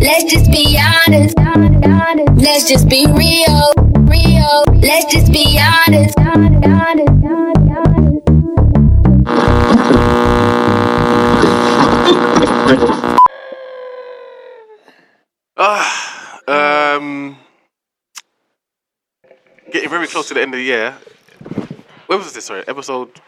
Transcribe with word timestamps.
Let's 0.00 0.24
just 0.24 0.50
be 0.50 0.78
honest. 0.78 1.36
Let's 2.36 2.68
just 2.68 2.88
be 2.88 3.06
real. 3.06 3.72
Real. 4.06 4.64
Let's 4.80 5.12
just 5.12 5.32
be 5.32 5.58
honest. 5.58 6.14
Ah, 15.58 16.40
um, 16.46 17.38
getting 19.72 19.88
very 19.88 20.06
close 20.06 20.28
to 20.28 20.34
the 20.34 20.42
end 20.42 20.52
of 20.52 20.58
the 20.58 20.64
year. 20.64 20.94
When 22.06 22.18
was 22.18 22.32
this? 22.32 22.44
Sorry, 22.44 22.62
episode 22.68 23.20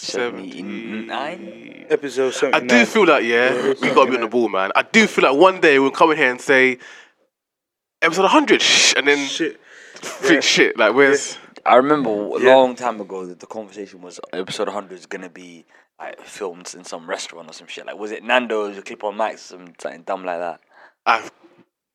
seventy-nine. 0.00 1.86
Episode 1.90 2.54
I 2.54 2.60
do 2.60 2.84
feel 2.86 3.06
like 3.06 3.24
yeah, 3.24 3.74
we 3.80 3.88
gotta 3.92 4.10
be 4.10 4.16
on 4.16 4.22
the 4.22 4.28
ball, 4.28 4.48
man. 4.48 4.70
I 4.76 4.82
do 4.82 5.06
feel 5.06 5.24
like 5.30 5.36
one 5.40 5.60
day 5.60 5.78
we'll 5.78 5.90
come 5.90 6.10
in 6.12 6.16
here 6.18 6.30
and 6.30 6.40
say 6.40 6.78
episode 8.00 8.26
hundred, 8.28 8.62
and 8.96 9.06
then 9.08 9.26
Shit. 9.26 9.60
think 9.96 10.42
shit. 10.42 10.78
Like 10.78 10.94
where's 10.94 11.36
I 11.66 11.76
remember 11.76 12.10
a 12.10 12.40
Yeah. 12.40 12.54
long 12.54 12.74
time 12.76 13.00
ago 13.00 13.26
that 13.26 13.40
the 13.40 13.46
conversation 13.46 14.00
was 14.02 14.18
episode 14.32 14.68
100 14.68 14.92
is 14.98 15.06
gonna 15.06 15.28
be 15.28 15.66
like 15.98 16.20
filmed 16.22 16.72
in 16.74 16.84
some 16.84 17.08
restaurant 17.08 17.50
or 17.50 17.52
some 17.52 17.66
shit. 17.66 17.84
Like, 17.86 17.98
was 17.98 18.10
it 18.12 18.22
Nando's? 18.24 18.78
or 18.78 18.82
clip 18.82 19.04
on 19.04 19.16
Max, 19.18 19.42
some 19.42 19.74
something 19.78 20.02
dumb 20.02 20.24
like 20.24 20.38
that. 20.38 20.60
I 21.04 21.28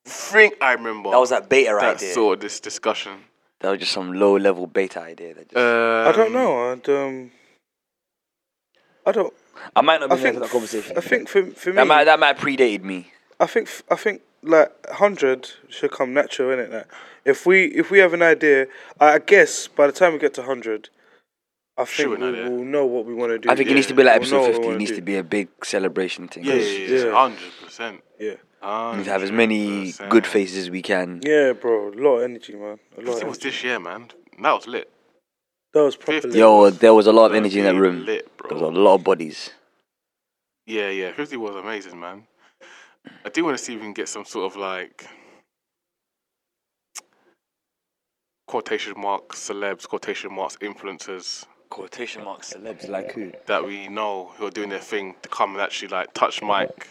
think 0.05 0.55
I 0.61 0.73
remember 0.73 1.09
That 1.11 1.19
was 1.19 1.29
that 1.31 1.49
beta 1.49 1.75
that 1.79 1.95
idea. 1.95 2.13
sort 2.13 2.35
of 2.35 2.41
this 2.41 2.59
discussion. 2.59 3.13
That 3.61 3.71
was 3.71 3.79
just 3.79 3.93
some 3.93 4.13
low 4.13 4.37
level 4.37 4.67
beta 4.67 5.01
idea. 5.01 5.33
That 5.33 5.49
just, 5.49 5.57
Um, 5.57 6.07
I 6.07 6.11
don't 6.11 6.33
know. 6.33 6.71
And, 6.73 6.89
um, 6.89 7.31
I 9.05 9.11
don't. 9.11 9.33
I 9.75 9.81
might 9.81 9.99
not 9.99 10.09
be 10.09 10.15
there 10.15 10.23
think. 10.23 10.35
for 10.35 10.39
that 10.41 10.49
conversation. 10.51 10.97
I 10.97 11.01
think 11.01 11.29
for 11.29 11.45
for 11.47 11.69
me, 11.69 11.75
that 11.75 11.87
might 11.87 12.03
that 12.05 12.19
might 12.19 12.37
predated 12.37 12.83
me. 12.83 13.11
I 13.39 13.45
think 13.47 13.69
I 13.89 13.95
think 13.95 14.21
like 14.43 14.71
hundred 14.91 15.49
should 15.69 15.91
come 15.91 16.13
natural 16.13 16.51
in 16.51 16.59
it. 16.59 16.71
Like, 16.71 16.87
if 17.25 17.45
we 17.45 17.65
if 17.65 17.91
we 17.91 17.99
have 17.99 18.13
an 18.13 18.21
idea, 18.21 18.67
I 18.99 19.19
guess 19.19 19.67
by 19.67 19.87
the 19.87 19.93
time 19.93 20.13
we 20.13 20.19
get 20.19 20.33
to 20.35 20.43
hundred, 20.43 20.89
I 21.77 21.85
think 21.85 22.15
an 22.15 22.21
we 22.21 22.27
idea. 22.29 22.49
will 22.49 22.63
know 22.63 22.85
what 22.85 23.05
we 23.05 23.13
want 23.13 23.31
to 23.31 23.39
do. 23.39 23.49
I 23.49 23.55
think 23.55 23.69
it 23.69 23.73
needs 23.73 23.87
to 23.87 23.93
be 23.93 24.03
like 24.03 24.21
We'll 24.21 24.31
know 24.31 24.37
episode 24.37 24.41
what 24.41 24.47
we 24.47 24.53
50. 24.53 24.63
It 24.63 24.67
wanna 24.67 24.77
needs 24.79 24.91
do. 24.91 24.95
to 24.97 25.01
be 25.01 25.17
a 25.17 25.23
big 25.23 25.47
celebration 25.63 26.27
thing. 26.27 26.43
Yeah, 26.45 26.53
yeah, 26.55 26.87
yeah, 26.87 27.05
Yeah. 27.05 27.11
hundred 27.13 27.51
percent. 27.63 28.01
Yeah, 28.19 28.35
We 28.91 28.97
need 28.97 29.05
to 29.05 29.11
have 29.11 29.23
as 29.23 29.31
many 29.31 29.93
good 30.09 30.25
faces 30.25 30.57
as 30.57 30.69
we 30.69 30.81
can. 30.81 31.21
yeah, 31.23 31.51
bro. 31.53 31.89
A 31.89 31.95
lot 32.01 32.17
of 32.17 32.23
energy, 32.23 32.53
man. 32.55 32.79
A 32.97 33.01
lot. 33.01 33.01
Of 33.01 33.01
It 33.01 33.07
was 33.07 33.21
energy. 33.21 33.49
this 33.49 33.63
year, 33.63 33.79
man. 33.79 34.09
That 34.41 34.53
was 34.53 34.67
lit. 34.67 34.89
That 35.75 35.83
was 35.83 35.97
proper. 35.97 36.21
50. 36.21 36.39
Yo, 36.39 36.69
there 36.69 36.93
was 36.93 37.05
a 37.05 37.11
lot 37.11 37.31
of 37.31 37.35
energy 37.35 37.59
in 37.59 37.65
that 37.65 37.75
room. 37.75 38.05
Lit, 38.05 38.31
There 38.47 38.57
was 38.57 38.61
a 38.61 38.67
lot 38.79 38.95
of 38.95 39.03
bodies. 39.03 39.49
Yeah, 40.65 40.89
yeah. 40.89 41.11
Fifty 41.11 41.35
was 41.35 41.53
amazing, 41.57 41.99
man. 41.99 42.23
I 43.25 43.29
do 43.29 43.43
want 43.43 43.57
to 43.57 43.63
see 43.63 43.73
if 43.73 43.79
we 43.81 43.85
can 43.85 43.93
get 43.93 44.07
some 44.07 44.23
sort 44.23 44.51
of 44.51 44.57
like 44.57 45.05
quotation 48.47 48.93
marks, 48.97 49.49
celebs, 49.49 49.85
quotation 49.87 50.33
marks, 50.33 50.55
influencers 50.57 51.45
Quotation 51.69 52.23
marks 52.23 52.53
celebs 52.53 52.87
like 52.87 53.11
who? 53.11 53.33
that 53.47 53.65
we 53.65 53.89
know 53.89 54.31
who 54.37 54.45
are 54.47 54.51
doing 54.51 54.69
their 54.69 54.79
thing 54.79 55.13
to 55.23 55.27
come 55.29 55.51
and 55.53 55.61
actually 55.61 55.89
like 55.89 56.13
touch 56.13 56.41
Mike. 56.41 56.87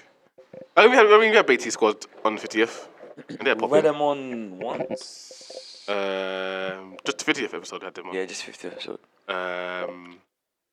I 0.76 0.82
mean, 0.82 0.90
we 0.90 0.96
had, 0.96 1.06
I 1.06 1.18
mean, 1.18 1.30
we 1.30 1.36
had 1.36 1.46
BT 1.46 1.70
squad 1.70 2.04
on 2.24 2.34
the 2.34 2.40
fiftieth, 2.42 2.86
and 3.30 3.38
they're 3.46 3.54
We 3.54 3.60
popping. 3.60 3.74
read 3.76 3.84
them 3.84 4.02
on 4.02 4.58
once. 4.58 5.73
Um, 5.88 6.96
just 7.04 7.18
the 7.18 7.24
fiftieth 7.24 7.54
episode 7.54 7.82
had 7.82 7.94
them 7.94 8.08
on. 8.08 8.14
Yeah, 8.14 8.24
just 8.26 8.42
50 8.44 8.68
episode. 8.68 8.98
Um, 9.28 10.18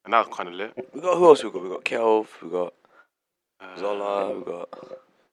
and 0.06 0.14
that 0.14 0.28
was 0.28 0.36
kind 0.36 0.50
of 0.50 0.56
lit. 0.56 0.74
We 0.94 1.02
got 1.02 1.18
who 1.18 1.26
else? 1.26 1.44
We 1.44 1.52
got 1.52 1.64
we 1.64 1.70
got 1.70 1.84
Kelv. 1.86 2.28
We 2.42 2.50
got 2.50 2.74
Uh, 3.60 3.78
Zola. 3.78 4.38
We 4.38 4.44
got 4.44 4.70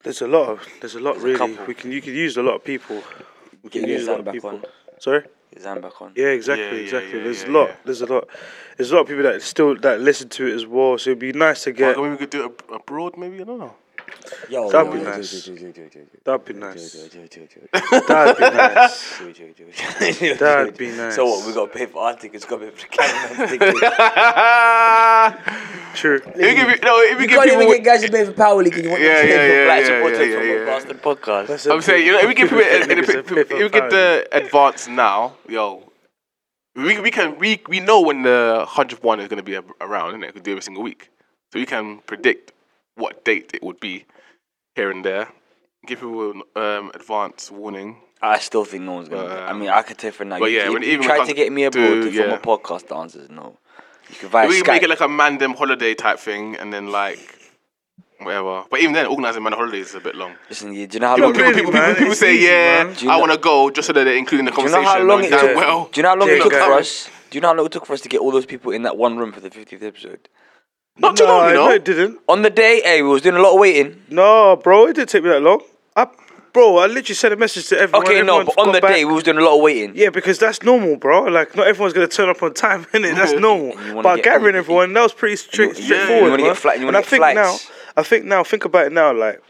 There's 0.03 0.21
a 0.23 0.29
lot 0.29 0.49
of. 0.51 0.67
There's 0.81 0.95
a 0.95 1.01
lot 1.01 1.13
There's 1.15 1.25
really. 1.25 1.39
couple. 1.39 1.67
we 1.67 1.75
can. 1.75 1.93
You 1.93 2.03
can 2.03 2.15
use 2.15 2.37
a 2.37 2.43
lot 2.43 2.55
of 2.57 2.65
people. 2.65 3.03
We 3.63 3.71
can 3.71 3.83
get 3.83 3.91
use 3.91 4.07
a 4.09 4.13
lot 4.13 4.27
of 4.27 4.33
people. 4.33 4.51
on. 4.51 4.65
Sorry. 4.99 5.23
Get 5.53 5.63
Zan 5.63 5.81
back 5.81 6.01
on. 6.03 6.13
Yeah, 6.15 6.27
exactly, 6.27 6.65
Yeah, 6.67 6.73
yeah, 6.73 6.81
exactly. 6.83 7.19
yeah, 7.19 7.25
there's 7.25 7.43
yeah, 7.45 7.49
a 7.49 7.53
lot. 7.53 7.69
yeah. 7.69 7.77
There's 7.85 8.03
a 8.03 8.07
lot. 8.07 8.29
There's 8.77 8.91
a 8.91 8.95
lot 8.95 9.01
of 9.03 9.09
people 9.09 9.23
that 9.25 9.43
still 9.43 9.75
that 9.77 10.01
listen 10.01 10.29
to 10.31 10.47
it 10.47 10.55
as 10.55 10.67
well. 10.67 10.99
So 10.99 11.11
it'd 11.11 11.19
be 11.21 11.33
nice 11.33 11.65
to 11.65 11.73
get. 11.73 11.97
Well, 11.97 12.05
maybe 12.05 12.13
we 12.13 12.19
could 12.19 12.31
do 12.31 12.45
it 12.47 12.63
abroad, 12.73 13.17
maybe 13.17 13.41
I 13.41 13.45
don't 13.45 13.59
know. 13.59 13.75
Yo, 14.49 14.71
That'd 14.71 14.93
be 14.93 15.01
nice. 15.01 15.31
That'd 16.25 16.45
be 16.45 16.55
nice. 16.55 16.93
That'd 16.95 18.37
be 18.39 18.43
nice. 18.45 19.19
That'd 20.39 20.77
be 20.77 20.91
nice. 20.91 21.15
So 21.17 21.25
what? 21.27 21.47
We 21.47 21.53
got 21.53 21.73
to 21.73 21.79
pay 21.79 21.87
for 21.87 22.03
our 22.03 22.15
tickets. 22.17 22.45
Got 22.45 22.61
to 22.61 22.67
pay 22.67 22.71
for 22.71 22.81
the 22.81 22.89
cameraman 22.89 23.49
tickets. 23.49 23.81
True. 26.01 26.21
If 26.25 26.37
we 26.37 26.55
give, 26.55 26.83
no, 26.83 27.01
if 27.03 27.19
we 27.19 27.23
You 27.25 27.29
give 27.29 27.39
can't 27.39 27.51
people, 27.51 27.63
even 27.63 27.77
get 27.77 27.85
guys 27.85 28.03
to 28.03 28.11
pay 28.11 28.25
for 28.25 28.33
Power 28.33 28.63
League, 28.63 28.77
you 28.77 28.89
want 28.91 29.03
Yeah, 29.03 29.23
to 29.23 29.29
yeah, 29.29 29.37
pay 29.37 29.49
for 29.49 29.55
yeah, 29.55 29.65
Black 29.65 29.81
yeah, 29.81 29.87
supporters 29.87 30.19
yeah, 30.19 30.35
from 30.35 30.45
yeah, 30.47 30.53
a 30.53 30.59
yeah. 30.59 30.65
bastard 30.65 31.03
podcast. 31.03 31.47
That's 31.49 31.67
I'm 31.67 31.83
saying, 31.83 32.07
you 32.07 32.13
know, 32.13 32.21
if 32.21 32.29
we 32.29 32.35
give 32.35 32.49
people, 32.49 32.65
if, 32.65 32.89
Niggas 32.89 33.03
if, 33.03 33.09
are 33.09 33.13
pay 33.13 33.19
if, 33.41 33.49
for 33.49 33.55
if 33.55 33.63
we 33.63 33.69
get 33.69 33.91
the 33.91 34.29
advance 34.33 34.89
now, 34.89 35.35
yo, 35.49 35.91
we 36.77 37.01
we 37.01 37.11
can 37.11 37.39
we 37.39 37.61
we 37.69 37.81
know 37.81 38.01
when 38.01 38.23
the 38.23 38.65
hundredth 38.69 39.03
one 39.03 39.21
is 39.21 39.29
going 39.29 39.39
to 39.39 39.43
be 39.43 39.59
around, 39.81 40.15
and 40.15 40.25
it 40.25 40.33
could 40.33 40.43
do 40.45 40.53
every 40.53 40.63
single 40.63 40.83
week, 40.83 41.11
so 41.53 41.59
we 41.59 41.67
can 41.67 41.99
predict 42.07 42.53
what 42.99 43.25
date 43.25 43.51
it 43.55 43.63
would 43.63 43.81
be 43.81 44.05
here 44.75 44.91
and 44.91 45.05
there. 45.05 45.29
Give 45.87 46.01
people 46.01 46.43
um, 46.57 46.91
advance 46.95 47.51
warning. 47.51 48.03
I 48.21 48.39
still 48.41 48.65
think 48.65 48.83
no 48.85 48.95
one's 48.95 49.09
gonna. 49.09 49.29
But, 49.29 49.39
I 49.39 49.51
um, 49.51 49.61
mean, 49.61 49.69
I 49.71 49.83
could 49.83 49.97
tell 49.97 50.11
for 50.13 50.25
now. 50.25 50.39
but 50.41 50.51
you, 50.51 50.59
yeah, 50.59 50.65
you, 50.67 50.73
when- 50.73 50.83
you 50.83 50.91
even 50.91 51.05
tried 51.07 51.27
to 51.27 51.35
get 51.35 51.53
me 51.53 51.65
abroad 51.65 51.89
to- 51.89 52.03
to, 52.03 52.11
from 52.11 52.31
yeah. 52.31 52.35
a 52.35 52.39
podcast 52.41 52.89
dancers. 52.89 53.31
No, 53.31 53.57
you 54.11 54.17
can 54.17 54.29
via 54.29 54.49
we 54.49 54.61
Skype. 54.61 54.67
make 54.67 54.83
it 54.83 54.91
like 54.91 55.01
a 55.01 55.07
mandem 55.09 55.55
holiday 55.55 55.95
type 55.95 56.19
thing, 56.19 56.57
and 56.57 56.73
then 56.73 56.89
like 56.91 57.21
whatever. 58.21 58.65
But 58.69 58.81
even 58.81 58.93
then, 58.95 59.07
organising 59.07 59.45
man 59.45 59.53
holidays 59.53 59.91
is 59.91 59.95
a 59.95 60.01
bit 60.01 60.17
long. 60.17 60.35
Listen, 60.49 60.73
you, 60.75 60.89
do 60.89 60.97
you 60.97 61.01
know 61.01 61.09
how 61.09 61.15
People, 61.15 61.31
long? 61.31 61.35
people, 61.35 61.53
really, 61.53 61.67
people, 61.67 61.73
people, 61.81 61.95
people 61.95 62.15
say, 62.17 62.35
easy, 62.35 62.47
yeah, 62.47 62.95
you 62.99 63.09
I 63.11 63.17
want 63.17 63.31
to 63.31 63.39
go, 63.39 63.71
just 63.71 63.87
so 63.87 63.93
that 63.93 64.03
they're 64.05 64.17
including 64.17 64.47
the 64.47 64.53
conversation. 64.53 64.83
Do 64.83 64.89
you 64.89 64.95
know 64.95 64.99
how 65.01 65.09
long 65.15 65.25
it 65.25 65.31
knowing 65.31 65.45
damn 65.45 65.55
took? 65.55 65.57
well. 65.57 65.89
Do 65.93 65.99
you 65.99 66.03
know 66.03 66.09
how 66.09 66.17
long 66.17 66.29
Yeah, 66.29 66.35
it 66.35 66.43
took 66.43 66.53
for 66.53 66.73
us? 66.73 67.09
Do 67.31 67.37
you 67.37 67.41
know 67.41 67.49
how 67.49 67.55
long 67.55 67.67
it 67.67 67.73
took 67.73 67.87
for 67.87 67.93
us 67.93 68.01
to 68.01 68.09
get 68.09 68.21
all 68.21 68.33
those 68.33 68.47
people 68.47 68.73
in 68.73 68.83
that 68.83 68.97
one 68.97 69.17
room 69.17 69.31
for 69.33 69.39
the 69.41 69.51
50th 69.51 69.83
episode? 69.83 70.29
Not 70.99 71.17
too 71.17 71.25
no, 71.25 71.31
long, 71.39 71.49
you 71.49 71.55
know. 71.55 71.67
No, 71.69 71.75
it 71.75 71.85
didn't. 71.85 72.19
On 72.29 72.43
the 72.43 72.51
day, 72.51 72.81
hey, 72.85 73.03
we 73.03 73.09
was 73.09 73.23
doing 73.23 73.37
a 73.37 73.41
lot 73.43 73.55
of 73.55 73.61
waiting. 73.61 74.03
No, 74.11 74.57
bro, 74.57 74.87
it 74.87 74.95
didn't 74.95 75.11
take 75.11 75.23
me 75.23 75.29
that 75.31 75.41
long. 75.43 75.63
I, 75.97 76.07
bro, 76.53 76.79
I 76.79 76.87
literally 76.87 77.15
sent 77.15 77.33
a 77.35 77.37
message 77.37 77.69
to 77.69 77.79
everyone. 77.79 78.03
Okay, 78.07 78.23
no, 78.23 78.41
everyone's 78.41 78.47
but 78.57 78.61
on 78.61 78.67
got 78.67 78.73
the 78.73 78.81
back. 78.81 78.95
day, 78.95 79.05
we 79.05 79.13
was 79.13 79.23
doing 79.23 79.39
a 79.39 79.43
lot 79.43 79.57
of 79.57 79.63
waiting. 79.63 79.93
Yeah, 79.95 80.11
because 80.11 80.39
that's 80.39 80.63
normal, 80.63 80.97
bro. 80.97 81.23
Like, 81.25 81.55
not 81.57 81.67
everyone's 81.69 81.93
gonna 81.95 82.09
turn 82.09 82.29
up 82.29 82.43
on 82.43 82.55
time, 82.55 82.85
innit? 82.93 83.15
That's 83.15 83.33
normal. 83.33 83.69
You 83.85 83.95
wanna 83.95 84.03
But 84.03 84.17
get- 84.17 84.25
gathering 84.25 84.55
you- 84.55 84.59
everyone, 84.61 84.93
that 84.95 85.03
was 85.03 85.13
pretty 85.15 85.37
straight, 85.37 85.75
you- 85.75 85.77
you 85.77 85.83
straightforward, 85.85 86.31
wanna 86.31 86.43
man. 86.43 86.51
get 86.53 86.57
flight- 86.57 86.77
you 86.81 86.87
and 86.89 86.95
wanna 86.95 86.99
I 86.99 87.01
get 87.03 87.11
think 87.11 87.21
flights. 87.21 87.37
now, 87.69 87.75
I 87.97 88.03
think 88.03 88.25
now, 88.25 88.45
think 88.45 88.65
about 88.65 88.87
it 88.87 88.93
now, 88.93 89.13
like, 89.13 89.41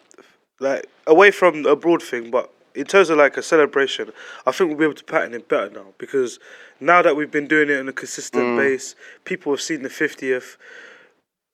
like 0.60 0.86
away 1.06 1.30
from 1.30 1.62
the 1.62 1.70
abroad 1.70 2.02
thing, 2.02 2.30
but 2.30 2.50
in 2.74 2.84
terms 2.84 3.10
of 3.10 3.16
like 3.18 3.36
a 3.36 3.42
celebration, 3.42 4.12
I 4.46 4.52
think 4.52 4.68
we'll 4.70 4.78
be 4.78 4.84
able 4.84 4.94
to 4.94 5.04
pattern 5.04 5.32
it 5.34 5.48
better 5.48 5.70
now 5.70 5.86
because 5.98 6.38
now 6.80 7.00
that 7.02 7.16
we've 7.16 7.30
been 7.30 7.46
doing 7.48 7.70
it 7.70 7.78
on 7.80 7.88
a 7.88 7.92
consistent 7.92 8.44
Mm. 8.44 8.56
base, 8.58 8.94
people 9.24 9.52
have 9.52 9.60
seen 9.60 9.82
the 9.82 9.90
fiftieth, 9.90 10.56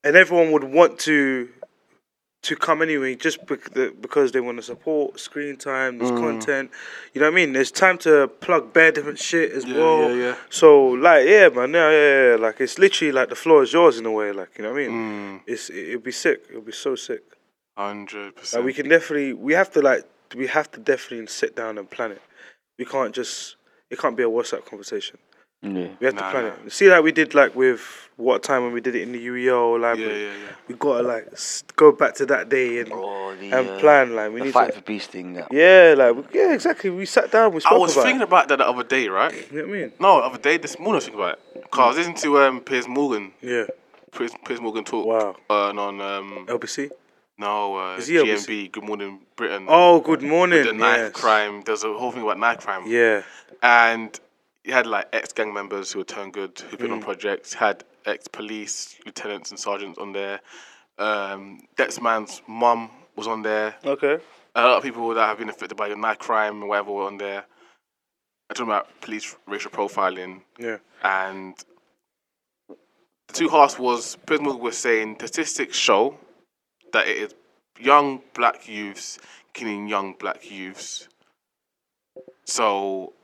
and 0.05 0.15
everyone 0.17 0.53
would 0.53 0.65
want 0.65 0.99
to 1.01 1.49
to 2.43 2.55
come 2.55 2.83
anyway 2.83 3.15
just 3.15 3.39
because 3.47 4.33
they 4.33 4.41
want 4.41 4.59
to 4.59 4.63
support 4.63 5.19
screen 5.19 5.57
time, 5.57 5.99
Mm. 5.99 6.19
content. 6.21 6.71
You 7.15 7.23
know 7.23 7.29
what 7.29 7.33
I 7.33 7.37
mean? 7.37 7.55
There's 7.55 7.71
time 7.71 7.97
to 7.99 8.29
plug 8.29 8.71
bare 8.75 8.93
different 8.93 9.19
shit 9.19 9.51
as 9.53 9.65
Yeah, 9.65 9.79
well. 9.79 10.11
yeah, 10.11 10.25
yeah. 10.25 10.35
So 10.51 10.89
like 10.89 11.27
yeah, 11.27 11.49
man, 11.49 11.73
yeah, 11.73 11.91
yeah, 11.91 12.31
yeah. 12.31 12.37
Like 12.37 12.61
it's 12.61 12.79
literally 12.79 13.13
like 13.13 13.31
the 13.31 13.35
floor 13.35 13.63
is 13.63 13.73
yours 13.73 13.99
in 13.99 14.05
a 14.05 14.13
way. 14.13 14.31
Like 14.33 14.59
you 14.59 14.65
know 14.65 14.73
what 14.75 14.83
I 14.83 14.89
mean? 14.89 14.91
Mm, 14.93 15.41
It's 15.47 15.71
it'll 15.71 16.01
be 16.03 16.13
sick. 16.13 16.45
It'll 16.51 16.61
be 16.61 16.73
so 16.73 16.97
sick. 16.97 17.23
Hundred 17.79 18.27
Like 18.27 18.37
percent. 18.37 18.65
we 18.65 18.73
can 18.75 18.89
definitely 18.91 19.33
we 19.33 19.55
have 19.55 19.71
to 19.73 19.81
like 19.81 20.05
we 20.37 20.47
have 20.49 20.71
to 20.73 20.81
definitely 20.81 21.27
sit 21.29 21.57
down 21.57 21.79
and 21.79 21.89
plan 21.89 22.13
it. 22.13 22.23
We 22.79 22.85
can't 22.85 23.15
just 23.15 23.57
it 23.91 23.99
can't 23.99 24.17
be 24.19 24.23
a 24.23 24.29
WhatsApp 24.29 24.67
conversation. 24.67 25.17
Yeah. 25.65 25.89
We 25.99 26.07
have 26.07 26.15
Nah, 26.15 26.23
to 26.27 26.31
plan 26.31 26.45
nah. 26.45 26.51
it. 26.67 26.73
See 26.73 26.89
like 26.91 27.03
we 27.03 27.13
did 27.13 27.35
like 27.35 27.55
with 27.57 27.81
what 28.17 28.43
time 28.45 28.63
when 28.63 28.73
we 28.73 28.81
did 28.81 28.95
it 28.95 29.03
in 29.03 29.13
the 29.13 29.27
UEL 29.27 29.81
library. 29.81 30.23
yeah, 30.27 30.29
yeah. 30.33 30.53
We 30.69 30.75
gotta 30.77 31.03
like 31.03 31.27
s- 31.33 31.65
go 31.75 31.91
back 31.91 32.15
to 32.17 32.27
that 32.27 32.49
day 32.49 32.79
and 32.81 32.93
Oh, 32.93 33.35
the, 33.35 33.51
and 33.51 33.69
uh, 33.69 33.79
plan. 33.81 34.15
Like 34.15 34.33
we 34.33 34.39
the 34.41 34.45
need 34.47 34.53
fight 34.53 34.69
to. 34.69 34.75
for 34.77 34.81
peace 34.83 35.07
thing. 35.07 35.33
That. 35.35 35.49
Yeah, 35.53 35.95
like 35.97 36.15
we- 36.17 36.39
yeah, 36.41 36.53
exactly. 36.53 36.91
We 36.91 37.07
sat 37.07 37.33
down. 37.33 37.53
We 37.55 37.61
spoke 37.61 37.73
I 37.73 37.79
was 37.79 37.93
about 37.95 38.05
thinking 38.05 38.21
it. 38.21 38.25
about 38.25 38.49
that 38.49 38.59
the 38.59 38.69
other 38.69 38.85
day, 38.85 39.09
right? 39.09 39.33
You 39.51 39.63
know 39.63 39.69
what 39.69 39.77
I 39.77 39.81
mean? 39.81 39.93
No, 39.99 40.21
the 40.21 40.27
other 40.27 40.39
day, 40.39 40.57
this 40.59 40.79
morning 40.79 40.95
I 40.95 40.97
was 40.97 41.05
thinking 41.07 41.21
about 41.23 41.39
it. 41.57 41.71
Cause 41.71 41.81
I 41.81 41.89
was 41.89 41.97
listening 41.99 42.17
to 42.19 42.39
um, 42.39 42.61
Piers 42.61 42.87
Morgan, 42.87 43.33
Yeah. 43.43 43.65
Piers, 44.13 44.31
Piers 44.45 44.61
Morgan 44.61 44.85
talk 44.85 45.07
Wow. 45.07 45.37
uh, 45.51 45.71
on 45.71 46.01
um, 46.01 46.47
LBC. 46.49 46.91
no 47.39 47.77
uh, 47.77 47.97
Is 47.97 48.07
he 48.07 48.15
LBC? 48.15 48.47
GMB, 48.69 48.73
Good 48.73 48.85
Morning 48.85 49.19
Britain. 49.35 49.67
Oh, 49.69 49.99
good 50.01 50.23
morning. 50.23 50.65
the 50.65 50.73
knife 50.73 50.99
yes. 50.99 51.13
crime. 51.13 51.63
There's 51.67 51.83
a 51.83 51.93
whole 51.93 52.13
thing 52.13 52.23
about 52.23 52.39
knife 52.39 52.61
crime. 52.61 52.85
Yeah. 52.87 53.23
and 53.61 54.19
you 54.65 54.73
had 54.73 54.87
like 54.87 55.09
ex 55.13 55.33
gang 55.33 55.53
members 55.53 55.93
who 55.93 56.01
were 56.01 56.05
turned 56.05 56.33
good, 56.33 56.59
who've 56.59 56.79
been 56.79 56.91
on 56.91 57.01
Mm. 57.01 57.05
projects. 57.05 57.53
Had 57.55 57.85
ex 58.07 58.27
police 58.29 58.99
lieutenants 59.05 59.51
and 59.51 59.59
sergeants 59.61 59.99
on 59.99 60.13
there. 60.13 60.41
Um, 60.99 61.61
Dexman's 61.77 62.41
mum 62.47 62.91
was 63.17 63.27
on 63.27 63.43
there. 63.43 63.77
Okay. 63.85 64.19
A 64.55 64.63
lot 64.63 64.77
of 64.79 64.83
people 64.83 65.09
that 65.15 65.27
have 65.27 65.39
been 65.39 65.49
affected 65.49 65.77
by 65.77 65.89
knife 65.89 66.19
crime 66.19 66.61
and 66.61 66.69
whatever 66.69 66.93
were 66.93 67.07
on 67.07 67.17
there. 67.19 67.45
I'm 68.49 68.55
talking 68.55 68.71
about 68.71 69.01
police 69.01 69.37
racial 69.47 69.71
profiling 69.71 70.43
Yeah. 70.59 70.79
and 71.03 71.57
the 72.69 72.77
two 73.35 73.49
halves 73.49 73.79
was 73.79 74.17
Prism 74.27 74.59
was 74.61 74.79
saying 74.79 75.17
statistics 75.17 75.77
show 75.77 76.19
that 76.93 77.09
it 77.09 77.17
is 77.17 77.35
young 77.81 78.23
black 78.35 78.69
youths 78.69 79.19
killing 79.55 79.89
young 79.89 80.13
black 80.15 80.49
youths. 80.51 81.09
So 82.45 83.15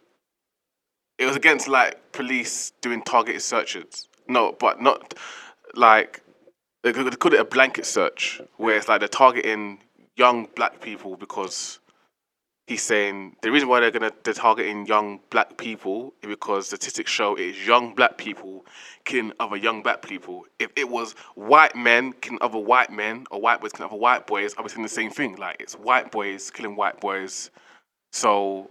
it 1.20 1.26
was 1.26 1.37
against 1.37 1.69
like 1.69 2.12
police 2.12 2.72
doing 2.81 3.02
targeted 3.02 3.43
searches. 3.43 4.08
No, 4.26 4.56
but 4.58 4.81
not 4.81 5.14
like 5.75 6.22
they 6.82 6.93
could 6.93 7.19
call 7.20 7.34
it 7.34 7.40
a 7.40 7.44
blanket 7.44 7.84
search, 7.84 8.40
where 8.56 8.76
it's 8.76 8.88
like 8.88 9.00
they're 9.00 9.08
targeting 9.08 9.81
young 10.17 10.49
black 10.56 10.81
people 10.81 11.17
because 11.17 11.78
he's 12.67 12.82
saying 12.82 13.37
the 13.43 13.52
reason 13.52 13.69
why 13.69 13.81
they're 13.81 13.90
gonna 13.90 14.12
they're 14.25 14.32
targeting 14.32 14.87
young 14.87 15.20
black 15.28 15.58
people 15.58 16.14
is 16.22 16.28
because 16.28 16.69
statistics 16.69 17.11
show 17.11 17.34
it 17.34 17.43
is 17.43 17.66
young 17.66 17.94
black 17.94 18.16
people 18.16 18.64
killing 19.05 19.32
other 19.40 19.56
young 19.56 19.82
black 19.82 20.00
people. 20.00 20.46
If 20.58 20.70
it 20.75 20.88
was 20.88 21.12
white 21.34 21.76
men 21.76 22.14
killing 22.14 22.38
other 22.40 22.58
white 22.58 22.90
men 22.90 23.26
or 23.31 23.43
white 23.43 23.61
boys 23.61 23.73
killing 23.73 23.90
other 23.90 24.00
white 24.00 24.26
boys, 24.26 24.55
I 24.56 24.62
was 24.62 24.73
saying 24.73 24.84
the 24.84 24.88
same 24.88 25.11
thing. 25.11 25.37
Like 25.37 25.56
it's 25.61 25.75
white 25.75 26.11
boys 26.11 26.50
killing 26.50 26.76
white 26.76 26.99
boys. 26.99 27.50
So 28.11 28.70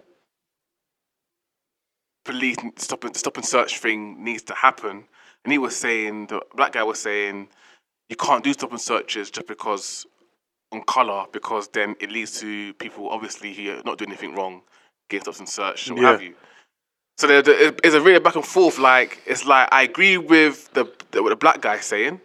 police 2.30 2.58
stop 2.78 3.04
and 3.04 3.16
stop 3.16 3.38
and 3.38 3.46
search 3.46 3.80
thing 3.80 4.24
needs 4.24 4.44
to 4.44 4.54
happen. 4.54 5.04
And 5.44 5.52
he 5.52 5.58
was 5.58 5.76
saying 5.76 6.28
the 6.28 6.42
black 6.56 6.74
guy 6.74 6.84
was 6.84 7.00
saying 7.00 7.48
you 8.10 8.16
can't 8.16 8.44
do 8.44 8.54
stop 8.54 8.72
and 8.72 8.82
searches 8.82 9.32
just 9.32 9.48
because 9.48 10.06
on 10.72 10.82
colour 10.84 11.26
because 11.32 11.68
then 11.70 11.96
it 12.00 12.12
leads 12.12 12.40
to 12.40 12.74
people 12.76 13.10
obviously 13.10 13.54
who 13.54 13.72
are 13.72 13.82
not 13.84 13.98
doing 13.98 14.10
anything 14.12 14.36
wrong 14.36 14.62
getting 15.10 15.24
stops 15.24 15.40
and 15.40 15.50
search 15.50 15.88
and 15.88 15.98
what 15.98 16.04
Yeah. 16.04 16.12
have 16.12 16.22
you. 16.22 16.36
So 17.18 17.28
there, 17.28 17.42
there 17.42 17.74
is 17.84 17.96
a 17.96 18.02
really 18.02 18.20
back 18.20 18.36
and 18.36 18.46
forth. 18.46 18.78
Like 18.78 19.22
it's 19.26 19.46
like 19.46 19.68
I 19.72 19.82
agree 19.84 20.18
with 20.18 20.72
the, 20.74 20.86
the 21.12 21.24
what 21.24 21.30
the 21.30 21.36
black 21.36 21.62
guy 21.62 21.80
saying, 21.80 22.22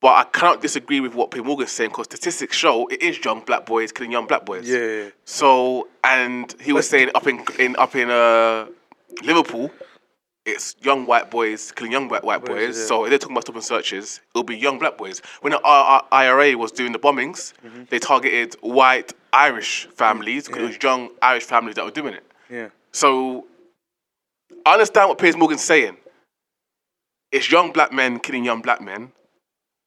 but 0.00 0.08
I 0.08 0.24
cannot 0.24 0.60
disagree 0.60 1.00
with 1.00 1.14
what 1.14 1.30
P 1.30 1.40
Morgan's 1.40 1.70
saying 1.72 1.90
because 1.90 2.06
statistics 2.06 2.56
show 2.56 2.88
it 2.88 3.00
is 3.00 3.24
young 3.24 3.40
black 3.44 3.64
boys 3.66 3.92
killing 3.92 4.12
young 4.12 4.26
black 4.26 4.44
boys. 4.44 4.68
Yeah. 4.68 5.10
So 5.24 5.88
and 6.02 6.54
he 6.60 6.72
was 6.72 6.88
saying 6.88 7.10
up 7.14 7.26
in 7.28 7.44
in 7.58 7.76
up 7.76 7.94
in 7.94 8.10
uh 8.10 8.66
Liverpool, 9.22 9.70
it's 10.46 10.76
young 10.82 11.04
white 11.06 11.30
boys 11.30 11.72
killing 11.72 11.92
young 11.92 12.08
black 12.08 12.22
white 12.22 12.44
Boys, 12.44 12.68
boys. 12.68 12.78
yeah. 12.78 12.84
So 12.86 13.04
if 13.04 13.10
they're 13.10 13.18
talking 13.18 13.34
about 13.34 13.44
stopping 13.44 13.62
searches, 13.62 14.20
it'll 14.34 14.44
be 14.44 14.56
young 14.56 14.78
black 14.78 14.96
boys. 14.96 15.20
When 15.42 15.52
the 15.52 15.60
IRA 16.12 16.56
was 16.56 16.72
doing 16.72 16.92
the 16.92 16.98
bombings, 16.98 17.52
Mm-hmm. 17.64 17.84
they 17.90 17.98
targeted 17.98 18.54
white 18.60 19.12
Irish 19.32 19.86
families 19.94 20.46
because 20.46 20.62
it 20.62 20.66
was 20.66 20.82
young 20.82 21.10
Irish 21.20 21.44
families 21.44 21.74
that 21.76 21.84
were 21.84 21.90
doing 21.90 22.14
it. 22.14 22.24
Yeah. 22.50 22.68
So 22.92 23.46
I 24.64 24.72
understand 24.74 25.08
what 25.10 25.18
Piers 25.18 25.36
Morgan's 25.36 25.64
saying. 25.64 25.96
It's 27.30 27.50
young 27.50 27.72
black 27.72 27.92
men 27.92 28.18
killing 28.20 28.44
young 28.44 28.62
black 28.62 28.80
men. 28.80 29.12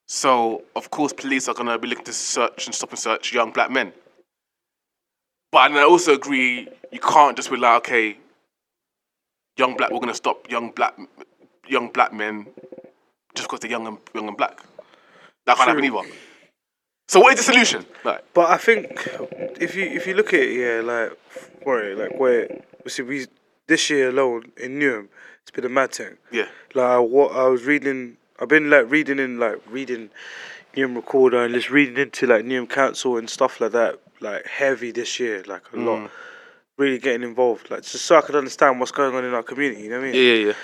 So 0.08 0.64
of 0.76 0.92
course 0.92 1.12
police 1.14 1.48
are 1.48 1.56
gonna 1.56 1.80
be 1.80 1.88
looking 1.88 2.06
to 2.06 2.14
search 2.14 2.68
and 2.68 2.76
stop 2.76 2.92
and 2.92 3.00
search 3.00 3.34
young 3.34 3.52
black 3.52 3.72
men. 3.72 3.94
But 5.52 5.72
and 5.72 5.80
I 5.80 5.84
also 5.84 6.14
agree 6.14 6.68
you 6.92 7.00
can't 7.00 7.36
just 7.36 7.50
be 7.50 7.58
like, 7.58 7.78
okay, 7.80 8.18
young 9.62 9.74
black 9.78 9.90
we're 9.92 10.04
gonna 10.06 10.24
stop 10.26 10.38
young 10.56 10.68
black 10.78 10.94
young 11.76 11.88
black 11.96 12.12
men 12.22 12.36
just 13.36 13.48
because 13.48 13.60
they're 13.62 13.72
young 13.72 13.88
and 13.88 13.98
young 14.14 14.28
and 14.28 14.38
black. 14.38 14.56
That 15.46 15.58
can't 15.58 15.70
happen 15.70 15.86
either. 15.86 16.10
So 17.08 17.20
what 17.20 17.34
is 17.34 17.40
the 17.46 17.52
solution? 17.52 17.86
Like 18.04 18.24
But 18.34 18.50
I 18.50 18.58
think 18.58 18.84
if 19.66 19.76
you 19.76 19.86
if 20.00 20.08
you 20.08 20.14
look 20.14 20.34
at 20.34 20.42
it, 20.42 20.54
yeah, 20.64 20.78
like 20.94 21.12
where 21.64 21.96
like 21.96 22.14
where 22.20 22.42
we 22.84 22.90
see 22.92 23.04
we 23.04 23.28
this 23.68 23.90
year 23.90 24.10
alone 24.10 24.52
in 24.58 24.80
Newham, 24.80 25.08
it's 25.42 25.52
been 25.52 25.66
a 25.66 25.70
mad 25.70 25.92
thing. 25.92 26.18
yeah. 26.32 26.48
Like 26.74 27.02
what 27.16 27.30
I 27.44 27.48
was 27.48 27.64
reading, 27.64 28.18
I've 28.40 28.50
been 28.50 28.70
like 28.70 28.90
reading 28.90 29.20
in 29.20 29.40
like 29.40 29.60
reading 29.70 30.10
Newham 30.76 30.96
Recorder 30.96 31.44
and 31.46 31.54
just 31.54 31.70
reading 31.70 31.98
into 31.98 32.28
like 32.28 32.46
Newham 32.46 32.70
Council 32.70 33.18
and 33.18 33.30
stuff 33.30 33.62
like 33.62 33.74
that, 33.74 34.00
like 34.20 34.46
heavy 34.48 34.92
this 34.92 35.20
year, 35.20 35.44
like 35.48 35.64
a 35.74 35.78
lot. 35.78 36.00
Mm. 36.00 36.10
Really 36.82 37.00
getting 37.08 37.24
involved, 37.32 37.66
like 37.72 37.84
just 37.84 38.06
so 38.08 38.14
I 38.20 38.22
could 38.26 38.36
understand 38.44 38.80
what's 38.80 38.96
going 39.00 39.14
on 39.18 39.24
in 39.30 39.34
our 39.40 39.44
community. 39.52 39.82
You 39.84 39.90
know 39.92 40.00
what 40.00 40.10
I 40.10 40.12
mean? 40.12 40.16
Yeah, 40.22 40.34
yeah, 40.34 40.46
yeah. 40.48 40.58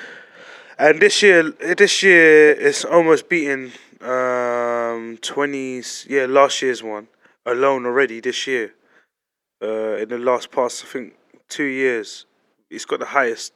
And 0.86 0.94
this 1.06 1.16
year, 1.26 1.40
this 1.84 1.96
year 2.08 2.52
it's 2.68 2.84
almost 2.96 3.24
beaten 3.34 3.62
um 4.02 5.18
twenties. 5.32 5.88
Yeah, 6.14 6.26
last 6.40 6.56
year's 6.64 6.82
one 6.82 7.06
alone 7.54 7.86
already. 7.90 8.18
This 8.30 8.40
year, 8.52 8.66
uh, 9.68 10.02
in 10.02 10.08
the 10.10 10.18
last 10.30 10.48
past, 10.52 10.76
I 10.86 10.88
think 10.94 11.08
two 11.58 11.70
years, 11.84 12.26
it's 12.74 12.86
got 12.92 13.00
the 13.00 13.12
highest 13.20 13.54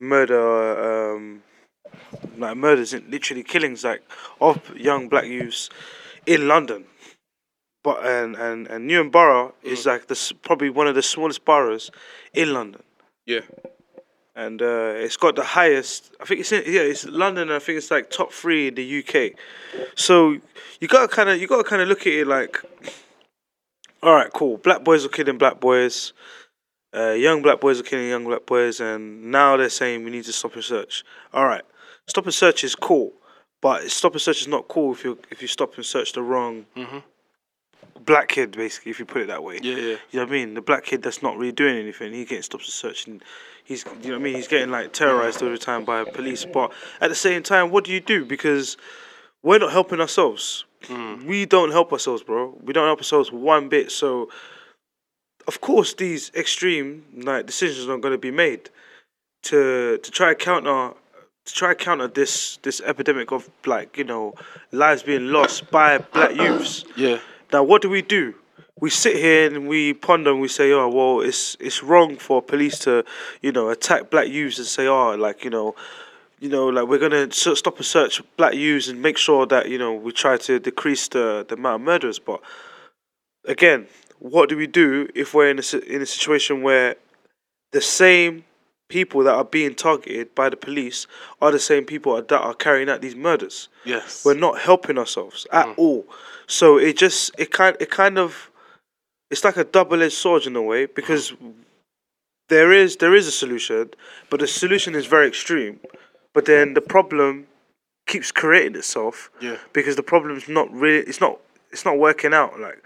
murder, 0.00 0.44
um, 0.88 1.42
like 2.42 2.56
murders, 2.56 2.90
in- 2.94 3.08
literally 3.14 3.44
killings, 3.52 3.84
like 3.84 4.02
of 4.40 4.56
young 4.76 5.08
black 5.12 5.26
youths 5.26 5.70
in 6.26 6.48
London. 6.48 6.84
But 7.86 8.04
and 8.04 8.34
and 8.46 8.66
and 8.72 8.90
Newham 8.90 9.10
Borough 9.12 9.54
is 9.62 9.86
like 9.86 10.08
the 10.08 10.18
probably 10.42 10.70
one 10.70 10.88
of 10.88 10.96
the 10.96 11.02
smallest 11.14 11.44
boroughs 11.44 11.84
in 12.34 12.52
London 12.52 12.82
Yeah. 13.26 13.42
and 14.34 14.60
uh, 14.60 15.04
it's 15.04 15.16
got 15.16 15.36
the 15.36 15.44
highest. 15.58 16.12
I 16.20 16.24
think 16.26 16.40
it's 16.40 16.50
in, 16.50 16.64
yeah, 16.66 16.80
it's 16.92 17.04
London. 17.06 17.44
and 17.48 17.52
I 17.52 17.60
think 17.60 17.78
it's 17.78 17.90
like 17.92 18.10
top 18.10 18.32
three 18.32 18.62
in 18.68 18.74
the 18.74 18.86
UK. 19.00 19.16
So 19.94 20.36
you 20.80 20.88
gotta 20.88 21.06
kind 21.18 21.28
of 21.30 21.40
you 21.40 21.46
gotta 21.46 21.68
kind 21.72 21.80
of 21.80 21.86
look 21.86 22.00
at 22.08 22.12
it 22.20 22.26
like, 22.26 22.54
all 24.02 24.14
right, 24.18 24.32
cool. 24.32 24.56
Black 24.58 24.82
boys 24.82 25.04
are 25.06 25.08
killing 25.08 25.38
black 25.38 25.60
boys. 25.60 26.12
Uh, 26.92 27.10
young 27.26 27.40
black 27.40 27.60
boys 27.60 27.78
are 27.80 27.84
killing 27.84 28.08
young 28.08 28.24
black 28.24 28.46
boys, 28.46 28.80
and 28.80 29.30
now 29.30 29.56
they're 29.56 29.68
saying 29.80 30.02
we 30.04 30.10
need 30.10 30.24
to 30.24 30.32
stop 30.32 30.54
and 30.54 30.64
search. 30.64 31.04
All 31.32 31.46
right, 31.46 31.62
stop 32.08 32.24
and 32.24 32.34
search 32.34 32.64
is 32.64 32.74
cool, 32.74 33.12
but 33.62 33.88
stop 33.90 34.12
and 34.12 34.20
search 34.20 34.40
is 34.40 34.48
not 34.48 34.66
cool 34.66 34.92
if 34.92 35.04
you 35.04 35.18
if 35.30 35.40
you 35.40 35.46
stop 35.46 35.76
and 35.76 35.84
search 35.86 36.12
the 36.14 36.22
wrong 36.22 36.66
black 38.04 38.28
kid, 38.28 38.52
basically, 38.52 38.90
if 38.90 38.98
you 38.98 39.04
put 39.04 39.22
it 39.22 39.28
that 39.28 39.42
way. 39.42 39.58
Yeah, 39.62 39.74
yeah. 39.74 39.80
You 39.80 39.98
know 40.14 40.20
what 40.20 40.28
I 40.28 40.32
mean? 40.32 40.54
The 40.54 40.62
black 40.62 40.84
kid 40.84 41.02
that's 41.02 41.22
not 41.22 41.36
really 41.36 41.52
doing 41.52 41.76
anything, 41.76 42.12
he 42.12 42.24
getting 42.24 42.42
stopped 42.42 42.64
and 42.64 42.72
searched 42.72 43.06
and 43.06 43.22
he's 43.64 43.84
you 44.02 44.10
know 44.10 44.14
what 44.14 44.20
I 44.20 44.24
mean, 44.24 44.34
he's 44.34 44.48
getting 44.48 44.70
like 44.70 44.92
terrorized 44.92 45.42
all 45.42 45.50
the 45.50 45.58
time 45.58 45.84
by 45.84 46.04
police. 46.04 46.44
But 46.44 46.72
at 47.00 47.08
the 47.08 47.16
same 47.16 47.42
time, 47.42 47.70
what 47.70 47.84
do 47.84 47.92
you 47.92 48.00
do? 48.00 48.24
Because 48.24 48.76
we're 49.42 49.58
not 49.58 49.72
helping 49.72 50.00
ourselves. 50.00 50.64
Mm. 50.84 51.24
We 51.24 51.46
don't 51.46 51.72
help 51.72 51.92
ourselves, 51.92 52.22
bro. 52.22 52.56
We 52.62 52.72
don't 52.72 52.86
help 52.86 52.98
ourselves 52.98 53.32
one 53.32 53.68
bit. 53.68 53.90
So 53.90 54.28
of 55.46 55.60
course 55.60 55.94
these 55.94 56.30
extreme 56.34 57.04
like 57.14 57.46
decisions 57.46 57.88
are 57.88 57.98
gonna 57.98 58.18
be 58.18 58.30
made 58.30 58.70
to 59.42 59.98
to 59.98 60.10
try 60.10 60.30
to 60.30 60.34
counter 60.34 60.94
to 61.46 61.54
try 61.54 61.68
to 61.70 61.74
counter 61.74 62.08
this 62.08 62.58
this 62.62 62.80
epidemic 62.80 63.32
of 63.32 63.48
like, 63.64 63.96
you 63.96 64.04
know, 64.04 64.34
lives 64.72 65.02
being 65.02 65.28
lost 65.28 65.70
by 65.70 65.98
black 65.98 66.34
youths. 66.34 66.84
Yeah. 66.96 67.18
Now, 67.52 67.62
what 67.62 67.82
do 67.82 67.88
we 67.88 68.02
do? 68.02 68.34
We 68.78 68.90
sit 68.90 69.16
here 69.16 69.46
and 69.46 69.68
we 69.68 69.94
ponder 69.94 70.30
and 70.30 70.40
we 70.40 70.48
say, 70.48 70.70
oh, 70.72 70.88
well, 70.88 71.20
it's 71.20 71.56
it's 71.60 71.82
wrong 71.82 72.16
for 72.16 72.42
police 72.42 72.78
to, 72.80 73.04
you 73.40 73.52
know, 73.52 73.70
attack 73.70 74.10
black 74.10 74.28
youths 74.28 74.58
and 74.58 74.66
say, 74.66 74.86
oh, 74.86 75.14
like, 75.14 75.44
you 75.44 75.50
know, 75.50 75.74
you 76.40 76.50
know, 76.50 76.66
like 76.68 76.86
we're 76.86 76.98
gonna 76.98 77.32
stop 77.32 77.76
and 77.76 77.86
search 77.86 78.20
black 78.36 78.52
youths 78.54 78.88
and 78.88 79.00
make 79.00 79.16
sure 79.16 79.46
that 79.46 79.70
you 79.70 79.78
know 79.78 79.94
we 79.94 80.12
try 80.12 80.36
to 80.36 80.58
decrease 80.58 81.08
the 81.08 81.46
the 81.48 81.54
amount 81.54 81.80
of 81.82 81.86
murders. 81.86 82.18
But 82.18 82.42
again, 83.46 83.86
what 84.18 84.48
do 84.50 84.56
we 84.56 84.66
do 84.66 85.08
if 85.14 85.32
we're 85.32 85.48
in 85.50 85.58
a 85.58 85.78
in 85.94 86.02
a 86.02 86.06
situation 86.06 86.62
where 86.62 86.96
the 87.72 87.80
same 87.80 88.44
people 88.88 89.24
that 89.24 89.34
are 89.34 89.44
being 89.44 89.74
targeted 89.74 90.34
by 90.34 90.48
the 90.50 90.56
police 90.56 91.06
are 91.40 91.50
the 91.50 91.58
same 91.58 91.84
people 91.84 92.14
that 92.20 92.32
are 92.40 92.54
carrying 92.54 92.90
out 92.90 93.00
these 93.00 93.16
murders? 93.16 93.68
Yes. 93.84 94.22
we're 94.24 94.34
not 94.34 94.60
helping 94.60 94.98
ourselves 94.98 95.46
at 95.52 95.66
Mm. 95.66 95.74
all. 95.78 96.06
So 96.46 96.78
it 96.78 96.96
just 96.96 97.30
it 97.38 97.50
kind 97.50 97.76
it 97.80 97.90
kind 97.90 98.18
of 98.18 98.50
it's 99.30 99.44
like 99.44 99.56
a 99.56 99.64
double 99.64 100.02
edged 100.02 100.14
sword 100.14 100.46
in 100.46 100.54
a 100.56 100.62
way 100.62 100.86
because 100.86 101.32
there 102.48 102.72
is 102.72 102.96
there 102.96 103.14
is 103.14 103.26
a 103.26 103.32
solution, 103.32 103.90
but 104.30 104.40
the 104.40 104.46
solution 104.46 104.94
is 104.94 105.06
very 105.06 105.26
extreme. 105.26 105.80
But 106.32 106.44
then 106.44 106.74
the 106.74 106.80
problem 106.80 107.46
keeps 108.06 108.30
creating 108.30 108.76
itself 108.76 109.30
Yeah. 109.40 109.56
because 109.72 109.96
the 109.96 110.02
problem's 110.02 110.48
not 110.48 110.70
really 110.72 111.04
it's 111.06 111.20
not 111.20 111.38
it's 111.72 111.84
not 111.84 111.98
working 111.98 112.32
out. 112.32 112.60
Like 112.60 112.82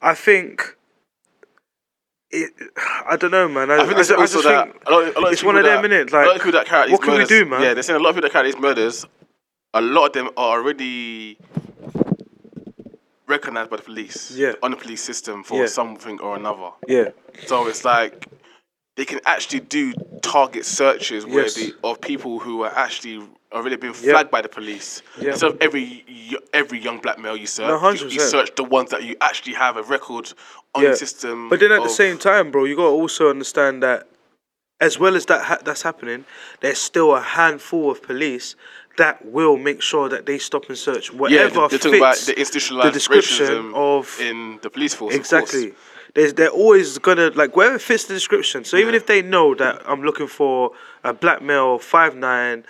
I 0.00 0.14
think 0.14 0.76
it 2.30 2.52
I 3.08 3.16
don't 3.16 3.32
know 3.32 3.48
man. 3.48 3.70
I, 3.70 3.78
I 3.82 3.86
think 3.86 3.98
it's 3.98 4.10
also 4.10 4.42
just 4.42 4.44
that 4.44 4.68
a 4.86 4.90
lot, 4.90 5.16
a 5.16 5.20
lot 5.20 5.32
it's 5.32 5.42
one 5.42 5.56
of 5.56 5.64
them, 5.64 5.82
innit? 5.84 6.12
a 6.12 6.16
lot 6.16 6.26
Like, 6.26 6.36
of 6.36 6.42
people 6.44 6.52
that 6.52 6.66
carry 6.66 6.82
out 6.82 6.90
what 6.90 7.00
these 7.00 7.08
can 7.10 7.18
we 7.18 7.24
do, 7.24 7.44
man? 7.46 7.62
Yeah, 7.62 7.74
they're 7.74 7.82
saying 7.82 7.98
a 7.98 8.02
lot 8.02 8.10
of 8.10 8.14
people 8.16 8.28
that 8.28 8.32
carry 8.32 8.48
out 8.48 8.52
these 8.54 8.62
murders. 8.62 9.06
A 9.74 9.80
lot 9.80 10.06
of 10.06 10.12
them 10.12 10.28
are 10.36 10.58
already 10.58 11.38
recognized 13.26 13.70
by 13.70 13.76
the 13.76 13.82
police. 13.82 14.32
Yeah. 14.32 14.52
On 14.62 14.70
the 14.70 14.76
police 14.76 15.02
system 15.02 15.42
for 15.44 15.60
Yeah. 15.60 15.66
something 15.66 16.20
or 16.20 16.36
another. 16.36 16.70
yeah. 16.88 17.10
So 17.46 17.66
it's 17.68 17.84
like 17.84 18.26
they 18.96 19.04
can 19.04 19.20
actually 19.24 19.60
do 19.60 19.94
target 20.22 20.64
searches 20.66 21.24
where 21.24 21.44
Yes. 21.44 21.54
the 21.54 21.74
of 21.82 22.00
people 22.00 22.38
who 22.40 22.62
are 22.62 22.72
actually 22.76 23.26
already 23.52 23.76
been 23.76 23.94
Yeah. 24.02 24.12
flagged 24.12 24.30
by 24.30 24.42
the 24.42 24.48
police. 24.48 25.02
Yeah. 25.20 25.30
Instead 25.30 25.50
of 25.52 25.58
every 25.62 26.04
every 26.52 26.78
young 26.78 26.98
black 26.98 27.18
male 27.18 27.36
you 27.36 27.46
search, 27.46 27.68
No, 27.68 27.90
you, 27.90 28.08
you 28.08 28.20
search 28.20 28.54
the 28.54 28.64
ones 28.64 28.90
that 28.90 29.02
you 29.02 29.16
actually 29.20 29.54
have 29.54 29.76
a 29.76 29.82
record 29.82 30.32
on 30.74 30.82
Yeah. 30.82 30.90
the 30.90 30.96
system. 30.96 31.48
But 31.48 31.60
then 31.60 31.72
at 31.72 31.82
the 31.82 31.88
same 31.88 32.18
time, 32.18 32.50
bro, 32.50 32.64
you 32.64 32.76
gotta 32.76 32.88
also 32.88 33.30
understand 33.30 33.82
that 33.82 34.08
as 34.80 34.98
well 34.98 35.14
as 35.14 35.26
that 35.26 35.42
ha- 35.44 35.58
that's 35.62 35.82
happening, 35.82 36.24
there's 36.60 36.78
still 36.78 37.14
a 37.14 37.20
handful 37.20 37.90
of 37.90 38.02
police 38.02 38.56
that 38.98 39.24
will 39.24 39.56
make 39.56 39.80
sure 39.82 40.08
that 40.08 40.26
they 40.26 40.38
stop 40.38 40.68
and 40.68 40.76
search 40.76 41.12
whatever 41.12 41.48
they- 41.48 41.68
they're 41.68 41.78
talking 41.78 41.96
about 41.96 42.14
fits 42.14 42.26
the 42.26 42.38
institutionalized 42.38 42.92
description 42.94 43.46
racism 43.46 43.74
of 43.74 44.20
in 44.20 44.58
the 44.62 44.70
police 44.70 44.94
force. 44.94 45.14
exactly. 45.14 45.72
There's, 46.14 46.34
they're 46.34 46.50
always 46.50 46.98
gonna 46.98 47.30
like 47.34 47.56
wherever 47.56 47.78
fits 47.78 48.04
the 48.04 48.12
description. 48.14 48.64
So 48.64 48.76
even 48.76 48.94
if 48.94 49.06
they 49.06 49.22
know 49.22 49.54
that 49.54 49.80
I'm 49.86 50.02
looking 50.02 50.26
for 50.26 50.72
a 51.04 51.14
black 51.14 51.40
male, 51.40 51.78
five 51.78 52.14
nine, 52.14 52.64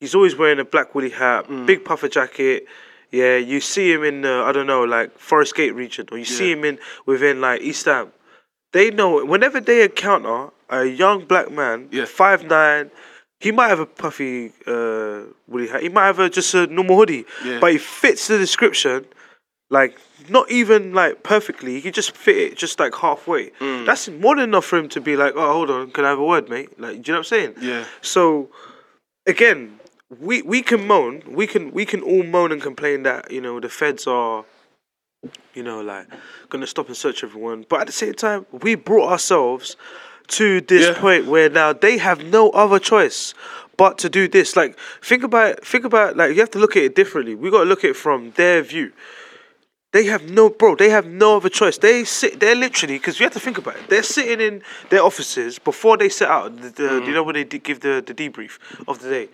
he's 0.00 0.14
always 0.14 0.34
wearing 0.34 0.58
a 0.60 0.64
black 0.64 0.94
woolly 0.94 1.10
hat, 1.10 1.46
Mm. 1.48 1.66
big 1.66 1.84
puffer 1.84 2.08
jacket. 2.08 2.66
Yeah, 3.10 3.36
you 3.36 3.60
see 3.60 3.92
him 3.92 4.02
in 4.02 4.22
the 4.22 4.42
I 4.46 4.52
don't 4.52 4.66
know 4.66 4.84
like 4.84 5.18
Forest 5.18 5.54
Gate 5.56 5.74
region, 5.74 6.06
or 6.10 6.16
you 6.16 6.24
see 6.24 6.50
him 6.52 6.64
in 6.64 6.78
within 7.04 7.40
like 7.42 7.60
East 7.60 7.84
Ham. 7.84 8.12
They 8.72 8.90
know 8.90 9.22
whenever 9.24 9.60
they 9.60 9.82
encounter 9.82 10.48
a 10.70 10.84
young 10.86 11.26
black 11.26 11.50
man, 11.50 11.88
Yeah. 11.92 12.06
five 12.06 12.44
nine. 12.44 12.90
He 13.40 13.52
might 13.52 13.68
have 13.68 13.80
a 13.80 13.86
puffy 13.86 14.52
uh, 14.66 15.24
woolly 15.46 15.68
hat. 15.68 15.82
He 15.82 15.88
might 15.90 16.06
have 16.06 16.18
a, 16.18 16.30
just 16.30 16.54
a 16.54 16.66
normal 16.68 16.96
hoodie, 16.96 17.26
Yeah. 17.44 17.58
but 17.60 17.72
he 17.72 17.78
fits 17.78 18.28
the 18.28 18.38
description 18.38 19.04
like 19.68 19.98
not 20.28 20.50
even 20.50 20.92
like 20.94 21.22
perfectly. 21.22 21.74
He 21.74 21.82
could 21.82 21.94
just 21.94 22.16
fit 22.16 22.36
it 22.36 22.56
just 22.56 22.78
like 22.78 22.94
halfway. 22.94 23.50
Mm. 23.60 23.84
That's 23.84 24.08
more 24.08 24.34
than 24.36 24.44
enough 24.44 24.64
for 24.64 24.78
him 24.78 24.88
to 24.90 25.00
be 25.00 25.16
like, 25.16 25.34
oh, 25.36 25.52
hold 25.52 25.70
on, 25.70 25.90
can 25.90 26.04
I 26.04 26.10
have 26.10 26.18
a 26.18 26.24
word, 26.24 26.48
mate? 26.48 26.78
Like, 26.80 27.02
do 27.02 27.10
you 27.10 27.12
know 27.14 27.18
what 27.18 27.18
I'm 27.18 27.24
saying? 27.24 27.54
Yeah. 27.60 27.84
So, 28.00 28.48
again, 29.26 29.80
we 30.20 30.40
we 30.42 30.62
can 30.62 30.86
moan, 30.86 31.22
we 31.28 31.46
can 31.46 31.72
we 31.72 31.84
can 31.84 32.00
all 32.02 32.22
moan 32.22 32.52
and 32.52 32.62
complain 32.62 33.02
that 33.02 33.30
you 33.30 33.40
know 33.40 33.58
the 33.60 33.68
feds 33.68 34.06
are, 34.06 34.44
you 35.52 35.62
know, 35.64 35.80
like 35.80 36.06
gonna 36.48 36.66
stop 36.66 36.86
and 36.86 36.96
search 36.96 37.24
everyone. 37.24 37.66
But 37.68 37.80
at 37.80 37.86
the 37.86 37.92
same 37.92 38.14
time, 38.14 38.46
we 38.52 38.76
brought 38.76 39.10
ourselves 39.10 39.76
to 40.28 40.60
this 40.60 40.86
Yeah. 40.86 41.00
point 41.00 41.26
where 41.26 41.48
now 41.48 41.72
they 41.72 41.98
have 41.98 42.24
no 42.24 42.50
other 42.50 42.78
choice 42.78 43.34
but 43.76 43.98
to 43.98 44.08
do 44.08 44.26
this. 44.28 44.56
Like, 44.56 44.78
think 45.02 45.22
about 45.22 45.64
think 45.64 45.84
about 45.84 46.16
like 46.16 46.34
you 46.34 46.40
have 46.40 46.50
to 46.52 46.58
look 46.58 46.76
at 46.76 46.82
it 46.82 46.94
differently. 46.94 47.34
We 47.34 47.50
got 47.50 47.58
to 47.64 47.64
look 47.68 47.84
at 47.84 47.90
it 47.90 47.96
from 47.96 48.32
their 48.36 48.62
view. 48.62 48.92
They 49.92 50.04
have 50.06 50.28
no, 50.28 50.50
bro. 50.50 50.74
They 50.76 50.90
have 50.90 51.06
no 51.06 51.36
other 51.36 51.48
choice. 51.48 51.78
They 51.78 52.04
sit. 52.04 52.40
They're 52.40 52.54
literally 52.54 52.98
because 52.98 53.18
you 53.18 53.24
have 53.24 53.32
to 53.32 53.40
think 53.40 53.56
about 53.56 53.76
it. 53.76 53.88
They're 53.88 54.02
sitting 54.02 54.40
in 54.40 54.62
their 54.90 55.02
offices 55.02 55.58
before 55.58 55.96
they 55.96 56.08
set 56.10 56.28
out. 56.28 56.60
The, 56.60 56.68
the, 56.70 56.82
mm. 56.82 57.06
You 57.06 57.12
know 57.14 57.22
when 57.22 57.34
they 57.34 57.44
de- 57.44 57.58
give 57.58 57.80
the 57.80 58.02
the 58.06 58.12
debrief 58.12 58.58
of 58.88 59.00
the 59.00 59.08
day, 59.08 59.28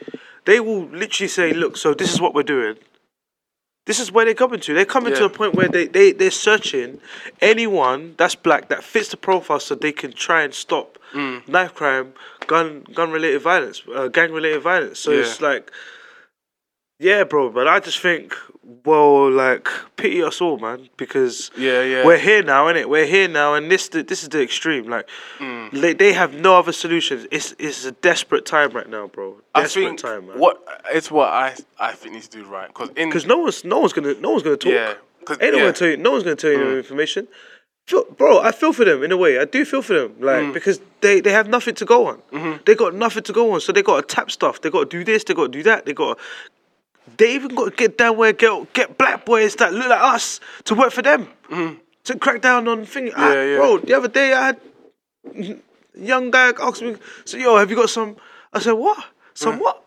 they 0.44 0.60
will 0.60 0.84
literally 0.86 1.28
say, 1.28 1.52
"Look, 1.52 1.76
so 1.76 1.94
this 1.94 2.12
is 2.12 2.20
what 2.20 2.32
we're 2.34 2.42
doing. 2.44 2.76
This 3.84 3.98
is 3.98 4.12
where 4.12 4.24
they're 4.24 4.34
coming 4.34 4.60
to. 4.60 4.74
They're 4.74 4.84
coming 4.84 5.12
to 5.14 5.24
a 5.24 5.30
point 5.30 5.54
where 5.54 5.68
they 5.68 5.86
they 5.86 6.12
they're 6.12 6.30
searching 6.30 7.00
anyone 7.40 8.14
that's 8.16 8.36
black 8.36 8.68
that 8.68 8.84
fits 8.84 9.08
the 9.08 9.16
profile, 9.16 9.58
so 9.60 9.74
they 9.74 9.92
can 9.92 10.12
try 10.12 10.42
and 10.42 10.54
stop 10.54 10.98
Mm. 11.12 11.46
knife 11.46 11.74
crime, 11.74 12.14
gun 12.46 12.86
gun 12.94 13.10
related 13.10 13.42
violence, 13.42 13.82
uh, 13.94 14.08
gang 14.08 14.32
related 14.32 14.62
violence. 14.62 14.98
So 15.00 15.10
it's 15.12 15.40
like." 15.40 15.70
Yeah, 17.02 17.24
bro, 17.24 17.50
but 17.50 17.66
I 17.66 17.80
just 17.80 17.98
think, 17.98 18.34
well, 18.84 19.28
like 19.30 19.68
pity 19.96 20.22
us 20.22 20.40
all, 20.40 20.58
man, 20.58 20.88
because 20.96 21.50
Yeah, 21.56 21.82
yeah. 21.82 22.06
we're 22.06 22.18
here 22.18 22.42
now, 22.44 22.66
innit? 22.66 22.86
We're 22.86 23.06
here 23.06 23.26
now, 23.28 23.54
and 23.54 23.68
this 23.70 23.88
the, 23.88 24.02
this 24.04 24.22
is 24.22 24.28
the 24.28 24.40
extreme. 24.40 24.84
Like, 24.88 25.08
Mm. 25.38 25.70
they, 25.82 25.94
they 25.94 26.12
have 26.12 26.32
no 26.34 26.56
other 26.60 26.72
solutions. 26.72 27.26
It's 27.32 27.54
it's 27.58 27.84
a 27.84 27.92
desperate 27.92 28.44
time 28.46 28.70
right 28.70 28.88
now, 28.88 29.08
bro. 29.08 29.26
I 29.54 29.62
Desperate 29.62 29.84
think 29.86 29.98
time, 30.00 30.22
man. 30.28 30.38
what 30.38 30.56
it's 30.94 31.10
what 31.10 31.28
I 31.28 31.54
I 31.88 31.92
think 31.92 32.14
needs 32.14 32.28
to 32.28 32.38
do 32.38 32.44
right 32.56 32.68
because 32.68 32.90
Because 32.90 33.26
no 33.26 33.38
one's 33.38 33.64
no 33.64 33.78
one's 33.80 33.92
gonna 33.92 34.14
no 34.20 34.30
one's 34.30 34.44
gonna 34.44 34.56
talk. 34.56 34.72
yeah 34.72 34.94
Ain't 35.30 35.40
no 35.54 35.58
yeah, 35.58 35.64
one 35.64 35.74
tell 35.74 35.88
you. 35.88 35.96
No 35.96 36.10
one's 36.12 36.24
gonna 36.24 36.36
tell 36.44 36.52
you 36.52 36.58
no 36.58 36.70
Mm. 36.74 36.78
information. 36.84 37.26
Bro, 38.18 38.40
I 38.48 38.52
feel 38.52 38.72
for 38.72 38.84
them 38.84 39.02
in 39.02 39.10
a 39.10 39.16
way. 39.16 39.38
I 39.40 39.44
do 39.44 39.64
feel 39.64 39.82
for 39.82 39.94
them, 40.00 40.14
like 40.20 40.44
Mm. 40.44 40.52
because 40.58 40.80
they 41.00 41.20
they 41.20 41.32
have 41.32 41.48
nothing 41.56 41.74
to 41.80 41.84
go 41.84 41.98
on. 42.10 42.16
Mm-hmm. 42.32 42.62
They 42.66 42.74
got 42.84 42.94
nothing 42.94 43.24
to 43.24 43.32
go 43.32 43.44
on, 43.52 43.60
so 43.60 43.72
they 43.72 43.82
got 43.82 43.96
to 44.08 44.14
tap 44.16 44.30
stuff. 44.30 44.60
They 44.60 44.70
got 44.70 44.88
to 44.90 44.96
do 44.98 45.02
this. 45.10 45.24
They 45.24 45.34
got 45.34 45.48
to 45.52 45.58
do 45.58 45.64
that. 45.70 45.84
They 45.86 45.92
got. 45.94 46.18
to 46.18 46.24
They 47.16 47.34
even 47.34 47.54
got 47.54 47.64
to 47.70 47.76
get 47.76 47.98
down 47.98 48.16
where 48.16 48.32
get 48.32 48.72
get 48.72 48.96
black 48.98 49.24
boys 49.24 49.56
that 49.56 49.72
look 49.72 49.88
like 49.88 50.00
us 50.00 50.40
to 50.64 50.74
work 50.74 50.92
for 50.92 51.02
them 51.02 51.28
to 52.04 52.18
crack 52.18 52.40
down 52.40 52.66
on 52.68 52.84
thing. 52.86 53.12
I- 53.14 53.16
Mm-hmm. 53.16 53.32
Yeah, 53.32 53.44
yeah. 53.44 53.56
Bro, 53.56 53.78
the 53.78 53.94
other 53.94 54.08
day 54.08 54.32
I 54.32 54.46
had 54.46 54.60
young 55.94 56.30
guy 56.30 56.52
ask 56.60 56.82
me, 56.82 56.96
so 57.24 57.36
yo, 57.36 57.56
have 57.56 57.70
you 57.70 57.76
got 57.76 57.90
some? 57.90 58.16
I 58.52 58.60
said 58.60 58.72
what? 58.72 59.04
Some 59.34 59.58
what? 59.58 59.82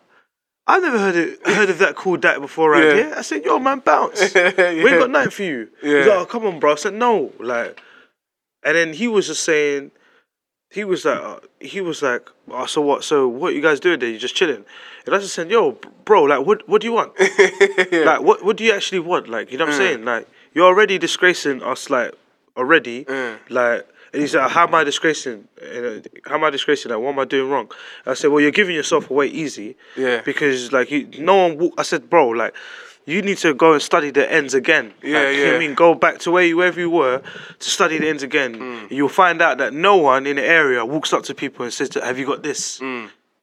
I 0.67 0.79
never 0.79 0.97
heard 0.97 1.15
it 1.15 1.45
heard 1.47 1.69
of 1.69 1.77
that 1.79 1.95
called 1.95 2.23
that 2.23 2.41
before 2.41 2.71
right 2.71 2.83
Yeah. 2.83 2.93
here. 2.95 3.13
I 3.17 3.21
said, 3.21 3.45
yo, 3.45 3.59
man, 3.59 3.79
bounce. 3.79 4.33
We 4.33 4.39
ain't 4.41 4.99
got 4.99 5.09
nothing 5.11 5.29
for 5.31 5.43
you. 5.43 5.69
He's 5.81 5.91
Yeah. 5.91 5.99
like, 6.05 6.17
oh, 6.17 6.25
come 6.25 6.45
on, 6.47 6.59
bro. 6.59 6.71
I 6.71 6.75
said, 6.75 6.93
no. 6.95 7.31
Like, 7.39 7.79
and 8.63 8.75
then 8.75 8.93
he 8.93 9.07
was 9.07 9.27
just 9.27 9.43
saying, 9.43 9.91
he 10.69 10.83
was 10.83 11.05
like, 11.05 11.19
uh, 11.19 11.39
he 11.59 11.81
was 11.81 12.01
like, 12.01 12.29
oh, 12.49 12.65
so 12.65 12.81
what? 12.81 13.03
So 13.03 13.27
what 13.27 13.53
you 13.53 13.61
guys 13.61 13.79
doing 13.79 13.99
there? 13.99 14.09
You 14.09 14.17
just 14.17 14.35
chilling? 14.35 14.65
And 15.05 15.15
I 15.15 15.19
just 15.19 15.33
said, 15.33 15.49
yo, 15.49 15.77
bro, 16.03 16.23
like, 16.23 16.45
what, 16.45 16.67
what 16.67 16.81
do 16.81 16.87
you 16.87 16.93
want? 16.93 17.13
Like, 17.91 18.21
what, 18.21 18.43
what 18.43 18.57
do 18.57 18.63
you 18.63 18.73
actually 18.73 18.99
want? 18.99 19.29
Like, 19.29 19.51
you 19.51 19.57
know 19.57 19.65
what 19.65 19.73
I'm 19.73 19.77
saying? 19.77 20.05
Like, 20.05 20.27
you're 20.53 20.65
already 20.65 20.97
disgracing 20.97 21.61
us, 21.63 21.89
like, 21.89 22.13
already. 22.57 23.05
Mm. 23.05 23.37
Like, 23.49 23.87
and 24.13 24.21
he's 24.21 24.33
like, 24.33 24.49
how 24.51 24.65
am 24.65 24.73
I 24.73 24.85
disgracing? 24.85 25.47
Uh, 25.61 25.99
How 26.25 26.35
am 26.35 26.43
I 26.45 26.49
disgracing? 26.49 26.89
Like, 26.89 27.01
what 27.01 27.09
am 27.09 27.19
I 27.19 27.25
doing 27.25 27.51
wrong? 27.51 27.69
I 28.05 28.13
said, 28.13 28.31
well, 28.31 28.39
you're 28.39 28.51
giving 28.51 28.73
yourself 28.73 29.09
away 29.09 29.27
easy. 29.27 29.75
Yeah. 29.97 30.21
Because 30.21 30.71
like, 30.71 30.89
you, 30.89 31.09
no 31.19 31.35
one. 31.35 31.57
Walk, 31.57 31.73
I 31.77 31.83
said, 31.83 32.09
bro, 32.09 32.29
like, 32.29 32.55
you 33.05 33.21
need 33.21 33.37
to 33.39 33.53
go 33.53 33.73
and 33.73 33.81
study 33.81 34.09
the 34.11 34.31
ends 34.31 34.53
again. 34.53 34.93
Yeah, 35.03 35.19
like, 35.19 35.37
what 35.37 35.55
I 35.55 35.59
mean, 35.59 35.73
go 35.75 35.93
back 35.93 36.19
to 36.19 36.31
where 36.31 36.43
you 36.43 36.57
wherever 36.57 36.79
you 36.79 36.89
were 36.89 37.21
to 37.59 37.69
study 37.69 37.97
the 37.99 38.07
ends 38.09 38.23
again. 38.23 38.55
Mm. 38.55 38.91
You'll 38.91 39.09
find 39.09 39.41
out 39.41 39.59
that 39.59 39.73
no 39.73 39.95
one 39.97 40.25
in 40.25 40.37
the 40.37 40.43
area 40.45 40.83
walks 40.85 41.13
up 41.13 41.23
to 41.23 41.35
people 41.35 41.63
and 41.65 41.73
says, 41.73 41.93
"Have 41.93 42.17
you 42.17 42.25
got 42.25 42.43
this?" 42.43 42.81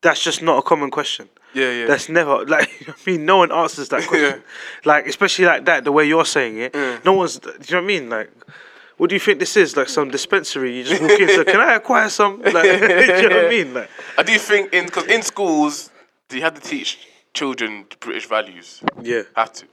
That's 0.00 0.22
just 0.22 0.42
not 0.42 0.58
a 0.58 0.62
common 0.62 0.90
question. 0.90 1.26
Mm. 1.26 1.38
Yeah, 1.54 1.70
yeah. 1.70 1.86
That's 1.86 2.08
never 2.08 2.44
like 2.56 2.70
I 2.88 2.94
mean, 3.06 3.24
no 3.24 3.38
one 3.38 3.52
answers 3.52 3.88
that 3.90 4.02
question. 4.08 4.40
yeah. 4.40 4.84
Like 4.84 5.06
especially 5.06 5.44
like 5.44 5.64
that, 5.66 5.84
the 5.84 5.92
way 5.92 6.04
you're 6.06 6.24
saying 6.24 6.58
it. 6.58 6.72
Mm. 6.72 7.04
No 7.04 7.12
one's. 7.12 7.38
Do 7.38 7.50
you 7.50 7.54
know 7.76 7.76
what 7.78 7.84
I 7.84 7.86
mean? 7.86 8.10
Like, 8.10 8.30
what 8.96 9.10
do 9.10 9.14
you 9.16 9.20
think 9.20 9.38
this 9.38 9.56
is? 9.56 9.76
Like 9.76 9.88
some 9.88 10.10
dispensary? 10.10 10.76
You 10.76 10.84
just 10.84 11.00
walk 11.00 11.20
in. 11.20 11.28
So 11.28 11.44
can 11.44 11.60
I 11.60 11.74
acquire 11.74 12.08
some? 12.08 12.42
Like, 12.52 12.64
do 12.64 13.22
you 13.22 13.28
know 13.28 13.36
what 13.36 13.46
I 13.46 13.48
mean? 13.48 13.74
Like, 13.74 13.90
I 14.18 14.22
do 14.24 14.36
think 14.38 14.72
in 14.72 14.86
because 14.86 15.06
in 15.06 15.22
schools 15.22 15.90
do 16.28 16.36
you 16.36 16.42
have 16.42 16.54
to 16.54 16.60
teach 16.60 16.98
children 17.34 17.86
British 18.00 18.26
values. 18.26 18.82
yeah, 19.02 19.22
Have 19.36 19.52
to. 19.54 19.66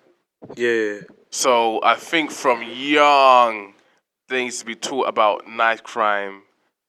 yeah, 0.55 0.71
yeah. 0.71 0.99
So 1.31 1.79
I 1.83 1.95
think 1.95 2.31
from 2.31 2.63
young, 2.63 3.73
things 4.27 4.59
to 4.59 4.65
be 4.65 4.75
taught 4.75 5.07
about 5.07 5.47
knife 5.47 5.83
crime, 5.83 6.43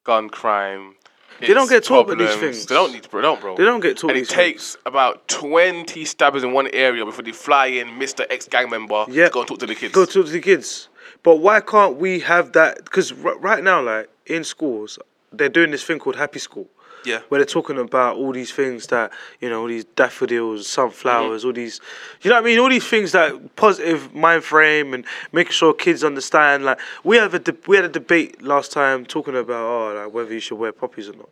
gun 0.04 0.30
crime. 0.30 0.94
They 1.40 1.54
don't 1.54 1.70
get 1.70 1.84
taught 1.84 2.00
about 2.06 2.18
these 2.18 2.34
things. 2.36 2.66
They 2.66 2.74
don't 2.74 2.92
need 2.92 3.02
to, 3.04 3.08
bro. 3.08 3.22
Don't, 3.22 3.40
bro. 3.40 3.56
They 3.56 3.64
don't 3.64 3.80
get 3.80 3.96
taught 3.96 4.10
And 4.10 4.18
it 4.20 4.28
takes 4.28 4.76
about 4.84 5.26
twenty 5.26 6.04
stabbers 6.04 6.44
in 6.44 6.52
one 6.52 6.68
area 6.74 7.04
before 7.04 7.22
they 7.24 7.32
fly 7.32 7.66
in 7.66 7.88
Mr. 7.98 8.26
Ex 8.28 8.46
gang 8.46 8.68
member 8.68 9.06
Yeah. 9.08 9.26
to 9.26 9.30
go 9.30 9.40
and 9.40 9.48
talk 9.48 9.58
to 9.60 9.66
the 9.66 9.74
kids. 9.74 9.94
Go 9.94 10.04
talk 10.04 10.26
to 10.26 10.30
the 10.32 10.40
kids. 10.40 10.88
But 11.22 11.36
why 11.36 11.60
can't 11.60 11.96
we 11.96 12.20
have 12.20 12.52
that? 12.52 12.84
Because 12.84 13.12
r- 13.24 13.38
right 13.38 13.64
now, 13.64 13.80
like 13.82 14.10
in 14.26 14.44
schools, 14.44 14.98
they're 15.32 15.48
doing 15.48 15.70
this 15.70 15.82
thing 15.82 15.98
called 15.98 16.16
Happy 16.16 16.38
School. 16.38 16.68
Yeah. 17.04 17.20
Where 17.28 17.38
they're 17.38 17.46
talking 17.46 17.78
about 17.78 18.16
all 18.16 18.32
these 18.32 18.52
things 18.52 18.86
that 18.88 19.12
you 19.40 19.48
know, 19.48 19.62
all 19.62 19.68
these 19.68 19.84
daffodils, 19.84 20.66
sunflowers, 20.66 21.44
all 21.44 21.52
these, 21.52 21.80
you 22.22 22.30
know 22.30 22.36
what 22.36 22.44
I 22.44 22.46
mean, 22.46 22.58
all 22.58 22.68
these 22.68 22.86
things 22.86 23.12
that 23.12 23.56
positive 23.56 24.14
mind 24.14 24.44
frame 24.44 24.94
and 24.94 25.04
making 25.32 25.52
sure 25.52 25.72
kids 25.74 26.04
understand. 26.04 26.64
Like 26.64 26.78
we 27.04 27.16
have 27.16 27.34
a 27.34 27.38
de- 27.38 27.56
we 27.66 27.76
had 27.76 27.84
a 27.84 27.88
debate 27.88 28.42
last 28.42 28.72
time 28.72 29.04
talking 29.04 29.36
about 29.36 29.64
oh 29.64 29.94
like 29.94 30.12
whether 30.12 30.32
you 30.32 30.40
should 30.40 30.58
wear 30.58 30.72
poppies 30.72 31.08
or 31.08 31.16
not. 31.16 31.28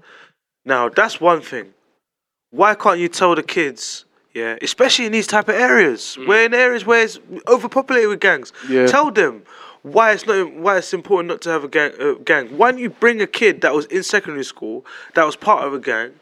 Now 0.65 0.89
that's 0.89 1.21
one 1.21 1.41
thing. 1.41 1.75
Why 2.51 2.75
can't 2.75 2.99
you 2.99 3.09
tell 3.09 3.35
the 3.35 3.43
kids? 3.43 4.05
Yeah, 4.35 4.57
especially 4.63 5.07
in 5.07 5.13
these 5.13 5.27
type 5.27 5.49
of 5.49 5.55
areas, 5.55 6.17
mm. 6.19 6.29
where 6.29 6.45
in 6.45 6.55
areas 6.55 6.87
where 6.87 7.03
it's 7.03 7.19
overpopulated 7.49 8.09
with 8.09 8.21
gangs. 8.21 8.53
Yeah. 8.69 8.87
Tell 8.87 9.11
them 9.11 9.43
why 9.93 10.13
it's 10.13 10.27
not 10.27 10.53
why 10.55 10.79
it's 10.79 10.93
important 10.95 11.29
not 11.29 11.41
to 11.43 11.51
have 11.51 11.65
a 11.65 11.69
gang. 11.69 11.93
Gang. 12.25 12.57
Why 12.57 12.71
don't 12.71 12.81
you 12.81 12.91
bring 12.91 13.21
a 13.21 13.27
kid 13.27 13.61
that 13.63 13.75
was 13.75 13.87
in 13.87 14.03
secondary 14.03 14.45
school 14.45 14.85
that 15.15 15.25
was 15.25 15.37
part 15.37 15.65
of 15.65 15.75
a 15.75 15.79
gang, 15.79 16.13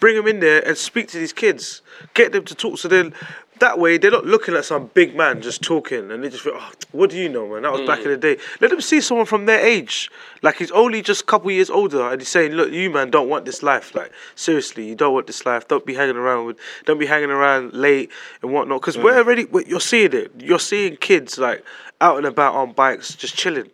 bring 0.00 0.16
them 0.16 0.26
in 0.26 0.40
there 0.40 0.66
and 0.66 0.76
speak 0.76 1.08
to 1.08 1.18
these 1.18 1.32
kids, 1.32 1.82
get 2.14 2.32
them 2.32 2.44
to 2.44 2.54
talk. 2.54 2.78
So 2.78 2.88
then 2.88 3.14
that 3.62 3.78
way 3.78 3.96
they're 3.96 4.10
not 4.10 4.26
looking 4.26 4.54
at 4.54 4.64
some 4.64 4.90
big 4.92 5.16
man 5.16 5.40
just 5.40 5.62
talking 5.62 6.10
and 6.10 6.22
they 6.22 6.28
just 6.28 6.42
feel, 6.42 6.54
oh, 6.56 6.72
what 6.90 7.10
do 7.10 7.16
you 7.16 7.28
know, 7.28 7.48
man? 7.48 7.62
That 7.62 7.72
was 7.72 7.86
back 7.86 8.00
in 8.00 8.10
the 8.10 8.18
mm. 8.18 8.20
day. 8.20 8.36
Let 8.60 8.70
them 8.70 8.80
see 8.80 9.00
someone 9.00 9.24
from 9.24 9.46
their 9.46 9.64
age, 9.64 10.10
like 10.42 10.56
he's 10.56 10.72
only 10.72 11.00
just 11.00 11.22
a 11.22 11.24
couple 11.24 11.50
years 11.52 11.70
older, 11.70 12.02
and 12.10 12.20
he's 12.20 12.28
saying, 12.28 12.52
look, 12.52 12.72
you 12.72 12.90
man 12.90 13.10
don't 13.10 13.28
want 13.28 13.44
this 13.44 13.62
life. 13.62 13.94
Like 13.94 14.12
seriously, 14.34 14.88
you 14.88 14.96
don't 14.96 15.14
want 15.14 15.28
this 15.28 15.46
life. 15.46 15.68
Don't 15.68 15.86
be 15.86 15.94
hanging 15.94 16.16
around 16.16 16.46
with, 16.46 16.58
don't 16.86 16.98
be 16.98 17.06
hanging 17.06 17.30
around 17.30 17.72
late 17.72 18.10
and 18.42 18.52
whatnot. 18.52 18.80
Because 18.80 18.96
mm. 18.96 19.04
we're 19.04 19.18
already, 19.18 19.46
you're 19.66 19.80
seeing 19.80 20.12
it. 20.12 20.32
You're 20.38 20.58
seeing 20.58 20.96
kids 20.96 21.38
like 21.38 21.64
out 22.00 22.16
and 22.16 22.26
about 22.26 22.54
on 22.54 22.72
bikes, 22.72 23.14
just 23.14 23.36
chilling. 23.36 23.70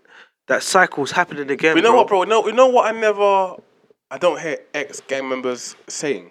That 0.48 0.62
cycle's 0.62 1.12
happening 1.12 1.50
again. 1.50 1.74
But 1.74 1.78
you 1.78 1.82
know 1.82 1.92
bro. 1.92 1.98
what, 1.98 2.08
bro? 2.08 2.22
No, 2.24 2.46
you 2.46 2.52
know 2.52 2.68
what? 2.68 2.94
I 2.94 2.98
never, 2.98 3.56
I 4.10 4.18
don't 4.18 4.40
hear 4.40 4.58
ex 4.74 5.00
gang 5.00 5.28
members 5.28 5.76
saying 5.88 6.30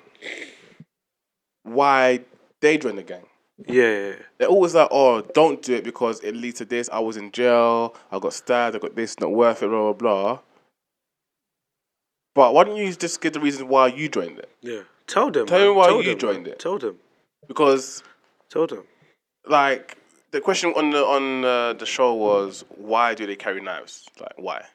why 1.63 2.21
they 2.61 2.77
joined 2.77 2.99
the 2.99 3.03
gang. 3.03 3.25
Yeah, 3.65 4.13
They're 4.37 4.47
always 4.49 4.75
like, 4.75 4.89
"Oh, 4.91 5.21
don't 5.21 5.61
do 5.63 5.73
it 5.75 5.83
because 5.83 6.19
it 6.19 6.35
leads 6.35 6.59
to 6.59 6.65
this. 6.65 6.89
I 6.93 6.99
was 6.99 7.17
in 7.17 7.31
jail. 7.31 7.95
I 8.11 8.19
got 8.19 8.33
stabbed. 8.33 8.75
I 8.75 8.79
got 8.79 8.95
this. 8.95 9.19
Not 9.19 9.31
worth 9.31 9.63
it. 9.63 9.67
Blah 9.67 9.93
blah 9.93 9.93
blah." 9.93 10.39
But 12.35 12.53
why 12.53 12.65
don't 12.65 12.75
you 12.77 12.93
just 12.93 13.19
give 13.19 13.33
the 13.33 13.39
reason 13.39 13.67
why 13.67 13.87
you 13.87 14.09
joined 14.09 14.37
it? 14.37 14.49
Yeah. 14.61 14.81
Tell 15.07 15.31
them. 15.31 15.47
Tell 15.47 15.57
man. 15.57 15.69
me 15.69 15.73
why 15.73 15.87
Tell 15.87 15.97
you 16.03 16.09
them, 16.11 16.19
joined 16.19 16.43
man. 16.43 16.53
it. 16.53 16.59
Tell 16.59 16.77
them. 16.77 16.99
Because 17.47 18.03
Tell 18.51 18.67
them. 18.67 18.83
like 19.47 19.97
the 20.31 20.39
question 20.41 20.71
on 20.75 20.91
the 20.91 21.03
on 21.03 21.43
uh, 21.43 21.73
the 21.73 21.85
show 21.87 22.13
was 22.13 22.63
why 22.69 23.15
do 23.15 23.25
they 23.25 23.35
carry 23.35 23.59
knives? 23.61 24.07
Like 24.19 24.33
why? 24.37 24.65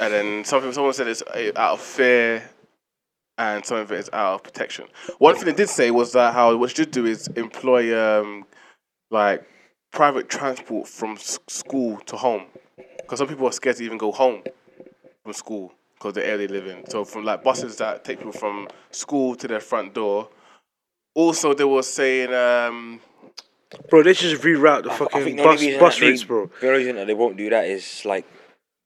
And 0.00 0.12
then 0.12 0.44
something 0.44 0.72
someone 0.72 0.92
said 0.92 1.06
it's 1.06 1.22
uh, 1.22 1.52
out 1.54 1.74
of 1.74 1.80
fear, 1.80 2.50
and 3.38 3.64
some 3.64 3.78
of 3.78 3.90
it 3.92 3.98
is 3.98 4.10
out 4.12 4.34
of 4.34 4.42
protection. 4.42 4.86
One 5.18 5.34
thing 5.34 5.46
they 5.46 5.52
did 5.52 5.68
say 5.68 5.90
was 5.90 6.12
that 6.12 6.34
how 6.34 6.56
what 6.56 6.70
you 6.70 6.76
should 6.84 6.90
do 6.90 7.06
is 7.06 7.28
employ 7.36 7.96
um 7.98 8.46
like 9.10 9.44
private 9.92 10.28
transport 10.28 10.88
from 10.88 11.12
s- 11.12 11.38
school 11.48 11.98
to 12.06 12.16
home, 12.16 12.44
because 12.98 13.18
some 13.18 13.28
people 13.28 13.46
are 13.46 13.52
scared 13.52 13.76
to 13.76 13.84
even 13.84 13.98
go 13.98 14.12
home 14.12 14.42
from 15.22 15.32
school 15.32 15.72
because 15.94 16.14
the 16.14 16.26
area 16.26 16.46
they 16.48 16.54
live 16.54 16.66
in. 16.66 16.88
So 16.88 17.04
from 17.04 17.24
like 17.24 17.42
buses 17.42 17.76
that 17.76 18.04
take 18.04 18.18
people 18.18 18.32
from 18.32 18.68
school 18.90 19.34
to 19.36 19.48
their 19.48 19.60
front 19.60 19.94
door. 19.94 20.28
Also, 21.16 21.54
they 21.54 21.64
were 21.64 21.82
saying 21.84 22.34
um, 22.34 23.00
Bro, 23.88 24.02
they 24.02 24.14
should 24.14 24.30
just 24.30 24.42
reroute 24.42 24.82
the 24.84 24.92
I 24.92 24.96
fucking 24.96 25.22
think 25.22 25.36
the 25.36 25.42
bus, 25.44 25.60
only 25.60 25.66
reason 25.66 25.80
bus 25.80 25.94
that 25.94 26.00
they, 26.00 26.08
routes, 26.10 26.24
bro. 26.24 26.50
The 26.60 26.66
only 26.66 26.78
reason 26.80 26.96
that 26.96 27.06
they 27.06 27.14
won't 27.14 27.36
do 27.36 27.50
that 27.50 27.66
is 27.66 28.04
like 28.04 28.26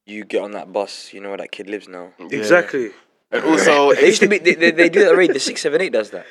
you 0.07 0.25
get 0.25 0.43
on 0.43 0.53
that 0.53 0.73
bus, 0.73 1.13
you 1.13 1.21
know 1.21 1.29
where 1.29 1.39
that 1.39 1.53
kid 1.53 1.69
lives 1.69 1.89
now. 1.89 2.13
Exactly. 2.31 2.91
And 3.31 3.45
also, 3.51 3.95
They 3.95 4.07
used 4.07 4.21
to 4.23 4.29
be 4.29 4.39
they, 4.39 4.55
they, 4.55 4.71
they 4.71 4.89
do 4.89 5.01
that 5.01 5.11
already. 5.11 5.33
The 5.33 5.41
six 5.41 5.63
seven 5.63 5.81
eight 5.81 5.93
does 5.93 6.11
that. 6.11 6.27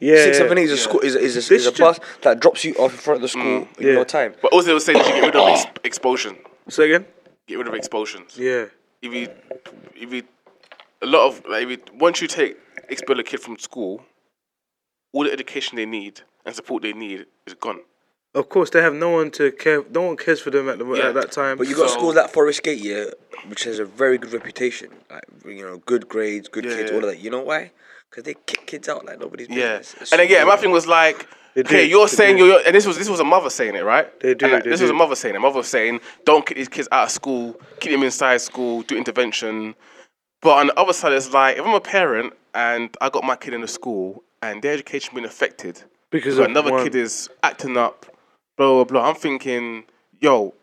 Yeah. 0.00 0.24
six 0.24 0.38
yeah. 0.38 0.42
seven 0.44 0.58
eight 0.58 0.64
is 0.64 0.72
a 0.72 0.76
school 0.78 1.00
is 1.00 1.14
a, 1.14 1.18
is 1.18 1.50
a, 1.50 1.54
is 1.54 1.66
a 1.66 1.72
bus 1.72 2.00
that 2.22 2.40
drops 2.40 2.64
you 2.64 2.74
off 2.74 2.92
in 2.92 2.98
front 2.98 3.22
of 3.22 3.30
the 3.30 3.38
mm, 3.38 3.40
school 3.40 3.68
in 3.78 3.86
yeah. 3.86 3.94
no 3.94 4.04
time. 4.04 4.34
but 4.40 4.52
also 4.52 4.68
they 4.68 4.72
were 4.72 4.80
saying 4.80 4.98
you 4.98 5.04
should 5.04 5.14
get 5.14 5.24
rid 5.26 5.36
of 5.36 5.48
ex- 5.48 5.66
expulsion. 5.84 6.36
Say 6.68 6.90
again? 6.90 7.06
Get 7.46 7.58
rid 7.58 7.68
of 7.68 7.74
expulsions. 7.74 8.38
Yeah. 8.38 8.66
If 9.02 9.12
you, 9.12 9.28
if 9.94 10.12
you, 10.12 10.22
a 11.02 11.06
lot 11.06 11.26
of 11.28 11.44
like, 11.46 11.64
if 11.64 11.70
you, 11.70 11.78
once 11.98 12.20
you 12.22 12.28
take 12.28 12.56
expel 12.88 13.18
a 13.20 13.22
kid 13.22 13.40
from 13.40 13.58
school, 13.58 14.02
all 15.12 15.24
the 15.24 15.32
education 15.32 15.76
they 15.76 15.86
need 15.86 16.22
and 16.46 16.54
support 16.54 16.82
they 16.82 16.92
need 16.92 17.26
is 17.46 17.54
gone. 17.54 17.80
Of 18.34 18.48
course, 18.48 18.70
they 18.70 18.80
have 18.80 18.94
no 18.94 19.10
one 19.10 19.30
to 19.32 19.50
care. 19.50 19.82
No 19.90 20.02
one 20.02 20.16
cares 20.16 20.40
for 20.40 20.50
them 20.50 20.68
at 20.68 20.78
the 20.78 20.86
Yeah. 20.86 21.08
at 21.08 21.14
that 21.14 21.32
time. 21.32 21.56
But 21.58 21.66
you 21.68 21.74
got 21.74 21.90
So- 21.90 21.96
schools 21.96 22.14
like 22.14 22.30
Forest 22.30 22.62
Gate, 22.62 22.78
yeah, 22.78 23.06
which 23.48 23.64
has 23.64 23.80
a 23.80 23.84
very 23.84 24.18
good 24.18 24.32
reputation. 24.32 24.90
Like 25.10 25.24
you 25.44 25.62
know, 25.62 25.78
good 25.78 26.08
grades, 26.08 26.48
good 26.48 26.64
Yeah, 26.64 26.76
kids, 26.76 26.90
yeah. 26.90 26.96
all 26.96 27.04
of 27.04 27.10
that. 27.10 27.18
You 27.18 27.30
know 27.30 27.40
why? 27.40 27.72
Because 28.08 28.24
they 28.24 28.34
kick 28.46 28.66
kids 28.66 28.88
out 28.88 29.04
like 29.04 29.18
nobody's 29.18 29.48
Yeah, 29.48 29.78
business. 29.78 30.02
It's 30.02 30.12
and 30.12 30.20
again, 30.20 30.46
my 30.46 30.56
thing 30.56 30.70
was 30.70 30.86
like, 30.86 31.26
They 31.54 31.62
okay, 31.62 31.84
do, 31.84 31.90
you're 31.90 32.06
they 32.06 32.14
saying 32.14 32.36
do. 32.36 32.46
you're, 32.46 32.60
and 32.64 32.72
this 32.74 32.86
was 32.86 32.96
this 32.98 33.08
was 33.08 33.18
a 33.18 33.24
mother 33.24 33.50
saying 33.50 33.74
it, 33.74 33.82
right? 33.84 34.08
They 34.20 34.34
do, 34.34 34.44
And, 34.46 34.54
like, 34.54 34.64
they 34.64 34.70
this 34.70 34.80
was 34.80 34.90
a 34.90 34.94
mother 34.94 35.16
saying 35.16 35.34
it. 35.34 35.38
A 35.38 35.40
mother 35.40 35.56
was 35.58 35.68
saying, 35.68 36.00
don't 36.24 36.46
kick 36.46 36.56
these 36.56 36.68
kids 36.68 36.86
out 36.92 37.04
of 37.06 37.10
school, 37.10 37.60
keep 37.80 37.90
them 37.90 38.04
inside 38.04 38.40
school, 38.40 38.82
do 38.82 38.96
intervention. 38.96 39.74
But 40.40 40.52
on 40.52 40.68
the 40.68 40.78
other 40.78 40.92
side, 40.92 41.12
it's 41.14 41.32
like 41.32 41.56
if 41.58 41.64
I'm 41.66 41.74
a 41.74 41.80
parent 41.80 42.34
and 42.54 42.96
I 43.00 43.10
got 43.10 43.24
my 43.24 43.34
kid 43.34 43.54
in 43.54 43.62
a 43.64 43.68
school 43.68 44.22
and 44.40 44.62
their 44.62 44.72
education 44.72 45.10
being 45.14 45.26
affected 45.26 45.82
Because 46.10 46.36
because 46.36 46.38
of 46.38 46.44
another 46.46 46.70
one- 46.70 46.84
kid 46.84 46.94
is 46.94 47.28
acting 47.42 47.76
up, 47.76 48.06
blah 48.60 48.84
blah 48.84 48.84
blah. 48.84 49.08
I'm 49.08 49.16
thinking, 49.16 49.84
yo. 50.20 50.54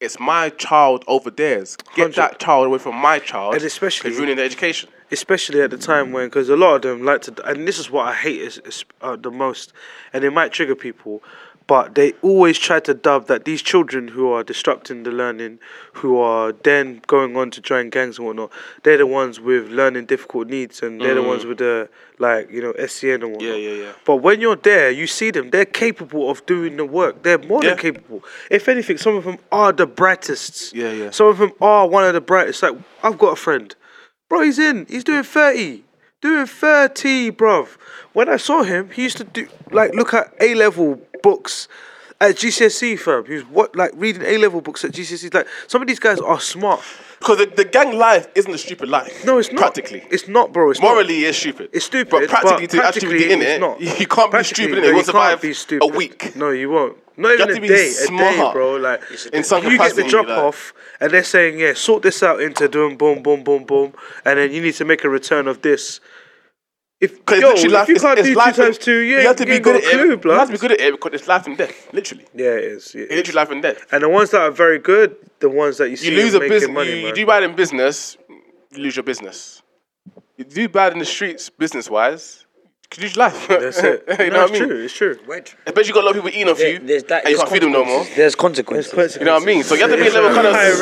It's 0.00 0.18
my 0.18 0.48
child 0.48 1.04
over 1.06 1.30
theirs. 1.30 1.76
Get 1.94 2.02
Hundred. 2.02 2.16
that 2.16 2.40
child 2.40 2.66
away 2.66 2.78
from 2.78 2.96
my 2.96 3.20
child. 3.20 3.54
And 3.54 3.62
especially- 3.62 4.10
ruining 4.10 4.34
their 4.34 4.44
education. 4.46 4.88
especially 5.12 5.60
at 5.60 5.70
the 5.70 5.78
time 5.78 6.10
when 6.10 6.26
because 6.26 6.48
a 6.48 6.56
lot 6.56 6.74
of 6.74 6.82
them 6.82 7.04
like 7.04 7.22
to 7.22 7.30
and 7.46 7.68
this 7.68 7.78
is 7.78 7.88
what 7.90 8.08
i 8.08 8.14
hate 8.14 8.40
is, 8.40 8.58
is 8.64 8.84
uh, 9.02 9.14
the 9.14 9.30
most 9.30 9.72
and 10.12 10.24
it 10.24 10.32
might 10.32 10.50
trigger 10.50 10.74
people 10.74 11.22
but 11.66 11.94
they 11.94 12.12
always 12.22 12.58
try 12.58 12.80
to 12.80 12.94
dub 12.94 13.26
that 13.26 13.44
these 13.44 13.62
children 13.62 14.08
who 14.08 14.30
are 14.32 14.42
disrupting 14.42 15.02
the 15.04 15.10
learning 15.10 15.58
who 15.94 16.18
are 16.18 16.52
then 16.52 17.00
going 17.06 17.36
on 17.36 17.50
to 17.50 17.60
join 17.60 17.90
gangs 17.90 18.18
and 18.18 18.26
whatnot 18.26 18.50
they're 18.82 18.98
the 18.98 19.06
ones 19.06 19.38
with 19.40 19.68
learning 19.68 20.06
difficult 20.06 20.48
needs 20.48 20.82
and 20.82 21.00
they're 21.00 21.14
the 21.14 21.22
ones 21.22 21.44
with 21.44 21.58
the 21.58 21.88
like 22.18 22.50
you 22.50 22.60
know 22.62 22.72
SEN 22.86 23.22
and 23.22 23.32
whatnot 23.32 23.40
Mm. 23.42 23.62
Yeah, 23.62 23.70
yeah, 23.70 23.82
yeah. 23.84 23.92
but 24.04 24.16
when 24.16 24.40
you're 24.40 24.56
there 24.56 24.90
you 24.90 25.06
see 25.06 25.30
them 25.30 25.50
they're 25.50 25.64
capable 25.64 26.30
of 26.30 26.44
doing 26.46 26.76
the 26.76 26.84
work 26.84 27.22
they're 27.22 27.38
more 27.38 27.62
Yeah. 27.62 27.70
than 27.70 27.78
capable 27.78 28.22
if 28.50 28.68
anything 28.68 28.96
some 28.98 29.16
of 29.16 29.24
them 29.24 29.38
are 29.50 29.72
the 29.72 29.86
brightest 29.86 30.74
Yeah, 30.74 30.92
yeah. 30.92 31.10
some 31.10 31.26
of 31.28 31.38
them 31.38 31.52
are 31.60 31.88
one 31.88 32.04
of 32.04 32.14
the 32.14 32.20
brightest 32.20 32.62
like 32.62 32.74
i've 33.02 33.18
got 33.18 33.32
a 33.32 33.36
friend 33.36 33.74
Bro, 34.28 34.44
he's 34.44 34.58
in. 34.58 34.86
He's 34.88 35.04
doing 35.04 35.24
30. 35.24 35.82
Doing 36.22 36.46
30, 36.46 37.32
bruv. 37.32 37.76
When 38.14 38.30
I 38.30 38.38
saw 38.38 38.62
him, 38.62 38.88
he 38.88 39.02
used 39.02 39.18
to 39.18 39.24
do, 39.24 39.46
like, 39.70 39.92
look 39.94 40.14
at 40.14 40.32
A 40.40 40.54
level 40.54 41.02
books 41.22 41.68
at 42.20 42.36
GCSE, 42.36 42.98
fam. 42.98 43.24
He 43.26 43.34
was, 43.34 43.44
what, 43.44 43.74
like, 43.74 43.92
reading 43.94 44.22
A 44.22 44.38
level 44.38 44.60
books 44.60 44.84
at 44.84 44.92
GCSE. 44.92 45.32
Like, 45.34 45.48
some 45.66 45.82
of 45.82 45.88
these 45.88 45.98
guys 45.98 46.20
are 46.20 46.40
smart. 46.40 46.80
Because 47.18 47.38
the, 47.38 47.46
the 47.46 47.64
gang 47.64 47.96
life 47.96 48.26
isn't 48.34 48.52
a 48.52 48.58
stupid 48.58 48.88
life. 48.88 49.24
No, 49.24 49.38
it's 49.38 49.50
not. 49.52 49.58
Practically. 49.58 50.04
It's 50.10 50.26
not, 50.26 50.52
bro. 50.52 50.70
It's 50.70 50.80
not. 50.80 50.88
Morally, 50.88 51.24
it's 51.24 51.38
stupid. 51.38 51.70
It's 51.72 51.84
stupid. 51.84 52.10
But 52.10 52.28
practically, 52.28 52.66
to 52.66 52.76
practically 52.78 53.08
actually 53.10 53.18
get 53.20 53.30
in 53.30 53.42
it's 53.42 53.50
it, 53.50 53.60
not. 53.60 53.80
you 53.80 53.92
you 54.00 54.06
can't 54.08 54.32
be 54.32 54.42
stupid 54.42 54.78
in 54.78 54.84
it. 54.84 54.86
You 54.86 54.88
you 54.88 54.94
won't 54.94 55.06
survive 55.06 55.30
can't 55.30 55.42
be 55.42 55.52
stupid. 55.52 55.84
a 55.84 55.96
week. 55.96 56.34
No, 56.34 56.50
you 56.50 56.70
won't. 56.70 56.96
Not 57.16 57.32
even 57.32 57.40
have 57.40 57.50
a 57.50 57.54
to 57.54 57.60
be 57.60 57.68
day. 57.68 57.92
A 58.04 58.06
day, 58.08 58.50
bro. 58.52 58.76
Like 58.76 59.02
in 59.32 59.44
some 59.44 59.62
you 59.64 59.78
get 59.78 59.94
the 59.94 60.02
drop 60.02 60.26
like- 60.26 60.36
off, 60.38 60.74
and 61.00 61.12
they're 61.12 61.22
saying, 61.22 61.60
"Yeah, 61.60 61.74
sort 61.74 62.02
this 62.02 62.24
out 62.24 62.40
into 62.40 62.66
doing 62.66 62.96
boom, 62.96 63.22
boom, 63.22 63.44
boom, 63.44 63.64
boom," 63.64 63.94
and 64.24 64.38
then 64.38 64.50
you 64.50 64.60
need 64.60 64.74
to 64.74 64.84
make 64.84 65.04
a 65.04 65.08
return 65.08 65.46
of 65.46 65.62
this. 65.62 66.00
If 67.02 67.18
Because 67.18 67.40
yo, 67.40 67.48
literally 67.48 67.76
if 67.82 67.88
you 67.88 67.94
it's, 67.96 68.04
can't 68.04 68.18
it's 68.20 68.28
do 68.28 68.34
two 68.34 68.38
life 68.38 68.56
times 68.56 68.78
two, 68.78 68.98
you, 69.00 69.18
you 69.18 69.26
have 69.26 69.36
to 69.36 69.44
be 69.46 69.58
good 69.58 69.76
at 69.76 69.82
clue, 69.82 70.12
it. 70.12 70.24
You 70.24 70.30
have 70.30 70.46
to 70.46 70.52
be 70.52 70.58
good 70.58 70.72
at 70.72 70.80
it 70.80 70.92
because 70.92 71.12
it's 71.20 71.26
life 71.28 71.46
and 71.48 71.58
death. 71.58 71.92
Literally, 71.92 72.24
Yeah, 72.34 72.46
it 72.60 72.64
is. 72.64 72.94
It 72.94 73.00
it's 73.00 73.10
is. 73.10 73.16
literally 73.18 73.36
life 73.36 73.50
and 73.50 73.62
death. 73.62 73.86
And 73.92 74.02
the 74.04 74.08
ones 74.08 74.30
that 74.30 74.40
are 74.40 74.52
very 74.52 74.78
good, 74.78 75.16
the 75.40 75.48
ones 75.50 75.78
that 75.78 75.90
you 75.90 75.96
see 75.96 76.10
You 76.10 76.16
lose 76.22 76.34
a 76.34 76.38
making 76.38 76.50
business. 76.54 76.70
money, 76.74 77.00
You, 77.00 77.06
you 77.08 77.12
do 77.14 77.26
bad 77.26 77.42
in 77.42 77.56
business, 77.56 78.16
you 78.70 78.78
lose 78.84 78.94
your 78.94 79.02
business. 79.02 79.62
You 80.36 80.44
do 80.44 80.68
bad 80.68 80.92
in 80.92 81.00
the 81.00 81.04
streets, 81.04 81.50
business 81.50 81.90
wise, 81.90 82.46
you 82.96 83.02
lose 83.02 83.16
your 83.16 83.24
life. 83.26 83.48
That's 83.48 83.78
it. 83.78 84.04
you 84.20 84.30
no, 84.30 84.36
know 84.36 84.42
it's 84.44 84.50
what 84.52 84.56
I 84.56 84.60
mean? 84.60 84.68
true. 84.68 84.84
It's 84.84 84.94
true. 84.94 85.18
Wait. 85.26 85.56
I 85.66 85.70
bet 85.72 85.88
you 85.88 85.94
got 85.94 86.04
a 86.04 86.06
lot 86.06 86.16
of 86.16 86.22
people 86.22 86.28
eating 86.38 86.48
off 86.50 86.58
There- 86.58 86.72
you, 86.74 86.78
there's 86.78 87.04
that. 87.04 87.24
and 87.24 87.32
you 87.32 87.38
can't 87.38 87.48
feed 87.50 87.62
them 87.62 87.72
no 87.72 87.84
more. 87.84 88.04
consequences. 88.04 88.16
There's 88.16 88.34
consequences. 88.36 89.16
You 89.18 89.24
know 89.24 89.34
what 89.34 89.42
I 89.42 89.46
mean? 89.46 89.64
So 89.64 89.74
you 89.74 89.80
have 89.82 89.90
to 89.90 89.96
be 89.96 90.02
a 90.02 90.06
It's 90.06 90.14
level 90.14 90.30
a 90.30 90.34
kind 90.34 90.46
of 90.46 90.52
like 90.52 90.72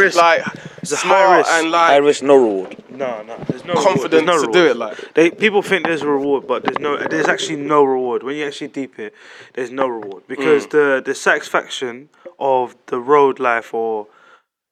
It's 0.83 0.93
a 0.93 0.97
high 0.97 1.37
risk. 1.39 1.51
and 1.53 1.73
High 1.75 1.95
like 1.99 2.03
risk, 2.05 2.23
no 2.23 2.37
reward. 2.37 2.77
No, 2.91 3.23
no, 3.23 3.37
there's 3.49 3.65
no 3.65 3.75
confidence 3.75 3.97
reward. 3.97 4.11
There's 4.13 4.25
no 4.25 4.47
to 4.47 4.53
do 4.53 4.67
it. 4.71 4.77
Like 4.77 5.15
They 5.15 5.31
people 5.31 5.63
think 5.63 5.85
there's 5.87 6.03
a 6.03 6.09
reward, 6.09 6.47
but 6.47 6.65
there's 6.65 6.79
no. 6.79 6.97
There's 6.97 7.29
actually 7.29 7.57
no 7.57 7.85
reward 7.85 8.23
when 8.23 8.37
you 8.37 8.47
actually 8.47 8.69
deep 8.69 8.99
it. 8.99 9.15
There's 9.55 9.71
no 9.71 9.87
reward 9.89 10.23
because 10.27 10.67
Mm. 10.67 10.71
the 10.71 11.03
the 11.05 11.15
satisfaction 11.15 12.09
of 12.39 12.75
the 12.87 12.99
road 13.01 13.39
life 13.39 13.75
or 13.75 14.07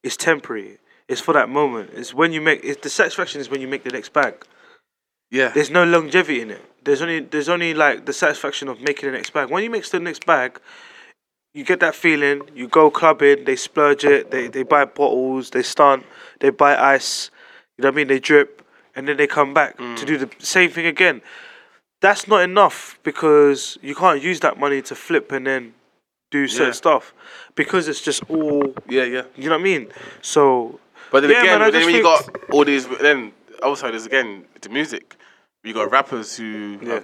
is 0.02 0.16
temporary. 0.16 0.78
It's 1.08 1.20
for 1.20 1.32
that 1.34 1.48
moment. 1.48 1.90
It's 1.94 2.12
when 2.14 2.32
you 2.32 2.40
make. 2.40 2.60
It's 2.64 2.80
the 2.82 2.90
satisfaction 2.90 3.40
is 3.40 3.48
when 3.50 3.60
you 3.60 3.68
make 3.68 3.84
the 3.84 3.90
next 3.90 4.12
bag. 4.12 4.34
yeah, 5.30 5.48
There's 5.48 5.70
no 5.70 5.84
longevity 5.84 6.40
in 6.40 6.50
it. 6.50 6.62
There's 6.84 7.02
only 7.02 7.20
there's 7.20 7.48
only 7.48 7.74
like 7.74 8.06
the 8.06 8.12
satisfaction 8.12 8.68
of 8.68 8.80
making 8.80 9.10
the 9.10 9.16
next 9.16 9.30
bag. 9.32 9.50
When 9.50 9.62
you 9.62 9.70
make 9.70 9.84
the 9.90 10.00
next 10.00 10.24
bag, 10.26 10.58
you 11.54 11.64
get 11.64 11.80
that 11.80 11.94
feeling. 11.94 12.42
You 12.54 12.68
go 12.68 12.90
clubbing, 12.90 13.44
they 13.44 13.56
splurge 13.56 14.04
it. 14.04 14.30
They 14.30 14.48
they 14.48 14.62
buy 14.62 14.84
bottles, 14.84 15.50
they 15.50 15.62
stunt, 15.62 16.04
they 16.40 16.50
buy 16.50 16.76
ice. 16.76 17.30
You 17.76 17.82
know 17.82 17.88
what 17.88 17.94
I 17.94 17.96
mean? 17.96 18.08
They 18.08 18.18
drip, 18.18 18.62
and 18.94 19.06
then 19.08 19.16
they 19.16 19.26
come 19.26 19.54
back 19.54 19.76
to 19.76 19.82
mm. 19.82 20.06
do 20.06 20.18
the 20.18 20.30
same 20.38 20.70
thing 20.70 20.86
again. 20.86 21.22
That's 22.00 22.28
not 22.28 22.42
enough 22.42 22.98
because 23.02 23.78
you 23.82 23.94
can't 23.94 24.22
use 24.22 24.40
that 24.40 24.58
money 24.58 24.82
to 24.82 24.94
flip 24.94 25.32
and 25.32 25.46
then 25.46 25.74
do 26.30 26.46
certain 26.46 26.66
Yeah. 26.68 26.72
stuff 26.72 27.14
because 27.54 27.88
it's 27.88 28.00
just 28.00 28.22
all. 28.28 28.74
yeah, 28.88 29.04
yeah. 29.04 29.22
You 29.36 29.48
know 29.48 29.56
what 29.56 29.60
I 29.60 29.64
mean? 29.64 29.92
So. 30.22 30.78
But 31.10 31.22
then 31.22 31.30
Yeah, 31.30 31.40
again, 31.40 31.58
man, 31.60 31.72
then 31.72 31.86
when 31.86 31.94
you 31.94 32.02
got 32.02 32.36
all 32.50 32.64
these, 32.64 32.86
then 33.00 33.32
outside 33.62 33.94
is 33.94 34.06
again 34.06 34.44
the 34.60 34.68
music. 34.68 35.16
You 35.64 35.74
got 35.74 35.90
rappers 35.90 36.36
who 36.36 36.78
Yeah. 36.82 37.00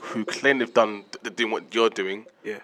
who 0.00 0.24
claim 0.24 0.58
they've 0.58 0.72
done 0.72 1.04
they're 1.22 1.32
doing 1.32 1.50
what 1.50 1.74
you're 1.74 1.90
doing, 1.90 2.26
Yeah. 2.44 2.60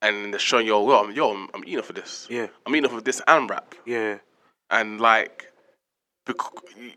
And 0.00 0.32
they're 0.32 0.38
showing 0.38 0.66
yo, 0.66 0.82
well, 0.84 1.04
I'm, 1.04 1.12
yo, 1.12 1.32
I'm, 1.34 1.48
I'm 1.54 1.64
eating 1.64 1.78
off 1.80 1.90
of 1.90 1.96
this. 1.96 2.26
Yeah. 2.30 2.46
I'm 2.64 2.74
eating 2.76 2.88
off 2.90 2.96
of 2.96 3.04
this 3.04 3.20
and 3.26 3.50
rap, 3.50 3.74
Yeah. 3.84 4.18
and 4.70 5.00
like. 5.00 5.52
bec- 6.26 6.36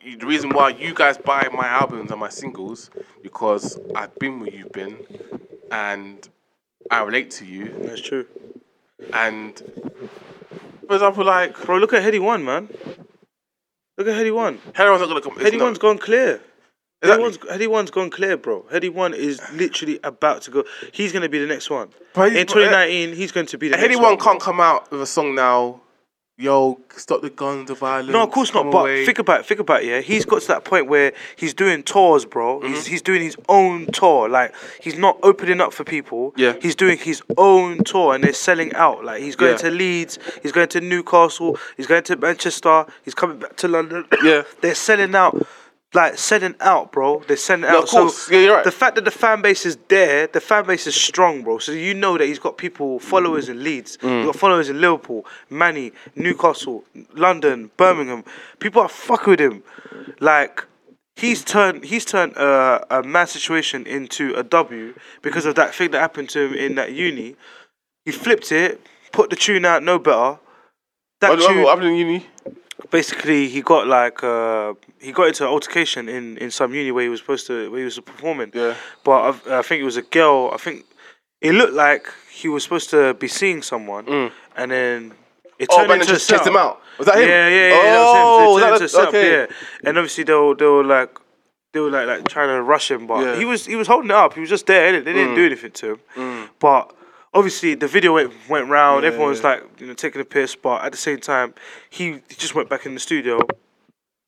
you- 0.04 0.18
The 0.18 0.26
reason 0.28 0.50
why 0.52 0.70
you 0.70 0.94
guys 0.94 1.18
buy 1.18 1.48
my 1.52 1.68
albums 1.68 2.12
and 2.12 2.20
my 2.20 2.30
singles 2.30 2.90
because 3.24 3.80
I've 3.96 4.14
been 4.20 4.40
where 4.40 4.50
you've 4.52 4.72
been, 4.72 4.98
and 5.72 6.28
I 6.92 7.02
relate 7.04 7.32
to 7.40 7.46
you. 7.46 7.74
That's 7.86 8.02
true. 8.02 8.28
And 9.14 9.58
for 10.88 10.94
example, 10.96 11.24
like 11.26 11.60
Bro, 11.66 11.78
look 11.80 11.94
at 11.94 12.04
Headie 12.04 12.20
One, 12.22 12.44
man. 12.46 12.68
Look 13.98 14.08
at 14.08 14.14
Headie 14.16 14.34
One. 14.34 14.60
Heron's 14.76 15.02
not 15.02 15.08
gonna 15.10 15.22
come. 15.22 15.36
Headie 15.38 15.58
not- 15.58 15.66
One's 15.66 15.78
gone 15.80 15.98
clear. 15.98 16.42
Headie 17.02 17.14
Exactly. 17.18 17.24
One's, 17.24 17.38
Headie 17.38 17.68
One's 17.68 17.92
gone 17.92 18.10
clear, 18.10 18.38
bro. 18.38 18.64
Headie 18.72 18.94
One 18.94 19.14
is 19.14 19.42
literally 19.54 20.00
about 20.04 20.44
to 20.44 20.52
go. 20.52 20.64
He's 20.92 21.12
going 21.12 21.24
to 21.24 21.30
be 21.30 21.40
the 21.40 21.48
next 21.48 21.70
one. 21.70 21.90
But 22.14 22.36
In 22.36 22.46
2019, 22.48 23.14
he's 23.16 23.32
going 23.32 23.48
to 23.48 23.58
be 23.58 23.70
the 23.70 23.72
next 23.78 23.84
Anyone 23.84 24.04
one. 24.16 24.20
can't 24.20 24.40
come 24.40 24.60
out 24.60 24.92
with 24.92 25.02
a 25.02 25.06
song 25.08 25.34
now. 25.36 25.82
Yo, 26.38 26.80
stop 26.96 27.22
the 27.22 27.30
guns, 27.30 27.68
the 27.68 27.76
violence. 27.76 28.10
No, 28.12 28.24
of 28.24 28.32
course 28.32 28.52
not. 28.52 28.72
But 28.72 28.80
away. 28.80 29.06
think 29.06 29.20
about 29.20 29.42
it. 29.42 29.46
Think 29.46 29.60
about 29.60 29.84
it. 29.84 29.88
Yeah, 29.88 30.02
he's 30.02 30.26
got 30.26 30.42
to 30.42 30.48
that 30.48 30.64
point 30.64 30.88
where 30.88 31.14
he's 31.36 31.54
doing 31.54 31.84
tours, 31.84 32.26
bro. 32.26 32.60
Mm-hmm. 32.60 32.68
He's 32.74 32.86
he's 32.88 33.02
doing 33.04 33.22
his 33.22 33.38
own 33.48 33.86
tour. 33.88 34.28
Like 34.28 34.56
he's 34.82 34.98
not 34.98 35.20
opening 35.22 35.62
up 35.62 35.72
for 35.72 35.84
people. 35.84 36.34
Yeah. 36.36 36.54
He's 36.60 36.74
doing 36.74 36.98
his 36.98 37.22
own 37.38 37.84
tour, 37.84 38.16
and 38.16 38.24
they're 38.24 38.34
selling 38.34 38.74
out. 38.74 39.04
Like 39.06 39.22
he's 39.22 39.36
going 39.36 39.52
Yeah. 39.52 39.58
to 39.58 39.70
Leeds. 39.70 40.18
He's 40.42 40.52
going 40.52 40.70
to 40.70 40.82
Newcastle. 40.82 41.60
He's 41.78 41.86
going 41.86 42.04
to 42.04 42.16
Manchester. 42.16 42.86
He's 43.04 43.14
coming 43.14 43.38
back 43.38 43.56
to 43.58 43.68
London. 43.68 44.06
Yeah. 44.24 44.42
they're 44.62 44.74
selling 44.74 45.14
out. 45.14 45.46
Like 45.94 46.18
sending 46.18 46.56
out, 46.62 46.92
bro. 46.92 47.22
They're 47.28 47.36
sending 47.38 47.70
No, 47.70 47.80
out. 47.80 47.84
of 47.84 47.90
course. 47.90 48.18
So 48.18 48.34
Yeah, 48.34 48.40
you're 48.40 48.56
right. 48.56 48.64
the 48.64 48.72
fact 48.72 48.96
that 48.96 49.06
the 49.06 49.12
fan 49.12 49.42
base 49.42 49.66
is 49.66 49.78
there, 49.90 50.28
the 50.28 50.40
fan 50.40 50.66
base 50.66 50.88
is 50.88 50.96
strong, 50.96 51.44
bro. 51.44 51.58
So 51.60 51.72
you 51.74 51.94
know 51.94 52.18
that 52.18 52.26
he's 52.26 52.40
got 52.40 52.58
people, 52.58 53.00
followers 53.00 53.50
in 53.50 53.64
Leeds. 53.64 53.98
Mm. 53.98 54.26
Got 54.26 54.36
followers 54.38 54.70
in 54.70 54.80
Liverpool, 54.80 55.26
Manny, 55.50 55.92
Newcastle, 56.16 56.86
London, 57.14 57.72
Birmingham. 57.78 58.24
People 58.60 58.82
are 58.84 58.90
fucking 58.90 59.32
with 59.32 59.40
him. 59.42 59.64
Like 60.20 60.66
he's 61.18 61.44
turned 61.44 61.84
he's 61.84 62.06
turned 62.06 62.38
uh, 62.38 62.80
a 62.90 63.04
mad 63.04 63.28
situation 63.30 63.86
into 63.86 64.34
a 64.36 64.44
W 64.44 64.94
because 65.22 65.46
of 65.46 65.56
that 65.56 65.76
thing 65.76 65.92
that 65.92 66.00
happened 66.00 66.30
to 66.30 66.48
him 66.48 66.54
in 66.54 66.76
that 66.76 66.94
uni. 66.94 67.36
He 68.06 68.12
flipped 68.12 68.52
it, 68.52 68.82
put 69.12 69.30
the 69.30 69.36
tune 69.36 69.66
out, 69.66 69.84
no 69.84 70.00
better. 70.00 70.40
That 71.20 71.32
what, 71.32 71.48
tune, 71.48 71.62
what 71.64 71.70
happened 71.78 71.90
in 71.92 71.96
uni? 71.98 72.26
Basically 72.90 73.48
he 73.48 73.62
got 73.62 73.88
like 73.88 74.24
uh, 74.24 74.74
he 75.00 75.12
got 75.12 75.28
into 75.28 75.44
an 75.44 75.50
altercation 75.50 76.10
in, 76.10 76.38
in 76.38 76.52
some 76.52 76.74
uni 76.74 76.92
where 76.92 77.04
he 77.04 77.10
was 77.10 77.20
supposed 77.20 77.48
to 77.48 77.70
where 77.72 77.80
he 77.80 77.86
was 77.86 78.00
performing. 78.00 78.52
Yeah. 78.54 78.76
But 79.04 79.42
I, 79.48 79.60
I 79.60 79.62
think 79.62 79.82
it 79.82 79.86
was 79.86 79.98
a 79.98 80.02
girl. 80.02 80.52
I 80.54 80.58
think 80.58 80.86
it 81.42 81.54
looked 81.54 81.74
like 81.74 82.08
he 82.32 82.48
was 82.48 82.64
supposed 82.64 82.90
to 82.92 83.14
be 83.16 83.28
seeing 83.28 83.62
someone, 83.62 84.32
and 84.56 84.72
then 84.72 85.14
it 85.60 85.70
Mm. 85.70 85.74
Oh, 85.74 85.78
turned 85.86 85.92
into 86.02 86.06
just 86.14 86.28
chased 86.30 86.48
him 86.48 86.58
out. 86.58 86.82
Was 86.98 87.06
that 87.08 87.18
him? 87.20 87.28
Yeah, 87.30 87.48
yeah, 87.48 87.68
yeah. 87.70 87.74
Oh, 88.00 88.60
that 88.60 88.72
was 88.72 88.82
him. 88.82 88.88
So 88.88 88.98
turned 89.04 89.14
that 89.14 89.18
into 89.18 89.26
a 89.26 89.28
setup, 89.30 89.48
okay. 89.48 89.48
yeah. 89.84 89.90
And 89.90 89.98
obviously 89.98 90.24
they 90.24 90.34
were 90.34 90.56
they 90.56 90.66
were 90.66 90.84
like 90.84 91.18
they 91.74 91.80
were 91.80 91.90
like 91.92 92.08
like 92.08 92.28
trying 92.28 92.50
to 92.50 92.62
rush 92.64 92.90
him, 92.90 93.06
but 93.06 93.24
Yeah. 93.24 93.36
he 93.36 93.46
was 93.46 93.66
he 93.68 93.76
was 93.76 93.88
holding 93.88 94.10
it 94.10 94.16
up. 94.16 94.34
He 94.34 94.40
was 94.40 94.50
just 94.50 94.66
there. 94.66 94.92
They 94.92 95.14
didn't 95.14 95.34
Mm. 95.34 95.36
do 95.36 95.46
anything 95.46 95.72
to 95.72 96.00
him. 96.16 96.50
But 96.60 96.94
obviously 97.34 97.76
the 97.76 97.88
video 97.88 98.14
went 98.14 98.34
went 98.50 98.70
round. 98.70 99.04
Yeah, 99.04 99.08
Everyone 99.10 99.30
was 99.30 99.42
yeah. 99.42 99.50
like 99.50 99.80
you 99.80 99.88
know 99.88 99.94
taking 99.94 100.22
a 100.22 100.26
piss, 100.26 100.56
but 100.56 100.84
at 100.84 100.92
the 100.92 100.98
same 100.98 101.20
time 101.20 101.54
he, 101.90 102.14
he 102.30 102.36
just 102.38 102.56
went 102.56 102.70
back 102.70 102.86
in 102.86 102.94
the 102.94 103.00
studio. 103.00 103.40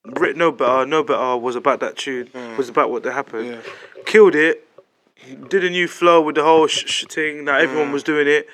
Writ 0.06 0.36
no 0.36 0.52
better, 0.52 0.86
no 0.86 1.04
better 1.04 1.38
was 1.38 1.56
about 1.56 1.80
that 1.80 1.96
tune. 1.98 2.28
Mm. 2.28 2.58
Was 2.58 2.70
about 2.70 2.92
what 2.92 3.04
that 3.04 3.14
happened. 3.14 3.48
Yeah. 3.48 3.62
Killed 4.06 4.36
it. 4.36 4.68
Did 5.50 5.64
a 5.64 5.70
new 5.70 5.88
flow 5.88 6.20
with 6.22 6.36
the 6.36 6.44
whole 6.44 6.68
sh- 6.68 6.84
sh- 6.86 7.06
thing. 7.06 7.46
Now 7.46 7.58
everyone 7.58 7.90
mm. 7.90 7.94
was 7.94 8.04
doing 8.04 8.28
it. 8.28 8.48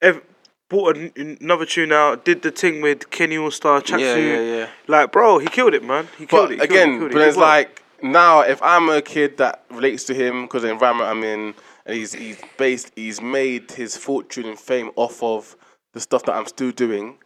Ev- 0.00 0.22
brought 0.70 0.96
an- 0.96 1.36
another 1.40 1.66
tune 1.66 1.92
out. 1.92 2.24
Did 2.24 2.40
the 2.40 2.50
thing 2.50 2.80
with 2.80 3.10
Kenny 3.10 3.36
Allstar 3.36 3.84
Chat 3.84 4.00
Yeah, 4.00 4.16
yeah, 4.16 4.40
yeah. 4.40 4.68
Like, 4.88 5.12
bro, 5.12 5.38
he 5.38 5.46
killed 5.48 5.74
it, 5.74 5.84
man. 5.84 6.08
He 6.18 6.24
killed 6.24 6.48
But 6.48 6.52
it. 6.52 6.60
he 6.62 6.66
killed 6.66 6.70
again, 6.70 6.88
it, 6.88 6.92
he 6.92 6.98
killed 7.00 7.12
but 7.12 7.22
He 7.22 7.28
it's 7.28 7.36
like 7.36 7.82
now 8.02 8.40
if 8.40 8.62
I'm 8.62 8.88
a 8.88 9.02
kid 9.02 9.36
that 9.36 9.64
relates 9.70 10.04
to 10.04 10.14
him 10.14 10.42
because 10.42 10.62
the 10.62 10.70
environment 10.70 11.10
I'm 11.10 11.22
in, 11.22 11.54
and 11.86 11.96
he's 11.96 12.12
he's 12.12 12.38
based, 12.56 12.92
he's 12.96 13.20
made 13.20 13.70
his 13.72 13.96
fortune 13.96 14.46
and 14.46 14.58
fame 14.58 14.90
off 14.96 15.22
of 15.22 15.56
the 15.92 16.00
stuff 16.00 16.24
that 16.24 16.34
I'm 16.34 16.46
still 16.46 16.70
doing. 16.72 17.18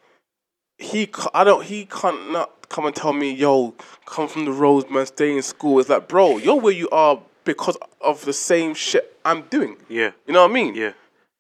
He, 0.81 1.11
I 1.35 1.43
don't, 1.43 1.65
he 1.65 1.87
can't 1.87 2.31
not 2.31 2.69
come 2.69 2.87
and 2.87 2.95
tell 2.95 3.13
me, 3.13 3.33
yo, 3.33 3.75
come 4.07 4.29
from 4.29 4.45
the 4.45 4.53
roads, 4.53 4.89
man, 4.89 5.07
stay 5.07 5.35
in 5.35 5.43
school. 5.43 5.81
It's 5.81 5.89
like, 5.89 6.07
bro, 6.07 6.37
you're 6.37 6.61
where 6.61 6.73
you 6.73 6.89
are 6.91 7.21
because 7.45 7.77
of 8.01 8.25
the 8.25 8.33
same 8.33 8.75
shit 8.75 9.17
I'm 9.25 9.43
doing. 9.43 9.77
yeah, 9.89 10.13
You 10.27 10.35
know 10.35 10.43
what 10.43 10.51
I 10.51 10.55
mean? 10.55 10.75
yeah, 10.77 10.93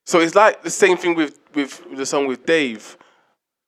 So 0.07 0.18
it's 0.20 0.35
like 0.35 0.62
the 0.62 0.70
same 0.70 0.96
thing 0.96 1.14
with 1.14 1.38
with 1.54 1.83
the 1.96 2.04
song 2.07 2.26
with 2.26 2.44
Dave. 2.46 2.96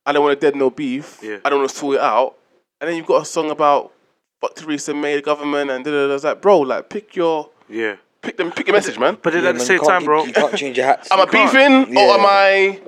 I 0.05 0.13
don't 0.13 0.25
want 0.25 0.41
to 0.41 0.45
dead 0.47 0.57
no 0.57 0.71
beef. 0.71 1.21
Yeah. 1.23 1.39
I 1.45 1.51
don't 1.51 1.61
want 1.61 1.71
to 1.71 1.77
sort 1.77 1.97
it 1.97 2.01
out. 2.01 2.37
And 2.81 2.89
then 2.89 2.97
you've 2.97 3.07
got 3.07 3.23
a 3.23 3.25
song 3.27 3.51
about 3.51 3.93
fuck 4.41 4.55
Theresa 4.55 4.93
May, 4.95 5.17
the 5.17 5.23
government, 5.23 5.71
and 5.71 5.85
da 5.85 5.91
da 5.91 6.09
da. 6.09 6.15
It's 6.15 6.25
like, 6.25 6.41
bro, 6.43 6.61
like 6.61 6.89
pick 6.89 7.15
your 7.15 7.51
yeah. 7.69 7.97
Pick 8.23 8.37
them, 8.37 8.51
pick 8.53 8.67
your 8.67 8.75
message, 8.77 8.99
man. 8.99 9.19
But 9.23 9.33
then 9.33 9.43
Yeah, 9.43 9.49
at 9.51 9.53
the 9.53 9.59
man, 9.59 9.67
same 9.67 9.79
can't- 9.79 9.89
time, 9.89 10.01
you- 10.03 10.07
bro. 10.07 10.25
You 10.25 10.33
can't 10.33 10.55
change 10.57 10.77
your 10.77 10.87
hats. 10.87 11.11
am 11.11 11.19
I 11.21 11.23
You 11.25 11.29
can't. 11.31 11.53
beefing 11.87 11.97
or 11.97 12.07
Yeah. 12.07 12.15
am 12.15 12.27
I? 12.27 12.81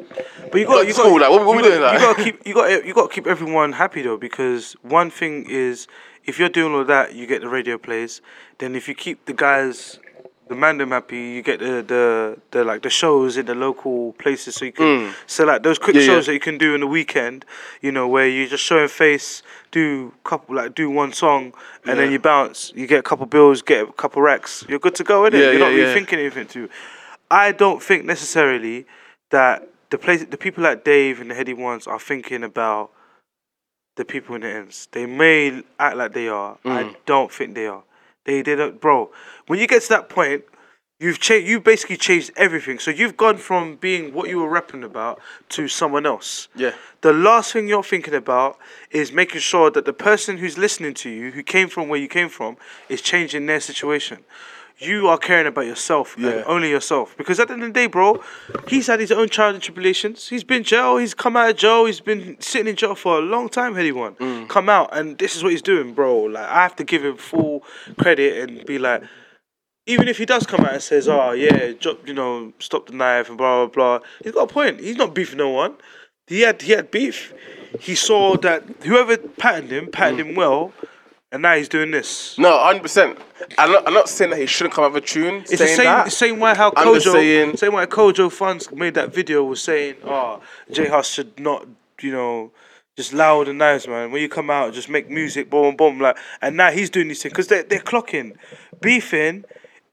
But 0.50 0.60
you 0.60 0.66
Like, 0.66 0.76
got, 0.76 0.86
you 0.86 0.92
school, 0.92 1.18
got, 1.18 1.20
like, 1.20 1.30
what- 1.30 1.46
what 1.46 1.56
we 1.56 1.62
you 1.62 1.68
doing, 1.70 1.80
got, 1.80 1.92
like? 1.94 2.00
you 2.00 2.06
got 2.06 2.16
to 2.16 2.24
keep, 2.24 2.46
you 2.46 2.54
got, 2.54 2.86
you 2.86 2.94
got 2.94 3.08
to 3.10 3.14
keep 3.14 3.26
everyone 3.26 3.72
happy 3.72 4.02
though, 4.02 4.16
because 4.18 4.74
one 4.82 5.10
thing 5.10 5.46
is, 5.48 5.86
if 6.24 6.38
you're 6.38 6.48
doing 6.50 6.74
all 6.74 6.84
that, 6.84 7.14
you 7.14 7.26
get 7.26 7.40
the 7.40 7.48
radio 7.48 7.78
plays. 7.78 8.20
Then 8.58 8.76
if 8.76 8.86
you 8.88 8.94
keep 8.94 9.24
the 9.24 9.32
guys, 9.32 9.98
the 10.48 10.54
mandem 10.54 10.88
happy, 10.88 11.16
you 11.16 11.42
get 11.42 11.60
the, 11.60 11.82
the, 11.82 12.38
the 12.50 12.64
like 12.64 12.82
the 12.82 12.90
shows 12.90 13.36
in 13.36 13.46
the 13.46 13.54
local 13.54 14.12
places, 14.14 14.56
so 14.56 14.64
you 14.64 14.72
can 14.72 15.14
so 15.26 15.44
like 15.44 15.62
those 15.62 15.78
quick 15.78 15.96
Mm. 15.96 16.00
Yeah, 16.00 16.06
shows 16.06 16.26
yeah. 16.26 16.30
that 16.30 16.34
you 16.34 16.40
can 16.40 16.58
do 16.58 16.74
in 16.74 16.80
the 16.80 16.86
weekend, 16.86 17.44
you 17.80 17.92
know, 17.92 18.08
where 18.08 18.28
you 18.28 18.48
just 18.48 18.64
showing 18.64 18.88
face, 18.88 19.42
do 19.70 20.12
couple 20.24 20.56
like 20.56 20.74
do 20.74 20.90
one 20.90 21.12
song, 21.12 21.52
and 21.84 21.98
then 21.98 22.12
you 22.12 22.18
bounce, 22.18 22.72
you 22.74 22.86
get 22.86 22.98
a 22.98 23.02
couple 23.02 23.26
bills, 23.26 23.62
get 23.62 23.88
a 23.88 23.92
couple 23.92 24.22
racks, 24.22 24.64
you're 24.68 24.78
good 24.78 24.94
to 24.96 25.04
go, 25.04 25.22
innit? 25.22 25.34
Yeah, 25.34 25.50
you're 25.50 25.58
not 25.58 25.68
really 25.68 25.82
yeah. 25.82 25.94
thinking 25.94 26.18
anything 26.18 26.46
too. 26.46 26.68
I 27.30 27.52
don't 27.52 27.82
think 27.82 28.04
necessarily 28.04 28.86
that 29.30 29.68
the 29.90 29.98
place, 29.98 30.24
the 30.24 30.36
people 30.36 30.64
like 30.64 30.84
Dave 30.84 31.20
and 31.20 31.30
the 31.30 31.34
Headie 31.34 31.56
ones 31.56 31.86
are 31.86 31.98
thinking 31.98 32.42
about 32.42 32.90
the 33.96 34.04
people 34.04 34.34
in 34.34 34.40
the 34.40 34.48
ends. 34.48 34.88
They 34.92 35.06
may 35.06 35.62
act 35.78 35.96
like 35.96 36.12
they 36.12 36.28
are. 36.28 36.58
Mm. 36.64 36.70
I 36.70 36.96
don't 37.06 37.30
think 37.32 37.54
they 37.54 37.66
are. 37.66 37.84
They 38.24 38.42
they 38.42 38.54
don't, 38.54 38.80
bro. 38.80 39.10
When 39.46 39.58
you 39.58 39.66
get 39.66 39.82
to 39.82 39.88
that 39.90 40.08
point, 40.08 40.44
you've 41.00 41.18
changed. 41.18 41.48
You 41.48 41.60
basically 41.60 41.96
changed 41.96 42.30
everything. 42.36 42.78
So 42.78 42.90
you've 42.90 43.16
gone 43.16 43.36
from 43.36 43.76
being 43.76 44.14
what 44.14 44.28
you 44.28 44.38
were 44.38 44.48
rapping 44.48 44.84
about 44.84 45.20
to 45.50 45.68
someone 45.68 46.06
else. 46.06 46.48
Yeah. 46.54 46.72
The 47.00 47.12
last 47.12 47.52
thing 47.52 47.68
you're 47.68 47.82
thinking 47.82 48.14
about 48.14 48.58
is 48.90 49.12
making 49.12 49.40
sure 49.40 49.70
that 49.70 49.84
the 49.84 49.92
person 49.92 50.38
who's 50.38 50.56
listening 50.56 50.94
to 50.94 51.10
you, 51.10 51.32
who 51.32 51.42
came 51.42 51.68
from 51.68 51.88
where 51.88 51.98
you 51.98 52.08
came 52.08 52.28
from, 52.28 52.56
is 52.88 53.02
changing 53.02 53.46
their 53.46 53.60
situation. 53.60 54.24
You 54.82 55.08
are 55.08 55.18
caring 55.18 55.46
about 55.46 55.66
yourself 55.66 56.16
Yeah. 56.18 56.30
and 56.30 56.44
only 56.46 56.70
yourself. 56.70 57.16
Because 57.16 57.38
at 57.38 57.48
the 57.48 57.54
end 57.54 57.62
of 57.62 57.68
the 57.68 57.72
day, 57.72 57.86
bro, 57.86 58.22
he's 58.66 58.88
had 58.88 58.98
his 59.00 59.12
own 59.12 59.28
child 59.28 59.54
and 59.54 59.62
tribulations. 59.62 60.28
He's 60.28 60.44
been 60.44 60.64
jail. 60.64 60.96
He's 60.96 61.14
come 61.14 61.36
out 61.36 61.50
of 61.50 61.56
jail. 61.56 61.84
He's 61.84 62.00
been 62.00 62.36
sitting 62.40 62.68
in 62.68 62.76
jail 62.76 62.94
for 62.94 63.18
a 63.18 63.20
long 63.20 63.48
time. 63.48 63.74
Headie 63.74 63.92
one, 63.92 64.14
Mm. 64.16 64.48
come 64.48 64.68
out, 64.68 64.90
and 64.92 65.16
this 65.18 65.36
is 65.36 65.42
what 65.42 65.52
he's 65.52 65.62
doing, 65.62 65.92
bro. 65.94 66.22
Like 66.22 66.46
I 66.46 66.62
have 66.62 66.76
to 66.76 66.84
give 66.84 67.04
him 67.04 67.16
full 67.16 67.64
credit 67.98 68.38
and 68.42 68.64
be 68.66 68.78
like, 68.78 69.02
even 69.86 70.08
if 70.08 70.18
he 70.18 70.24
does 70.24 70.46
come 70.46 70.60
out 70.64 70.72
and 70.74 70.82
says, 70.82 71.08
"Oh 71.08 71.32
yeah, 71.32 71.72
drop, 71.78 72.06
you 72.06 72.14
know, 72.14 72.52
stop 72.58 72.86
the 72.86 72.92
knife 72.94 73.28
and 73.28 73.36
blah 73.38 73.66
blah 73.66 73.98
blah," 73.98 74.06
he's 74.22 74.32
got 74.32 74.50
a 74.50 74.52
point. 74.52 74.80
He's 74.80 74.96
not 74.96 75.14
beefing 75.14 75.38
no 75.38 75.50
one. 75.50 75.74
He 76.28 76.40
had 76.42 76.62
he 76.62 76.72
had 76.72 76.90
beef. 76.90 77.32
He 77.80 77.94
saw 77.94 78.36
that 78.38 78.62
whoever 78.84 79.16
patterned 79.16 79.70
him 79.70 79.90
patterned 79.90 80.20
him 80.20 80.34
well, 80.34 80.72
and 81.32 81.42
now 81.42 81.56
he's 81.56 81.68
doing 81.68 81.90
this. 81.90 82.38
No, 82.38 82.56
hundred 82.62 82.82
percent. 82.82 83.18
I'm 83.58 83.72
not. 83.72 83.86
I'm 83.88 83.94
not 83.94 84.08
saying 84.08 84.30
that 84.30 84.38
he 84.38 84.46
shouldn't 84.46 84.74
come 84.74 84.84
out 84.84 84.92
with 84.92 85.02
a 85.02 85.06
tune. 85.06 85.36
It's 85.42 85.50
the 85.58 85.66
same 85.66 85.84
that. 85.86 86.12
same 86.12 86.38
way 86.38 86.54
how 86.54 86.72
I'm 86.76 86.86
Kojo 86.86 87.12
saying- 87.12 87.56
same 87.56 87.72
way 87.72 87.86
Kojo 87.86 88.30
Funds 88.30 88.70
made 88.70 88.94
that 88.94 89.12
video 89.12 89.42
was 89.42 89.62
saying, 89.62 89.96
ah, 90.04 90.38
"Oh, 90.38 90.42
J 90.70 90.88
Hus 90.88 91.08
should 91.08 91.40
not, 91.40 91.66
you 92.00 92.12
know." 92.12 92.52
Just 92.94 93.14
loud 93.14 93.48
and 93.48 93.58
nice, 93.58 93.86
man. 93.88 94.12
When 94.12 94.20
you 94.20 94.28
come 94.28 94.50
out, 94.50 94.74
just 94.74 94.90
make 94.90 95.08
music, 95.08 95.48
boom, 95.48 95.76
boom, 95.76 95.98
like. 95.98 96.18
And 96.42 96.58
now 96.58 96.70
he's 96.70 96.90
doing 96.90 97.08
these 97.08 97.22
things 97.22 97.32
because 97.32 97.48
they're 97.48 97.62
they're 97.62 97.80
clocking. 97.80 98.36
Beefing 98.82 99.46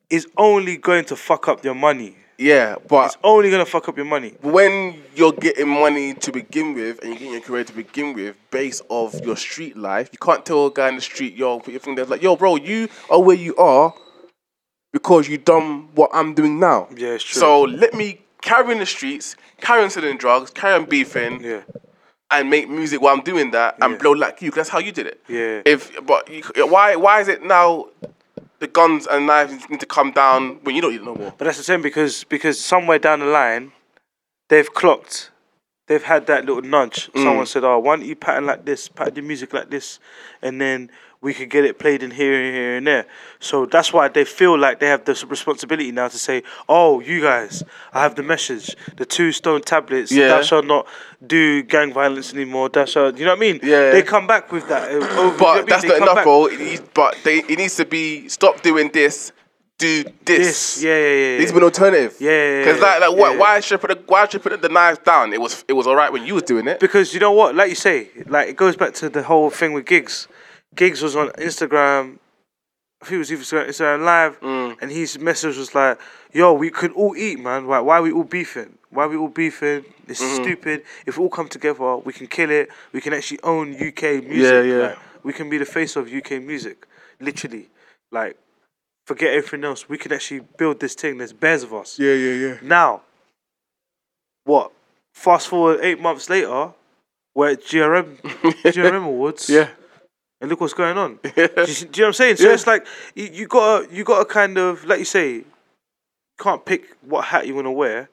is 0.10 0.28
only 0.36 0.76
going 0.76 1.06
to 1.06 1.16
fuck 1.16 1.48
up 1.48 1.64
your 1.64 1.76
money. 1.76 2.18
Yeah, 2.40 2.76
but 2.88 3.08
It's 3.08 3.18
only 3.22 3.52
gonna 3.52 3.66
fuck 3.66 3.90
up 3.90 3.98
your 3.98 4.06
money. 4.06 4.34
when 4.42 5.04
you're 5.14 5.34
getting 5.34 5.68
money 5.68 6.14
to 6.14 6.32
begin 6.32 6.74
with 6.74 7.00
and 7.02 7.10
you're 7.10 7.18
getting 7.20 7.34
your 7.34 7.42
career 7.42 7.66
to 7.66 7.74
begin 7.74 8.14
with 8.14 8.38
based 8.50 8.82
off 8.88 9.14
your 9.26 9.36
street 9.36 9.76
life, 9.76 10.10
you 10.14 10.18
can't 10.20 10.46
tell 10.46 10.68
a 10.68 10.72
guy 10.72 10.88
in 10.88 10.96
the 10.96 11.02
street, 11.02 11.36
yo, 11.36 11.60
put 11.60 11.72
your 11.72 11.82
thing 11.82 11.96
there. 11.96 12.06
Like, 12.06 12.22
yo, 12.22 12.38
bro, 12.38 12.56
you 12.56 12.88
are 13.10 13.22
where 13.22 13.36
you 13.36 13.58
are 13.58 13.94
because 14.94 15.28
you 15.28 15.38
done 15.38 15.90
what 15.96 16.12
I'm 16.14 16.34
doing 16.34 16.60
now. 16.62 16.88
Yeah, 16.96 17.10
it's 17.10 17.26
true. 17.26 17.42
So 17.42 17.62
let 17.64 17.94
me 17.94 18.22
carry 18.42 18.72
in 18.72 18.80
the 18.80 18.86
streets, 18.86 19.36
carry 19.60 19.84
on 19.84 19.90
selling 19.90 20.16
drugs, 20.18 20.50
carry 20.50 20.76
on 20.76 20.86
beefing, 20.86 21.42
Yeah, 21.44 21.64
and 22.32 22.50
make 22.50 22.70
music 22.70 23.02
while 23.02 23.14
I'm 23.16 23.22
doing 23.22 23.52
that 23.52 23.76
and 23.82 23.92
Yeah. 23.94 23.98
blow 23.98 24.12
like 24.14 24.42
you. 24.42 24.50
'cause 24.52 24.56
that's 24.56 24.70
how 24.70 24.80
you 24.80 24.94
did 24.94 25.08
it. 25.08 25.20
Yeah. 25.28 25.62
If 25.66 25.92
but 26.06 26.30
you, 26.30 26.42
why 26.68 26.96
why 26.96 27.20
is 27.20 27.28
it 27.28 27.44
now 27.44 27.88
the 28.60 28.68
guns 28.68 29.08
and 29.08 29.26
knives 29.28 29.70
need 29.70 29.80
to 29.80 29.86
come 29.86 30.12
down 30.12 30.60
when 30.64 30.76
you 30.76 30.82
don't 30.82 30.92
need 30.92 31.02
it 31.02 31.06
no 31.06 31.16
more? 31.16 31.34
but 31.38 31.46
that's 31.46 31.58
the 31.58 31.64
same 31.64 31.82
because 31.82 32.24
because 32.26 32.60
somewhere 32.60 33.00
down 33.00 33.20
the 33.20 33.26
line, 33.26 33.72
they've 34.50 34.74
clocked. 34.74 35.32
They've 35.88 36.04
had 36.04 36.28
that 36.28 36.46
little 36.46 36.62
nudge. 36.62 37.10
Mm. 37.14 37.24
Someone 37.24 37.46
said, 37.48 37.64
"Oh, 37.64 37.80
why 37.80 37.96
don't 37.96 38.06
you 38.06 38.16
pattern 38.16 38.46
like 38.46 38.66
this, 38.66 38.88
pattern 38.88 39.16
your 39.16 39.26
music 39.26 39.54
like 39.54 39.72
this, 39.72 40.00
and 40.42 40.62
then 40.62 40.92
we 41.22 41.34
could 41.34 41.50
get 41.50 41.66
it 41.66 41.78
played 41.80 42.02
in 42.04 42.12
here 42.12 42.34
and 42.34 42.56
here 42.56 42.78
and 42.78 42.88
there." 42.88 43.06
So 43.40 43.66
that's 43.66 43.92
why 43.92 44.08
they 44.08 44.26
feel 44.26 44.58
like 44.58 44.80
they 44.80 44.88
have 44.88 45.06
the 45.06 45.14
responsibility 45.28 45.92
now 45.92 46.08
to 46.08 46.18
say, 46.18 46.44
"Oh, 46.68 47.00
you 47.00 47.22
guys, 47.22 47.64
I 47.94 48.02
have 48.02 48.16
the 48.16 48.24
message, 48.24 48.76
the 48.98 49.06
two 49.06 49.32
stone 49.32 49.62
tablets. 49.62 50.12
Yeah. 50.12 50.30
Thou 50.30 50.42
shalt 50.42 50.66
not 50.66 50.88
do 51.26 51.64
gang 51.64 51.94
violence 51.94 52.34
anymore. 52.34 52.70
Thou 52.70 52.86
shalt, 52.86 53.18
you 53.18 53.26
know 53.26 53.32
what 53.32 53.38
I 53.38 53.42
mean? 53.42 53.60
Yeah. 53.64 53.92
They 53.92 54.02
come 54.04 54.28
back 54.28 54.52
with 54.52 54.68
that. 54.70 54.90
over- 54.92 55.06
you 55.06 55.16
know 55.16 55.30
what 55.30 55.36
I 55.36 55.38
But 55.38 55.56
mean? 55.58 55.66
that's 55.68 55.84
not 55.84 55.98
enough, 55.98 56.24
bro. 56.24 56.48
But 56.94 57.18
they, 57.24 57.40
it 57.40 57.58
needs 57.58 57.76
to 57.76 57.86
be 57.86 58.30
stop 58.30 58.62
doing 58.62 58.90
this, 58.94 59.32
do 59.78 60.04
this. 60.04 60.14
This, 60.26 60.84
yeah, 60.84 60.90
yeah, 60.92 60.98
yeah. 60.98 61.36
It 61.36 61.40
needs 61.40 61.52
to 61.52 61.56
be 61.56 61.58
an 61.60 61.64
alternative. 61.66 62.16
Yeah, 62.20 62.32
yeah, 62.32 62.36
yeah, 62.52 62.60
Because 62.66 62.82
like, 62.82 63.00
like, 63.02 63.18
why, 63.18 63.32
yeah. 63.34 63.38
why 63.40 63.60
should 63.60 63.80
I 63.80 63.82
put 63.82 63.90
the, 63.98 64.04
why 64.12 64.28
should 64.28 64.42
I 64.42 64.44
put 64.50 64.62
the 64.62 64.70
knives 64.70 65.00
down? 65.00 65.34
It 65.34 65.42
was, 65.42 65.64
it 65.68 65.74
was 65.74 65.88
alright 65.88 66.12
when 66.12 66.26
you 66.26 66.34
was 66.36 66.44
doing 66.44 66.68
it. 66.68 66.80
Because 66.80 67.14
you 67.14 67.20
know 67.20 67.32
what, 67.32 67.56
like 67.56 67.70
you 67.70 67.76
say, 67.76 68.10
like 68.28 68.48
it 68.50 68.56
goes 68.56 68.76
back 68.78 68.94
to 68.96 69.10
the 69.10 69.24
whole 69.24 69.50
thing 69.50 69.74
with 69.74 69.86
Giggs. 69.86 70.28
Giggs 70.76 71.02
was 71.02 71.16
on 71.16 71.30
Instagram. 71.30 72.20
I 73.02 73.06
think 73.06 73.16
it 73.16 73.18
was 73.20 73.32
either 73.32 73.66
Instagram 73.68 74.04
Live, 74.04 74.40
Mm. 74.42 74.78
and 74.82 74.92
his 74.92 75.18
message 75.18 75.58
was 75.58 75.74
like, 75.74 76.00
"Yo, 76.34 76.54
we 76.54 76.70
could 76.70 76.92
all 76.94 77.16
eat, 77.16 77.40
man. 77.40 77.66
Why? 77.66 77.80
Why 77.80 78.02
we 78.02 78.12
all 78.12 78.24
beefing? 78.26 78.78
Why 78.90 79.06
are 79.06 79.08
we 79.10 79.16
all 79.18 79.30
beefing? 79.30 79.86
It's 80.08 80.22
Mm-hmm. 80.22 80.44
stupid. 80.44 80.84
If 81.06 81.18
we 81.18 81.24
all 81.24 81.30
come 81.30 81.48
together, 81.48 81.98
we 81.98 82.12
can 82.12 82.28
kill 82.28 82.50
it. 82.52 82.70
We 82.92 83.00
can 83.02 83.14
actually 83.14 83.40
own 83.44 83.74
UK 83.76 84.20
music. 84.22 84.54
Yeah, 84.54 84.62
yeah. 84.62 84.88
Like, 84.90 84.98
We 85.24 85.34
can 85.34 85.50
be 85.50 85.58
the 85.58 85.66
face 85.66 85.96
of 85.98 86.08
UK 86.12 86.40
music, 86.40 86.88
literally. 87.20 87.70
Like, 88.12 88.38
forget 89.06 89.34
everything 89.34 89.64
else. 89.66 89.88
We 89.90 89.98
can 89.98 90.14
actually 90.14 90.40
build 90.58 90.80
this 90.80 90.94
thing. 90.96 91.18
There's 91.18 91.34
bears 91.34 91.64
of 91.64 91.74
us. 91.74 92.00
Yeah, 92.00 92.14
yeah, 92.14 92.34
yeah. 92.48 92.58
Now, 92.62 93.02
what? 94.46 94.72
Fast 95.14 95.48
forward 95.50 95.80
eight 95.84 96.00
months 96.00 96.30
later, 96.30 96.74
we're 97.36 97.50
at 97.52 97.62
GRM, 97.64 98.18
GRM 98.64 99.06
Awards. 99.12 99.50
Yeah. 99.50 99.70
And 100.42 100.50
look 100.50 100.62
what's 100.62 100.74
going 100.74 100.98
on. 100.98 101.20
do, 101.24 101.30
you, 101.36 101.46
do 101.46 101.46
you 101.46 101.58
know 101.58 101.66
what 101.66 102.00
I'm 102.08 102.14
saying? 102.14 102.38
So 102.38 102.48
Yeah. 102.48 102.54
it's 102.54 102.68
like 102.68 102.88
you, 103.16 103.30
you 103.32 103.48
gotta 103.48 103.94
you 103.94 104.04
gotta 104.04 104.26
kind 104.26 104.58
of 104.58 104.86
like 104.86 105.00
you 105.00 105.06
say, 105.06 105.44
can't 106.40 106.66
pick 106.66 106.96
what 107.02 107.26
hat 107.26 107.46
you 107.48 107.56
wanna 107.56 107.72
wear. 107.72 108.10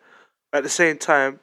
At 0.52 0.62
the 0.62 0.68
same 0.68 0.98
time, 0.98 1.38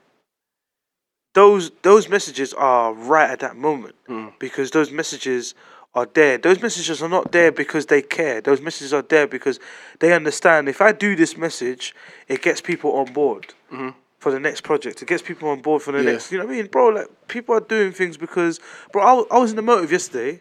those 1.34 1.72
those 1.84 2.10
messages 2.10 2.54
are 2.54 2.94
right 2.94 3.30
at 3.30 3.40
that 3.40 3.56
moment 3.56 3.96
hmm. 4.08 4.30
because 4.40 4.72
those 4.72 4.92
messages 4.92 5.54
are 5.96 6.08
there. 6.14 6.38
Those 6.38 6.62
messages 6.62 7.02
are 7.02 7.10
not 7.10 7.32
there 7.32 7.52
because 7.52 7.86
they 7.86 8.02
care. 8.02 8.42
Those 8.42 8.62
messages 8.62 8.94
are 8.94 9.04
there 9.04 9.28
because 9.28 9.60
they 10.00 10.14
understand. 10.14 10.68
If 10.68 10.82
I 10.82 10.92
do 10.92 11.16
this 11.16 11.38
message, 11.38 11.94
it 12.28 12.42
gets 12.42 12.62
people 12.62 12.94
on 12.94 13.14
board 13.14 13.54
mm-hmm. 13.72 13.90
for 14.18 14.32
the 14.32 14.40
next 14.40 14.62
project. 14.62 15.02
It 15.02 15.08
gets 15.08 15.22
people 15.22 15.50
on 15.50 15.62
board 15.62 15.82
for 15.82 15.92
the 15.92 16.00
Yeah. 16.00 16.12
next. 16.14 16.32
You 16.32 16.40
know 16.40 16.46
what 16.46 16.54
I 16.54 16.58
mean, 16.58 16.68
bro? 16.68 16.88
Like 16.90 17.28
people 17.28 17.56
are 17.56 17.60
doing 17.62 17.92
things 17.92 18.18
because, 18.18 18.60
bro. 18.92 19.04
I, 19.04 19.36
I 19.36 19.40
was 19.40 19.52
in 19.52 19.56
the 19.56 19.62
motive 19.62 19.92
yesterday, 19.92 20.40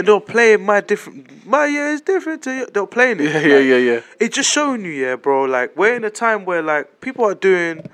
and 0.00 0.08
they 0.08 0.12
were 0.12 0.20
playing 0.20 0.64
my 0.64 0.80
different. 0.80 1.46
My 1.46 1.66
yeah 1.66 1.92
is 1.92 2.00
different 2.00 2.42
to 2.44 2.54
you. 2.54 2.66
They 2.72 2.80
were 2.80 2.86
playing 2.86 3.20
it. 3.20 3.24
Yeah, 3.24 3.40
yeah, 3.40 3.56
like, 3.56 3.64
yeah, 3.66 3.76
yeah. 3.76 4.00
It's 4.18 4.34
just 4.34 4.50
showing 4.50 4.82
you, 4.84 4.90
yeah, 4.90 5.16
bro. 5.16 5.44
Like 5.44 5.76
we're 5.76 5.94
in 5.94 6.04
a 6.04 6.10
time 6.10 6.44
where 6.46 6.62
like 6.62 7.00
people 7.00 7.24
are 7.26 7.34
doing 7.34 7.88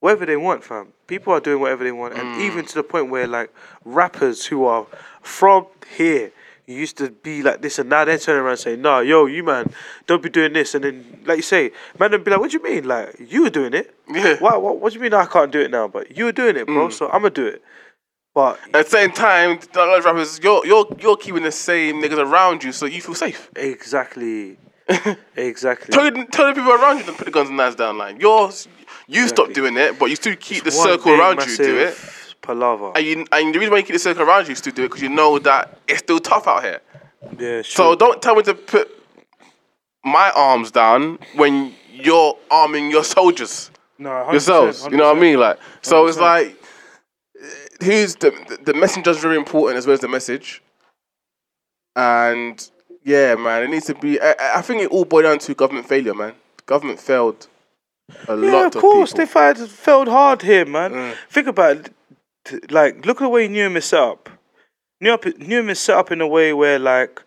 whatever 0.00 0.24
they 0.26 0.36
want, 0.36 0.64
fam. 0.64 0.88
People 1.06 1.34
are 1.34 1.40
doing 1.40 1.60
whatever 1.60 1.84
they 1.84 1.92
want, 1.92 2.14
and 2.14 2.22
Mm. 2.36 2.40
even 2.40 2.64
to 2.64 2.74
the 2.74 2.82
point 2.82 3.10
where 3.10 3.26
like 3.26 3.52
rappers 3.84 4.46
who 4.46 4.64
are 4.64 4.86
from 5.22 5.66
here 5.96 6.32
used 6.66 6.96
to 6.98 7.10
be 7.10 7.42
like 7.42 7.60
this, 7.62 7.78
and 7.78 7.90
now 7.90 8.04
they're 8.04 8.16
turning 8.16 8.42
around 8.42 8.52
and 8.52 8.60
saying, 8.60 8.80
"Nah, 8.80 9.00
yo, 9.00 9.26
you 9.26 9.42
man, 9.44 9.70
don't 10.06 10.22
be 10.22 10.30
doing 10.30 10.52
this." 10.52 10.74
And 10.74 10.84
then, 10.84 11.20
like 11.26 11.36
you 11.36 11.42
say, 11.42 11.72
man, 11.98 12.12
would 12.12 12.24
be 12.24 12.30
like, 12.30 12.40
"What 12.40 12.50
do 12.52 12.56
you 12.58 12.62
mean? 12.62 12.84
Like 12.84 13.16
you 13.18 13.42
were 13.42 13.50
doing 13.50 13.74
it? 13.74 13.94
Yeah. 14.08 14.36
Why? 14.38 14.56
What, 14.56 14.78
what 14.80 14.92
do 14.92 14.98
you 14.98 15.02
mean 15.02 15.12
I 15.14 15.26
can't 15.26 15.50
do 15.52 15.60
it 15.60 15.70
now? 15.70 15.88
But 15.88 16.16
you 16.16 16.24
were 16.26 16.32
doing 16.32 16.56
it, 16.56 16.66
bro. 16.66 16.88
So 16.88 17.06
I'm 17.06 17.22
gonna 17.22 17.30
do 17.30 17.46
it." 17.46 17.62
But 18.34 18.60
At 18.72 18.84
the 18.84 18.90
same 18.90 19.10
time, 19.10 19.58
a 19.74 19.78
lot 19.78 19.98
of 19.98 20.04
rappers, 20.04 20.38
you're 20.42 20.64
you're 20.64 20.86
you're 21.00 21.16
keeping 21.16 21.42
the 21.42 21.52
same 21.52 22.00
niggas 22.00 22.18
around 22.18 22.62
you, 22.62 22.72
so 22.72 22.86
you 22.86 23.00
feel 23.00 23.14
safe. 23.14 23.50
exactly, 23.56 24.56
exactly. 25.36 25.92
Tell 25.92 26.04
the, 26.10 26.26
tell 26.30 26.46
the 26.46 26.54
people 26.54 26.72
around 26.72 26.98
you 26.98 27.04
to 27.04 27.12
put 27.12 27.24
the 27.24 27.32
guns 27.32 27.48
and 27.48 27.56
knives 27.56 27.74
down. 27.74 27.98
Like 27.98 28.20
you're, 28.22 28.50
you 29.08 29.26
stop 29.26 29.52
doing 29.52 29.76
it, 29.76 29.98
but 29.98 30.10
you 30.10 30.16
still 30.16 30.36
keep 30.36 30.62
the 30.62 30.70
circle 30.70 31.12
around 31.12 31.44
you 31.44 31.56
do 31.56 31.78
it. 31.78 31.98
Palaver. 32.40 32.92
And, 32.96 33.06
you, 33.06 33.26
and 33.32 33.54
the 33.54 33.58
reason 33.58 33.72
why 33.72 33.78
you 33.78 33.84
keep 33.84 33.94
the 33.94 33.98
circle 33.98 34.22
around 34.22 34.46
you 34.46 34.52
is 34.52 34.60
to 34.62 34.72
do 34.72 34.84
it 34.84 34.88
because 34.88 35.02
you 35.02 35.08
know 35.08 35.38
that 35.40 35.78
it's 35.86 35.98
still 35.98 36.18
tough 36.18 36.46
out 36.46 36.62
here. 36.62 36.80
yeah, 37.38 37.62
So 37.62 37.94
don't 37.94 38.22
tell 38.22 38.34
me 38.34 38.42
to 38.44 38.54
put 38.54 38.88
my 40.04 40.32
arms 40.34 40.70
down 40.70 41.18
when 41.34 41.74
you're 41.92 42.36
arming 42.50 42.90
your 42.90 43.04
soldiers 43.04 43.70
no, 43.98 44.08
100%, 44.08 44.32
yourselves. 44.32 44.88
You 44.90 44.96
know 44.96 45.08
what 45.08 45.18
I 45.18 45.20
mean? 45.20 45.38
Like, 45.38 45.58
so 45.82 46.06
it's 46.06 46.16
100%. 46.16 46.20
like, 46.20 46.46
uh, 46.46 46.59
who's 47.82 48.16
the 48.16 48.30
the- 48.64 48.74
messenger's 48.74 49.18
very 49.18 49.36
important 49.36 49.78
as 49.78 49.86
well 49.86 49.94
as 49.94 50.00
the 50.00 50.08
message. 50.08 50.62
And 51.96 52.70
yeah, 53.04 53.34
man, 53.34 53.64
it 53.64 53.70
needs 53.70 53.86
to 53.86 53.94
be. 53.94 54.20
I, 54.20 54.34
I- 54.56 54.62
think 54.62 54.82
it 54.82 54.90
all 54.90 55.04
boiled 55.04 55.24
down 55.24 55.38
to 55.40 55.54
government 55.54 55.88
failure, 55.88 56.14
man. 56.14 56.34
Government 56.66 57.00
failed 57.00 57.48
a 58.28 58.36
Yeah, 58.36 58.52
lot 58.52 58.74
of 58.76 58.80
course. 58.80 59.10
people. 59.12 59.24
They 59.26 59.30
fired, 59.32 59.58
failed 59.58 60.08
hard 60.08 60.42
here, 60.42 60.64
man. 60.64 60.92
Mm. 60.92 61.14
Think 61.28 61.46
about 61.48 61.76
it. 62.52 62.70
Like, 62.70 63.04
look 63.06 63.20
at 63.20 63.24
the 63.24 63.28
way 63.28 63.48
Newham 63.48 63.76
is 63.76 63.84
set 63.86 64.00
up. 64.00 64.28
Newham, 65.02 65.18
Newham 65.38 65.68
is 65.70 65.78
set 65.80 65.96
up 65.96 66.10
in 66.10 66.20
a 66.20 66.26
way 66.26 66.52
where, 66.52 66.78
like, 66.78 67.22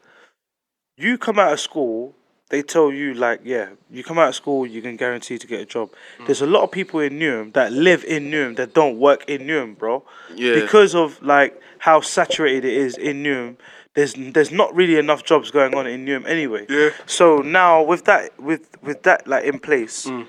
you 0.98 1.18
come 1.18 1.40
out 1.40 1.54
of 1.54 1.60
school, 1.60 2.14
they 2.54 2.62
tell 2.62 2.92
you, 2.92 3.16
like, 3.16 3.42
yeah, 3.44 3.70
you 3.90 4.04
come 4.04 4.20
out 4.20 4.30
of 4.30 4.36
school, 4.36 4.68
you 4.68 4.80
can 4.80 4.96
guarantee 4.96 5.40
to 5.40 5.48
get 5.48 5.60
a 5.60 5.66
job. 5.66 5.90
Mm. 6.20 6.28
There's 6.28 6.44
a 6.44 6.46
lot 6.46 6.62
of 6.62 6.70
people 6.70 7.00
in 7.00 7.14
Newham 7.14 7.52
that 7.54 7.74
live 7.74 8.04
in 8.04 8.30
Newham 8.30 8.56
that 8.58 8.76
don't 8.76 9.00
work 9.00 9.28
in 9.28 9.42
Newham, 9.48 9.76
bro. 9.76 10.04
Yeah. 10.36 10.54
Because 10.54 10.94
of, 10.94 11.20
like, 11.24 11.60
how 11.80 12.02
saturated 12.02 12.64
it 12.64 12.76
is 12.76 12.96
in 12.96 13.24
Newham. 13.24 13.56
There's, 13.96 14.14
there's 14.16 14.52
not 14.52 14.76
really 14.76 14.98
enough 15.00 15.24
jobs 15.24 15.50
going 15.50 15.74
on 15.74 15.88
in 15.88 16.06
Newham 16.06 16.28
anyway. 16.28 16.68
Yeah. 16.70 16.92
So 17.08 17.38
now 17.40 17.82
with 17.82 18.06
that 18.06 18.40
with 18.40 18.70
with 18.84 19.02
that 19.02 19.28
like 19.28 19.46
in 19.46 19.58
place, 19.58 20.06
Mm. 20.06 20.28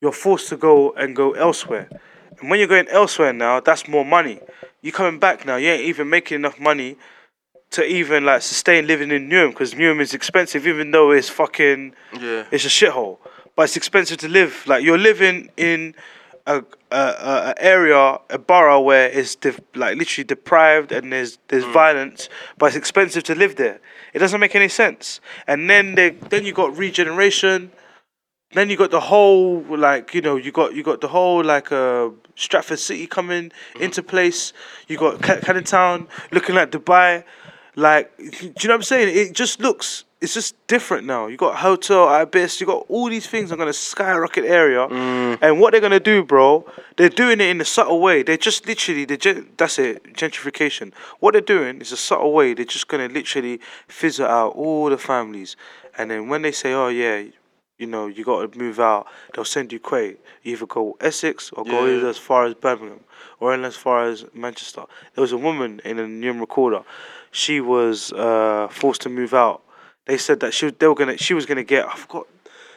you're 0.00 0.12
forced 0.12 0.48
to 0.48 0.56
go 0.56 0.92
and 0.92 1.14
go 1.14 1.32
elsewhere. 1.32 1.88
And 2.40 2.48
when 2.48 2.58
you're 2.58 2.68
going 2.68 2.88
elsewhere 2.88 3.34
now, 3.34 3.60
that's 3.60 3.86
more 3.86 4.04
money. 4.04 4.40
You're 4.80 4.92
coming 4.94 5.20
back 5.20 5.44
now, 5.44 5.56
you 5.56 5.68
ain't 5.68 5.84
even 5.84 6.08
making 6.08 6.36
enough 6.36 6.58
money 6.58 6.96
to 7.70 7.84
even 7.84 8.24
like 8.24 8.42
sustain 8.42 8.86
living 8.86 9.10
in 9.10 9.28
Newham 9.28 9.50
because 9.50 9.74
Newham 9.74 10.00
is 10.00 10.14
expensive, 10.14 10.66
even 10.66 10.90
though 10.92 11.10
it's 11.10 11.28
fucking 11.28 11.94
Yeah. 12.20 12.44
it's 12.50 12.64
a 12.64 12.68
shithole. 12.68 13.18
But 13.54 13.64
it's 13.64 13.76
expensive 13.76 14.18
to 14.18 14.28
live. 14.28 14.64
Like 14.66 14.84
you're 14.84 14.98
living 14.98 15.50
in 15.56 15.94
a 16.46 16.62
a, 16.92 16.96
a, 16.96 17.54
area, 17.58 18.18
a 18.30 18.38
borough 18.38 18.80
where 18.80 19.08
it's 19.08 19.34
de- 19.34 19.54
like 19.74 19.96
literally 19.98 20.24
deprived 20.24 20.92
and 20.92 21.12
there's 21.12 21.38
there's 21.48 21.64
violence, 21.64 22.28
but 22.58 22.66
it's 22.66 22.76
expensive 22.76 23.24
to 23.24 23.34
live 23.34 23.56
there. 23.56 23.80
It 24.14 24.20
doesn't 24.20 24.38
make 24.40 24.54
any 24.54 24.68
sense. 24.68 25.20
And 25.46 25.68
then 25.68 25.96
they 25.96 26.10
then 26.10 26.44
you 26.44 26.52
got 26.52 26.76
regeneration. 26.76 27.72
Then 28.52 28.70
you 28.70 28.76
got 28.76 28.92
the 28.92 29.00
whole 29.00 29.64
like 29.68 30.14
you 30.14 30.20
know 30.20 30.36
you 30.36 30.52
got 30.52 30.74
you 30.74 30.82
got 30.84 31.00
the 31.00 31.08
whole 31.08 31.42
like 31.42 31.72
uh 31.72 32.10
Stratford 32.36 32.78
City 32.78 33.06
coming 33.06 33.50
into 33.80 34.02
place. 34.02 34.52
You 34.86 34.98
got 34.98 35.20
Ca- 35.20 35.40
Canning 35.40 35.64
Town 35.64 36.06
looking 36.30 36.54
like 36.54 36.70
Dubai. 36.70 37.24
Like, 37.76 38.16
do 38.16 38.24
you 38.24 38.48
know 38.68 38.72
what 38.72 38.74
I'm 38.76 38.82
saying? 38.82 39.14
It 39.14 39.34
just 39.34 39.60
looks, 39.60 40.04
it's 40.22 40.32
just 40.32 40.54
different 40.66 41.06
now. 41.06 41.26
You 41.26 41.36
got 41.36 41.56
Hotel 41.56 42.08
Ibis, 42.08 42.58
you 42.58 42.66
got 42.66 42.86
all 42.88 43.10
these 43.10 43.26
things 43.26 43.52
are 43.52 43.56
gonna 43.56 43.74
skyrocket 43.74 44.46
area. 44.46 44.88
Mm. 44.88 45.38
And 45.42 45.60
what 45.60 45.72
they're 45.72 45.82
gonna 45.82 46.00
do, 46.00 46.24
bro? 46.24 46.64
They're 46.96 47.10
doing 47.10 47.38
it 47.40 47.48
in 47.48 47.60
a 47.60 47.66
subtle 47.66 48.00
way. 48.00 48.22
They're 48.22 48.38
just 48.38 48.66
literally, 48.66 49.04
they 49.04 49.18
gen- 49.18 49.50
that's 49.58 49.78
it, 49.78 50.02
gentrification. 50.14 50.94
What 51.20 51.32
they're 51.32 51.42
doing 51.42 51.82
is 51.82 51.92
a 51.92 51.98
subtle 51.98 52.32
way. 52.32 52.54
They're 52.54 52.64
just 52.64 52.88
gonna 52.88 53.08
literally 53.08 53.60
fizzle 53.88 54.26
out 54.26 54.54
all 54.54 54.88
the 54.88 54.96
families. 54.96 55.54
And 55.98 56.10
then 56.10 56.28
when 56.28 56.40
they 56.42 56.52
say, 56.52 56.72
oh 56.72 56.88
yeah, 56.88 57.24
you 57.78 57.86
know, 57.86 58.06
you 58.06 58.24
got 58.24 58.50
to 58.50 58.58
move 58.58 58.80
out. 58.80 59.06
They'll 59.34 59.44
send 59.44 59.70
you 59.70 59.78
quay. 59.78 60.16
You 60.42 60.52
either 60.52 60.64
go 60.64 60.96
Essex 60.98 61.50
or 61.52 61.62
go 61.62 61.84
Yeah. 61.84 62.08
as 62.08 62.16
far 62.16 62.46
as 62.46 62.54
Birmingham 62.54 63.00
or 63.38 63.52
in 63.52 63.66
as 63.66 63.76
far 63.76 64.04
as 64.04 64.24
Manchester. 64.32 64.84
There 65.14 65.20
was 65.20 65.32
a 65.32 65.36
woman 65.36 65.82
in 65.84 65.98
a 65.98 66.04
Newham 66.04 66.40
recorder. 66.40 66.82
She 67.36 67.60
was 67.60 68.14
uh, 68.14 68.68
forced 68.70 69.02
to 69.02 69.10
move 69.10 69.34
out. 69.34 69.60
They 70.06 70.16
said 70.16 70.40
that 70.40 70.54
she 70.54 70.70
they 70.70 70.86
were 70.86 70.94
gonna 70.94 71.18
she 71.18 71.34
was 71.34 71.44
gonna 71.44 71.64
get 71.64 71.86
I 71.86 71.94
forgot 71.94 72.26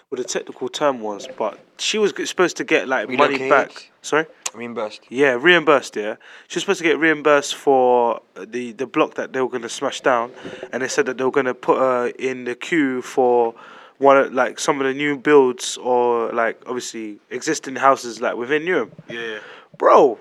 what 0.09 0.17
the 0.17 0.25
technical 0.25 0.67
term 0.67 0.99
was, 0.99 1.29
but 1.37 1.57
she 1.77 1.97
was 1.97 2.11
supposed 2.27 2.57
to 2.57 2.65
get 2.65 2.89
like 2.89 3.09
money 3.09 3.47
back. 3.47 3.89
Sorry. 4.01 4.25
Reimbursed. 4.53 5.03
Yeah, 5.07 5.37
reimbursed. 5.39 5.95
Yeah, 5.95 6.15
she 6.49 6.57
was 6.57 6.63
supposed 6.63 6.79
to 6.79 6.83
get 6.83 6.99
reimbursed 6.99 7.55
for 7.55 8.21
the 8.35 8.73
the 8.73 8.85
block 8.85 9.13
that 9.15 9.31
they 9.31 9.39
were 9.39 9.47
gonna 9.47 9.69
smash 9.69 10.01
down, 10.01 10.33
and 10.73 10.83
they 10.83 10.89
said 10.89 11.05
that 11.05 11.17
they 11.17 11.23
were 11.23 11.31
gonna 11.39 11.53
put 11.53 11.77
her 11.77 12.07
in 12.19 12.43
the 12.43 12.55
queue 12.55 13.01
for 13.01 13.55
one 13.97 14.17
of 14.17 14.33
like 14.33 14.59
some 14.59 14.81
of 14.81 14.87
the 14.87 14.93
new 14.93 15.15
builds 15.17 15.77
or 15.77 16.33
like 16.33 16.61
obviously 16.67 17.21
existing 17.29 17.77
houses 17.77 18.19
like 18.19 18.35
within 18.35 18.63
Newham. 18.63 18.91
Yeah. 19.09 19.39
Bro, 19.77 20.17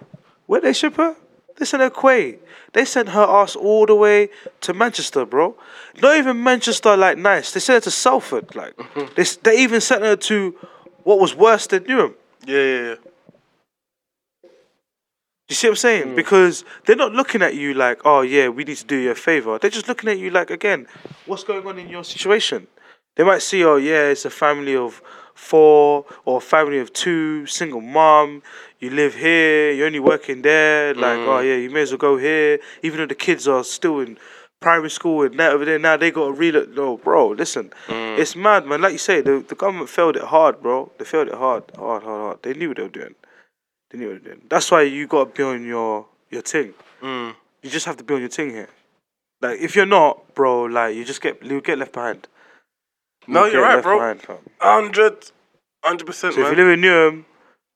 where 0.46 0.60
they 0.60 0.72
ship 0.74 0.94
her? 0.94 1.16
They 1.58 1.64
sent 1.64 1.82
her 1.82 1.90
Quay. 1.90 2.38
They 2.72 2.84
sent 2.84 3.08
her 3.10 3.22
ass 3.22 3.56
all 3.56 3.86
the 3.86 3.94
way 3.94 4.28
to 4.60 4.72
Manchester, 4.74 5.24
bro. 5.24 5.56
Not 6.00 6.16
even 6.16 6.42
Manchester 6.42 6.96
like 6.96 7.18
nice. 7.18 7.52
They 7.52 7.60
sent 7.60 7.84
her 7.84 7.90
to 7.90 7.90
Salford. 7.90 8.54
Like 8.54 8.76
mm-hmm. 8.76 9.12
they 9.16 9.22
s- 9.22 9.36
they 9.36 9.58
even 9.58 9.80
sent 9.80 10.02
her 10.02 10.16
to 10.16 10.54
what 11.02 11.18
was 11.18 11.34
worse 11.34 11.66
than 11.66 11.84
Newham. 11.84 12.14
Yeah, 12.46 12.58
yeah, 12.58 12.82
yeah. 12.82 12.94
You 15.48 15.54
see 15.54 15.66
what 15.66 15.72
I'm 15.72 15.76
saying? 15.76 16.04
Mm. 16.08 16.16
Because 16.16 16.64
they're 16.84 16.94
not 16.94 17.12
looking 17.12 17.40
at 17.40 17.54
you 17.54 17.72
like, 17.74 18.02
oh 18.04 18.20
yeah, 18.20 18.48
we 18.48 18.64
need 18.64 18.76
to 18.76 18.84
do 18.84 18.96
you 18.96 19.10
a 19.10 19.14
favor. 19.14 19.58
They're 19.58 19.70
just 19.70 19.88
looking 19.88 20.10
at 20.10 20.18
you 20.18 20.30
like, 20.30 20.50
again, 20.50 20.86
what's 21.26 21.42
going 21.42 21.66
on 21.66 21.78
in 21.78 21.88
your 21.88 22.04
situation? 22.04 22.66
They 23.16 23.24
might 23.24 23.42
see, 23.42 23.64
oh 23.64 23.76
yeah, 23.76 24.10
it's 24.10 24.26
a 24.26 24.30
family 24.30 24.76
of 24.76 25.02
four 25.34 26.04
or 26.26 26.38
a 26.38 26.40
family 26.40 26.78
of 26.78 26.92
two, 26.92 27.46
single 27.46 27.80
mom. 27.80 28.42
You 28.80 28.90
live 28.90 29.14
here, 29.16 29.72
you're 29.72 29.86
only 29.86 29.98
working 29.98 30.42
there. 30.42 30.94
Like, 30.94 31.18
oh 31.18 31.40
yeah, 31.40 31.56
you 31.56 31.70
may 31.70 31.82
as 31.82 31.90
well 31.90 31.98
go 31.98 32.16
here, 32.16 32.60
even 32.82 32.98
though 32.98 33.06
the 33.06 33.14
kids 33.14 33.48
are 33.48 33.64
still 33.64 33.98
in 34.00 34.18
primary 34.60 34.90
school 34.90 35.22
and 35.24 35.38
that 35.38 35.52
over 35.52 35.64
there. 35.64 35.78
Now 35.78 35.96
they 35.96 36.10
got 36.12 36.28
to 36.28 36.32
relook. 36.40 36.74
No, 36.74 36.96
bro, 36.96 37.28
listen, 37.28 37.72
it's 37.88 38.36
mad, 38.36 38.66
man. 38.66 38.80
Like 38.80 38.92
you 38.92 38.98
say, 38.98 39.20
the 39.20 39.44
the 39.46 39.54
government 39.56 39.88
failed 39.88 40.16
it 40.16 40.22
hard, 40.24 40.62
bro. 40.62 40.92
They 40.98 41.04
failed 41.04 41.28
it 41.28 41.34
hard, 41.34 41.64
hard, 41.76 42.02
hard, 42.04 42.22
hard. 42.24 42.42
They 42.42 42.54
knew 42.54 42.68
what 42.68 42.76
they 42.76 42.84
were 42.84 42.88
doing. 42.88 43.14
They 43.90 43.98
knew 43.98 44.10
what 44.12 44.22
they 44.22 44.30
were 44.30 44.34
doing. 44.36 44.46
That's 44.48 44.70
why 44.70 44.82
you 44.82 45.06
got 45.08 45.24
to 45.34 45.36
be 45.36 45.42
on 45.42 45.64
your 45.64 46.06
your 46.30 46.42
thing. 46.42 46.74
Mm. 47.02 47.34
You 47.62 47.70
just 47.70 47.86
have 47.86 47.96
to 47.96 48.04
be 48.04 48.14
on 48.14 48.20
your 48.20 48.28
thing 48.30 48.50
here. 48.50 48.68
Like 49.40 49.58
if 49.60 49.74
you're 49.74 49.86
not, 49.86 50.34
bro, 50.34 50.64
like 50.64 50.94
you 50.94 51.04
just 51.04 51.20
get 51.20 51.42
you 51.42 51.60
get 51.60 51.78
left 51.78 51.92
behind. 51.92 52.28
No, 53.26 53.44
You 53.44 53.54
you're 53.54 53.62
right, 53.62 53.82
bro. 53.82 53.98
Hundred, 54.60 55.30
hundred 55.84 56.06
percent, 56.06 56.34
So 56.34 56.40
if 56.40 56.46
man. 56.46 56.56
you 56.56 56.64
live 56.64 56.72
in 56.78 56.80
Newham, 56.80 57.24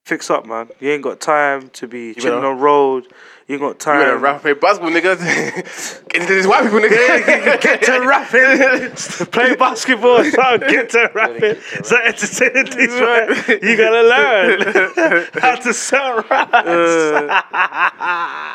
Fix 0.04 0.30
up, 0.30 0.44
man. 0.46 0.68
You 0.80 0.90
ain't 0.90 1.02
got 1.02 1.20
time 1.20 1.68
to 1.70 1.86
be 1.86 2.14
chilling 2.14 2.38
better- 2.40 2.48
on 2.52 2.58
road. 2.58 3.06
You 3.46 3.54
ain't 3.56 3.60
got 3.60 3.68
You 3.68 3.74
time. 3.74 4.00
better 4.00 4.16
rap 4.18 4.40
play 4.42 4.52
basketball, 4.54 4.90
nigga. 4.90 6.08
Get 6.08 6.22
into 6.22 6.34
this 6.34 6.46
white 6.46 6.62
people, 6.64 6.80
nigga. 6.80 7.60
get 7.60 7.82
to 7.82 8.00
rapping. 8.00 9.26
Play 9.32 9.54
basketball, 9.56 10.24
son. 10.30 10.60
Get 10.60 10.90
to 10.90 11.10
rapping. 11.14 11.60
Start 11.84 12.04
entertaining 12.06 12.64
these 12.64 12.88
man. 13.00 13.28
You 13.62 13.76
gotta 13.76 14.02
learn 14.08 15.26
how 15.34 15.54
to 15.56 15.72
sell 15.74 16.18
uh, 16.18 16.22
raps. 16.30 16.52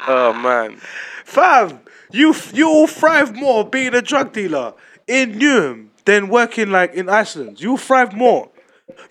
oh 0.07 0.33
man. 0.41 0.77
Fam, 1.25 1.79
you 2.11 2.33
you 2.53 2.67
will 2.67 2.87
thrive 2.87 3.35
more 3.35 3.63
being 3.69 3.93
a 3.93 4.01
drug 4.01 4.33
dealer 4.33 4.73
in 5.07 5.33
Newham 5.39 5.87
than 6.05 6.27
working 6.29 6.71
like 6.71 6.93
in 6.93 7.07
Iceland. 7.09 7.61
You 7.61 7.71
will 7.71 7.77
thrive 7.77 8.13
more. 8.13 8.49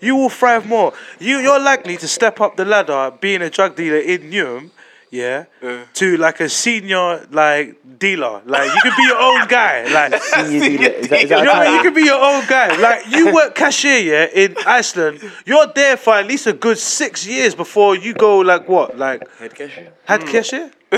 You 0.01 0.15
will 0.15 0.29
thrive 0.29 0.67
more. 0.67 0.93
You 1.19 1.37
you're 1.39 1.59
likely 1.59 1.97
to 1.97 2.07
step 2.07 2.41
up 2.41 2.55
the 2.57 2.65
ladder 2.65 3.11
being 3.19 3.41
a 3.41 3.49
drug 3.49 3.75
dealer 3.75 3.97
in 3.99 4.29
Newham, 4.31 4.71
yeah, 5.11 5.45
to 5.93 6.17
like 6.17 6.39
a 6.39 6.49
senior 6.49 7.27
like 7.31 7.77
dealer. 7.99 8.41
Like 8.45 8.73
you 8.73 8.81
could 8.81 8.95
be 8.97 9.03
your 9.03 9.19
own 9.19 9.47
guy. 9.47 9.87
Like 9.93 10.21
Senior 10.47 10.59
dealer. 10.59 10.93
Is 10.97 11.09
that, 11.09 11.21
is 11.23 11.29
that 11.29 11.39
you 11.39 11.45
know, 11.45 11.75
you 11.75 11.81
could 11.83 11.95
be 11.95 12.03
your 12.03 12.19
own 12.21 12.45
guy. 12.47 12.75
Like 12.77 13.07
you 13.07 13.33
work 13.33 13.55
cashier, 13.55 13.99
yeah, 13.99 14.25
in 14.33 14.55
Iceland. 14.65 15.19
You're 15.45 15.67
there 15.67 15.95
for 15.97 16.13
at 16.15 16.25
least 16.27 16.47
a 16.47 16.53
good 16.53 16.77
six 16.77 17.25
years 17.27 17.53
before 17.55 17.95
you 17.95 18.13
go 18.13 18.39
like 18.39 18.67
what, 18.67 18.97
like 18.97 19.29
Head 19.37 19.53
cashier. 19.55 19.93
head 20.05 20.23
hmm. 20.23 20.29
cashier, 20.29 20.71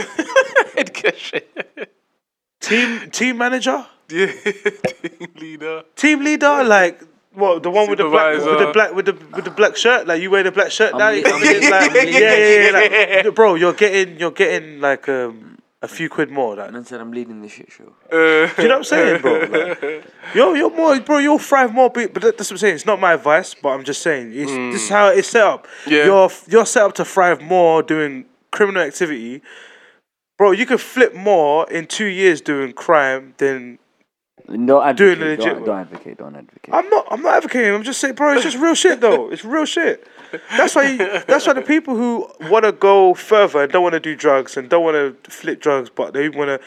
Head 0.76 0.94
cashier. 0.94 1.42
team 2.62 3.10
team 3.12 3.38
manager, 3.38 3.86
Yeah. 4.10 4.32
Team 4.32 5.30
leader. 5.36 5.84
team 5.96 6.24
leader, 6.24 6.63
like. 6.63 7.02
What 7.39 7.63
the 7.63 7.69
one 7.71 7.89
with 7.89 7.97
the 7.99 8.10
black 8.10 8.38
with 8.38 8.60
the 8.60 8.71
black 8.73 8.93
with 8.93 9.06
the 9.06 9.13
with 9.36 9.45
the 9.45 9.52
black 9.52 9.75
shirt? 9.78 10.08
Like 10.08 10.21
you 10.21 10.30
wear 10.32 10.43
the 10.43 10.52
black 10.52 10.71
shirt 10.71 10.93
now? 10.97 11.08
I'm 11.08 11.23
come 11.23 11.41
in, 11.41 11.47
leading- 11.47 11.69
like, 11.71 11.89
I'm 11.89 11.93
leading 11.93 12.13
yeah, 12.13 12.36
yeah, 12.36 12.69
yeah, 12.69 13.21
like, 13.25 13.36
bro, 13.39 13.56
you're 13.56 13.73
getting 13.73 14.19
you're 14.19 14.32
getting 14.32 14.80
like 14.82 15.08
um 15.10 15.58
a 15.82 15.88
few 15.88 16.10
quid 16.10 16.30
more. 16.30 16.58
Like, 16.58 16.73
Man 16.73 16.84
said 16.84 16.99
I'm 16.99 17.12
leading 17.12 17.41
the 17.41 17.47
shit 17.47 17.71
show. 17.71 17.93
Uh, 18.12 18.54
Do 18.54 18.62
you 18.63 18.67
know 18.67 18.75
what 18.75 18.78
I'm 18.80 18.84
saying, 18.84 19.21
bro? 19.21 19.39
Like, 19.49 20.04
you're, 20.36 20.58
you're 20.58 20.69
more, 20.75 20.99
bro. 20.99 21.19
You'll 21.19 21.39
thrive 21.39 21.73
more, 21.73 21.89
but 21.89 22.13
but 22.13 22.21
that's 22.21 22.38
what 22.39 22.52
I'm 22.52 22.58
saying. 22.58 22.75
It's 22.75 22.86
not 22.86 22.99
my 22.99 23.13
advice, 23.13 23.54
but 23.56 23.69
I'm 23.69 23.86
just 23.86 24.02
saying 24.02 24.32
it's, 24.34 24.52
this 24.52 24.84
is 24.84 24.89
how 24.89 25.08
it's 25.08 25.30
set 25.30 25.43
up. 25.43 25.67
Yeah. 25.88 26.04
You're 26.06 26.30
you're 26.47 26.65
set 26.65 26.84
up 26.84 26.95
to 26.95 27.06
thrive 27.06 27.41
more 27.41 27.82
doing 27.82 28.25
criminal 28.52 28.82
activity, 28.84 29.41
bro. 30.38 30.52
You 30.52 30.65
could 30.65 30.82
flip 30.82 31.15
more 31.15 31.69
in 31.71 31.88
two 31.88 32.08
years 32.08 32.41
doing 32.41 32.73
crime 32.73 33.34
than 33.38 33.80
Don't 34.49 34.83
advocate. 34.83 35.19
the 35.19 35.25
legit 35.25 35.45
don't, 35.45 35.65
don't 35.65 35.79
advocate. 35.79 36.17
Don't 36.17 36.35
advocate. 36.35 36.73
I'm 36.73 36.89
not. 36.89 37.07
I'm 37.12 37.21
not 37.21 37.35
advocating. 37.35 37.73
I'm 37.73 37.83
just 37.83 37.99
saying, 37.99 38.15
bro. 38.15 38.33
It's 38.33 38.43
just 38.43 38.57
real 38.57 38.75
shit, 38.75 38.99
though. 39.01 39.29
It's 39.31 39.45
real 39.45 39.65
shit. 39.65 40.07
That's 40.57 40.75
why. 40.75 40.89
You, 40.89 40.97
that's 41.27 41.45
why 41.47 41.53
the 41.53 41.62
people 41.62 41.95
who 41.95 42.27
want 42.49 42.65
to 42.65 42.71
go 42.71 43.13
further 43.13 43.63
and 43.63 43.71
don't 43.71 43.83
want 43.83 43.93
to 43.93 43.99
do 43.99 44.15
drugs 44.15 44.57
and 44.57 44.69
don't 44.69 44.83
want 44.83 45.23
to 45.23 45.31
flip 45.31 45.62
drugs, 45.62 45.89
but 45.89 46.13
they 46.13 46.29
want 46.29 46.49
to 46.49 46.59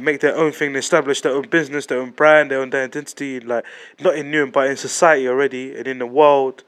make 0.00 0.20
their 0.20 0.36
own 0.36 0.52
thing, 0.52 0.74
establish 0.76 1.20
their 1.22 1.32
own 1.32 1.48
business, 1.48 1.86
their 1.86 1.98
own 2.00 2.10
brand, 2.10 2.50
their 2.50 2.60
own 2.60 2.72
identity, 2.74 3.40
like 3.40 3.64
not 4.00 4.14
in 4.14 4.30
Newham, 4.30 4.52
but 4.52 4.68
in 4.70 4.76
society 4.76 5.26
already 5.26 5.76
and 5.76 5.86
in 5.88 5.98
the 5.98 6.06
world. 6.06 6.62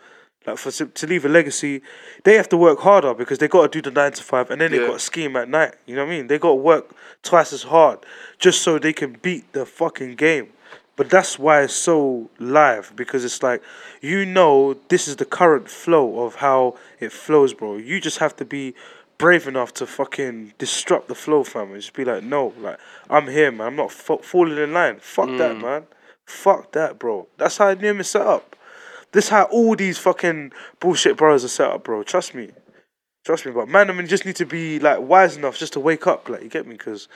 Like 0.45 0.59
for 0.59 0.73
to 0.73 0.87
to 0.87 1.07
leave 1.07 1.25
a 1.25 1.29
legacy, 1.29 1.83
they 2.25 2.35
have 2.35 2.49
to 2.49 2.57
work 2.57 2.81
harder 2.81 3.15
because 3.15 3.39
they 3.39 3.47
got 3.47 3.71
to 3.71 3.81
do 3.81 3.89
the 3.91 3.95
nine 3.95 4.11
to 4.13 4.23
five, 4.25 4.51
and 4.51 4.61
then 4.61 4.73
they 4.73 4.81
Yeah. 4.81 4.89
got 4.89 4.95
to 4.95 4.99
scheme 4.99 5.37
at 5.37 5.49
night. 5.49 5.75
You 5.87 5.95
know 5.95 6.05
what 6.05 6.13
I 6.13 6.17
mean? 6.17 6.27
They 6.27 6.37
got 6.39 6.49
to 6.49 6.55
work 6.57 6.93
twice 7.23 7.53
as 7.53 7.63
hard 7.63 8.01
just 8.41 8.61
so 8.63 8.77
they 8.79 8.93
can 8.93 9.19
beat 9.23 9.53
the 9.53 9.65
fucking 9.65 10.17
game. 10.17 10.49
But 10.97 11.09
that's 11.09 11.39
why 11.39 11.63
it's 11.63 11.75
so 11.75 12.31
live 12.39 12.93
because 12.95 13.25
it's 13.25 13.43
like 13.43 13.63
you 14.03 14.27
know 14.27 14.75
this 14.89 15.09
is 15.09 15.17
the 15.17 15.25
current 15.25 15.69
flow 15.69 16.25
of 16.25 16.37
how 16.37 16.77
it 17.01 17.13
flows, 17.13 17.55
bro. 17.55 17.77
You 17.77 18.01
just 18.01 18.19
have 18.19 18.37
to 18.37 18.45
be 18.45 18.75
brave 19.23 19.47
enough 19.47 19.73
to 19.73 19.87
fucking 19.87 20.53
disrupt 20.59 21.09
the 21.09 21.15
flow, 21.15 21.45
fam. 21.45 21.73
And 21.73 21.81
just 21.81 21.95
be 21.95 22.05
like, 22.05 22.25
no, 22.25 22.53
like 22.59 22.79
I'm 23.09 23.29
here, 23.29 23.53
man. 23.53 23.69
I'm 23.69 23.77
not 23.77 23.93
fa- 23.93 24.19
falling 24.19 24.59
in 24.59 24.73
line. 24.73 24.99
Fuck 25.01 25.29
that, 25.39 25.57
mm. 25.57 25.63
man. 25.63 25.87
Fuck 26.27 26.73
that, 26.73 26.99
bro. 26.99 27.29
That's 27.39 27.57
how 27.57 27.75
Newham 27.75 28.01
is 28.01 28.09
set 28.09 28.23
up. 28.23 28.57
This 29.13 29.29
how 29.29 29.45
all 29.45 29.77
these 29.77 29.99
fucking 29.99 30.53
bullshit 30.81 31.17
bros 31.17 31.45
are 31.45 31.49
set 31.49 31.71
up, 31.71 31.85
bro. 31.85 32.03
Trust 32.03 32.35
me. 32.35 32.51
Trust 33.25 33.47
me, 33.47 33.53
but 33.53 33.69
man, 33.69 33.89
I 33.89 33.93
mean, 33.93 34.09
just 34.09 34.27
need 34.27 34.37
to 34.37 34.47
be 34.47 34.81
like 34.81 35.01
wise 35.01 35.37
enough 35.37 35.57
just 35.57 35.75
to 35.75 35.81
wake 35.81 36.07
up, 36.09 36.29
like 36.29 36.43
you 36.43 36.49
get 36.49 36.67
me, 36.67 36.77
because 36.77 37.07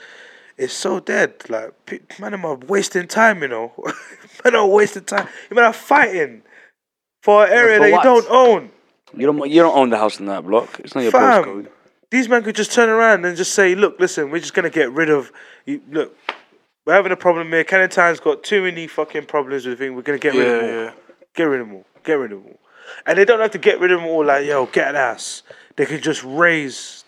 it's 0.57 0.73
so 0.73 0.99
dead. 0.99 1.35
Like, 1.49 1.73
man, 2.19 2.33
am 2.33 2.45
I 2.45 2.53
wasting 2.53 3.07
time, 3.07 3.41
you 3.41 3.47
know? 3.47 3.73
man, 4.43 4.55
I'm 4.55 4.69
wasting 4.69 5.03
time. 5.03 5.27
You 5.49 5.55
man, 5.55 5.65
I'm 5.65 5.73
fighting 5.73 6.41
for 7.21 7.45
an 7.45 7.51
area 7.53 7.77
for 7.77 7.83
that 7.83 7.91
you 7.91 8.03
don't 8.03 8.27
own. 8.29 8.71
You 9.15 9.25
don't. 9.25 9.49
You 9.49 9.61
don't 9.61 9.75
own 9.75 9.89
the 9.89 9.97
house 9.97 10.19
in 10.19 10.25
that 10.25 10.45
block. 10.45 10.79
It's 10.79 10.95
not 10.95 11.01
your 11.01 11.11
Fam. 11.11 11.43
postcode. 11.43 11.67
These 12.09 12.29
men 12.29 12.43
could 12.43 12.55
just 12.55 12.71
turn 12.71 12.89
around 12.89 13.25
and 13.25 13.37
just 13.37 13.53
say, 13.53 13.75
"Look, 13.75 13.99
listen, 13.99 14.31
we're 14.31 14.39
just 14.39 14.53
gonna 14.53 14.69
get 14.69 14.91
rid 14.91 15.09
of 15.09 15.31
you. 15.65 15.81
Look, 15.89 16.17
we're 16.85 16.93
having 16.93 17.11
a 17.11 17.17
problem 17.17 17.49
here. 17.49 17.63
Canning 17.63 17.89
Town's 17.89 18.19
got 18.19 18.43
too 18.43 18.63
many 18.63 18.87
fucking 18.87 19.25
problems 19.25 19.65
with 19.65 19.79
things. 19.79 19.93
We're 19.93 20.01
gonna 20.01 20.19
get 20.19 20.33
rid 20.33 20.47
of 20.47 20.61
them 20.61 20.63
all. 20.63 20.75
Yeah, 20.75 20.83
yeah. 20.85 20.91
Get 21.35 21.43
rid 21.43 21.61
of 21.61 21.67
them 21.67 21.75
all. 21.75 21.85
Get 22.03 22.13
rid 22.13 22.31
of 22.31 22.43
them 22.43 22.47
all. 22.51 22.59
And 23.05 23.17
they 23.17 23.25
don't 23.25 23.39
have 23.39 23.51
to 23.51 23.57
get 23.57 23.79
rid 23.79 23.91
of 23.91 23.99
them 23.99 24.09
all 24.09 24.25
like, 24.25 24.45
yo, 24.45 24.65
get 24.67 24.89
an 24.89 24.95
ass. 24.95 25.43
They 25.75 25.85
can 25.85 26.01
just 26.01 26.23
raise, 26.23 27.03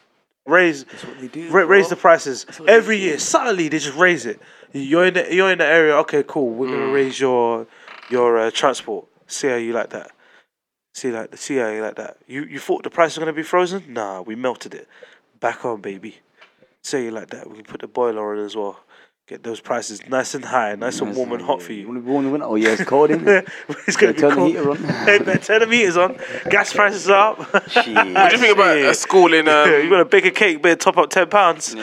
raise, 0.50 0.84
what 0.84 1.20
they 1.22 1.28
do, 1.28 1.50
ra- 1.50 1.66
raise 1.66 1.90
the 1.90 1.96
prices 1.96 2.46
every 2.68 2.98
year. 2.98 3.20
Suddenly 3.20 3.70
they 3.70 3.80
just 3.80 3.98
raise 3.98 4.26
it. 4.26 4.40
You're 4.74 5.06
in 5.08 5.14
the, 5.14 5.34
you're 5.34 5.52
in 5.52 5.58
the 5.60 5.66
area. 5.66 5.96
Okay, 5.98 6.24
cool. 6.28 6.50
We're 6.50 6.68
Mm. 6.68 6.72
gonna 6.80 6.92
raise 6.92 7.20
your 7.20 7.68
your 8.10 8.38
uh, 8.40 8.52
transport. 8.52 9.06
See 9.28 9.48
how 9.48 9.56
you 9.56 9.74
like 9.74 9.90
that. 9.92 10.12
See 10.94 11.12
like 11.12 11.38
see 11.38 11.58
how 11.58 11.70
you 11.70 11.82
like 11.82 11.96
that. 11.96 12.18
You 12.28 12.44
you 12.44 12.60
thought 12.60 12.84
the 12.84 12.90
price 12.90 13.16
was 13.16 13.20
gonna 13.20 13.34
be 13.34 13.44
frozen? 13.44 13.84
Nah, 13.94 14.22
we 14.22 14.36
melted 14.36 14.74
it. 14.74 14.88
Back 15.40 15.64
on, 15.66 15.82
baby. 15.82 16.18
Say 16.84 17.06
you 17.06 17.12
like 17.12 17.30
that. 17.30 17.50
We 17.50 17.56
can 17.58 17.66
put 17.66 17.82
the 17.82 17.88
boiler 17.88 18.34
on 18.38 18.44
as 18.46 18.56
well. 18.56 18.80
Get 19.30 19.44
those 19.44 19.60
prices 19.62 20.02
nice 20.10 20.34
and 20.34 20.44
high, 20.44 20.74
nice 20.74 21.02
and 21.02 21.16
warm 21.16 21.32
and 21.34 21.42
hot 21.44 21.62
for 21.62 21.72
You 21.72 21.82
you. 21.82 21.88
want 21.88 22.00
to 22.00 22.02
be 22.02 22.10
warm 22.10 22.26
in 22.26 22.32
the 22.32 22.32
winter? 22.32 22.48
Oh 22.48 22.56
yeah, 22.56 22.70
it's 22.70 22.84
cold 22.84 23.12
in 23.12 23.26
there. 23.26 23.46
it's 23.88 23.96
gonna 23.96 24.14
be 24.14 24.20
turn 24.22 24.30
the 24.32 24.36
cold. 24.36 24.50
heater 24.50 24.72
on. 24.72 24.78
Hey, 25.06 25.20
man, 25.20 25.40
turn 25.40 25.60
the 25.60 25.68
meters 25.68 25.98
on. 25.98 26.18
Gas 26.50 26.74
prices 26.74 27.08
are 27.12 27.34
up. 27.34 27.54
What 27.54 27.76
do 27.76 27.92
you 27.92 27.96
think 28.40 28.56
about 28.56 28.76
a 28.76 28.82
Shit. 28.86 28.96
school 28.96 29.32
in 29.36 29.48
um, 29.48 29.70
you 29.84 29.88
gotta 29.92 30.06
bake 30.06 30.26
a 30.26 30.32
cake, 30.32 30.64
better 30.64 30.76
top 30.78 30.98
up 30.98 31.12
ten 31.12 31.30
pounds. 31.30 31.76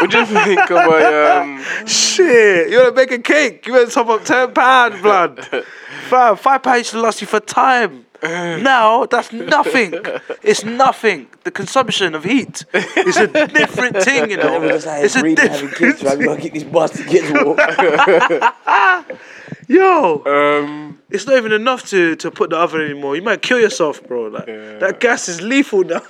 What 0.00 0.10
do 0.10 0.18
you 0.18 0.26
think 0.26 0.70
of 0.70 0.76
a 0.78 1.40
um, 1.40 1.64
Shit, 1.86 2.70
you 2.70 2.78
wanna 2.78 2.92
bake 2.92 3.12
a 3.12 3.18
cake? 3.18 3.66
You 3.66 3.72
better 3.74 3.90
top 3.90 4.08
up 4.08 4.24
ten 4.24 4.52
pounds, 4.52 5.00
blood. 5.00 5.64
Five, 6.08 6.40
five 6.40 6.62
pounds 6.62 6.78
used 6.78 6.90
to 6.90 7.00
last 7.00 7.20
you 7.20 7.26
for 7.26 7.40
time. 7.40 8.03
Now 8.22 9.06
that's 9.06 9.32
nothing. 9.32 9.94
It's 10.42 10.64
nothing. 10.64 11.28
The 11.44 11.50
consumption 11.50 12.14
of 12.14 12.24
heat 12.24 12.64
is 12.72 13.16
a 13.16 13.26
different 13.26 13.96
thing, 14.02 14.30
you 14.30 14.36
know. 14.38 14.66
Just 14.68 14.86
like 14.86 15.04
It's 15.04 15.16
a 15.16 15.22
different 15.22 15.50
having 15.50 15.68
kids, 15.70 16.02
right? 16.02 16.18
We 16.18 16.24
different. 16.24 16.24
gotta 16.24 16.40
keep 16.40 16.52
these 16.54 16.64
bastard 16.64 17.06
kids. 17.06 17.30
Yo, 19.68 20.22
um 20.26 20.98
it's 21.10 21.26
not 21.26 21.36
even 21.36 21.52
enough 21.52 21.86
to 21.90 22.16
to 22.16 22.30
put 22.30 22.50
the 22.50 22.56
oven 22.56 22.80
anymore. 22.80 23.14
You 23.16 23.22
might 23.22 23.42
kill 23.42 23.60
yourself, 23.60 24.02
bro. 24.06 24.28
Like 24.28 24.46
that 24.46 25.00
gas 25.00 25.28
is 25.28 25.40
lethal 25.42 25.84
now. 25.84 26.02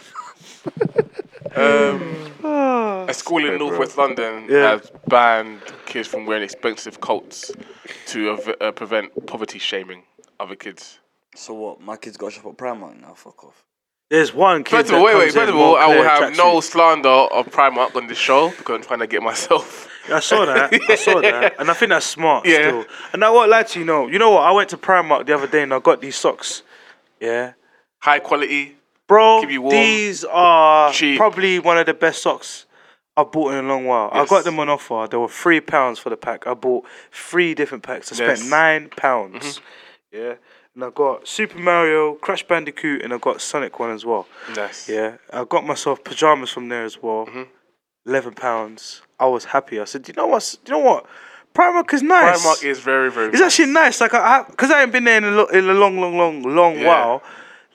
a 1.57 3.13
school 3.15 3.45
in 3.47 3.59
northwest 3.59 3.97
London 3.99 4.47
Yeah. 4.49 4.71
has 4.73 4.91
banned 5.07 5.61
kids 5.87 6.09
from 6.09 6.27
wearing 6.27 6.43
expensive 6.43 7.01
coats 7.01 7.53
to 8.07 8.31
uh, 8.61 8.73
prevent 8.73 9.27
poverty 9.27 9.59
shaming 9.59 10.03
other 10.41 10.57
kids. 10.57 10.99
So 11.35 11.55
what? 11.55 11.81
My 11.81 11.97
kids 11.97 12.17
got 12.17 12.31
to 12.33 12.37
shop 12.37 12.47
at 12.47 12.57
Primark 12.57 13.01
now. 13.01 13.15
Fuck 13.15 13.45
off. 13.45 13.65
There's 14.11 14.33
one 14.35 14.63
kid. 14.65 14.77
First 14.77 14.91
of 14.91 14.97
all, 14.99 15.05
wait, 15.05 15.17
wait. 15.17 15.33
First 15.33 15.49
of 15.51 15.57
all, 15.57 15.77
I 15.77 15.87
will 15.87 16.03
have 16.05 16.37
no 16.37 16.61
slander 16.61 17.09
of 17.09 17.47
Primark 17.47 17.97
on 17.97 18.07
this 18.07 18.19
show 18.19 18.51
because 18.51 18.77
I'm 18.77 18.83
trying 18.83 18.99
to 19.01 19.07
get 19.07 19.23
myself. 19.23 19.89
I 20.13 20.21
saw 20.21 20.45
that. 20.45 20.73
I 20.89 20.95
saw 20.97 21.21
that, 21.23 21.55
and 21.59 21.71
I 21.71 21.75
think 21.75 21.89
that's 21.89 22.05
smart. 22.07 22.47
Yeah. 22.47 22.57
Still. 22.69 22.85
And 23.15 23.25
I 23.25 23.31
won't 23.31 23.51
lie 23.51 23.63
to 23.63 23.79
you. 23.79 23.85
know, 23.87 24.07
you 24.07 24.19
know 24.19 24.33
what? 24.33 24.43
I 24.43 24.53
went 24.53 24.69
to 24.71 24.77
Primark 24.77 25.27
the 25.27 25.35
other 25.35 25.47
day 25.47 25.63
and 25.63 25.73
I 25.73 25.79
got 25.81 26.01
these 26.03 26.17
socks. 26.17 26.63
Yeah, 27.21 27.55
High 28.01 28.19
quality. 28.19 28.77
bro. 29.09 29.41
Keep 29.41 29.51
you 29.51 29.63
warm. 29.63 29.75
These 29.75 30.25
are 30.27 30.93
Cheap. 30.93 31.17
probably 31.17 31.59
one 31.59 31.79
of 31.79 31.87
the 31.87 31.95
best 31.95 32.21
socks 32.23 32.67
I've 33.17 33.33
bought 33.33 33.53
in 33.55 33.65
a 33.65 33.69
long 33.69 33.87
while. 33.87 34.11
I 34.13 34.27
got 34.27 34.45
them 34.45 34.61
on 34.61 34.69
offer. 34.69 35.09
They 35.11 35.17
were 35.17 35.29
three 35.29 35.61
pounds 35.63 35.99
for 35.99 36.11
the 36.11 36.17
pack. 36.19 36.47
I 36.47 36.53
bought 36.53 36.85
three 37.11 37.55
different 37.55 37.83
packs. 37.83 38.13
I 38.13 38.17
spent 38.17 38.29
Yes. 38.31 38.41
Mm-hmm. 38.43 38.51
nine 38.51 38.89
pounds. 38.95 39.61
Yeah, 40.13 40.35
and 40.75 40.85
I 40.85 40.91
got 40.91 41.27
Super 41.29 41.59
Mario, 41.59 42.15
Crash 42.15 42.47
Bandicoot, 42.47 43.03
and 43.03 43.13
I 43.13 43.19
got 43.19 43.41
Sonic 43.41 43.79
one 43.79 43.91
as 43.91 44.05
well. 44.05 44.27
Nice. 44.57 44.89
Yeah, 44.89 45.17
I 45.33 45.45
got 45.45 45.65
myself 45.67 46.03
pajamas 46.05 46.51
from 46.51 46.69
there 46.69 46.85
as 46.85 47.01
well. 47.03 47.27
Mm-hmm. 47.27 47.43
Eleven 48.07 48.35
pounds. 48.35 49.03
I 49.19 49.27
was 49.27 49.45
happy. 49.47 49.81
I 49.81 49.85
said, 49.85 50.07
you 50.09 50.15
know 50.15 50.27
what? 50.27 50.57
You 50.67 50.73
know 50.73 50.79
what? 50.81 51.07
Primark 51.55 51.95
is 51.95 52.03
nice. 52.03 52.45
Primark 52.45 52.65
is 52.65 52.81
very, 52.81 53.11
very. 53.11 53.29
It's 53.33 53.41
actually 53.41 53.73
nice. 53.73 54.01
Like 54.01 54.13
I, 54.13 54.43
because 54.43 54.71
I, 54.71 54.81
haven't 54.81 54.93
been 54.93 55.05
there 55.05 55.19
in 55.19 55.25
a, 55.25 55.31
lo- 55.31 55.47
in 55.47 55.69
a 55.71 55.75
long, 55.75 55.99
long, 56.01 56.17
long, 56.19 56.43
long 56.43 56.79
Yeah. 56.79 56.87
while. 56.87 57.23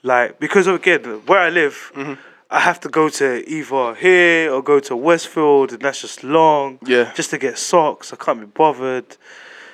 Like 0.02 0.38
because 0.38 0.66
of 0.66 0.74
again 0.76 1.02
where 1.26 1.38
I 1.40 1.48
live, 1.50 1.90
Mm-hmm. 1.94 2.14
I 2.52 2.58
have 2.60 2.80
to 2.80 2.88
go 2.88 3.08
to 3.08 3.48
either 3.48 3.94
here 3.94 4.52
or 4.52 4.60
go 4.60 4.80
to 4.80 4.96
Westfield, 4.96 5.72
and 5.72 5.80
that's 5.82 6.00
just 6.00 6.24
long. 6.24 6.78
Yeah. 6.84 7.12
Just 7.14 7.30
to 7.30 7.38
get 7.38 7.56
socks, 7.58 8.12
I 8.12 8.16
can't 8.16 8.40
be 8.40 8.46
bothered. 8.46 9.16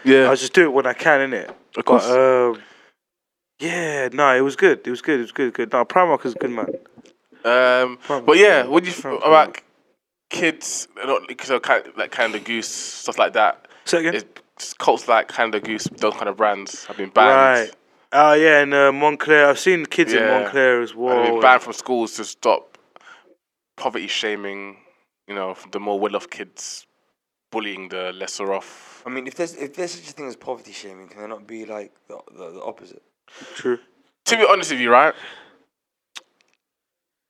Yeah. 0.05 0.31
I 0.31 0.35
just 0.35 0.53
do 0.53 0.65
it 0.65 0.73
when 0.73 0.87
I 0.87 0.93
can, 0.93 1.31
innit? 1.31 1.55
Of 1.77 1.85
course. 1.87 2.07
But, 2.07 2.51
um, 2.51 2.63
yeah, 3.59 4.09
no, 4.13 4.35
it 4.37 4.41
was 4.41 4.57
good. 4.57 4.87
It 4.87 4.91
was 4.91 5.03
good. 5.03 5.19
It 5.21 5.23
was 5.23 5.33
good. 5.33 5.55
Good. 5.55 5.73
No, 5.73 5.85
Primark 5.85 6.25
is 6.27 6.35
good, 6.35 6.51
man. 6.51 6.67
Um, 7.45 7.99
Probably. 8.03 8.27
but 8.27 8.39
yeah, 8.39 8.67
what 8.67 8.83
do 8.83 8.89
you 8.89 8.93
think 8.95 9.21
Probably. 9.21 9.29
about 9.29 9.61
kids? 10.31 10.89
Not 10.97 11.29
because 11.29 11.51
of 11.51 11.63
kind 11.63 11.85
like 11.97 12.11
Canada 12.11 12.41
Goose 12.41 12.69
stuff 12.69 13.19
like 13.19 13.33
that. 13.35 13.69
Say 13.85 13.99
again. 14.07 14.15
It's 14.57 14.73
cults 14.75 15.07
like 15.07 15.29
Canada 15.29 15.61
Goose, 15.61 15.85
those 15.99 16.15
kind 16.15 16.29
of 16.29 16.37
brands 16.39 16.87
have 16.87 16.97
been 16.97 17.11
banned. 17.11 17.69
Right. 17.69 17.77
Oh 18.13 18.33
yeah, 18.33 18.61
and 18.63 18.73
uh, 18.73 18.91
Moncler. 18.91 19.45
I've 19.47 19.59
seen 19.59 19.85
kids 19.85 20.13
in 20.13 20.21
Yeah. 20.21 20.49
Moncler 20.51 20.83
as 20.83 20.91
And 20.93 20.99
they've 21.01 21.05
well. 21.05 21.25
been 21.33 21.41
banned 21.41 21.63
from 21.63 21.73
schools 21.75 22.17
to 22.17 22.25
stop 22.25 22.79
poverty 23.77 24.07
shaming. 24.07 24.79
You 25.29 25.35
know, 25.35 25.57
the 25.73 25.81
more 25.81 25.99
well-off 26.01 26.31
kids 26.31 26.87
bullying 27.51 27.89
the 27.91 28.13
lesser 28.15 28.53
off. 28.55 29.03
I 29.07 29.11
mean, 29.11 29.27
if 29.27 29.35
there's 29.35 29.55
if 29.55 29.75
there's 29.75 29.91
such 29.93 30.09
a 30.09 30.13
thing 30.13 30.27
as 30.29 30.37
poverty 30.37 30.73
shaming, 30.73 31.09
can 31.09 31.19
there 31.19 31.29
not 31.29 31.47
be 31.47 31.65
like 31.67 31.93
the 32.09 32.19
the, 32.33 32.53
the 32.53 32.63
opposite? 32.63 33.03
True. 33.55 33.79
To 34.27 34.37
be 34.37 34.47
honest 34.49 34.71
with 34.71 34.81
you, 34.81 34.91
right? 34.91 35.15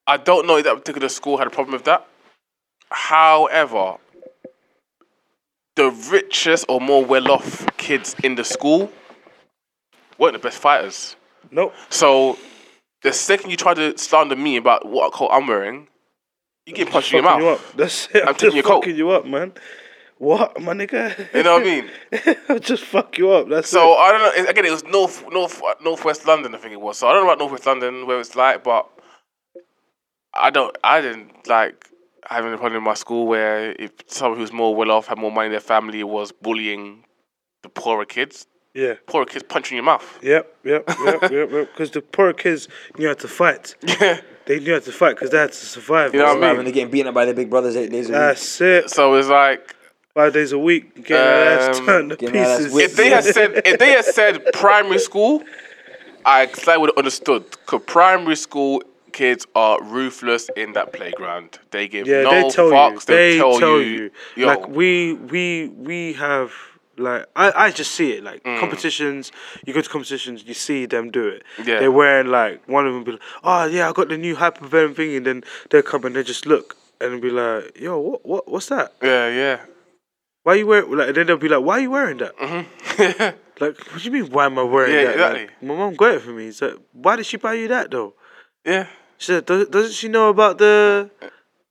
I 0.07 0.17
don't 0.17 0.47
know 0.47 0.57
if 0.57 0.65
that 0.65 0.77
particular 0.77 1.09
school 1.09 1.37
had 1.37 1.47
a 1.47 1.51
problem 1.51 1.73
with 1.73 1.85
that. 1.85 2.07
However, 2.91 3.97
the 5.75 5.91
richest 6.11 6.65
or 6.69 6.81
more 6.81 7.05
well-off 7.05 7.67
kids 7.77 8.15
in 8.23 8.37
the 8.37 8.45
school 8.45 8.91
weren't 10.19 10.35
the 10.35 10.39
best 10.39 10.59
fighters. 10.59 11.17
Nope. 11.51 11.75
So 11.91 12.39
the 13.03 13.13
second 13.13 13.51
you 13.51 13.57
try 13.57 13.75
to 13.75 13.97
slander 13.99 14.37
me 14.37 14.57
about 14.57 14.87
what 14.89 15.13
coat 15.13 15.29
I'm 15.33 15.47
wearing, 15.47 15.89
you 16.65 16.73
get 16.73 16.91
punched 16.91 17.13
in 17.13 17.19
your 17.19 17.25
mouth. 17.25 17.41
you 17.41 17.49
up. 17.49 17.61
That's 17.77 18.09
it. 18.15 18.23
I'm, 18.23 18.29
I'm 18.29 18.35
taking 18.35 18.57
your 18.57 18.65
coat. 18.65 18.87
you 18.87 19.11
up, 19.11 19.27
man. 19.27 19.53
What, 20.19 20.61
my 20.63 20.73
nigga? 20.73 21.35
You 21.35 21.43
know 21.43 21.55
what 21.55 21.63
I 21.63 21.65
mean? 21.65 21.91
I'll 22.49 22.59
just 22.73 22.85
fuck 22.85 23.19
you 23.19 23.31
up. 23.33 23.49
That's 23.49 23.69
So 23.69 23.93
it. 23.93 23.97
I 23.97 24.13
don't 24.13 24.45
know. 24.45 24.51
Again, 24.51 24.65
it 24.65 24.71
was 24.71 24.85
north, 24.85 25.25
north, 25.31 25.63
northwest 25.83 26.27
London. 26.27 26.55
I 26.55 26.59
think 26.59 26.73
it 26.73 26.81
was. 26.81 26.99
So 26.99 27.09
I 27.09 27.13
don't 27.13 27.25
know 27.25 27.31
about 27.33 27.39
northwest 27.39 27.67
London 27.67 28.07
where 28.07 28.19
it's 28.19 28.35
like, 28.35 28.65
but 28.65 28.89
I 30.33 30.51
don't. 30.51 30.77
I 30.83 31.01
didn't 31.03 31.47
like 31.47 31.87
having 32.29 32.53
a 32.53 32.57
problem 32.57 32.79
in 32.79 32.83
my 32.83 32.95
school 32.95 33.27
where 33.27 33.73
if 33.79 33.93
someone 34.07 34.39
who's 34.41 34.53
more 34.53 34.75
well 34.75 34.91
off 34.91 35.07
had 35.07 35.19
more 35.19 35.31
money 35.31 35.47
in 35.47 35.53
their 35.53 35.61
family 35.61 36.03
was 36.03 36.33
bullying 36.33 37.05
the 37.63 37.69
poorer 37.69 38.05
kids. 38.07 38.47
Yeah. 38.75 38.95
Poorer 39.07 39.25
kids 39.27 39.45
punching 39.49 39.77
your 39.77 39.85
mouth. 39.85 40.19
Yep, 40.23 40.57
yep, 40.65 40.85
yep, 40.89 41.23
yep, 41.31 41.33
yep. 41.33 41.51
Because 41.73 41.91
the 41.93 42.03
poor 42.03 42.33
kids 42.35 42.69
knew 42.99 43.09
how 43.09 43.15
to 43.15 43.29
fight. 43.29 43.75
Yeah. 44.01 44.21
They 44.47 44.61
knew 44.61 44.75
how 44.75 44.79
to 44.79 44.93
fight 44.93 45.17
because 45.17 45.31
they 45.31 45.39
had 45.39 45.51
to 45.51 45.57
survive. 45.67 46.15
You 46.15 46.21
know 46.21 46.27
what 46.27 46.37
I 46.37 46.41
man. 46.41 46.41
mean? 46.41 46.49
Right, 46.51 46.57
when 46.59 46.65
they're 46.67 46.73
getting 46.75 46.91
beaten 46.91 47.09
up 47.09 47.15
by 47.15 47.25
their 47.25 47.35
big 47.35 47.51
brothers 47.51 47.75
eight 47.77 47.91
days 47.91 48.09
a 48.09 48.13
week. 48.13 48.19
That's 48.21 48.61
it. 48.61 48.91
So 48.91 49.15
it's 49.15 49.27
like 49.29 49.75
Five 50.17 50.33
days 50.33 50.53
a 50.53 50.59
week, 50.59 50.95
getting 50.95 51.11
their 51.11 51.59
ass 51.59 51.79
Um, 51.79 51.85
turned 51.85 52.09
to 52.11 52.17
getting 52.17 52.33
their 52.33 52.45
ass 52.47 52.59
pieces. 52.63 52.79
if 52.81 52.97
they 52.97 53.11
had 53.11 53.25
said 53.25 53.61
if 53.67 53.79
they 53.79 53.91
had 53.91 54.05
said 54.07 54.51
primary 54.55 54.99
school, 54.99 55.43
I 56.25 56.49
I 56.67 56.77
would 56.79 56.89
have 56.89 56.97
understood. 56.97 57.45
Cause 57.67 57.83
primary 57.85 58.37
school 58.37 58.83
kids 59.13 59.47
are 59.55 59.79
ruthless 59.83 60.49
in 60.57 60.73
that 60.73 60.95
playground. 60.95 61.59
They 61.71 61.87
give 61.87 62.07
Yeah, 62.09 62.23
no 62.23 62.31
they 62.31 62.49
tell 62.49 62.71
fucks. 62.71 62.93
you. 63.07 63.15
They 63.15 63.37
tell, 63.37 63.59
tell 63.59 63.79
you. 63.83 64.11
you. 64.37 64.47
Like 64.47 64.67
we 64.69 65.13
we 65.13 65.69
we 65.69 66.15
have 66.15 66.51
like 66.97 67.27
I, 67.37 67.53
I 67.67 67.71
just 67.71 67.93
see 67.93 68.13
it 68.13 68.25
like 68.25 68.43
Mm. 68.43 68.59
competitions. 68.59 69.33
You 69.67 69.75
go 69.75 69.83
to 69.83 69.91
competitions, 69.91 70.45
you 70.47 70.55
see 70.55 70.87
them 70.87 71.11
do 71.11 71.29
it. 71.29 71.43
Yeah. 71.59 71.81
They're 71.81 71.93
wearing 71.93 72.29
like 72.29 72.67
one 72.67 72.87
of 72.87 72.95
them 72.95 73.05
be 73.05 73.13
like, 73.13 73.27
oh 73.45 73.67
yeah, 73.67 73.91
I 73.91 73.93
got 73.93 74.09
the 74.09 74.17
new 74.17 74.35
hypervenom 74.35 74.97
thing, 74.97 75.15
and 75.17 75.27
then 75.27 75.45
they 75.69 75.83
come 75.83 76.07
and 76.07 76.17
they 76.17 76.23
just 76.23 76.47
look 76.47 76.75
and 77.03 77.21
be 77.21 77.29
like, 77.29 77.79
yo, 77.79 77.99
what 77.99 78.25
what 78.25 78.49
what's 78.49 78.69
that? 78.69 78.95
yeah, 79.03 79.29
yeah. 79.29 79.59
Why 80.47 80.55
you 80.55 80.67
wearing 80.69 80.97
like? 80.97 81.09
And 81.09 81.17
then 81.17 81.27
they'll 81.27 81.39
be 81.39 81.49
like, 81.49 81.65
why 81.65 81.79
are 81.79 81.81
you 81.81 81.91
wearing 81.91 82.19
that? 82.19 82.37
Mhm. 82.39 83.35
Like, 83.61 83.77
what 83.91 83.99
do 83.99 84.05
you 84.05 84.11
mean? 84.13 84.31
Why 84.31 84.47
am 84.47 84.59
I 84.61 84.63
wearing 84.63 84.95
Yeah, 84.95 85.17
that? 85.17 85.33
Like, 85.33 85.51
my 85.61 85.75
mom 85.75 85.95
got 85.95 86.15
it 86.15 86.21
for 86.23 86.31
me. 86.31 86.53
So 86.53 86.79
why 86.93 87.17
did 87.17 87.27
she 87.27 87.37
buy 87.37 87.55
you 87.55 87.67
that 87.67 87.91
though? 87.91 88.15
yeah. 88.65 88.87
She 89.19 89.27
said, 89.33 89.47
Does, 89.47 89.67
doesn't 89.69 89.95
she 89.95 90.07
know 90.07 90.29
about 90.29 90.59
the? 90.59 91.11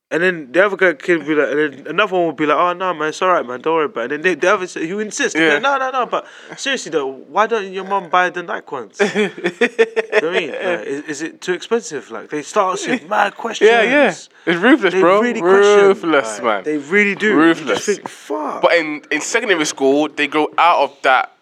And 0.08 0.22
then 0.22 0.52
the 0.52 0.64
other 0.64 0.76
guy 0.76 0.92
kid 0.94 1.26
be 1.26 1.34
like, 1.34 1.48
and 1.50 1.58
then 1.58 1.86
another 1.88 2.14
one 2.14 2.26
would 2.26 2.36
be 2.36 2.46
like, 2.46 2.56
oh 2.56 2.72
no 2.74 2.94
man, 2.94 3.08
it's 3.08 3.20
alright 3.20 3.44
man, 3.44 3.60
don't 3.60 3.74
worry 3.74 3.86
about 3.86 4.12
it. 4.12 4.14
And 4.14 4.24
then 4.24 4.34
they, 4.38 4.40
the 4.40 4.54
other 4.54 4.66
he 4.66 4.94
would 4.94 5.06
insist, 5.06 5.34
Yeah. 5.34 5.54
yeah. 5.54 5.58
no 5.58 5.78
no 5.78 5.90
no, 5.90 6.06
but 6.06 6.26
seriously 6.56 6.90
though, 6.90 7.08
why 7.08 7.48
don't 7.48 7.72
your 7.72 7.82
mom 7.84 8.08
buy 8.08 8.30
the 8.30 8.44
Nike 8.44 8.66
ones? 8.70 8.98
you 9.00 9.06
know 9.06 9.28
what 9.30 10.24
I 10.24 10.30
mean? 10.30 10.50
Like, 10.52 10.86
is, 10.86 11.02
is 11.06 11.22
it 11.22 11.40
too 11.40 11.54
expensive? 11.54 12.08
Like 12.12 12.30
they 12.30 12.42
start 12.42 12.78
asking 12.78 13.08
mad 13.08 13.36
questions. 13.36 13.68
Yeah, 13.68 13.82
yeah. 13.82 14.08
It's 14.10 14.28
ruthless, 14.46 14.94
They 14.94 15.00
bro. 15.00 15.20
really 15.22 15.42
ruthless, 15.42 16.36
like, 16.36 16.44
man. 16.44 16.62
They 16.62 16.78
really 16.78 17.16
do. 17.16 17.30
You 17.30 17.36
Ruthless. 17.40 17.84
just 17.84 17.98
think, 17.98 18.08
fuck. 18.08 18.62
But 18.62 18.74
in, 18.74 19.02
in 19.10 19.20
secondary 19.20 19.64
school, 19.64 20.08
they 20.08 20.28
grow 20.28 20.46
out 20.56 20.84
of 20.84 20.96
that. 21.02 21.32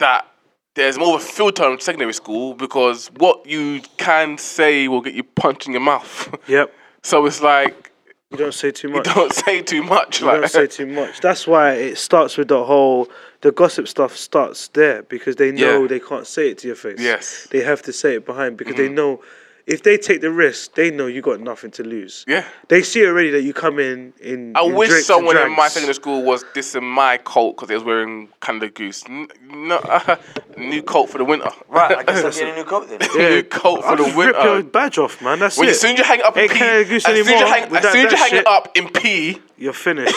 That 0.00 0.26
there's 0.74 0.98
more 0.98 1.14
of 1.14 1.22
a 1.22 1.24
filter 1.24 1.70
in 1.72 1.78
secondary 1.78 2.12
school 2.14 2.54
because 2.54 3.08
what 3.18 3.46
you 3.46 3.82
can 3.98 4.36
say 4.36 4.88
will 4.88 5.00
get 5.00 5.14
you 5.14 5.22
punched 5.22 5.66
in 5.66 5.72
your 5.74 5.82
mouth. 5.82 6.34
yep. 6.48 6.74
So 7.02 7.26
it's 7.26 7.40
like 7.42 7.90
You 8.30 8.38
don't 8.38 8.54
say 8.54 8.70
too 8.70 8.88
much. 8.94 9.06
you 9.06 9.14
don't 9.14 9.32
say 9.32 9.62
too 9.62 9.82
much. 9.82 10.20
You 10.20 10.26
like 10.26 10.40
don't 10.40 10.50
say 10.50 10.66
too 10.66 10.86
much. 10.86 11.20
That's 11.20 11.46
why 11.46 11.72
it 11.74 11.98
starts 11.98 12.36
with 12.38 12.48
the 12.48 12.64
whole 12.64 13.08
the 13.42 13.52
gossip 13.52 13.88
stuff 13.88 14.16
starts 14.16 14.68
there 14.68 15.02
because 15.02 15.36
they 15.36 15.50
know 15.52 15.82
Yeah. 15.82 15.88
they 15.88 16.00
can't 16.00 16.26
say 16.26 16.50
it 16.50 16.58
to 16.58 16.66
your 16.68 16.76
face. 16.76 16.98
Yes. 17.00 17.26
Mm-hmm. 17.28 17.58
They 17.58 17.64
have 17.64 17.82
to 17.82 17.92
say 17.92 18.14
it 18.16 18.24
behind 18.26 18.56
because 18.56 18.76
they 18.76 18.88
know 18.88 19.20
if 19.66 19.82
they 19.82 19.96
take 19.96 20.20
the 20.20 20.30
risk, 20.30 20.74
they 20.74 20.90
know 20.90 21.06
you 21.06 21.20
got 21.22 21.40
nothing 21.40 21.70
to 21.72 21.82
lose. 21.84 22.24
yeah. 22.28 22.44
They 22.68 22.82
see 22.82 23.06
already 23.06 23.30
that 23.30 23.42
you 23.42 23.52
come 23.54 23.78
in 23.78 24.12
in. 24.20 24.56
I 24.56 24.62
in 24.64 24.74
wish 24.74 25.04
someone 25.04 25.36
in 25.36 25.50
my 25.50 25.56
drags. 25.56 25.72
secondary 25.74 25.94
school 25.94 26.22
was 26.22 26.44
dissing 26.54 26.82
my 26.82 27.18
coat 27.18 27.56
because 27.56 27.68
they 27.68 27.74
was 27.74 27.84
wearing 27.84 28.28
Canada 28.40 28.68
Goose. 28.70 29.04
N- 29.08 29.28
No, 29.50 29.78
new 30.56 30.82
coat 30.82 31.06
for 31.10 31.18
the 31.18 31.24
winter. 31.24 31.50
Right, 31.68 31.98
I 31.98 32.02
guess 32.02 32.24
I'm 32.24 32.30
getting 32.38 32.54
a 32.54 32.56
new 32.56 32.64
coat 32.64 32.88
then. 32.88 32.98
new 33.16 33.42
coat 33.44 33.82
for 33.82 33.86
I'll 33.88 33.96
the 33.96 34.04
just 34.04 34.16
rip 34.16 34.36
your 34.42 34.62
badge 34.62 34.98
off, 34.98 35.20
man. 35.22 35.38
That's 35.38 35.58
When 35.58 35.68
it. 35.68 35.72
as 35.72 35.80
soon 35.80 35.92
as 35.92 35.98
you 35.98 36.04
hang 36.04 36.18
it 36.20 36.24
up 36.24 36.36
in 36.36 36.42
Ain't 36.44 36.52
P, 36.52 36.58
as 36.64 36.88
Goose 36.88 37.04
soon 37.04 37.16
as 37.16 37.28
you 37.28 37.34
hang, 37.36 37.76
as 37.76 37.92
soon 37.92 38.06
as 38.06 38.12
you 38.12 38.18
hang 38.18 38.34
it 38.34 38.46
up 38.46 38.68
in 38.76 38.88
P, 38.88 39.40
You're 39.62 39.72
finished. 39.72 40.12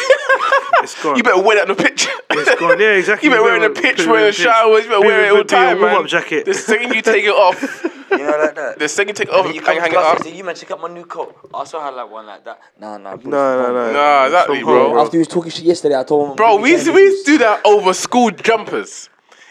it's 0.81 1.01
gone. 1.03 1.17
you 1.17 1.21
better 1.23 1.39
wear 1.39 1.57
that 1.57 1.69
on 1.69 1.75
the 1.77 1.83
pitch. 1.83 2.07
It's 2.31 2.59
gone. 2.59 2.79
Yeah, 2.79 2.93
exactly. 2.93 3.27
You 3.27 3.31
better 3.31 3.43
wear 3.43 3.55
it 3.57 3.63
in 3.63 3.73
the 3.73 3.79
pitch, 3.79 4.07
wear 4.07 4.21
it 4.25 4.27
in 4.29 4.33
pitch. 4.33 4.41
showers, 4.41 4.83
you 4.85 4.89
better 4.89 5.01
Be- 5.01 5.07
wear 5.07 5.25
it 5.25 5.29
all 5.31 5.37
the 5.37 5.43
time, 5.43 5.79
man. 5.79 5.91
warm-up 5.91 6.07
jacket. 6.09 6.45
The 6.45 6.55
second 6.55 6.95
you 6.95 7.01
take 7.03 7.23
it 7.25 7.29
off, 7.29 7.83
You 8.09 8.17
know, 8.17 8.37
like 8.39 8.55
that. 8.55 8.79
the 8.79 8.89
second 8.89 9.09
you 9.09 9.13
take 9.13 9.27
it 9.27 9.33
off 9.35 9.45
and 9.45 9.53
you 9.53 9.61
hang, 9.61 9.77
hang 9.79 9.91
it 9.91 9.93
class, 9.93 10.17
up. 10.17 10.23
they 10.23 10.31
say, 10.31 10.35
you 10.37 10.43
man, 10.43 10.55
check 10.55 10.71
out 10.71 10.81
my 10.81 10.87
new 10.87 11.05
coat. 11.05 11.37
I 11.53 11.57
also 11.59 11.79
had 11.79 11.91
like 11.93 12.09
one 12.09 12.25
like 12.25 12.43
that. 12.45 12.59
Nah, 12.79 12.97
nah, 12.97 13.15
bro. 13.17 13.29
No, 13.29 13.61
no, 13.61 13.73
no. 13.73 13.93
Nah, 13.93 14.25
exactly, 14.25 14.57
From 14.61 14.65
bro. 14.65 14.99
After 14.99 15.11
he 15.17 15.19
was 15.19 15.27
talking 15.27 15.51
shit 15.51 15.65
yesterday, 15.65 15.99
I 15.99 16.03
told 16.03 16.31
him. 16.31 16.35
Bro, 16.35 16.57
we 16.61 16.71
used, 16.71 16.85
to, 16.85 16.91
we 16.91 17.01
used 17.03 17.23
to 17.27 17.33
do 17.33 17.37
that. 17.37 17.61
that 17.63 17.69
over 17.69 17.93
school 17.93 18.31
jumpers. 18.31 19.09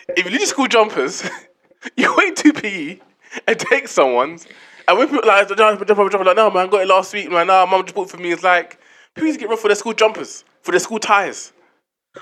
If 0.08 0.24
you 0.24 0.32
leave 0.32 0.48
school 0.48 0.66
jumpers, 0.66 1.22
you 1.96 2.12
wait 2.18 2.34
to 2.36 2.52
PE 2.52 2.98
and 3.46 3.58
take 3.60 3.86
someone's. 3.86 4.44
And 4.88 4.98
when 4.98 5.08
people 5.08 5.22
like, 5.26 5.46
jump, 5.46 5.58
jump, 5.58 5.86
jump, 5.86 6.10
jump, 6.12 6.24
like, 6.26 6.36
no, 6.36 6.50
man, 6.50 6.66
I 6.66 6.70
got 6.70 6.82
it 6.82 6.88
last 6.88 7.14
week, 7.14 7.30
man. 7.30 7.46
Nah, 7.46 7.64
mum 7.64 7.82
just 7.84 7.94
bought 7.94 8.08
it 8.08 8.10
for 8.10 8.18
me. 8.18 8.32
It's 8.32 8.42
like, 8.42 8.78
people 9.14 9.26
used 9.26 9.38
to 9.38 9.40
get 9.44 9.48
run 9.48 9.58
for 9.58 9.68
their 9.68 9.74
school 9.76 9.92
jumpers, 9.94 10.44
for 10.62 10.72
their 10.72 10.80
school 10.80 10.98
ties. 10.98 11.52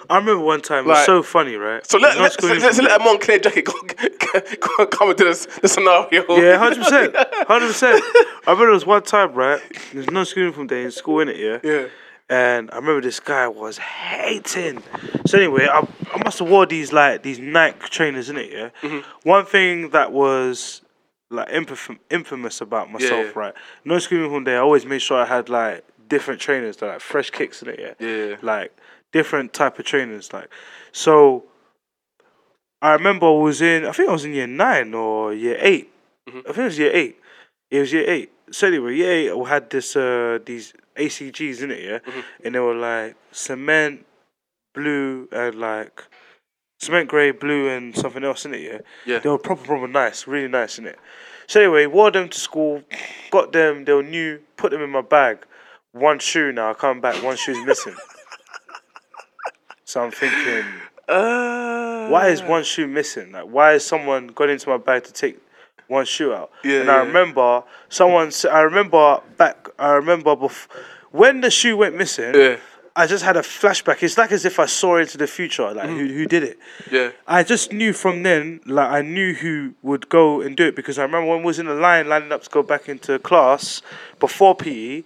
I 0.09 0.17
remember 0.17 0.43
one 0.43 0.63
time. 0.63 0.85
It 0.87 0.89
Like- 0.89 0.97
was 0.99 1.07
so 1.07 1.23
funny, 1.23 1.57
right? 1.57 1.87
So 1.87 1.99
let, 1.99 2.19
let, 2.19 2.33
so, 2.41 2.47
let, 2.47 2.61
so 2.61 2.83
uniform 2.83 2.85
let 2.87 3.01
a. 3.01 3.05
Moncler 3.05 3.43
jacket 3.43 3.65
go, 3.67 3.75
go, 4.79 4.87
come 4.87 5.11
into 5.11 5.25
this, 5.25 5.45
the 5.61 5.69
scenario. 5.69 6.25
Yeah, 6.31 6.57
hundred 6.57 6.79
percent, 6.79 7.15
hundred 7.47 7.67
percent. 7.67 8.03
I 8.47 8.53
remember 8.53 8.65
there 8.67 8.71
was 8.73 8.87
one 8.87 9.03
time, 9.03 9.35
right? 9.35 9.61
There's 9.93 10.11
no 10.11 10.25
school 10.25 10.45
uniform 10.45 10.67
day 10.69 10.85
in 10.85 10.91
school, 10.91 11.21
in 11.21 11.29
it, 11.29 11.37
yeah. 11.37 11.59
Yeah. 11.63 11.89
And 12.31 12.71
I 12.71 12.77
remember 12.77 13.03
this 13.03 13.21
guy 13.21 13.47
was 13.49 13.77
hating. 13.77 14.83
So 15.27 15.37
anyway, 15.39 15.67
I, 15.71 15.87
I 16.15 16.23
must 16.25 16.39
have 16.39 16.49
wore 16.49 16.65
these 16.65 16.91
like 16.91 17.23
these 17.23 17.39
Nike 17.39 17.89
trainers, 17.91 18.31
in 18.31 18.39
it, 18.39 18.51
yeah. 18.51 18.71
Mm-hmm. 18.81 19.29
One 19.29 19.45
thing 19.45 19.91
that 19.91 20.13
was 20.13 20.81
like 21.29 21.49
infam- 21.51 21.99
infamous 22.11 22.63
about 22.63 22.91
myself, 22.91 23.27
yeah. 23.27 23.39
right? 23.39 23.55
No 23.85 23.99
school 23.99 24.19
uniform 24.19 24.45
day. 24.45 24.55
I 24.55 24.61
always 24.61 24.87
made 24.87 25.03
sure 25.03 25.19
I 25.19 25.27
had 25.27 25.51
like 25.51 25.85
different 26.15 26.41
trainers, 26.47 26.77
that 26.79 26.87
like 26.93 27.01
fresh 27.01 27.31
kicks 27.31 27.63
in 27.63 27.69
it, 27.73 27.79
yeah. 27.85 27.95
Yeah. 28.09 28.37
Like 28.43 28.71
different 29.13 29.53
type 29.61 29.79
of 29.79 29.85
trainers, 29.85 30.33
like 30.33 30.49
so. 30.93 31.45
I 32.83 32.93
remember 32.95 33.27
I 33.27 33.31
was 33.49 33.63
in, 33.63 33.85
I 33.87 33.93
think 33.93 34.09
I 34.09 34.13
was 34.13 34.25
in 34.25 34.33
year 34.35 34.49
nine 34.49 34.93
or 34.95 35.33
year 35.33 35.57
8 35.61 35.89
Mm-hmm. 36.29 36.39
I 36.39 36.43
think 36.53 36.59
it 36.59 36.65
was 36.73 36.79
year 36.79 36.91
eight. 36.95 37.17
It 37.71 37.81
was 37.81 37.93
year 37.93 38.09
eight. 38.09 38.31
So 38.53 38.69
anyway, 38.69 38.95
year 38.97 39.13
eight, 39.13 39.37
we 39.37 39.49
had 39.49 39.71
this 39.71 39.97
uh 39.97 40.39
these 40.47 40.73
ACGs 40.97 41.63
in 41.65 41.71
it, 41.73 41.83
yeah, 41.89 41.99
Mm-hmm. 41.99 42.21
and 42.45 42.55
they 42.55 42.61
were 42.61 42.75
like 42.77 43.17
cement, 43.33 44.07
blue, 44.75 45.29
and 45.33 45.55
like 45.57 46.05
cement 46.79 47.09
grey, 47.09 47.33
blue, 47.33 47.69
and 47.69 47.97
something 47.97 48.23
else 48.25 48.45
in 48.47 48.55
it, 48.55 48.61
yeah. 48.71 48.81
Yeah. 49.05 49.19
They 49.19 49.29
were 49.31 49.39
proper, 49.49 49.65
proper 49.65 49.89
nice, 49.89 50.29
really 50.29 50.49
nice 50.49 50.79
in 50.79 50.87
it. 50.87 50.99
So 51.49 51.61
anyway, 51.61 51.87
wore 51.87 52.13
them 52.13 52.29
to 52.29 52.39
school, 52.39 52.83
got 53.33 53.53
them. 53.53 53.85
They 53.85 53.93
were 53.93 54.03
new. 54.19 54.39
Put 54.57 54.71
them 54.71 54.83
in 54.83 54.91
my 54.91 55.03
bag. 55.03 55.39
One 55.93 56.19
shoe 56.19 56.53
now. 56.53 56.71
I 56.71 56.75
come 56.75 57.01
back. 57.01 57.23
One 57.23 57.37
shoe's 57.37 57.65
missing. 57.67 57.95
so 59.85 60.03
I'm 60.03 60.11
thinking, 60.11 60.65
Uh, 61.09 62.09
why 62.09 62.29
is 62.29 62.43
one 62.43 62.65
shoe 62.65 62.87
missing? 62.87 63.33
Like, 63.33 63.45
why 63.45 63.73
has 63.73 63.85
someone 63.85 64.29
got 64.29 64.49
into 64.49 64.69
my 64.71 64.79
bag 64.79 65.05
to 65.05 65.13
take 65.13 65.39
one 65.89 66.07
shoe 66.07 66.33
out? 66.33 66.51
Yeah, 66.65 66.81
and 66.81 66.91
I 66.91 66.99
remember 67.01 67.63
someone. 67.89 68.31
I 68.51 68.61
remember 68.61 69.21
back. 69.37 69.69
I 69.79 69.93
remember 69.93 70.35
bef- 70.37 70.67
when 71.11 71.41
the 71.43 71.51
shoe 71.51 71.77
went 71.77 71.97
missing. 71.97 72.35
Yeah. 72.35 72.57
I 72.95 73.07
just 73.07 73.25
had 73.25 73.39
a 73.39 73.41
flashback. 73.41 74.03
It's 74.03 74.19
like 74.19 74.33
as 74.33 74.45
if 74.45 74.59
I 74.59 74.67
saw 74.67 74.99
into 74.99 75.17
the 75.17 75.27
future, 75.27 75.73
like 75.73 75.89
who 75.89 76.07
who 76.07 76.27
did 76.27 76.43
it. 76.43 76.59
Yeah. 76.91 77.13
I 77.27 77.43
just 77.43 77.73
knew 77.73 77.95
from 77.95 78.23
then, 78.23 78.61
like 78.67 78.91
I 78.91 79.01
knew 79.01 79.33
who 79.33 79.73
would 79.83 80.11
go 80.11 80.43
and 80.43 80.55
do 80.55 80.67
it 80.67 80.77
because 80.77 80.99
I 80.99 81.03
remember 81.05 81.31
when 81.31 81.39
we 81.39 81.47
was 81.47 81.59
in 81.59 81.65
the 81.67 81.75
line 81.75 82.07
lining 82.09 82.33
up 82.33 82.43
to 82.43 82.51
go 82.51 82.63
back 82.63 82.91
into 82.91 83.19
class 83.19 83.81
before 84.21 84.55
PE. 84.55 85.05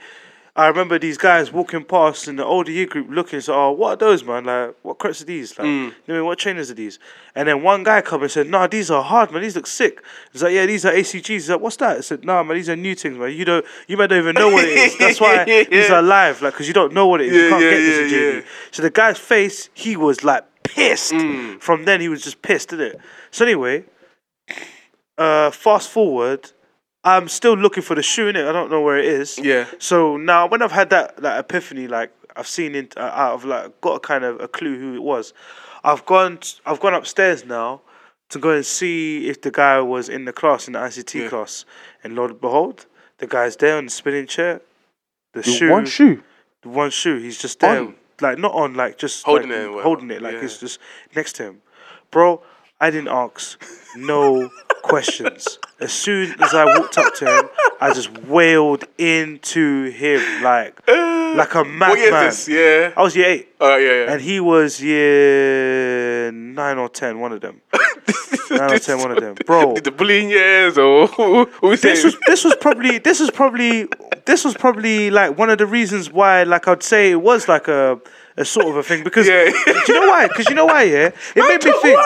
I 0.56 0.68
remember 0.68 0.98
these 0.98 1.18
guys 1.18 1.52
walking 1.52 1.84
past 1.84 2.28
in 2.28 2.36
the 2.36 2.44
older 2.44 2.72
year 2.72 2.86
group 2.86 3.08
looking, 3.10 3.42
so 3.42 3.52
oh, 3.52 3.70
what 3.72 3.90
are 3.90 3.96
those, 3.96 4.24
man? 4.24 4.46
Like, 4.46 4.74
what 4.80 4.96
crepes 4.96 5.20
are 5.20 5.26
these? 5.26 5.58
Like, 5.58 5.66
you 5.66 5.92
know, 6.08 6.24
what 6.24 6.38
trainers 6.38 6.70
are 6.70 6.74
these? 6.74 6.98
And 7.34 7.46
then 7.46 7.62
one 7.62 7.82
guy 7.82 8.00
come 8.00 8.22
and 8.22 8.30
said, 8.30 8.48
nah, 8.48 8.66
these 8.66 8.90
are 8.90 9.02
hard, 9.02 9.30
man. 9.30 9.42
These 9.42 9.54
look 9.54 9.66
sick. 9.66 10.02
He's 10.32 10.42
like, 10.42 10.54
yeah, 10.54 10.64
these 10.64 10.86
are 10.86 10.92
ACGs. 10.92 11.26
He's 11.26 11.50
like, 11.50 11.60
what's 11.60 11.76
that? 11.76 11.98
I 11.98 12.00
said, 12.00 12.24
nah, 12.24 12.42
man, 12.42 12.56
these 12.56 12.70
are 12.70 12.76
new 12.76 12.94
things, 12.94 13.18
man. 13.18 13.32
You 13.32 13.44
don't, 13.44 13.66
you 13.86 13.98
might 13.98 14.08
not 14.08 14.16
even 14.16 14.34
know 14.34 14.48
what 14.48 14.64
it 14.64 14.70
is. 14.70 14.98
That's 14.98 15.20
why 15.20 15.44
these 15.70 15.90
are 15.90 16.00
live, 16.00 16.40
like, 16.40 16.54
because 16.54 16.66
you 16.66 16.74
don't 16.74 16.94
know 16.94 17.06
what 17.06 17.20
it 17.20 17.26
is. 17.26 17.34
you 17.34 17.48
can't 17.50 17.62
yeah, 17.62 17.70
get 17.70 17.76
this 17.76 18.12
in 18.12 18.18
yeah, 18.18 18.32
yeah. 18.36 18.46
So 18.70 18.82
the 18.82 18.90
guy's 18.90 19.18
face, 19.18 19.68
he 19.74 19.98
was 19.98 20.24
like 20.24 20.46
pissed. 20.62 21.12
Mm. 21.12 21.60
From 21.60 21.84
then, 21.84 22.00
he 22.00 22.08
was 22.08 22.22
just 22.22 22.40
pissed, 22.40 22.70
didn't 22.70 22.94
it? 22.94 23.00
So 23.30 23.44
anyway, 23.44 23.84
uh, 25.18 25.50
fast 25.50 25.90
forward, 25.90 26.50
I'm 27.06 27.28
still 27.28 27.54
looking 27.56 27.82
for 27.84 27.94
the 27.94 28.02
shoe 28.02 28.26
in 28.28 28.36
it. 28.36 28.46
I 28.46 28.52
don't 28.52 28.70
know 28.70 28.80
where 28.82 28.98
it 28.98 29.04
is. 29.06 29.38
Yeah. 29.38 29.66
So 29.78 30.16
now, 30.16 30.46
when 30.48 30.60
I've 30.60 30.72
had 30.72 30.90
that 30.90 31.16
that 31.18 31.38
epiphany, 31.38 31.86
like 31.86 32.10
I've 32.34 32.48
seen 32.48 32.74
it, 32.74 32.96
uh, 32.98 33.00
out 33.14 33.34
of 33.34 33.44
like 33.44 33.80
got 33.80 33.94
a 33.94 34.00
kind 34.00 34.24
of 34.24 34.40
a 34.40 34.48
clue 34.48 34.78
who 34.78 34.94
it 34.94 35.02
was. 35.02 35.32
I've 35.84 36.04
gone, 36.04 36.38
t- 36.38 36.58
I've 36.66 36.80
gone 36.80 36.94
upstairs 36.94 37.44
now 37.44 37.80
to 38.30 38.40
go 38.40 38.50
and 38.50 38.66
see 38.66 39.28
if 39.28 39.40
the 39.40 39.52
guy 39.52 39.80
was 39.80 40.08
in 40.08 40.24
the 40.24 40.32
class 40.32 40.66
in 40.66 40.72
the 40.72 40.80
ICT 40.80 41.14
Yeah. 41.22 41.28
class, 41.28 41.64
and 42.02 42.16
Lord 42.16 42.40
behold, 42.40 42.86
the 43.18 43.26
guy's 43.28 43.54
there 43.56 43.76
on 43.78 43.84
the 43.84 43.90
spinning 43.90 44.26
chair. 44.26 44.60
The, 45.32 45.42
The 45.42 45.50
shoe, 45.50 45.70
One 45.70 45.86
shoe. 45.86 46.22
the 46.62 46.68
one 46.70 46.90
shoe. 46.90 47.18
He's 47.18 47.38
just 47.38 47.60
there, 47.60 47.78
On? 47.82 47.94
like 48.20 48.36
not 48.38 48.52
on, 48.52 48.74
like 48.74 48.98
just 48.98 49.24
Holding 49.24 49.50
like, 49.50 49.58
it 49.60 49.82
holding 49.84 50.10
it, 50.10 50.20
like 50.22 50.32
Yeah. 50.34 50.40
it's 50.44 50.58
just 50.58 50.80
next 51.14 51.34
to 51.36 51.44
him, 51.44 51.62
bro. 52.10 52.42
I 52.80 52.90
didn't 52.90 53.08
ask 53.08 53.62
no 53.94 54.50
questions. 54.88 55.58
As 55.80 55.92
soon 55.92 56.40
as 56.42 56.54
I 56.54 56.64
walked 56.78 56.96
up 56.98 57.14
to 57.16 57.26
him, 57.26 57.44
I 57.80 57.92
just 57.92 58.10
wailed 58.24 58.84
into 58.98 59.90
him 59.90 60.20
like 60.42 60.80
like 60.88 61.54
a 61.54 61.64
madman. 61.64 62.32
Yeah. 62.48 62.92
I 62.96 63.02
was 63.02 63.14
year 63.16 63.26
eight, 63.28 63.48
Oh 63.60 63.76
yeah, 63.76 64.04
yeah. 64.04 64.12
and 64.12 64.20
he 64.22 64.40
was 64.40 64.80
year 64.82 66.32
nine 66.32 66.78
or 66.78 66.88
ten. 66.88 67.20
One 67.20 67.32
of 67.32 67.40
them. 67.40 67.60
nine 68.50 68.72
or 68.72 68.78
ten. 68.78 68.98
One 68.98 69.10
of 69.10 69.20
them, 69.20 69.34
bro. 69.46 69.74
Did 69.74 69.84
the 69.84 69.90
bullying 69.90 70.30
years 70.30 70.78
or 70.78 71.06
we 71.62 71.76
This 71.76 72.04
was 72.04 72.16
this 72.26 72.44
was 72.44 72.54
probably 72.60 72.98
this 72.98 73.20
was 73.20 73.30
probably 73.30 73.88
this 74.24 74.44
was 74.44 74.54
probably 74.54 75.10
like 75.10 75.36
one 75.36 75.50
of 75.50 75.58
the 75.58 75.66
reasons 75.66 76.10
why 76.10 76.42
like 76.44 76.66
I'd 76.68 76.82
say 76.82 77.10
it 77.10 77.20
was 77.22 77.48
like 77.48 77.68
a 77.68 78.00
a 78.38 78.44
sort 78.44 78.66
of 78.66 78.76
a 78.76 78.82
thing 78.82 79.02
because 79.04 79.26
Yeah. 79.26 79.44
do 79.86 79.92
you 79.92 80.00
know 80.00 80.08
why? 80.08 80.28
Because 80.28 80.48
you 80.48 80.54
know 80.54 80.66
why? 80.66 80.82
Yeah, 80.84 81.10
it 81.34 81.36
made 81.50 81.64
me 81.64 81.72
think. 81.82 82.00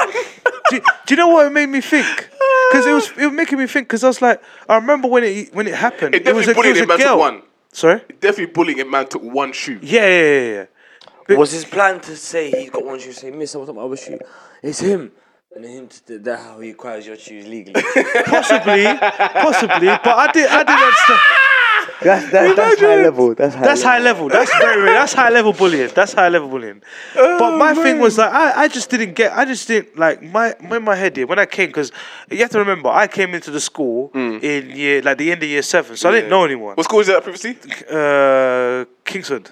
Do, 0.71 0.81
do 1.07 1.15
you 1.15 1.17
know 1.17 1.29
what 1.29 1.47
it 1.47 1.51
made 1.51 1.67
me 1.69 1.81
think? 1.81 2.29
Because 2.71 2.87
it 2.87 2.93
was 2.93 3.11
it 3.17 3.27
was 3.27 3.33
making 3.33 3.59
me 3.59 3.67
think. 3.67 3.89
Because 3.89 4.05
I 4.05 4.09
was 4.09 4.23
like, 4.23 4.43
I 4.69 4.77
remember 4.77 5.09
when 5.09 5.25
it 5.25 5.55
when 5.55 5.67
it 5.67 5.75
happened. 5.75 6.15
It 6.15 6.27
It, 6.27 6.35
was 6.35 6.47
a, 6.47 6.55
definitely 6.55 6.71
it 6.71 6.77
was 6.77 6.77
bullying 6.77 6.77
a 6.77 6.83
him, 6.83 6.89
man, 6.89 6.99
took 6.99 7.19
one. 7.19 7.43
Sorry. 7.73 8.01
Definitely 8.21 8.47
bullying 8.47 8.81
a 8.81 8.85
man 8.85 9.07
took 9.09 9.23
one 9.23 9.53
shoe. 9.53 9.79
Yeah, 9.83 10.07
yeah, 10.07 10.41
yeah, 10.41 10.67
yeah. 11.29 11.37
Was 11.37 11.53
his 11.53 11.65
plan 11.65 12.01
to 12.01 12.17
say 12.17 12.51
he's 12.51 12.71
got 12.71 12.85
one 12.85 12.99
shoe? 12.99 13.13
Say, 13.13 13.31
Miss, 13.31 13.55
I 13.55 13.59
want 13.59 13.75
my 13.75 13.83
other 13.83 13.97
shoe. 13.97 14.19
It's 14.63 14.81
him. 14.81 15.13
And 15.55 15.65
him 15.65 15.89
to 16.07 16.19
that 16.21 16.39
how 16.39 16.61
he 16.61 16.71
acquires 16.71 17.07
your 17.07 17.17
shoes 17.17 17.47
legally. 17.47 17.83
Possibly, 18.27 18.85
possibly. 18.85 19.87
But 19.89 20.07
I 20.07 20.31
did 20.33 20.47
I 20.49 20.63
didn't 20.63 20.85
understand. 20.85 21.21
That's 22.03 22.31
that, 22.33 22.57
that's 22.57 22.81
high 22.81 23.03
level. 23.03 23.35
That's 23.35 23.55
high. 23.55 23.63
That's 23.65 23.83
high 23.83 23.99
level. 23.99 24.29
That's 24.29 24.51
very, 24.59 24.81
very 24.83 24.93
that's 24.95 25.13
high 25.13 25.29
level 25.29 25.53
bullying. 25.53 25.91
That's 25.95 26.13
high 26.15 26.29
level 26.29 26.49
bullying. 26.49 26.83
but 27.15 27.59
my 27.59 27.75
thing 27.75 27.99
was 27.99 28.17
like 28.19 28.33
I, 28.33 28.63
I 28.65 28.69
just 28.69 28.89
didn't 28.91 29.15
get 29.15 29.33
I 29.37 29.45
just 29.45 29.69
didn't 29.69 29.99
like 29.99 30.23
my 30.23 30.55
in 30.61 30.83
my 30.85 30.95
head 30.97 31.17
here 31.17 31.27
when 31.27 31.39
I 31.39 31.47
came 31.47 31.69
because 31.69 31.93
you 32.31 32.39
have 32.39 32.51
to 32.51 32.59
remember 32.59 32.89
I 32.89 33.07
came 33.07 33.35
into 33.35 33.51
the 33.51 33.61
school 33.61 34.11
in 34.15 34.71
year 34.71 35.03
like 35.03 35.19
the 35.19 35.31
end 35.31 35.43
of 35.43 35.49
year 35.49 35.63
seven, 35.63 35.97
so 35.97 36.09
I 36.09 36.13
didn't 36.13 36.31
know 36.31 36.45
anyone. 36.45 36.75
What 36.77 36.85
school 36.85 36.99
was 36.99 37.07
that 37.09 37.23
previously? 37.23 37.57
Uh, 37.91 38.85
Kingsford. 39.05 39.51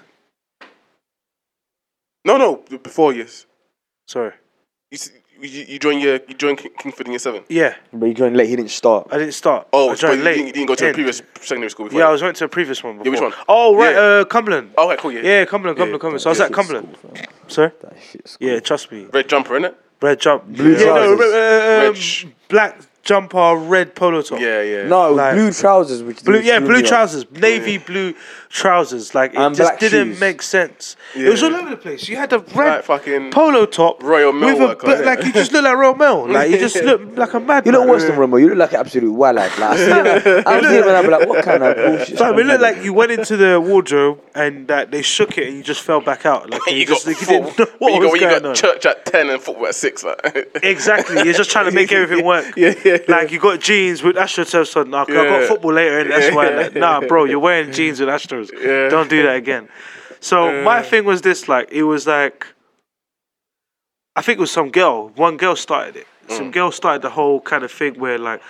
No, 2.25 2.37
no, 2.37 2.63
before 2.83 3.13
yes. 3.13 3.45
Sorry. 4.07 4.33
You, 4.91 4.95
s- 4.95 5.11
you, 5.41 5.65
you 5.67 5.79
joined 5.79 6.01
your 6.01 6.15
you 6.27 6.33
joined 6.35 6.57
King- 6.59 6.71
Kingsford 6.77 7.07
in 7.07 7.13
year 7.13 7.19
seven. 7.19 7.43
Yeah, 7.49 7.75
But 7.93 8.05
he 8.07 8.13
joined 8.13 8.35
late. 8.37 8.49
He 8.49 8.55
didn't 8.55 8.71
start. 8.71 9.07
I 9.11 9.17
didn't 9.17 9.33
start. 9.33 9.67
Oh, 9.73 9.87
I 9.87 9.91
but 9.93 9.99
joined 9.99 10.19
you 10.19 10.23
late. 10.25 10.33
didn't, 10.35 10.47
you 10.47 10.53
didn't 10.53 10.67
go 10.67 10.75
to 10.75 10.81
the 10.83 10.87
End. 10.87 10.95
previous 10.95 11.21
secondary 11.41 11.69
school 11.69 11.85
before. 11.87 11.99
Yeah, 11.99 12.07
I 12.07 12.11
was 12.11 12.21
went 12.21 12.35
to 12.37 12.45
a 12.45 12.49
previous 12.49 12.83
one 12.83 12.97
before. 12.97 13.11
which 13.11 13.21
one? 13.21 13.33
Oh 13.47 13.75
right, 13.75 13.93
Yeah. 13.93 13.99
uh, 14.01 14.25
Cumberland. 14.25 14.71
Oh, 14.77 14.89
okay, 14.91 15.01
cool. 15.01 15.11
Yeah. 15.11 15.21
Yeah, 15.21 15.45
Cumberland, 15.45 15.77
Cumberland, 15.77 15.91
Yeah, 15.91 15.97
Cumberland. 15.99 16.21
So 16.21 16.29
I 16.29 16.31
was 16.31 16.41
at 16.41 16.51
Cumberland. 16.53 16.97
Sorry. 17.47 17.71
That 17.81 17.93
shit's 18.11 18.37
Yeah, 18.39 18.59
trust 18.59 18.91
me. 18.91 19.07
Red 19.11 19.27
jumper, 19.29 19.59
innit? 19.59 19.75
Red 20.01 20.19
jump. 20.19 20.45
Blue 20.45 20.71
yeah, 20.73 20.77
no, 20.85 21.15
trousers. 21.15 21.19
uh, 21.21 21.25
um, 21.25 21.83
Red 21.93 21.97
sh- 21.97 22.25
black 22.47 22.79
jumper, 23.03 23.55
red 23.55 23.95
polo 23.95 24.21
top. 24.21 24.39
Yeah, 24.39 24.61
yeah. 24.61 24.87
No, 24.87 25.07
it 25.07 25.09
was 25.09 25.17
Like- 25.17 25.33
blue 25.33 25.51
trousers. 25.51 26.03
Which 26.03 26.23
Blue, 26.23 26.39
yeah, 26.39 26.59
blue 26.59 26.81
trousers, 26.83 27.25
navy 27.31 27.77
blue 27.79 28.13
trousers. 28.49 29.15
Like 29.15 29.33
it 29.33 29.37
And 29.37 29.55
just 29.55 29.69
black 29.69 29.79
didn't 29.79 30.09
shoes. 30.13 30.19
make 30.19 30.41
sense. 30.41 30.95
It 31.15 31.29
was 31.29 31.41
all 31.43 31.55
over 31.55 31.69
the 31.69 31.77
place. 31.77 32.07
You 32.09 32.17
had 32.17 32.29
the 32.31 32.39
red 32.39 32.75
Like 32.77 32.83
fucking 32.83 33.31
polo 33.31 33.65
top, 33.65 34.03
Royal 34.03 34.33
Mail 34.33 34.53
with 34.53 34.61
a, 34.61 34.65
worker, 34.65 34.87
but 34.87 34.97
innit? 34.99 35.05
like 35.05 35.23
you 35.25 35.31
just 35.33 35.51
look 35.51 35.63
like 35.63 35.75
Royal 35.77 35.95
Mail. 35.95 36.27
Like 36.39 36.51
you 36.51 36.57
just 36.59 36.75
look 36.83 37.01
like 37.17 37.33
a 37.33 37.39
mad. 37.39 37.65
You 37.65 37.71
look 37.71 37.87
worse 37.87 38.03
than 38.03 38.15
Romo. 38.15 38.39
You 38.39 38.49
look 38.49 38.57
like 38.57 38.73
an 38.73 38.79
absolute 38.79 39.11
wild 39.13 39.35
lad. 39.37 39.57
Like 39.59 39.69
I 39.71 39.75
see 39.77 39.85
him, 40.31 40.43
I 40.47 40.61
see 40.61 40.77
him 40.77 40.83
and 40.87 40.91
I'll 40.91 41.03
be 41.03 41.09
like, 41.09 41.27
what 41.29 41.43
kind 41.45 41.63
of 41.63 41.75
bullshit? 41.75 42.17
Fam, 42.17 42.37
it 42.39 42.45
looked 42.45 42.61
like 42.61 42.83
you 42.83 42.93
went 42.93 43.11
into 43.11 43.37
the 43.37 43.59
wardrobe 43.61 44.21
and 44.35 44.67
that 44.67 44.91
they 44.91 45.01
shook 45.01 45.37
it 45.37 45.47
and 45.47 45.57
you 45.57 45.63
just 45.63 45.81
fell 45.81 46.01
back 46.01 46.25
out. 46.25 46.49
Like 46.49 46.61
you, 46.67 46.77
you 46.77 46.85
just 46.85 47.05
got 47.05 47.11
like, 47.13 47.21
you 47.21 47.27
four, 47.27 47.51
didn't 47.51 47.59
know 47.59 47.65
what 47.79 47.93
you 47.93 47.99
was 47.99 48.07
got, 48.09 48.13
you 48.13 48.19
going 48.29 48.41
got 48.41 48.49
on. 48.49 48.55
church 48.55 48.85
at 48.85 49.05
ten 49.05 49.29
and 49.29 49.41
football 49.41 49.67
at 49.67 49.75
six. 49.75 50.03
Like. 50.03 50.19
Exactly, 50.63 51.23
you're 51.23 51.33
just 51.33 51.49
trying 51.51 51.65
to 51.65 51.71
make 51.71 51.91
everything 51.91 52.25
work. 52.25 52.53
Yeah, 52.55 52.73
yeah, 52.83 52.97
yeah. 53.07 53.15
Like 53.15 53.31
you 53.31 53.39
got 53.39 53.59
jeans 53.59 54.03
with 54.03 54.15
AstroTurfs 54.17 54.75
on. 54.79 54.89
Nah, 54.89 55.05
'cause 55.05 55.15
I 55.15 55.23
Yeah. 55.23 55.39
got 55.39 55.47
football 55.47 55.73
later, 55.73 55.99
and 55.99 56.11
that's 56.11 56.35
why. 56.35 56.49
Like, 56.49 56.75
nah, 56.75 57.01
bro, 57.01 57.25
you're 57.25 57.39
wearing 57.39 57.71
jeans 57.71 57.99
with 57.99 58.09
Yeah. 58.53 58.89
Don't 58.95 59.09
do 59.09 59.23
that 59.23 59.35
again. 59.35 59.69
So 60.19 60.63
my 60.63 60.81
thing 60.81 61.05
was 61.05 61.21
this: 61.21 61.47
like, 61.47 61.71
it 61.71 61.83
was 61.83 62.05
like, 62.07 62.45
I 64.15 64.21
think 64.21 64.37
it 64.37 64.41
was 64.41 64.51
some 64.51 64.69
girl. 64.71 65.09
One 65.15 65.37
girl 65.37 65.55
started 65.55 65.95
it. 65.97 66.07
Mm. 66.27 66.37
Some 66.37 66.51
girl 66.51 66.71
started 66.71 67.01
the 67.01 67.09
whole 67.09 67.39
kind 67.41 67.63
of 67.63 67.71
thing 67.71 67.99
where 67.99 68.17
like. 68.17 68.41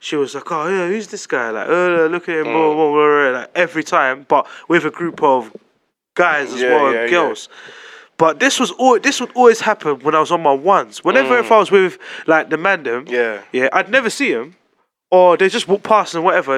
She 0.00 0.16
was 0.16 0.34
like, 0.34 0.52
"Oh 0.52 0.68
yeah, 0.68 0.86
who's 0.88 1.06
this 1.08 1.26
guy? 1.26 1.48
Like, 1.48 1.66
uh, 1.66 2.06
look 2.12 2.28
at 2.28 2.36
him, 2.40 2.46
Mm. 2.48 2.52
blah, 2.52 2.74
blah, 2.74 2.92
blah, 2.92 3.38
like 3.40 3.50
every 3.54 3.82
time, 3.82 4.26
but 4.28 4.46
with 4.68 4.84
a 4.84 4.90
group 4.90 5.22
of 5.22 5.50
guys 6.14 6.52
as 6.52 6.60
Yeah, 6.60 6.68
well 6.74 6.92
yeah, 6.92 7.00
and 7.00 7.10
yeah. 7.10 7.16
girls. 7.16 7.48
But 8.18 8.38
this 8.38 8.60
was 8.60 8.70
all. 8.72 8.98
This 9.00 9.18
would 9.22 9.32
always 9.34 9.60
happen 9.62 10.00
when 10.00 10.14
I 10.14 10.20
was 10.20 10.30
on 10.30 10.42
my 10.42 10.52
ones. 10.52 11.02
Whenever 11.02 11.38
if 11.38 11.50
I 11.50 11.56
was 11.56 11.70
with 11.70 11.96
like 12.26 12.50
the 12.50 12.58
man 12.58 12.82
them, 12.82 13.06
Mm. 13.06 13.12
Yeah. 13.12 13.40
yeah, 13.52 13.68
I'd 13.72 13.88
never 13.88 14.10
see 14.10 14.28
him, 14.30 14.56
or 15.14 15.36
they 15.38 15.48
just 15.58 15.66
walk 15.68 15.82
past 15.82 16.14
and 16.14 16.22
whatever. 16.24 16.52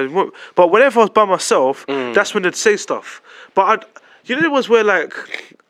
But 0.59 0.67
whenever 0.73 0.99
I 0.99 1.03
was 1.03 1.09
by 1.21 1.25
myself, 1.35 1.85
Mm. 1.87 2.13
that's 2.15 2.33
when 2.33 2.43
they'd 2.43 2.55
say 2.67 2.75
stuff. 2.77 3.21
But 3.55 3.65
I'd, 3.71 3.83
you 4.27 4.35
know, 4.35 4.45
it 4.49 4.51
was 4.59 4.67
where 4.69 4.83
like 4.95 5.13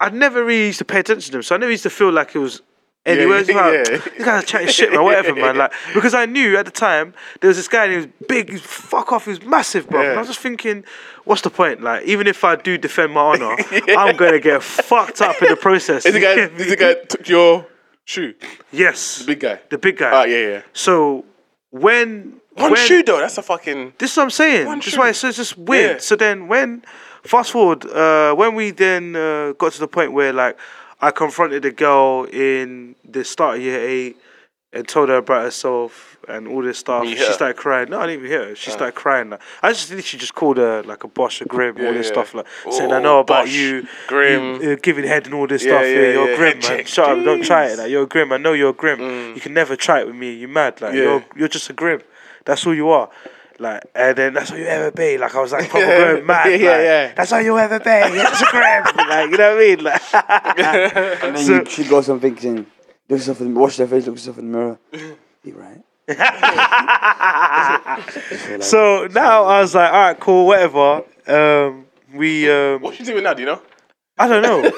I'd 0.04 0.14
never 0.26 0.40
really 0.44 0.68
used 0.72 0.80
to 0.80 0.86
pay 0.94 1.00
attention 1.00 1.28
to 1.32 1.38
them, 1.38 1.44
so 1.44 1.56
I 1.56 1.58
never 1.58 1.72
used 1.78 1.84
to 1.90 1.90
feel 2.00 2.12
like 2.12 2.30
it 2.36 2.40
was. 2.48 2.62
Anywhere, 3.06 3.38
it's 3.40 3.50
like, 3.50 3.74
yeah. 3.74 3.84
this 4.16 4.26
guy's 4.26 4.44
chatting 4.52 4.68
shit, 4.68 4.92
man, 4.92 5.02
whatever, 5.02 5.34
man. 5.34 5.56
Like, 5.56 5.72
because 5.94 6.14
I 6.14 6.26
knew 6.26 6.58
at 6.58 6.66
the 6.66 6.72
time 6.88 7.14
there 7.40 7.48
was 7.48 7.56
this 7.56 7.70
guy 7.70 7.84
and 7.86 7.92
he 7.94 7.98
was 8.00 8.08
big, 8.28 8.50
he 8.50 8.56
was 8.60 8.62
fuck 8.64 9.14
off, 9.14 9.24
he 9.24 9.30
was 9.30 9.42
massive, 9.44 9.88
bro. 9.90 10.02
And 10.02 10.18
I 10.18 10.20
was 10.20 10.28
just 10.28 10.42
thinking, 10.42 10.84
what's 11.24 11.42
the 11.42 11.50
point? 11.50 11.82
Like, 11.82 12.04
even 12.14 12.28
if 12.28 12.44
I 12.44 12.58
do 12.58 12.78
defend 12.78 13.14
my 13.14 13.22
honor, 13.32 13.56
I'm 14.02 14.18
gonna 14.18 14.42
get 14.42 14.62
fucked 14.62 15.22
up 15.22 15.42
in 15.42 15.48
the 15.48 15.56
process. 15.56 16.06
Is 16.06 16.14
the 16.16 16.20
guy? 16.20 16.34
Is 16.64 16.70
the 16.70 16.76
guy 16.86 16.96
took 17.14 17.26
your 17.30 17.66
shoe? 18.04 18.34
yes, 18.74 19.20
The 19.20 19.26
Big 19.32 19.40
guy. 19.40 19.60
the 19.70 19.78
big 19.78 19.98
guy. 20.04 20.12
Ah, 20.12 20.24
yeah, 20.26 20.48
yeah. 20.56 20.62
So 20.74 21.24
when 21.72 22.42
One 22.58 22.72
when, 22.72 22.88
shoe 22.88 23.04
though. 23.04 23.20
That's 23.20 23.38
a 23.38 23.42
fucking. 23.42 23.94
This 23.98 24.12
is 24.12 24.18
what 24.18 24.24
I'm 24.24 24.30
saying. 24.32 24.66
One 24.68 24.80
This 24.80 24.88
is 24.88 24.94
shoe. 24.94 25.00
why 25.00 25.10
it's, 25.10 25.24
it's 25.24 25.38
just 25.38 25.58
weird. 25.58 25.92
Yeah. 25.98 26.02
So 26.02 26.16
then 26.16 26.48
when 26.48 26.84
fast 27.24 27.52
forward, 27.52 27.86
uh, 27.86 28.34
when 28.36 28.56
we 28.56 28.72
then 28.72 29.16
uh, 29.16 29.54
got 29.54 29.74
to 29.74 29.80
the 29.80 29.88
point 29.88 30.14
where 30.14 30.34
like 30.34 30.58
I 31.02 31.12
confronted 31.12 31.64
a 31.66 31.72
girl 31.72 32.26
in 32.32 32.96
the 33.06 33.24
start 33.24 33.58
of 33.58 33.62
year 33.64 33.80
eight 33.80 34.18
and 34.74 34.88
told 34.88 35.10
her 35.10 35.18
about 35.18 35.44
herself 35.44 36.18
and 36.28 36.46
all 36.48 36.62
this 36.62 36.78
stuff. 36.80 37.08
She 37.08 37.16
started 37.32 37.56
crying. 37.56 37.90
No, 37.90 38.00
I 38.00 38.08
didn't 38.08 38.26
even 38.26 38.32
hear 38.32 38.50
her. 38.50 38.56
She 38.56 38.70
started 38.70 38.96
crying. 38.96 39.30
Like, 39.30 39.40
I 39.64 39.70
just 39.72 39.90
literally 39.90 40.20
just 40.20 40.36
called 40.36 40.58
her 40.58 40.84
like 40.84 41.06
a 41.06 41.08
boss, 41.08 41.40
a 41.40 41.46
grim, 41.46 41.78
all 41.78 41.94
this 41.94 42.08
yeah. 42.08 42.12
stuff 42.12 42.34
like 42.34 42.46
saying 42.70 42.92
I 42.92 43.00
know 43.00 43.20
about 43.20 43.46
bosh, 43.46 43.54
you, 43.54 43.88
grim. 44.08 44.62
you, 44.62 44.72
uh, 44.74 44.76
giving 44.82 45.06
head 45.06 45.26
and 45.26 45.34
all 45.34 45.48
this 45.48 45.64
Yeah, 45.64 45.72
stuff. 45.72 45.84
yeah, 45.84 45.88
Yeah, 45.94 46.12
you're 46.14 46.30
yeah. 46.32 46.36
grim, 46.36 46.60
man. 46.60 46.86
Shut 46.86 47.10
up, 47.18 47.24
don't 47.24 47.44
try 47.46 47.68
it. 47.68 47.76
Mm. 47.76 47.78
Like, 47.78 47.92
you're 47.92 48.06
grim. 48.08 48.34
I 48.34 48.38
know 48.38 48.52
you're 48.54 48.74
grim. 48.74 49.00
You 49.36 49.40
can 49.42 49.54
never 49.54 49.78
try 49.78 50.02
it 50.02 50.08
with 50.08 50.16
me. 50.18 50.34
You 50.34 50.50
mad? 50.50 50.82
Like 50.82 50.94
Yeah. 50.94 51.02
you're 51.04 51.26
you're 51.38 51.48
just 51.48 51.70
a 51.70 51.74
grim. 51.74 52.02
That's 52.48 52.64
who 52.64 52.72
you 52.72 52.90
are. 52.90 53.10
Like, 53.60 53.84
and 53.94 54.18
then 54.18 54.34
that's 54.36 54.52
all 54.52 54.58
you 54.58 54.66
ever 54.66 54.90
be. 54.92 55.18
Like, 55.18 55.36
I 55.36 55.42
was 55.42 55.52
like, 55.52 55.68
proper 55.70 55.86
going 56.16 56.26
mad. 56.26 56.46
Yeah, 56.48 56.52
like, 56.52 56.62
yeah, 56.62 56.82
yeah. 56.82 57.14
That's 57.14 57.32
all 57.34 57.42
you 57.42 57.58
ever 57.58 57.80
be. 57.80 57.90
You're 57.90 58.26
a 58.26 58.52
grim. 58.52 58.84
like, 59.10 59.32
you 59.32 59.38
know 59.38 59.56
what 59.56 59.64
I 59.64 59.68
mean? 59.68 59.84
Like, 59.84 60.02
And 61.24 61.36
then 61.36 61.44
So- 61.44 61.54
you, 61.56 61.66
she 61.66 61.84
goes 61.84 62.08
and 62.08 62.22
thinking, 62.22 62.56
look 63.10 63.20
yourself 63.20 63.42
in, 63.42 63.54
wash 63.54 63.76
their 63.78 63.88
face, 63.88 64.06
look 64.06 64.16
yourself 64.16 64.38
in 64.38 64.52
the 64.52 64.58
mirror. 64.58 64.80
You 65.44 65.56
right? 65.56 65.82
so 68.64 69.08
now 69.12 69.44
I 69.44 69.60
was 69.62 69.76
like, 69.76 69.92
all 69.92 70.00
right, 70.00 70.20
cool, 70.20 70.48
whatever. 70.48 71.04
Um, 71.28 71.86
we 72.14 72.50
um, 72.50 72.82
What's 72.82 72.98
she 72.98 73.04
doing 73.04 73.24
now? 73.24 73.34
Do 73.34 73.42
you 73.42 73.48
know? 73.48 73.62
I 74.20 74.28
don't 74.28 74.42
know. 74.42 74.72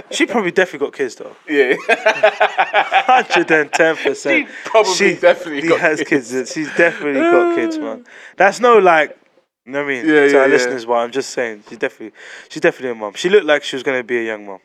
she 0.10 0.26
probably 0.26 0.50
definitely 0.50 0.86
got 0.86 0.96
kids 0.96 1.16
though. 1.16 1.36
Yeah. 1.48 1.74
Hundred 3.06 3.50
and 3.50 3.72
ten 3.72 3.96
percent. 3.96 4.48
She 4.62 4.70
probably 4.70 5.16
definitely 5.16 5.68
got 5.68 5.80
has 5.80 5.98
kids. 6.02 6.30
kids. 6.30 6.52
She's 6.52 6.74
definitely 6.76 7.20
got 7.20 7.54
kids, 7.54 7.78
man. 7.78 8.04
That's 8.36 8.60
no 8.60 8.78
like. 8.78 9.18
You 9.64 9.72
know 9.72 9.84
what 9.84 9.92
I 9.92 9.94
mean? 9.94 10.06
Yeah, 10.06 10.12
to 10.12 10.30
yeah, 10.30 10.38
our 10.38 10.46
yeah. 10.46 10.54
listeners, 10.54 10.86
but 10.86 10.94
I'm 10.94 11.12
just 11.12 11.30
saying, 11.30 11.62
she's 11.68 11.78
definitely, 11.78 12.18
she's 12.48 12.60
definitely 12.60 12.90
a 12.90 12.94
mom. 12.96 13.14
She 13.14 13.28
looked 13.28 13.46
like 13.46 13.62
she 13.62 13.76
was 13.76 13.84
gonna 13.84 14.02
be 14.02 14.18
a 14.18 14.24
young 14.24 14.44
mom. 14.44 14.58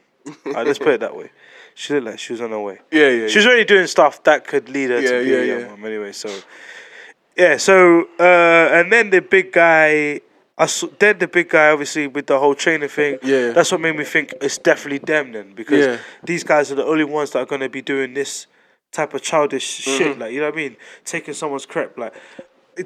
Alright, 0.47 0.65
let's 0.65 0.79
put 0.79 0.87
it 0.87 1.01
that 1.01 1.15
way. 1.15 1.29
She 1.75 1.93
looked 1.93 2.07
like 2.07 2.19
she 2.19 2.33
was 2.33 2.41
on 2.41 2.49
her 2.49 2.59
way. 2.59 2.79
Yeah, 2.91 3.09
yeah. 3.09 3.27
She 3.27 3.37
was 3.37 3.45
already 3.45 3.65
doing 3.65 3.85
stuff 3.85 4.23
that 4.23 4.47
could 4.47 4.69
lead 4.69 4.89
her 4.89 5.01
to 5.01 5.23
be 5.23 5.35
a 5.35 5.45
young 5.45 5.69
mom 5.69 5.85
anyway. 5.85 6.13
So 6.13 6.35
yeah, 7.37 7.57
so 7.57 8.07
uh, 8.19 8.69
and 8.73 8.91
then 8.91 9.11
the 9.11 9.21
big 9.21 9.51
guy, 9.51 10.21
I 10.57 10.65
saw, 10.65 10.87
then 10.99 11.19
the 11.19 11.27
big 11.27 11.49
guy 11.49 11.69
obviously 11.69 12.07
with 12.07 12.27
the 12.27 12.39
whole 12.39 12.55
trainer 12.55 12.87
thing. 12.87 13.19
Yeah. 13.23 13.51
that's 13.51 13.71
what 13.71 13.79
made 13.81 13.95
me 13.95 14.03
think 14.03 14.33
it's 14.41 14.57
definitely 14.57 14.97
them 14.99 15.31
then 15.31 15.53
because 15.53 15.85
Yeah. 15.85 15.97
these 16.23 16.43
guys 16.43 16.71
are 16.71 16.75
the 16.75 16.85
only 16.85 17.03
ones 17.03 17.31
that 17.31 17.39
are 17.39 17.45
gonna 17.45 17.69
be 17.69 17.81
doing 17.81 18.13
this 18.15 18.47
type 18.91 19.13
of 19.13 19.21
childish 19.21 19.81
Mm-hmm. 19.85 19.97
shit. 19.97 20.19
Like 20.19 20.31
you 20.33 20.39
know 20.39 20.45
what 20.47 20.53
I 20.53 20.57
mean, 20.57 20.77
taking 21.05 21.33
someone's 21.33 21.65
crap. 21.67 21.97
Like 21.97 22.13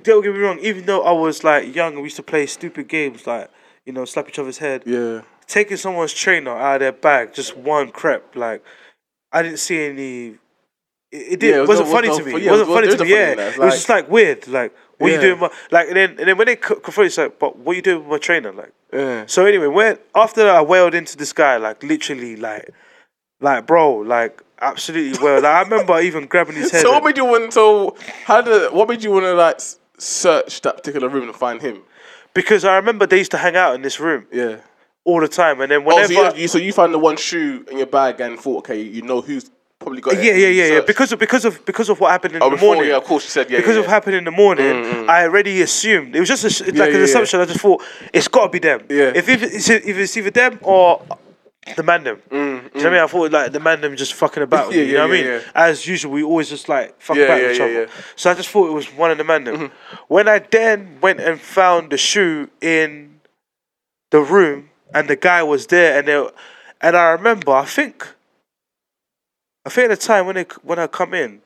don't 0.04 0.22
get 0.24 0.34
me 0.34 0.40
wrong, 0.40 0.60
even 0.60 0.86
though 0.86 1.04
I 1.04 1.12
was 1.12 1.44
like 1.44 1.74
young, 1.76 1.94
and 1.94 1.98
we 2.02 2.04
used 2.04 2.16
to 2.18 2.24
play 2.24 2.46
stupid 2.46 2.88
games 2.88 3.26
like 3.28 3.50
you 3.86 3.94
know 3.94 4.06
slap 4.06 4.28
each 4.30 4.40
other's 4.40 4.58
head 4.60 4.84
yeah. 4.86 5.22
taking 5.48 5.78
someone's 5.78 6.14
trainer 6.14 6.52
out 6.52 6.76
of 6.76 6.80
their 6.82 6.92
bag, 6.92 7.34
just 7.34 7.56
one 7.58 7.90
crep, 7.92 8.36
like 8.36 8.64
I 9.32 9.42
didn't 9.44 9.60
see 9.60 9.86
any. 9.86 10.38
It, 11.12 11.34
it, 11.34 11.40
did, 11.42 11.50
Yeah, 11.50 11.56
it 11.58 11.60
was 11.62 11.70
wasn't 11.70 11.88
no- 11.90 11.94
funny 11.96 12.08
was 12.10 12.18
to 12.20 12.24
me. 12.26 12.32
fu- 12.32 12.38
It 12.38 12.50
wasn't 12.52 12.70
it 12.70 12.72
was- 12.72 12.86
funny 12.88 12.98
to 12.98 13.04
me. 13.04 13.10
Yeah, 13.12 13.36
that. 13.36 13.54
it 13.54 13.60
was 13.60 13.74
just 13.76 13.90
like 13.90 14.10
weird. 14.10 14.48
Like, 14.48 14.74
what 15.02 15.12
you 15.12 15.20
doing? 15.22 15.40
with 15.40 15.52
My, 15.52 15.78
like, 15.80 15.88
and 15.90 15.98
then 15.98 16.10
and 16.20 16.28
then 16.28 16.38
when 16.38 16.48
they 16.48 16.56
confront, 16.56 17.08
it's 17.08 17.18
like, 17.18 17.40
but 17.40 17.58
what 17.58 17.76
you 17.76 17.82
doing 17.82 18.00
with 18.00 18.08
my 18.08 18.18
trainer? 18.18 18.52
Like, 18.52 18.72
Yeah. 18.94 19.26
so 19.28 19.46
anyway, 19.46 19.68
when 19.68 19.98
after 20.16 20.50
I 20.50 20.62
wailed 20.62 20.94
into 20.96 21.18
this 21.18 21.34
guy, 21.34 21.58
like 21.58 21.84
literally, 21.84 22.36
like, 22.36 22.70
like 23.40 23.66
bro, 23.68 23.98
like 23.98 24.42
absolutely 24.62 25.22
well. 25.24 25.42
Like 25.42 25.46
I 25.56 25.62
remember 25.64 26.00
even 26.02 26.26
grabbing 26.28 26.56
his 26.56 26.72
head. 26.74 26.82
So 26.82 26.92
what 26.92 27.04
made 27.04 27.18
you 27.18 27.26
want? 27.26 27.52
to? 27.54 27.94
how 28.26 28.42
did? 28.42 28.72
What 28.74 28.88
made 28.90 29.04
you 29.04 29.12
want 29.12 29.24
to 29.26 29.34
like 29.34 29.60
search 29.98 30.62
that 30.62 30.78
particular 30.78 31.10
room 31.10 31.24
and 31.30 31.36
find 31.36 31.62
him? 31.62 31.82
because 32.34 32.64
I 32.64 32.78
remember 32.78 33.06
they 33.06 33.18
used 33.18 33.32
to 33.32 33.38
hang 33.38 33.58
out 33.58 33.76
in 33.76 33.82
this 33.82 34.00
room 34.00 34.26
Yeah. 34.32 34.58
all 35.04 35.20
the 35.20 35.28
time, 35.28 35.60
and 35.60 35.70
then 35.70 35.82
Oh, 35.82 35.86
whenever. 35.86 36.14
so 36.14 36.34
you, 36.36 36.42
you 36.44 36.48
so 36.48 36.58
you 36.58 36.72
found 36.72 36.94
the 36.94 37.00
one 37.00 37.18
shoe 37.18 37.66
in 37.70 37.78
your 37.78 37.88
bag 37.88 38.22
and 38.22 38.40
thought, 38.40 38.60
okay, 38.60 38.82
you 38.82 39.02
know 39.02 39.20
who's 39.20 39.52
probably 39.82 40.02
got 40.02 40.14
it. 40.14 40.24
yeah, 40.24 40.34
yeah, 40.34 40.48
yeah, 40.48 40.74
yeah. 40.76 40.82
Because 40.82 41.12
of 41.12 41.20
because 41.20 41.44
of 41.46 41.66
because 41.66 41.90
of 41.90 42.00
what 42.00 42.12
happened 42.12 42.36
in 42.36 42.44
oh, 42.44 42.50
the 42.50 42.56
before, 42.56 42.76
morning. 42.76 42.92
yeah, 42.92 42.98
of 42.98 43.04
course, 43.04 43.24
you 43.26 43.30
said 43.30 43.50
yeah. 43.50 43.58
because 43.58 43.76
yeah, 43.76 43.82
of 43.82 43.86
yeah. 43.86 43.92
happening 43.92 44.18
in 44.20 44.24
the 44.24 44.32
morning, 44.32 45.10
I 45.10 45.24
already 45.24 45.62
assumed 45.62 46.16
it 46.16 46.20
was 46.20 46.30
just 46.30 46.44
a, 46.44 46.48
it's 46.48 46.60
like 46.62 46.76
Yeah, 46.76 46.84
an 46.84 46.92
yeah, 46.92 46.98
yeah. 47.00 47.04
assumption. 47.04 47.40
I 47.42 47.46
just 47.46 47.60
thought 47.60 47.84
it's 48.14 48.28
got 48.28 48.44
to 48.44 48.50
be 48.50 48.60
them. 48.60 48.80
Yeah. 48.90 49.12
If 49.16 49.28
if 49.28 49.44
it's, 49.44 49.70
if 49.70 49.98
it's 49.98 50.16
either 50.18 50.32
them 50.32 50.60
or 50.62 51.02
the 51.78 51.84
man 51.84 52.04
them. 52.04 52.18
Mm, 52.18 52.32
Do 52.32 52.36
you 52.36 52.50
know 52.50 52.62
what 52.74 52.86
I 52.86 52.90
mean? 52.90 53.00
I 53.04 53.08
thought 53.08 53.32
like 53.32 53.52
the 53.52 53.60
man 53.60 53.82
them 53.82 53.96
just 53.96 54.14
fucking 54.14 54.44
about. 54.44 54.72
Yeah, 54.74 54.82
you 54.82 54.94
yeah, 54.94 54.98
know 55.00 55.08
what 55.08 55.14
I 55.18 55.22
mean? 55.22 55.26
yeah. 55.26 55.42
As 55.54 55.86
usual, 55.86 56.12
we 56.12 56.24
always 56.24 56.50
just 56.50 56.68
like 56.70 57.00
fuck 57.02 57.18
Yeah, 57.18 57.24
about 57.26 57.42
yeah, 57.42 57.52
each 57.52 57.58
yeah, 57.60 57.64
other. 57.66 57.74
yeah. 57.74 57.86
Mm-hmm. 57.86 58.02
So 58.16 58.32
I 58.32 58.34
just 58.34 58.50
thought 58.50 58.68
it 58.68 58.74
was 58.74 58.88
one 58.88 59.12
of 59.12 59.18
the 59.18 59.24
man 59.24 59.44
them. 59.44 59.72
When 60.08 60.28
I 60.28 60.40
then 60.40 60.98
went 61.02 61.20
and 61.20 61.40
found 61.40 61.92
the 61.92 61.98
shoe 61.98 62.50
in 62.62 63.20
the 64.10 64.22
room 64.22 64.70
and 64.94 65.08
the 65.08 65.16
guy 65.16 65.44
was 65.44 65.68
there 65.68 65.98
and 66.00 66.08
they, 66.08 66.28
and 66.82 66.98
I 66.98 67.10
remember 67.12 67.52
I 67.52 67.66
think 67.66 68.08
I 69.66 69.70
think 69.70 69.92
at 69.92 70.00
the 70.00 70.06
time 70.06 70.26
when 70.26 70.36
they 70.36 70.46
when 70.64 70.80
I 70.80 70.88
come 70.88 71.14
in, 71.14 71.42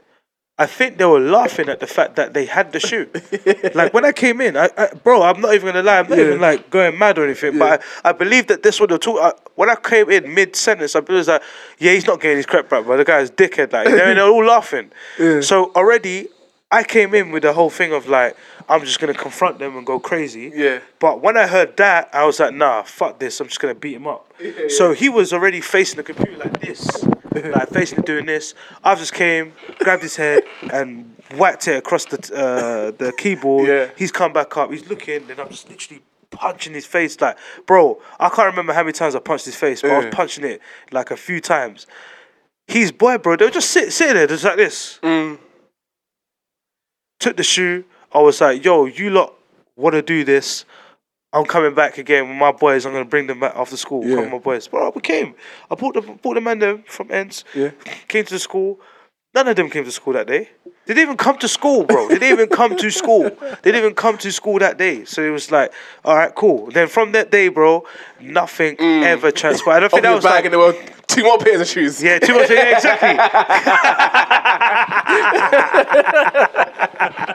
I 0.58 0.68
think 0.68 0.98
they 0.98 1.06
were 1.06 1.20
laughing 1.20 1.68
at 1.68 1.82
the 1.82 1.88
fact 1.88 2.16
that 2.16 2.34
they 2.34 2.46
had 2.46 2.72
the 2.72 2.80
shoe. 2.80 3.10
like 3.76 3.94
when 3.94 4.06
I 4.06 4.14
came 4.14 4.40
in, 4.40 4.56
I, 4.56 4.70
I 4.78 4.88
bro, 4.94 5.22
I'm 5.22 5.42
not 5.42 5.54
even 5.54 5.68
gonna 5.68 5.84
lie, 5.84 6.00
I'm 6.00 6.10
not 6.10 6.18
even 6.18 6.40
like 6.40 6.70
going 6.70 6.98
mad 6.98 7.18
or 7.18 7.26
anything. 7.26 7.60
But 7.60 7.84
I, 8.06 8.10
I 8.10 8.12
believe 8.14 8.48
that 8.48 8.64
this 8.64 8.78
they're 8.78 8.88
talking. 8.98 9.22
I, 9.22 9.34
when 9.56 9.70
I 9.70 9.76
came 9.76 10.10
in 10.10 10.34
mid 10.34 10.56
sentence, 10.56 10.96
I 10.96 11.00
was 11.00 11.28
like, 11.28 11.44
yeah, 11.78 11.92
he's 11.92 12.08
not 12.08 12.22
getting 12.22 12.38
his 12.38 12.46
crap 12.46 12.70
back, 12.70 12.86
but 12.86 12.96
the 12.96 13.04
guy's 13.04 13.32
dickhead. 13.32 13.74
Like, 13.74 13.88
and 13.88 13.98
they're 13.98 14.22
all 14.22 14.46
laughing. 14.46 14.92
So 15.42 15.72
already, 15.76 16.28
I 16.72 16.84
came 16.84 17.14
in 17.14 17.32
with 17.32 17.44
the 17.44 17.54
whole 17.54 17.70
thing 17.70 17.94
of 17.94 18.08
like, 18.08 18.36
I'm 18.68 18.82
just 18.82 19.00
gonna 19.00 19.14
confront 19.14 19.60
them 19.60 19.78
and 19.78 19.86
go 19.86 20.00
crazy. 20.00 20.52
Yeah. 20.56 20.80
But 21.00 21.22
when 21.22 21.38
I 21.38 21.48
heard 21.48 21.76
that, 21.78 22.10
I 22.14 22.26
was 22.26 22.40
like, 22.40 22.54
nah, 22.54 22.84
fuck 22.84 23.20
this. 23.20 23.40
I'm 23.40 23.48
just 23.48 23.60
gonna 23.60 23.76
beat 23.76 23.96
him 23.96 24.08
up. 24.08 24.34
So 24.70 24.94
he 24.94 25.10
was 25.10 25.34
already 25.34 25.62
facing 25.62 25.98
the 25.98 26.04
computer 26.04 26.38
like 26.38 26.62
this, 26.62 27.04
like 27.36 27.70
facing 27.70 28.02
doing 28.02 28.26
this. 28.26 28.54
I 28.84 28.96
just 28.96 29.14
came, 29.14 29.54
grabbed 29.80 30.04
his 30.04 30.16
head, 30.16 30.44
and 30.72 31.16
whacked 31.36 31.68
it 31.68 31.78
across 31.78 32.06
the 32.06 32.18
uh, 32.36 32.92
the 32.92 33.14
keyboard. 33.18 33.68
Yeah. 33.68 33.90
He's 33.98 34.12
come 34.12 34.34
back 34.34 34.56
up. 34.58 34.72
He's 34.72 34.88
looking, 34.90 35.30
and 35.30 35.40
I'm 35.40 35.50
just 35.50 35.70
literally 35.70 36.02
punching 36.32 36.74
his 36.74 36.86
face. 36.86 37.20
Like, 37.20 37.38
bro, 37.66 38.02
I 38.20 38.30
can't 38.30 38.48
remember 38.50 38.74
how 38.74 38.82
many 38.82 38.94
times 38.94 39.16
I 39.16 39.20
punched 39.20 39.46
his 39.46 39.56
face, 39.56 39.82
but 39.82 39.92
I 39.92 39.98
was 39.98 40.14
punching 40.14 40.44
it 40.44 40.62
like 40.92 41.12
a 41.12 41.18
few 41.18 41.40
times. 41.40 41.88
He's 42.68 42.92
boy, 42.92 43.18
bro, 43.18 43.36
they 43.36 43.46
were 43.46 43.52
just 43.52 43.70
sit, 43.70 43.94
sitting 43.94 44.16
there, 44.16 44.28
just 44.28 44.44
like 44.44 44.58
this. 44.58 45.00
Mm. 45.04 45.38
Took 47.20 47.38
the 47.38 47.44
shoe. 47.44 47.86
I 48.12 48.20
was 48.20 48.42
like, 48.42 48.64
yo, 48.64 48.86
you 48.86 49.10
lot 49.10 49.34
want 49.76 49.94
to 49.94 50.02
do 50.02 50.24
this. 50.24 50.66
I'm 51.36 51.44
coming 51.46 51.74
back 51.74 51.98
again 51.98 52.30
with 52.30 52.38
my 52.38 52.54
boys. 52.54 52.86
I'm 52.86 52.94
gonna 52.94 53.04
bring 53.04 53.28
them 53.28 53.42
back 53.42 53.54
after 53.56 53.76
school. 53.76 54.06
Yeah. 54.06 54.16
Come 54.16 54.24
with 54.24 54.32
my 54.32 54.40
boys. 54.40 54.70
Bro, 54.70 54.94
we 54.96 55.02
came. 55.02 55.36
I 55.70 55.76
brought 55.76 55.96
the 55.96 56.02
brought 56.02 56.36
the 56.36 56.42
man 56.42 56.60
there 56.60 56.78
from 56.88 57.12
ends. 57.12 57.44
Yeah. 57.54 57.72
Came 58.08 58.24
to 58.24 58.34
the 58.36 58.40
school. 58.40 58.80
None 59.34 59.50
of 59.50 59.58
them 59.58 59.70
came 59.70 59.84
to 59.84 59.92
school 59.92 60.14
that 60.14 60.28
day. 60.28 60.50
They 60.86 60.94
didn't 60.94 61.10
even 61.10 61.18
come 61.18 61.38
to 61.40 61.50
school, 61.50 61.84
bro. 61.84 62.08
They 62.08 62.20
didn't 62.20 62.40
even 62.40 62.48
come 62.48 62.78
to 62.78 62.90
school. 62.90 63.24
They 63.64 63.72
didn't 63.72 63.84
even 63.84 63.96
come 63.96 64.18
to 64.20 64.32
school 64.32 64.60
that 64.60 64.78
day. 64.78 65.04
So 65.04 65.22
it 65.24 65.30
was 65.30 65.52
like, 65.52 65.74
all 66.06 66.16
right, 66.16 66.34
cool. 66.34 66.72
Then 66.72 66.88
from 66.88 67.12
that 67.12 67.32
day, 67.32 67.50
bro, 67.50 67.86
nothing 68.22 68.78
mm. 68.78 69.04
ever 69.04 69.32
transpired. 69.32 69.78
I 69.78 69.80
don't 69.82 69.90
think 69.90 70.04
that 70.04 70.16
was 70.16 70.24
bag 70.24 70.32
like, 70.36 70.46
and 70.46 70.54
there 70.54 70.60
were 70.60 70.76
two 71.08 71.24
more 71.24 71.38
pairs 71.38 71.60
of 71.60 71.68
shoes. 71.68 72.02
yeah, 72.02 72.20
too 72.20 72.36
much. 72.36 72.50
Yeah, 72.50 72.76
exactly. 72.76 73.18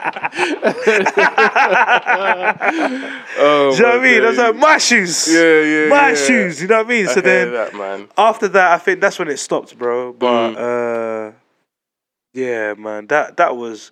Oh, 3.37 3.71
Do 3.71 3.77
you 3.77 3.83
know 3.83 3.89
what 3.89 3.95
I 3.95 3.97
my 3.97 4.03
mean? 4.03 4.23
I 4.23 4.27
was 4.29 4.37
like, 4.37 4.55
my 4.55 4.77
shoes. 4.77 5.27
Yeah, 5.33 5.61
yeah, 5.61 5.87
My 5.89 6.09
yeah. 6.09 6.15
shoes. 6.15 6.61
You 6.61 6.67
know 6.67 6.77
what 6.77 6.85
I 6.85 6.89
mean? 6.89 7.07
So 7.07 7.21
then 7.21 7.51
that, 7.51 8.07
after 8.17 8.47
that, 8.49 8.71
I 8.71 8.77
think 8.77 9.01
that's 9.01 9.17
when 9.19 9.27
it 9.29 9.37
stopped, 9.37 9.77
bro. 9.77 10.13
But 10.13 10.51
Mm. 10.55 11.29
uh, 11.29 11.31
yeah, 12.33 12.73
man, 12.75 13.07
that 13.07 13.37
that 13.37 13.55
was 13.57 13.91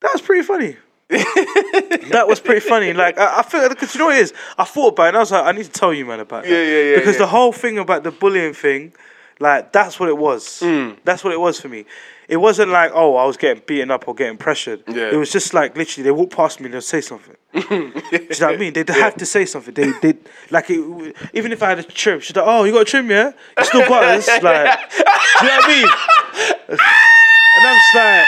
that 0.00 0.10
was 0.12 0.20
pretty 0.22 0.42
funny. 0.42 0.76
that 1.12 2.24
was 2.26 2.40
pretty 2.40 2.60
funny. 2.60 2.92
Like 2.92 3.18
I, 3.18 3.40
I 3.40 3.42
feel 3.42 3.68
because 3.68 3.94
you 3.94 3.98
know 4.00 4.06
what 4.06 4.16
it 4.16 4.22
is. 4.22 4.32
I 4.58 4.64
thought 4.64 4.88
about 4.94 5.04
it 5.04 5.08
and 5.08 5.16
I 5.18 5.20
was 5.20 5.30
like, 5.32 5.44
I 5.44 5.52
need 5.52 5.64
to 5.64 5.70
tell 5.70 5.92
you, 5.92 6.06
man, 6.06 6.20
about 6.20 6.44
Yeah, 6.44 6.50
that. 6.56 6.64
yeah, 6.66 6.82
yeah, 6.90 6.96
Because 6.96 7.14
yeah. 7.16 7.20
the 7.20 7.26
whole 7.26 7.52
thing 7.52 7.78
about 7.78 8.02
the 8.02 8.10
bullying 8.10 8.54
thing, 8.54 8.94
like 9.38 9.72
that's 9.72 10.00
what 10.00 10.08
it 10.08 10.16
was. 10.16 10.60
Mm. 10.60 10.96
That's 11.04 11.22
what 11.22 11.32
it 11.32 11.40
was 11.40 11.60
for 11.60 11.68
me. 11.68 11.84
It 12.28 12.36
wasn't 12.36 12.70
like, 12.70 12.92
oh, 12.94 13.16
I 13.16 13.24
was 13.24 13.36
getting 13.36 13.62
beaten 13.66 13.90
up 13.90 14.06
or 14.08 14.14
getting 14.14 14.38
pressured. 14.38 14.82
Yeah. 14.86 15.10
It 15.12 15.16
was 15.16 15.30
just 15.30 15.52
like 15.54 15.76
literally 15.76 16.04
they 16.04 16.10
walk 16.10 16.30
past 16.30 16.60
me 16.60 16.66
and 16.66 16.74
they'll 16.74 16.80
say 16.80 17.00
something. 17.00 17.36
Do 17.52 17.60
you 17.60 17.92
know 18.10 18.22
what 18.28 18.42
I 18.42 18.56
mean? 18.56 18.72
They'd 18.72 18.88
have 18.88 19.16
to 19.16 19.26
say 19.26 19.44
something. 19.44 19.74
They 19.74 19.90
they 20.00 20.18
like 20.50 20.70
it, 20.70 21.16
even 21.34 21.52
if 21.52 21.62
I 21.62 21.70
had 21.70 21.80
a 21.80 21.82
trim, 21.82 22.20
she's 22.20 22.34
like, 22.34 22.46
"Oh, 22.46 22.64
you 22.64 22.72
got 22.72 22.82
a 22.82 22.84
trim, 22.86 23.10
yeah? 23.10 23.32
You 23.58 23.64
still 23.64 23.88
butters?" 23.88 24.26
Like, 24.42 24.78
do 24.90 24.96
you 24.98 25.04
know 25.04 25.56
what 25.56 25.64
I 25.64 25.68
mean? 25.68 26.78
And 27.54 27.66
I'm 27.66 27.76
just 27.76 27.94
like, 27.94 28.26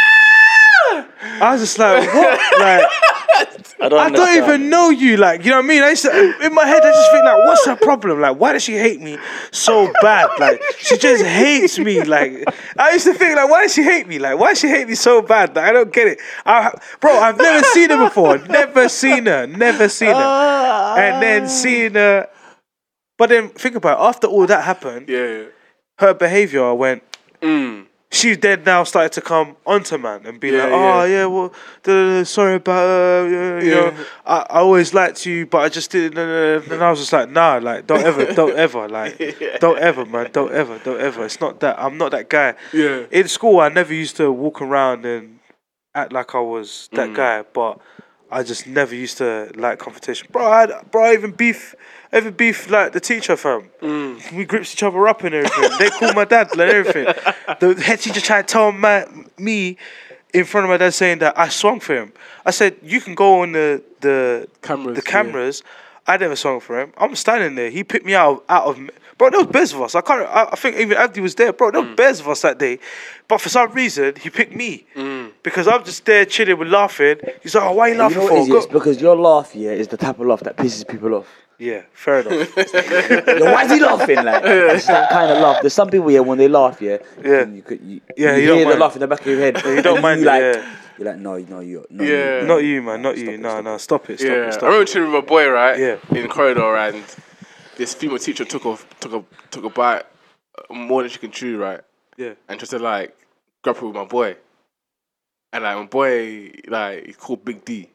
I 1.42 1.52
was 1.52 1.60
just 1.60 1.78
like, 1.78 2.06
what? 2.14 2.40
Like, 2.60 2.86
I 3.80 3.88
don't, 3.88 4.00
I 4.00 4.10
don't 4.10 4.36
even 4.44 4.70
know 4.70 4.90
you. 4.90 5.16
Like, 5.16 5.44
you 5.44 5.50
know 5.50 5.56
what 5.58 5.64
I 5.64 5.68
mean? 5.68 5.82
I 5.82 5.90
used 5.90 6.04
to, 6.04 6.10
in 6.42 6.54
my 6.54 6.64
head, 6.64 6.82
I 6.82 6.90
just 6.92 7.10
think 7.10 7.24
like, 7.24 7.38
what's 7.38 7.66
her 7.66 7.76
problem? 7.76 8.20
Like, 8.20 8.38
why 8.38 8.52
does 8.52 8.62
she 8.62 8.74
hate 8.74 9.00
me 9.00 9.18
so 9.50 9.92
bad? 10.00 10.30
Like, 10.38 10.62
she 10.78 10.96
just 10.96 11.24
hates 11.24 11.78
me. 11.78 12.02
Like, 12.04 12.44
I 12.78 12.92
used 12.92 13.04
to 13.06 13.14
think 13.14 13.34
like, 13.36 13.50
why 13.50 13.62
does 13.62 13.74
she 13.74 13.82
hate 13.82 14.06
me? 14.06 14.18
Like, 14.18 14.38
why 14.38 14.50
does 14.50 14.60
she 14.60 14.68
hate 14.68 14.88
me 14.88 14.94
so 14.94 15.20
bad? 15.22 15.56
Like, 15.56 15.64
I 15.66 15.72
don't 15.72 15.92
get 15.92 16.06
it. 16.08 16.18
I, 16.46 16.72
bro, 17.00 17.12
I've 17.18 17.36
never 17.38 17.64
seen 17.64 17.90
her 17.90 18.04
before. 18.04 18.38
Never 18.38 18.88
seen 18.88 19.26
her. 19.26 19.46
Never 19.46 19.88
seen 19.88 20.14
her. 20.14 20.94
And 20.96 21.22
then 21.22 21.48
seeing 21.48 21.94
her. 21.94 22.28
But 23.18 23.30
then 23.30 23.48
think 23.50 23.74
about 23.76 23.98
it. 23.98 24.02
After 24.02 24.26
all 24.28 24.46
that 24.46 24.62
happened, 24.64 25.08
Yeah. 25.08 25.44
her 25.98 26.14
behavior, 26.14 26.72
went. 26.74 27.02
Mm. 27.42 27.86
She 28.14 28.36
then 28.36 28.62
now 28.62 28.84
started 28.84 29.12
to 29.12 29.20
come 29.20 29.56
onto 29.66 29.98
man 29.98 30.24
and 30.24 30.38
be 30.38 30.50
Yeah, 30.52 30.62
like, 30.64 30.72
oh 30.72 31.04
yeah, 31.04 31.26
well, 31.26 31.48
duh, 31.82 31.92
duh, 31.92 32.18
duh, 32.20 32.24
sorry 32.24 32.54
about 32.54 32.84
uh, 32.88 33.28
yeah, 33.28 33.60
you 33.60 33.70
Yeah. 33.70 33.90
know, 33.90 34.04
I, 34.24 34.36
I 34.50 34.58
always 34.60 34.94
liked 34.94 35.26
you, 35.26 35.46
but 35.46 35.58
I 35.62 35.68
just 35.68 35.90
didn't. 35.90 36.14
duh, 36.14 36.60
duh." 36.60 36.74
And 36.74 36.84
I 36.84 36.90
was 36.90 37.00
just 37.00 37.12
like, 37.12 37.28
nah, 37.30 37.58
like 37.60 37.86
don't 37.88 38.04
ever, 38.04 38.32
don't 38.40 38.56
ever, 38.56 38.88
like 38.88 39.18
don't 39.58 39.78
ever, 39.78 40.04
man, 40.06 40.30
don't 40.32 40.52
ever, 40.52 40.78
don't 40.78 41.00
ever. 41.00 41.24
It's 41.24 41.40
not 41.40 41.58
that. 41.60 41.76
I'm 41.78 41.98
not 41.98 42.12
that 42.12 42.28
guy. 42.28 42.54
Yeah. 42.72 43.06
In 43.10 43.26
school, 43.26 43.58
I 43.60 43.68
never 43.68 43.92
used 43.92 44.16
to 44.18 44.30
walk 44.30 44.62
around 44.62 45.04
and 45.04 45.40
act 45.94 46.12
like 46.12 46.34
I 46.36 46.40
was 46.40 46.88
that 46.92 47.10
Mm. 47.10 47.14
guy, 47.16 47.42
but 47.52 47.80
I 48.30 48.42
just 48.44 48.66
never 48.66 48.94
used 48.94 49.18
to 49.18 49.50
like 49.56 49.78
confrontation. 49.80 50.28
Bro, 50.30 50.46
I 50.50 50.60
had, 50.60 50.90
bro, 50.90 51.04
I 51.04 51.12
even 51.14 51.32
beef, 51.32 51.74
I 52.14 52.18
even 52.18 52.32
beef 52.34 52.70
like 52.70 52.92
the 52.92 53.00
teacher 53.00 53.36
fam. 53.36 53.68
Mm. 53.82 54.32
We 54.36 54.44
grips 54.44 54.72
each 54.72 54.82
other 54.84 55.06
up 55.08 55.24
and 55.24 55.34
everything. 55.34 55.70
they 55.78 55.90
call 55.90 56.12
my 56.14 56.24
dad 56.24 56.48
and 56.52 56.60
everything. 56.60 57.06
The 57.60 57.74
head 57.82 58.00
teacher 58.00 58.20
tried 58.20 58.46
to 58.48 58.52
tell 58.52 58.72
my, 58.72 59.06
me 59.36 59.76
in 60.32 60.44
front 60.44 60.64
of 60.64 60.70
my 60.70 60.76
dad 60.76 60.94
saying 60.94 61.18
that 61.18 61.36
I 61.38 61.48
swung 61.48 61.80
for 61.80 61.94
him. 61.94 62.12
I 62.46 62.52
said, 62.52 62.76
you 62.82 63.00
can 63.00 63.14
go 63.14 63.42
on 63.42 63.52
the 63.52 63.82
the 64.00 64.48
Cameras, 64.62 64.96
the 64.96 65.02
yeah. 65.04 65.10
cameras. 65.10 65.62
I 66.06 66.16
never 66.18 66.36
swung 66.36 66.60
for 66.60 66.78
him. 66.80 66.92
I'm 66.98 67.16
standing 67.16 67.54
there. 67.54 67.70
He 67.70 67.82
picked 67.82 68.04
me 68.06 68.14
out 68.14 68.30
of, 68.32 68.42
out 68.48 68.64
of 68.66 68.90
bro. 69.18 69.30
There 69.30 69.40
was 69.40 69.46
bears 69.48 69.72
of 69.72 69.80
us. 69.82 69.94
I 69.94 70.02
can't. 70.02 70.22
I, 70.28 70.48
I 70.52 70.56
think 70.56 70.76
even 70.76 70.96
Abdi 70.98 71.20
was 71.20 71.34
there, 71.34 71.52
bro. 71.52 71.70
There 71.70 71.80
Mm. 71.82 71.90
were 71.90 71.94
bears 71.96 72.20
of 72.20 72.28
us 72.28 72.42
that 72.42 72.58
day, 72.58 72.78
but 73.26 73.40
for 73.40 73.48
some 73.48 73.72
reason 73.72 74.14
he 74.20 74.28
picked 74.30 74.54
me 74.54 74.84
Mm. 74.94 75.23
Because 75.44 75.68
I'm 75.68 75.84
just 75.84 76.04
there 76.04 76.24
chilling 76.24 76.58
with 76.58 76.68
laughing. 76.68 77.16
He's 77.42 77.54
like, 77.54 77.64
oh, 77.64 77.72
why 77.74 77.84
are 77.84 77.88
you 77.90 77.94
You 77.94 78.00
laughing 78.00 78.16
know 78.18 78.24
what 78.24 78.30
for? 78.32 78.36
it 78.38 78.42
is? 78.42 78.48
Go- 78.48 78.56
It's 78.56 78.66
because 78.66 79.00
your 79.00 79.16
laugh, 79.16 79.54
yeah, 79.54 79.70
is 79.70 79.86
the 79.88 79.96
type 79.96 80.18
of 80.18 80.26
laugh 80.26 80.40
that 80.40 80.56
pisses 80.56 80.86
people 80.88 81.14
off. 81.14 81.28
yeah, 81.58 81.82
fair 81.92 82.20
enough. 82.20 82.56
Yo, 82.56 83.44
why 83.52 83.64
is 83.64 83.70
he 83.70 83.80
laughing? 83.80 84.16
Like, 84.16 84.42
it's 84.44 84.86
that 84.88 85.08
kind 85.10 85.30
of 85.30 85.38
laugh. 85.40 85.58
There's 85.60 85.72
some 85.74 85.88
people 85.88 86.08
here 86.08 86.22
when 86.24 86.38
they 86.38 86.48
laugh, 86.48 86.82
yeah, 86.82 86.96
Yeah. 87.22 87.46
you 87.46 87.62
could, 87.62 87.80
you, 87.80 88.00
Yeah, 88.16 88.34
you, 88.34 88.42
you 88.42 88.46
don't 88.48 88.56
hear 88.56 88.64
the 88.64 88.70
mind. 88.70 88.80
laugh 88.80 88.94
in 88.96 89.00
the 89.00 89.06
back 89.06 89.20
of 89.20 89.26
your 89.26 89.38
head. 89.38 89.56
you 89.64 89.80
don't 89.82 89.94
and 89.98 90.02
mind 90.02 90.20
you 90.22 90.26
it, 90.28 90.32
like, 90.32 90.42
yeah. 90.42 90.76
you're 90.98 91.08
like, 91.12 91.18
no, 91.20 91.36
no, 91.38 91.60
you, 91.60 91.86
no, 91.90 92.02
Yeah. 92.04 92.40
you. 92.40 92.46
not 92.46 92.56
you, 92.64 92.82
man. 92.82 93.02
Not 93.02 93.14
Stop 93.16 93.26
you. 93.28 93.34
it, 93.34 93.40
No, 93.40 93.48
stop 93.50 93.64
no. 93.64 93.78
Stop 93.78 94.10
it. 94.10 94.18
Stop 94.20 94.30
yeah, 94.30 94.36
it. 94.36 94.46
I 94.46 94.50
Stop 94.50 94.62
remember 94.64 94.82
it. 94.82 94.88
chilling 94.88 95.12
with 95.12 95.22
my 95.24 95.28
boy, 95.28 95.48
right? 95.50 95.78
Yeah. 95.78 95.96
In 96.10 96.22
the 96.22 96.28
corridor, 96.28 96.76
and 96.76 97.04
this 97.76 97.94
female 97.94 98.18
teacher 98.18 98.44
took 98.44 98.64
a 98.64 98.76
took 99.00 99.12
a 99.12 99.24
took 99.50 99.64
a 99.64 99.70
bite 99.70 100.04
uh, 100.58 100.74
more 100.74 101.02
than 101.02 101.10
she 101.10 101.18
can 101.18 101.30
chew, 101.30 101.58
right? 101.58 101.80
Yeah. 102.16 102.32
And 102.48 102.58
just 102.58 102.70
to 102.70 102.78
like 102.78 103.16
grapple 103.62 103.88
with 103.88 103.96
my 103.96 104.04
boy, 104.04 104.36
and 105.54 105.64
like 105.64 105.76
my 105.76 105.84
boy, 105.86 106.50
like 106.68 107.06
he's 107.06 107.16
called 107.16 107.44
Big 107.44 107.64
D. 107.64 107.88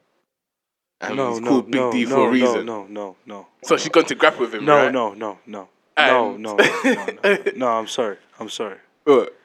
And 1.02 1.16
No, 1.16 1.30
he's 1.30 1.40
no, 1.40 1.48
called 1.48 1.66
Big 1.70 1.80
no, 1.80 1.92
D 1.92 2.04
for 2.06 2.10
no, 2.10 2.24
a 2.24 2.30
reason. 2.30 2.66
No, 2.66 2.82
no, 2.84 2.86
no, 2.88 3.16
no. 3.26 3.46
So 3.62 3.76
she's 3.76 3.90
gone 3.90 4.04
to 4.06 4.14
grapple 4.14 4.40
with 4.40 4.54
him, 4.54 4.64
No, 4.64 4.76
right? 4.84 4.92
no, 4.92 5.12
no, 5.14 5.38
no. 5.46 5.68
No, 5.68 5.68
And- 5.96 6.42
no, 6.42 6.56
no, 6.56 6.82
no, 6.84 7.06
no. 7.22 7.38
No, 7.56 7.68
I'm 7.68 7.86
sorry. 7.86 8.16
I'm 8.38 8.48
sorry. 8.48 8.78
What? 9.04 9.36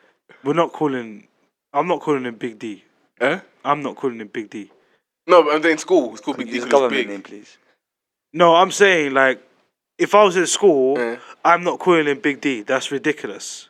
We're 0.43 0.53
not 0.53 0.72
calling. 0.74 1.28
I'm 1.74 1.88
not 1.88 1.99
calling 2.01 2.24
him 2.26 2.36
Big 2.36 2.57
D. 2.57 2.84
Eh? 3.20 3.39
I'm 3.63 3.82
not 3.84 3.95
calling 3.95 4.20
him 4.22 4.28
Big 4.30 4.49
D. 4.49 4.72
No, 5.28 5.43
but 5.43 5.55
I'm 5.55 5.61
saying 5.63 5.78
school. 5.80 6.11
It's 6.13 6.22
called 6.22 6.38
Big 6.38 6.47
D 6.47 6.53
Use 6.55 6.63
a 6.63 6.66
because 6.68 6.80
government 6.82 6.99
big. 7.07 7.09
name, 7.09 7.22
please. 7.22 7.57
No, 8.34 8.55
I'm 8.55 8.72
saying 8.72 9.13
like, 9.13 9.41
if 9.97 10.13
I 10.16 10.24
was 10.24 10.36
in 10.38 10.45
school, 10.47 10.97
Eh. 10.97 11.18
I'm 11.43 11.63
not 11.63 11.80
calling 11.80 12.05
him 12.07 12.20
Big 12.20 12.39
D. 12.41 12.61
That's 12.61 12.91
ridiculous. 12.91 13.70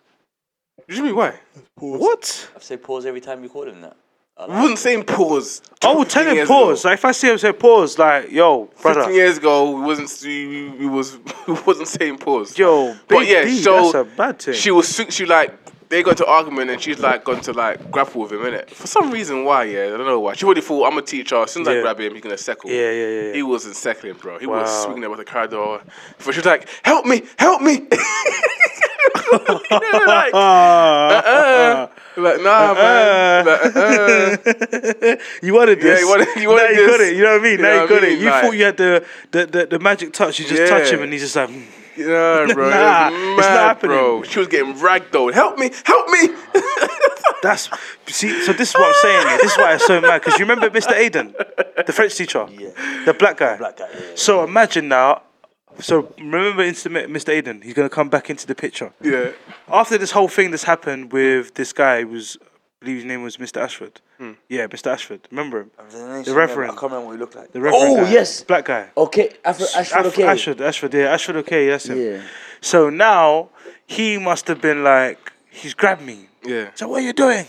You 0.88 1.02
mean 1.04 1.16
why? 1.16 1.40
What? 1.80 2.50
I 2.56 2.60
say 2.60 2.78
pause 2.78 3.06
every 3.08 3.22
time 3.22 3.42
you 3.44 3.50
call 3.50 3.68
him 3.68 3.82
that. 3.82 3.96
I 4.38 4.48
We 4.48 4.52
like 4.54 4.62
wasn't 4.64 4.80
saying 4.80 5.04
pause. 5.04 5.62
I 5.82 5.94
will 5.94 6.04
tell 6.04 6.26
him 6.26 6.46
pause. 6.46 6.82
ago. 6.82 6.90
Like 6.90 7.00
if 7.00 7.06
I 7.06 7.12
see 7.14 7.30
him 7.32 7.38
say 7.38 7.54
pause, 7.54 7.98
like 7.98 8.32
yo, 8.32 8.66
brother, 8.82 9.02
Fifteen 9.02 9.16
years 9.16 9.38
ago, 9.38 9.72
we 9.72 9.82
wasn't 9.82 10.12
we, 10.26 10.70
we 10.72 10.86
was 10.88 11.18
we 11.48 11.54
wasn't 11.66 11.88
saying 11.88 12.18
pause. 12.18 12.58
yo, 12.58 12.94
Big 12.94 13.00
But 13.08 13.28
yeah, 13.28 13.46
D. 13.46 13.58
so 13.58 13.82
that's 13.82 13.94
a 13.96 14.04
bad 14.04 14.40
thing. 14.42 14.54
she 14.56 14.72
was 14.72 14.94
she 15.10 15.26
like 15.26 15.54
they 15.88 16.02
got 16.04 16.18
to 16.18 16.26
argument 16.26 16.70
and 16.72 16.82
she's 16.82 17.00
like 17.00 17.24
gone 17.24 17.40
to 17.42 17.54
like 17.54 17.90
grapple 17.92 18.24
with 18.24 18.32
him 18.34 18.40
innit? 18.40 18.70
For 18.72 18.88
some 18.88 19.10
reason 19.12 19.46
why, 19.46 19.66
yeah, 19.66 19.86
I 19.86 19.90
don't 19.98 20.06
know 20.06 20.20
why. 20.20 20.34
She 20.34 20.44
already 20.44 20.62
thought 20.62 20.92
I'm 20.92 20.98
a 20.98 21.02
teacher. 21.02 21.36
As 21.38 21.52
soon 21.52 21.62
as 21.62 21.68
I 21.70 21.80
grab 21.82 22.00
him, 22.00 22.12
he's 22.14 22.22
gonna 22.24 22.38
settle. 22.38 22.70
yeah, 22.72 22.92
yeah, 22.92 23.08
yeah. 23.28 23.34
He 23.34 23.44
wasn't 23.44 23.76
settling, 23.78 24.16
bro. 24.16 24.38
He 24.40 24.48
was 24.48 24.68
Wow. 24.68 24.84
swinging 24.86 25.04
about 25.06 25.18
the 25.18 25.26
corridor. 25.26 25.80
But 26.26 26.34
she 26.34 26.40
was 26.40 26.46
like, 26.46 26.68
"Help 26.84 27.06
me, 27.06 27.22
help 27.38 27.62
me!" 27.62 27.88
like, 30.08 30.34
uh, 30.34 31.88
like, 32.18 32.42
nah, 32.42 32.74
man. 32.74 33.46
Like, 33.46 33.62
you 35.42 35.54
wanted 35.54 35.78
Yeah, 35.80 35.84
this. 35.84 36.00
you 36.02 36.08
wanted- 36.08 36.28
you 36.36 36.44
now 36.44 36.50
wanted 36.54 36.76
you 36.78 36.88
got 36.88 36.98
this. 36.98 37.10
it. 37.12 37.16
You 37.18 37.24
know 37.24 37.32
what 37.32 37.40
I 37.42 37.44
mean? 37.44 37.52
You 37.60 37.64
now 37.64 37.82
you 37.84 37.88
got 37.90 38.04
I 38.04 38.08
it. 38.08 38.20
You 38.20 38.26
Like- 38.30 38.44
thought 38.44 38.52
you 38.56 38.64
had 38.66 38.78
the, 38.78 39.06
the, 39.32 39.46
the, 39.46 39.66
the 39.68 39.80
magic 39.80 40.14
touch. 40.14 40.40
You 40.40 40.46
just 40.46 40.68
touch 40.72 40.90
him 40.92 41.02
and 41.02 41.12
he's 41.12 41.22
just 41.22 41.36
like, 41.36 41.50
mm. 41.50 41.64
Yeah, 41.98 42.46
bro. 42.54 42.70
Nah, 42.70 43.08
it 43.08 43.12
was 43.14 43.40
it's 43.40 43.48
not 43.48 43.58
happening. 43.68 43.96
bro. 43.98 44.24
She 44.24 44.40
was 44.40 44.50
getting 44.50 44.74
ragdolled. 44.76 45.34
Help 45.34 45.58
me, 45.58 45.72
help 45.86 46.10
me. 46.10 46.28
that's 47.42 47.70
see. 48.08 48.42
So 48.42 48.52
this 48.52 48.70
is 48.70 48.76
what 48.76 48.88
I'm 48.88 48.94
saying. 49.02 49.26
yeah. 49.28 49.38
This 49.38 49.52
is 49.54 49.58
why 49.58 49.72
I'm 49.74 49.80
so 49.80 50.02
mad 50.02 50.22
because 50.22 50.38
you 50.38 50.46
remember 50.46 50.70
Mr. 50.78 50.92
Aiden, 50.92 51.34
the 51.86 51.94
French 51.94 52.16
teacher, 52.16 52.48
Yeah. 52.52 52.70
the 53.06 53.14
black 53.14 53.38
guy. 53.38 53.56
Black 53.58 53.78
guy, 53.78 53.88
yeah. 53.94 54.00
So 54.16 54.44
imagine 54.44 54.90
now. 54.90 55.22
So 55.80 56.14
remember, 56.18 56.64
Insta- 56.64 57.08
Mr. 57.08 57.42
Aiden, 57.42 57.64
he's 57.64 57.74
gonna 57.74 57.90
come 57.90 58.10
back 58.10 58.30
into 58.30 58.48
the 58.48 58.56
picture. 58.56 58.92
yeah. 59.02 59.32
after 59.70 59.98
this 59.98 60.12
whole 60.12 60.28
thing 60.28 60.52
that's 60.52 60.64
happened 60.64 61.12
with 61.12 61.54
this 61.56 61.74
guy 61.74 62.02
who 62.02 62.10
was 62.10 62.38
I 62.82 62.86
believe 62.86 62.98
his 62.98 63.06
name 63.06 63.24
was 63.24 63.38
Mr. 63.38 63.62
Ashford. 63.62 64.00
Hmm. 64.20 64.34
Yeah, 64.48 64.68
Mr. 64.68 64.92
Ashford. 64.92 65.22
Remember 65.32 65.62
him? 65.62 65.72
The 66.24 66.34
Reverend. 66.36 66.72
I 66.72 66.74
can't 66.76 66.84
remember 66.92 67.08
what 67.08 67.14
he 67.14 67.18
looked 67.20 67.36
like. 67.36 67.52
The 67.52 67.60
Reverend 67.62 67.84
oh 68.00 68.04
guy. 68.04 68.12
yes. 68.12 68.44
Black 68.44 68.66
guy. 68.66 68.90
Okay, 68.96 69.30
Afro, 69.44 69.66
Ashford. 69.76 70.00
Af- 70.06 70.14
Okay. 70.14 70.24
Ashford, 70.24 70.62
Ashford, 70.62 70.94
yeah, 70.94 71.14
Ashford 71.14 71.36
okay, 71.38 71.68
that's 71.70 71.88
him. 71.88 72.00
Yeah. 72.00 72.22
So 72.62 72.90
now 72.92 73.50
he 73.88 74.18
must 74.20 74.48
have 74.48 74.62
been 74.62 74.84
like 74.84 75.32
he's 75.50 75.74
grabbed 75.74 76.02
me. 76.04 76.28
Yeah. 76.44 76.70
So 76.76 76.88
what 76.88 77.02
are 77.02 77.06
you 77.06 77.14
doing? 77.14 77.46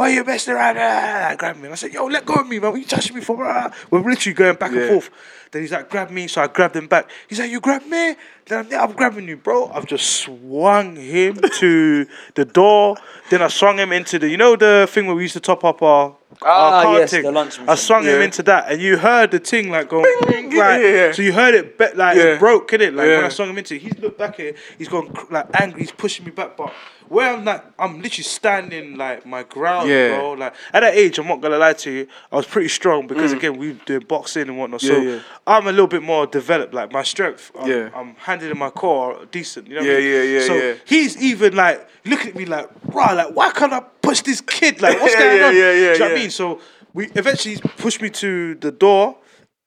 Why 0.00 0.12
are 0.12 0.14
you 0.14 0.24
messing 0.24 0.54
around? 0.54 0.78
Ah, 0.78 1.34
grab 1.36 1.56
me. 1.58 1.64
And 1.64 1.72
I 1.72 1.76
said, 1.76 1.92
yo, 1.92 2.06
let 2.06 2.24
go 2.24 2.32
of 2.36 2.48
me, 2.48 2.58
man. 2.58 2.70
What 2.70 2.78
you 2.80 2.86
touching 2.86 3.14
me 3.14 3.20
for? 3.20 3.44
Ah. 3.46 3.70
We're 3.90 4.00
literally 4.00 4.32
going 4.32 4.56
back 4.56 4.72
Yeah. 4.72 4.80
and 4.80 4.88
forth. 4.92 5.10
Then 5.50 5.60
he's 5.60 5.72
like, 5.72 5.90
grab 5.90 6.08
me. 6.10 6.26
So 6.26 6.40
I 6.40 6.46
grabbed 6.46 6.74
him 6.74 6.86
back. 6.86 7.10
He's 7.28 7.38
like, 7.38 7.50
you 7.50 7.60
grabbed 7.60 7.84
me? 7.86 8.14
Then 8.46 8.60
I'm, 8.64 8.70
yeah, 8.72 8.82
I'm 8.82 8.92
grabbing 8.92 9.28
you, 9.28 9.36
bro. 9.36 9.68
I've 9.68 9.84
just 9.84 10.06
swung 10.08 10.96
him 10.96 11.34
to 11.58 12.06
the 12.34 12.46
door. 12.46 12.96
Then 13.28 13.42
I 13.42 13.48
swung 13.48 13.76
him 13.78 13.92
into 13.92 14.18
the, 14.18 14.30
you 14.30 14.38
know, 14.38 14.56
the 14.56 14.88
thing 14.90 15.04
where 15.06 15.14
we 15.14 15.20
used 15.20 15.34
to 15.34 15.40
top 15.40 15.64
up 15.64 15.82
our, 15.82 16.16
Ah, 16.40 16.86
our 16.86 17.00
yes, 17.00 17.10
thing? 17.10 17.24
the 17.24 17.30
lunch 17.32 17.58
I 17.58 17.64
machine. 17.64 17.76
swung 17.86 18.04
him 18.04 18.22
into 18.22 18.42
that. 18.44 18.72
And 18.72 18.80
you 18.80 18.96
heard 18.96 19.32
the 19.32 19.38
thing 19.38 19.68
like 19.68 19.90
going, 19.90 20.04
like, 20.22 20.50
yeah, 20.50 20.78
yeah, 20.78 20.88
yeah. 20.88 21.12
so 21.12 21.20
you 21.20 21.34
heard 21.34 21.54
it, 21.54 21.76
be- 21.76 21.92
like, 21.94 22.16
Yeah. 22.16 22.22
it 22.22 22.38
broke, 22.38 22.72
it? 22.72 22.94
Like 22.94 23.06
when 23.06 23.24
I 23.24 23.28
swung 23.28 23.50
him 23.50 23.58
into 23.58 23.74
it. 23.74 23.82
He's 23.82 23.98
looked 23.98 24.16
back 24.18 24.40
at 24.40 24.46
it. 24.46 24.56
He's 24.78 24.88
gone 24.88 25.12
like 25.30 25.48
angry. 25.60 25.80
He's 25.82 25.92
pushing 25.92 26.24
me 26.24 26.30
back. 26.30 26.56
But 26.56 26.72
where 27.10 27.34
I'm 27.34 27.44
like, 27.44 27.62
I'm 27.78 28.00
literally 28.00 28.22
standing 28.24 28.96
like 28.96 29.26
my 29.26 29.42
ground, 29.42 29.88
Yeah. 29.90 30.16
bro. 30.16 30.32
Like 30.32 30.54
at 30.72 30.80
that 30.80 30.94
age, 30.94 31.18
I'm 31.18 31.26
not 31.26 31.40
gonna 31.40 31.58
lie 31.58 31.72
to 31.74 31.90
you, 31.90 32.06
I 32.32 32.36
was 32.36 32.46
pretty 32.46 32.68
strong 32.68 33.06
because 33.08 33.32
again 33.32 33.58
we 33.58 33.72
doing 33.84 34.04
boxing 34.08 34.48
and 34.48 34.56
whatnot. 34.56 34.80
So 34.80 34.94
Mm. 34.94 35.04
Yeah, 35.04 35.10
yeah. 35.16 35.20
I'm 35.46 35.66
a 35.66 35.70
little 35.72 35.88
bit 35.88 36.02
more 36.02 36.26
developed. 36.26 36.72
Like 36.72 36.92
my 36.92 37.02
strength, 37.02 37.50
I'm, 37.58 37.68
Yeah. 37.68 37.90
I'm 37.94 38.14
handling 38.16 38.56
my 38.56 38.70
core 38.70 39.26
decent. 39.32 39.66
You 39.68 39.74
know 39.74 39.80
what 39.80 39.88
Yeah, 39.90 39.96
I 39.96 40.00
mean? 40.00 40.12
yeah, 40.14 40.22
yeah, 40.22 40.46
So 40.46 40.54
yeah. 40.54 40.74
he's 40.86 41.20
even 41.20 41.54
like 41.56 41.86
looking 42.06 42.28
at 42.30 42.36
me 42.36 42.44
like, 42.46 42.70
right, 42.84 43.14
like 43.14 43.34
why 43.34 43.50
can't 43.50 43.72
I 43.72 43.80
push 44.00 44.20
this 44.22 44.40
kid? 44.40 44.80
Like 44.80 45.00
what's 45.00 45.14
Yeah, 45.18 45.20
going 45.20 45.38
yeah, 45.40 45.46
on? 45.48 45.56
yeah, 45.56 45.60
yeah, 45.72 45.72
Do 45.72 45.92
you 45.92 45.98
know 45.98 46.04
what 46.06 46.12
I 46.12 46.14
mean? 46.14 46.30
So 46.30 46.60
we 46.94 47.06
eventually 47.16 47.56
pushed 47.76 48.00
me 48.00 48.10
to 48.10 48.54
the 48.54 48.70
door. 48.70 49.16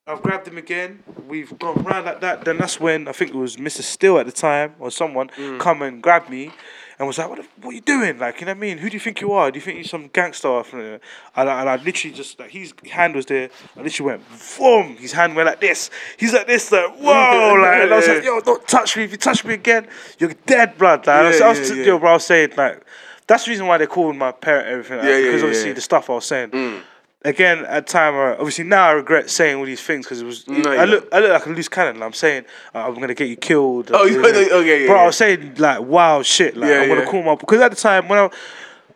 I've 0.06 0.22
grabbed 0.22 0.48
him 0.50 0.58
again. 0.58 1.02
We've 1.30 1.58
gone 1.60 1.82
round 1.84 2.06
like 2.06 2.20
that. 2.20 2.44
Then 2.44 2.58
that's 2.58 2.78
when 2.80 3.08
I 3.08 3.14
think 3.14 3.32
it 3.32 3.38
was 3.38 3.56
Mr. 3.56 3.82
Steele 3.82 4.18
at 4.18 4.26
the 4.26 4.34
time 4.34 4.76
or 4.80 4.92
someone 4.92 5.30
Mm. 5.38 5.60
come 5.60 5.82
and 5.82 6.02
grab 6.04 6.28
me 6.30 6.52
and 6.98 7.08
was 7.08 7.18
like, 7.18 7.30
"What? 7.30 7.40
The, 7.40 7.48
what 7.62 7.72
are 7.72 7.76
you 7.76 7.82
doing? 7.82 8.20
Like, 8.20 8.40
you 8.40 8.46
know 8.46 8.52
what 8.52 8.58
I 8.58 8.62
mean? 8.62 8.78
Who 8.78 8.90
do 8.90 8.96
you 8.96 9.00
think 9.00 9.22
you 9.22 9.32
are? 9.32 9.52
Do 9.52 9.58
you 9.58 9.62
think 9.62 9.78
you're 9.78 9.86
some 9.86 10.10
gangster?" 10.10 10.48
or 10.48 10.64
something?" 10.64 10.94
Uh, 10.94 11.00
and 11.36 11.50
I, 11.50 11.60
and 11.62 11.70
I 11.70 11.76
literally 11.78 12.16
just 12.16 12.40
like 12.40 12.52
his 12.52 12.74
hand 12.92 13.16
was 13.16 13.26
there. 13.26 13.50
I 13.78 13.82
literally 13.82 14.12
went, 14.12 14.24
boom. 14.58 14.98
His 14.98 15.12
hand 15.12 15.36
went 15.36 15.48
like 15.48 15.62
this. 15.62 15.90
He's 16.18 16.34
like 16.34 16.48
this, 16.48 16.72
like 16.72 16.96
whoa, 16.98 17.56
like. 17.62 17.84
And 17.84 17.94
I 17.94 17.96
was 17.96 18.08
like, 18.08 18.24
"Yo, 18.24 18.40
don't 18.42 18.68
touch 18.68 18.98
me. 18.98 19.04
If 19.04 19.12
you 19.12 19.18
touch 19.18 19.44
me 19.46 19.54
again, 19.54 19.88
you're 20.20 20.34
dead, 20.46 20.78
blood." 20.78 21.08
Like, 21.08 21.16
I 21.16 21.28
was, 21.28 21.40
Yeah, 21.40 21.46
I 21.46 21.50
was 21.50 21.70
yeah, 21.70 21.76
yeah. 21.76 21.86
yo, 21.86 22.00
bro, 22.00 22.10
I 22.10 22.14
was 22.14 22.26
saying 22.26 22.52
like. 22.58 22.86
That's 23.26 23.46
the 23.46 23.52
reason 23.52 23.68
why 23.68 23.78
they 23.78 23.88
called 23.88 24.18
my 24.18 24.34
parent 24.34 24.68
everything 24.68 24.98
like 24.98 25.08
Yeah, 25.08 25.16
yeah, 25.16 25.26
because 25.28 25.42
yeah, 25.42 25.48
obviously 25.48 25.70
yeah. 25.70 25.76
the 25.76 25.82
stuff 25.82 26.10
I 26.10 26.14
was 26.14 26.26
saying 26.26 26.50
mm. 26.50 26.82
Again 27.26 27.66
at 27.66 27.86
the 27.88 27.92
time 27.92 28.14
uh, 28.16 28.34
obviously 28.40 28.64
now 28.66 28.88
I 28.88 28.92
regret 28.92 29.30
saying 29.30 29.58
all 29.58 29.66
these 29.66 29.82
things 29.82 30.06
because 30.06 30.22
it 30.22 30.26
was 30.26 30.48
No, 30.48 30.72
I 30.72 30.86
look 30.86 31.08
I 31.12 31.20
look 31.20 31.32
like 31.32 31.46
a 31.46 31.50
loose 31.50 31.70
cannon. 31.70 32.02
I'm 32.04 32.14
saying 32.14 32.46
uh, 32.76 32.88
I'm 32.88 32.96
gonna 32.96 33.14
get 33.14 33.30
you 33.30 33.36
killed. 33.38 33.92
Oh, 33.94 34.04
you- 34.06 34.20
okay, 34.22 34.82
yeah, 34.82 34.88
bro 34.88 35.00
I 35.00 35.06
was 35.06 35.18
saying 35.18 35.56
like 35.56 35.82
wild 35.82 36.26
shit. 36.26 36.56
Like 36.58 36.70
Yeah, 36.70 36.82
I'm 36.82 36.90
gonna 36.90 37.06
call 37.06 37.24
my 37.24 37.36
because 37.36 37.62
at 37.62 37.72
the 37.72 37.78
time 37.78 38.08
when 38.08 38.20
I 38.20 38.30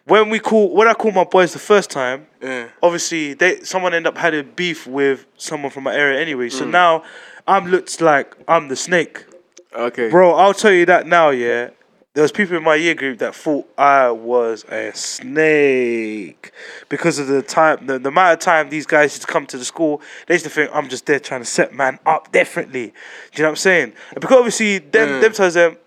when 0.06 0.30
we 0.30 0.40
call 0.40 0.74
when 0.74 0.88
I 0.88 0.94
called 0.94 1.16
my 1.16 1.24
boys 1.26 1.54
the 1.54 1.60
first 1.60 1.90
time 1.90 2.28
Yeah. 2.42 2.68
obviously 2.82 3.34
they 3.34 3.62
someone 3.62 3.94
ended 3.94 4.08
up 4.14 4.18
having 4.18 4.40
a 4.40 4.44
beef 4.44 4.88
with 4.88 5.26
someone 5.38 5.72
from 5.72 5.84
my 5.84 5.96
area 5.96 6.20
anyway. 6.20 6.48
Mm. 6.50 6.52
so 6.54 6.66
now 6.66 7.04
I'm 7.48 7.68
looked 7.68 8.02
like 8.02 8.36
I'm 8.48 8.68
the 8.68 8.76
snake. 8.76 9.26
Okay. 9.74 10.10
Bro, 10.10 10.34
I'll 10.34 10.54
tell 10.54 10.72
you 10.72 10.86
that 10.88 11.06
now, 11.08 11.30
yeah. 11.30 11.70
There 12.18 12.24
was 12.24 12.32
people 12.32 12.58
in 12.58 12.64
my 12.64 12.74
year 12.74 12.96
group 12.96 13.20
that 13.20 13.36
thought 13.36 13.72
I 13.78 14.10
was 14.10 14.66
a 14.70 14.92
snake 14.96 16.52
because 16.90 17.20
of 17.20 17.28
the 17.28 17.44
time, 17.44 17.86
the, 17.86 18.00
the 18.00 18.10
amount 18.10 18.34
of 18.34 18.40
time 18.40 18.72
these 18.72 18.88
guys 18.88 19.12
used 19.12 19.22
to 19.22 19.28
come 19.28 19.46
to 19.46 19.56
the 19.56 19.64
school. 19.64 20.02
They 20.26 20.34
used 20.34 20.46
to 20.46 20.50
think 20.50 20.72
I'm 20.74 20.90
just 20.90 21.06
there 21.06 21.20
trying 21.20 21.42
to 21.42 21.46
set 21.46 21.76
man 21.76 22.00
up 22.08 22.32
differently. 22.32 22.88
Do 22.88 22.94
you 23.34 23.44
know 23.44 23.50
what 23.50 23.52
I'm 23.52 23.56
saying? 23.58 23.94
And 24.14 24.20
because 24.20 24.36
obviously 24.36 24.80
them, 24.80 25.22
them 25.22 25.32
times, 25.32 25.56
um, 25.58 25.78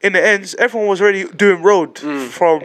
in 0.00 0.14
the 0.14 0.26
ends, 0.26 0.54
everyone 0.54 0.88
was 0.88 1.02
already 1.02 1.24
doing 1.24 1.62
road 1.62 1.98
from 1.98 2.62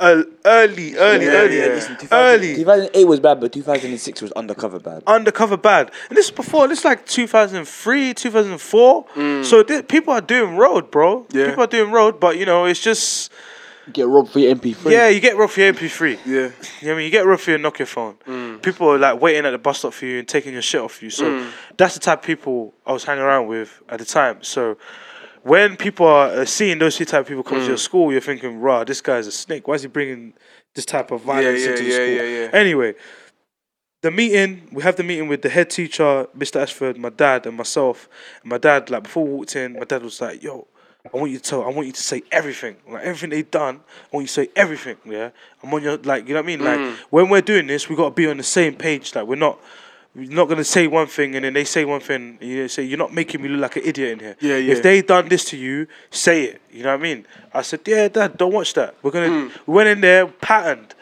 uh, 0.00 0.22
early, 0.44 0.96
early, 0.96 1.24
Yeah, 1.26 1.30
early, 1.32 1.58
yeah. 1.58 1.66
Listen, 1.66 1.96
2000 1.96 2.10
early. 2.12 2.54
2008 2.56 3.04
was 3.06 3.20
bad, 3.20 3.40
but 3.40 3.52
2006 3.52 4.22
was 4.22 4.32
undercover 4.32 4.78
bad. 4.78 5.02
undercover 5.06 5.56
bad. 5.56 5.90
And 6.08 6.16
this 6.16 6.26
is 6.26 6.30
before, 6.30 6.68
this 6.68 6.80
is 6.80 6.84
like 6.84 7.06
2003, 7.06 8.14
2004. 8.14 9.06
So 9.44 9.62
thi- 9.62 9.82
people 9.82 10.12
are 10.14 10.20
doing 10.20 10.56
road, 10.56 10.90
bro. 10.90 11.24
Mm. 11.24 11.34
Yeah. 11.34 11.46
People 11.48 11.64
are 11.64 11.68
doing 11.68 11.90
road, 11.92 12.20
but 12.20 12.38
you 12.38 12.46
know, 12.46 12.64
it's 12.64 12.80
just, 12.80 13.30
Get 13.92 14.08
robbed 14.08 14.30
for 14.32 14.40
your 14.40 14.52
MP3. 14.56 14.90
yeah, 14.90 15.06
you 15.08 15.20
get 15.20 15.36
rough 15.36 15.52
for 15.52 15.60
your 15.60 15.72
MP3. 15.72 16.18
Yeah. 16.26 16.50
You 16.80 16.88
know 16.88 16.94
I 16.94 16.96
mean? 16.96 17.04
You 17.04 17.10
get 17.12 17.24
rough 17.24 17.42
for 17.42 17.50
your 17.50 17.60
Nokia 17.60 17.86
phone. 17.86 18.16
Mm. 18.26 18.60
People 18.60 18.88
are 18.88 18.98
like 18.98 19.20
waiting 19.20 19.46
at 19.46 19.50
the 19.52 19.58
bus 19.58 19.78
stop 19.78 19.92
for 19.92 20.06
you 20.06 20.18
and 20.18 20.26
taking 20.28 20.52
your 20.52 20.62
shit 20.62 20.80
off 20.80 21.00
you. 21.04 21.08
So 21.10 21.48
that's 21.76 21.94
the 21.94 22.00
type 22.00 22.18
of 22.18 22.24
people 22.24 22.74
I 22.84 22.92
was 22.92 23.04
hanging 23.04 23.22
around 23.22 23.46
with 23.46 23.80
at 23.88 24.00
the 24.00 24.04
time. 24.04 24.42
So 24.42 24.76
when 25.46 25.76
people 25.76 26.06
are 26.06 26.28
uh, 26.40 26.44
seeing 26.44 26.78
those 26.80 26.96
two 26.96 27.04
type 27.04 27.20
of 27.20 27.28
people 27.28 27.44
come 27.44 27.58
Mm. 27.58 27.62
to 27.62 27.68
your 27.68 27.76
school, 27.76 28.10
you're 28.10 28.20
thinking, 28.20 28.60
"Rah, 28.60 28.82
this 28.84 29.00
guy's 29.00 29.26
a 29.28 29.32
snake. 29.32 29.68
Why 29.68 29.74
is 29.74 29.82
he 29.82 29.88
bringing 29.88 30.34
this 30.74 30.84
type 30.84 31.12
of 31.12 31.20
violence 31.22 31.62
yeah, 31.62 31.70
into 31.70 31.82
the 31.84 31.88
yeah, 31.88 31.94
school?" 31.94 32.08
yeah, 32.08 32.22
yeah. 32.40 32.48
Anyway, 32.52 32.94
the 34.02 34.10
meeting, 34.10 34.68
we 34.72 34.82
have 34.82 34.96
the 34.96 35.04
meeting 35.04 35.28
with 35.28 35.42
the 35.42 35.48
head 35.48 35.70
teacher, 35.70 36.26
Mr. 36.36 36.60
Ashford, 36.60 36.98
my 36.98 37.10
dad, 37.10 37.46
and 37.46 37.56
myself. 37.56 38.08
And 38.42 38.50
my 38.50 38.58
dad, 38.58 38.90
like 38.90 39.04
before 39.04 39.24
we 39.24 39.30
walked 39.34 39.54
in, 39.54 39.74
my 39.74 39.84
dad 39.84 40.02
was 40.02 40.20
like, 40.20 40.42
"Yo, 40.42 40.66
I 41.04 41.16
want 41.16 41.30
you 41.30 41.38
to 41.38 41.48
tell, 41.50 41.62
I 41.62 41.68
want 41.68 41.86
you 41.86 41.92
to 41.92 42.02
say 42.02 42.22
everything, 42.32 42.76
like 42.88 43.04
everything 43.04 43.30
they've 43.30 43.50
done. 43.50 43.76
I 44.12 44.16
want 44.16 44.24
you 44.24 44.28
to 44.28 44.32
say 44.32 44.48
everything. 44.56 44.96
Yeah, 45.04 45.30
I'm 45.62 45.72
on 45.72 45.80
your 45.82 45.96
like, 45.98 46.26
you 46.26 46.34
know 46.34 46.40
what 46.40 46.50
I 46.50 46.56
mean? 46.56 46.64
Like 46.64 46.80
when 47.10 47.28
we're 47.28 47.40
doing 47.52 47.68
this, 47.68 47.88
we 47.88 47.94
got 47.94 48.08
to 48.08 48.14
be 48.22 48.26
on 48.26 48.36
the 48.36 48.42
same 48.58 48.74
page. 48.74 49.14
Like 49.14 49.26
we're 49.28 49.36
not." 49.36 49.60
We're 50.16 50.30
not 50.30 50.48
gonna 50.48 50.64
say 50.64 50.86
one 50.86 51.06
thing 51.06 51.34
and 51.36 51.44
then 51.44 51.52
they 51.52 51.64
say 51.64 51.84
one 51.84 52.00
thing. 52.00 52.38
And 52.40 52.50
you 52.50 52.68
say 52.68 52.82
you're 52.84 52.98
not 52.98 53.12
making 53.12 53.42
me 53.42 53.48
look 53.48 53.60
like 53.60 53.76
an 53.76 53.82
idiot 53.84 54.12
in 54.12 54.18
here. 54.20 54.36
Yeah, 54.40 54.56
yeah. 54.56 54.72
If 54.72 54.82
they 54.82 55.02
done 55.02 55.28
this 55.28 55.44
to 55.46 55.56
you, 55.56 55.86
say 56.10 56.44
it. 56.44 56.62
You 56.70 56.84
know 56.84 56.90
what 56.90 57.00
I 57.00 57.02
mean? 57.02 57.26
I 57.52 57.62
said, 57.62 57.80
yeah, 57.86 58.08
dad, 58.08 58.38
don't 58.38 58.52
watch 58.52 58.74
that. 58.74 58.94
We're 59.02 59.10
gonna. 59.10 59.50
We 59.66 59.74
went 59.74 59.88
in 59.88 60.00
there, 60.00 60.26
patterned 60.26 60.94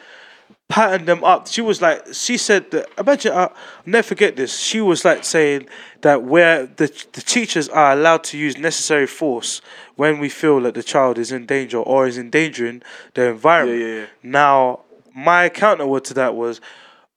patterned 0.69 1.07
them 1.07 1.23
up. 1.23 1.47
She 1.47 1.61
was 1.61 1.81
like, 1.81 2.03
she 2.12 2.37
said 2.37 2.71
that. 2.73 2.89
Imagine, 2.99 3.33
uh, 3.33 3.37
I'll 3.37 3.53
never 3.87 4.03
forget 4.03 4.37
this. 4.37 4.59
She 4.59 4.81
was 4.81 5.05
like 5.05 5.25
saying 5.25 5.69
that 6.01 6.23
where 6.23 6.67
the 6.67 6.87
the 7.12 7.21
teachers 7.21 7.69
are 7.69 7.93
allowed 7.93 8.25
to 8.25 8.39
use 8.39 8.59
necessary 8.59 9.07
force 9.07 9.61
when 9.97 10.19
we 10.19 10.29
feel 10.29 10.61
that 10.62 10.75
the 10.75 10.83
child 10.83 11.19
is 11.19 11.31
in 11.31 11.47
danger 11.47 11.79
or 11.79 12.07
is 12.07 12.19
endangering 12.19 12.83
the 13.15 13.29
environment. 13.29 13.81
Yeah, 13.81 13.87
yeah, 13.87 14.01
yeah. 14.01 14.07
Now, 14.23 14.81
my 15.15 15.49
counter 15.49 15.87
word 15.87 16.05
to 16.07 16.15
that 16.15 16.35
was, 16.35 16.61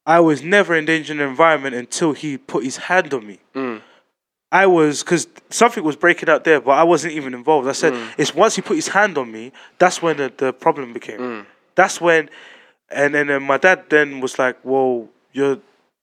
I 0.08 0.20
was 0.20 0.42
never 0.42 0.74
endangering 0.74 1.18
the 1.18 1.26
environment 1.26 1.74
until 1.74 2.14
he 2.14 2.38
put 2.38 2.64
his 2.64 2.78
hand 2.78 3.12
on 3.12 3.26
me. 3.26 3.40
Mm. 3.54 3.82
I 4.50 4.66
was 4.66 5.02
because 5.02 5.28
something 5.50 5.84
was 5.84 5.96
breaking 5.96 6.30
out 6.30 6.44
there, 6.44 6.62
but 6.62 6.70
I 6.70 6.82
wasn't 6.82 7.12
even 7.12 7.34
involved. 7.34 7.68
I 7.68 7.72
said 7.72 7.92
mm. 7.92 8.08
it's 8.16 8.34
once 8.34 8.56
he 8.56 8.62
put 8.62 8.76
his 8.76 8.88
hand 8.88 9.18
on 9.18 9.30
me, 9.30 9.52
that's 9.78 10.00
when 10.00 10.16
the, 10.16 10.32
the 10.34 10.54
problem 10.54 10.94
became. 10.94 11.20
Mm. 11.20 11.46
That's 11.74 12.00
when, 12.00 12.30
and 12.90 13.14
then 13.14 13.42
my 13.42 13.58
dad 13.58 13.84
then 13.90 14.20
was 14.20 14.38
like, 14.38 14.56
"Well, 14.64 15.08
you're 15.34 15.58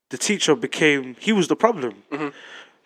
the 0.09 0.19
teacher 0.19 0.55
became 0.55 1.15
he 1.19 1.33
was 1.33 1.47
the 1.47 1.55
problem. 1.55 2.03
Mm-hmm. 2.11 2.29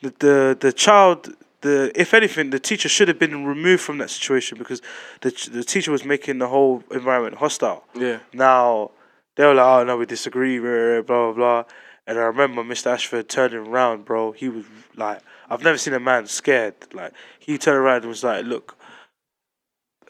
The, 0.01 0.13
the 0.19 0.57
the 0.59 0.73
child." 0.73 1.35
The, 1.61 1.91
if 1.93 2.13
anything, 2.13 2.51
the 2.51 2.59
teacher 2.61 2.87
should 2.87 3.09
have 3.09 3.19
been 3.19 3.45
removed 3.45 3.83
from 3.83 3.97
that 3.97 4.09
situation 4.09 4.57
because 4.57 4.81
the 5.19 5.31
the 5.51 5.65
teacher 5.65 5.91
was 5.91 6.05
making 6.05 6.37
the 6.37 6.47
whole 6.47 6.85
environment 6.89 7.35
hostile. 7.35 7.83
Yeah. 7.93 8.19
Now 8.31 8.91
they 9.39 9.45
were 9.45 9.53
like, 9.53 9.65
"Oh 9.65 9.83
no, 9.85 9.95
we 9.95 10.05
disagree," 10.05 10.59
blah 10.59 11.01
blah 11.01 11.31
blah. 11.31 11.63
And 12.05 12.17
I 12.19 12.23
remember 12.23 12.61
Mr. 12.61 12.87
Ashford 12.87 13.29
turning 13.29 13.67
around, 13.67 14.03
bro. 14.03 14.33
He 14.33 14.49
was 14.49 14.65
like, 14.97 15.21
I've 15.49 15.63
never 15.63 15.77
seen 15.77 15.93
a 15.93 15.99
man 15.99 16.27
scared. 16.27 16.73
Like 16.91 17.13
he 17.39 17.57
turned 17.57 17.77
around 17.77 18.01
and 18.01 18.09
was 18.09 18.21
like, 18.21 18.43
"Look, 18.43 18.75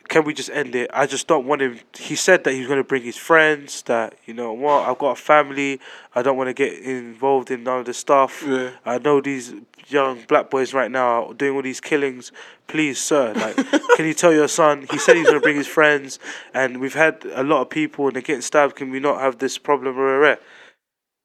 can 0.10 0.26
we 0.26 0.34
just 0.34 0.50
end 0.50 0.76
it? 0.76 0.90
I 0.94 1.06
just 1.06 1.28
don't 1.28 1.46
want 1.46 1.62
him." 1.62 1.80
He 1.98 2.16
said 2.16 2.44
that 2.44 2.54
he's 2.54 2.68
going 2.68 2.80
to 2.80 2.84
bring 2.84 3.04
his 3.04 3.18
friends. 3.18 3.84
That 3.84 4.16
you 4.26 4.34
know 4.34 4.52
what, 4.52 4.90
I've 4.90 4.98
got 4.98 5.12
a 5.12 5.22
family. 5.22 5.80
I 6.14 6.22
don't 6.22 6.38
want 6.38 6.50
to 6.50 6.54
get 6.54 6.74
involved 6.80 7.52
in 7.52 7.64
none 7.64 7.80
of 7.80 7.86
the 7.86 7.94
stuff. 7.94 8.44
Yeah. 8.46 8.72
I 8.86 8.98
know 8.98 9.22
these 9.22 9.54
young 9.88 10.24
black 10.28 10.50
boys 10.50 10.74
right 10.74 10.92
now 10.92 11.30
are 11.30 11.34
doing 11.34 11.56
all 11.56 11.62
these 11.62 11.80
killings. 11.80 12.32
Please, 12.68 13.00
sir, 13.00 13.34
like, 13.34 13.56
can 13.96 14.06
you 14.06 14.14
tell 14.14 14.34
your 14.34 14.48
son? 14.48 14.86
He 14.90 14.98
said 14.98 15.16
he's 15.16 15.28
gonna 15.28 15.40
bring 15.40 15.56
his 15.56 15.68
friends, 15.68 16.20
and 16.54 16.80
we've 16.80 16.94
had 16.94 17.26
a 17.34 17.44
lot 17.44 17.62
of 17.62 17.70
people 17.70 18.08
and 18.08 18.16
they're 18.16 18.22
getting 18.22 18.42
stabbed. 18.42 18.76
Can 18.76 18.92
we 18.92 19.00
not 19.00 19.20
have 19.20 19.38
this 19.40 19.58
problem? 19.58 19.96
Rah, 19.96 20.18
rah. 20.18 20.36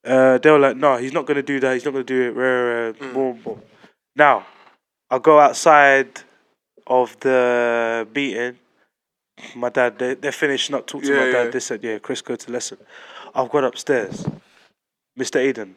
Uh, 0.05 0.39
they 0.39 0.51
were 0.51 0.59
like, 0.59 0.77
no, 0.77 0.97
he's 0.97 1.13
not 1.13 1.27
gonna 1.27 1.43
do 1.43 1.61
that. 1.61 1.75
He's 1.75 1.85
not 1.85 1.93
gonna 1.93 2.05
do 2.05 2.23
it. 2.23 2.31
Rah. 2.31 2.93
Boom, 3.13 3.41
boom. 3.43 3.63
Now, 4.17 4.47
I'll 5.11 5.21
go 5.21 5.39
outside 5.39 6.23
of 6.87 7.19
the 7.21 8.07
meeting. 8.15 8.59
My 9.57 9.69
dad, 9.69 9.99
they, 9.99 10.15
they 10.15 10.31
finished 10.31 10.71
not 10.71 10.87
talking 10.87 11.09
to 11.09 11.15
Yeah, 11.15 11.21
my 11.27 11.33
dad. 11.33 11.45
yeah. 11.47 11.51
They 11.51 11.61
said, 11.61 11.83
yeah, 11.83 11.99
Chris, 11.99 12.23
go 12.23 12.37
to 12.37 12.51
lesson. 12.53 12.79
I've 13.35 13.51
gone 13.51 13.65
upstairs. 13.65 14.27
Mr. 15.19 15.41
Aiden 15.41 15.75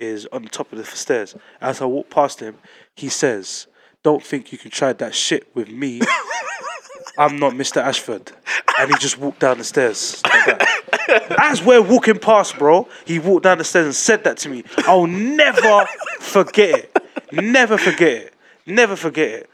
is 0.00 0.26
on 0.32 0.42
the 0.42 0.48
top 0.48 0.72
of 0.72 0.78
the 0.78 0.84
stairs. 0.84 1.34
As 1.60 1.80
I 1.80 1.84
walk 1.86 2.10
past 2.10 2.40
him, 2.40 2.56
he 2.96 3.08
says, 3.08 3.66
Don't 4.02 4.22
think 4.22 4.52
you 4.52 4.58
can 4.58 4.70
try 4.70 4.92
that 4.94 5.14
shit 5.14 5.54
with 5.54 5.68
me. 5.70 6.00
I'm 7.18 7.38
not 7.38 7.52
Mr. 7.52 7.76
Ashford. 7.80 8.32
And 8.78 8.90
he 8.90 8.96
just 8.98 9.18
walked 9.18 9.40
down 9.40 9.58
the 9.58 9.64
stairs 9.64 10.20
like 10.24 10.46
that. 10.46 11.36
As 11.40 11.62
we're 11.62 11.80
walking 11.82 12.18
past, 12.18 12.58
bro, 12.58 12.88
he 13.04 13.18
walked 13.20 13.44
down 13.44 13.58
the 13.58 13.64
stairs 13.64 13.86
and 13.86 13.94
said 13.94 14.24
that 14.24 14.38
to 14.38 14.48
me. 14.48 14.64
I'll 14.78 15.06
never 15.06 15.86
forget 16.18 16.78
it. 16.80 16.96
Never 17.32 17.78
forget 17.78 18.12
it. 18.12 18.34
Never 18.66 18.96
forget 18.96 19.28
it. 19.30 19.50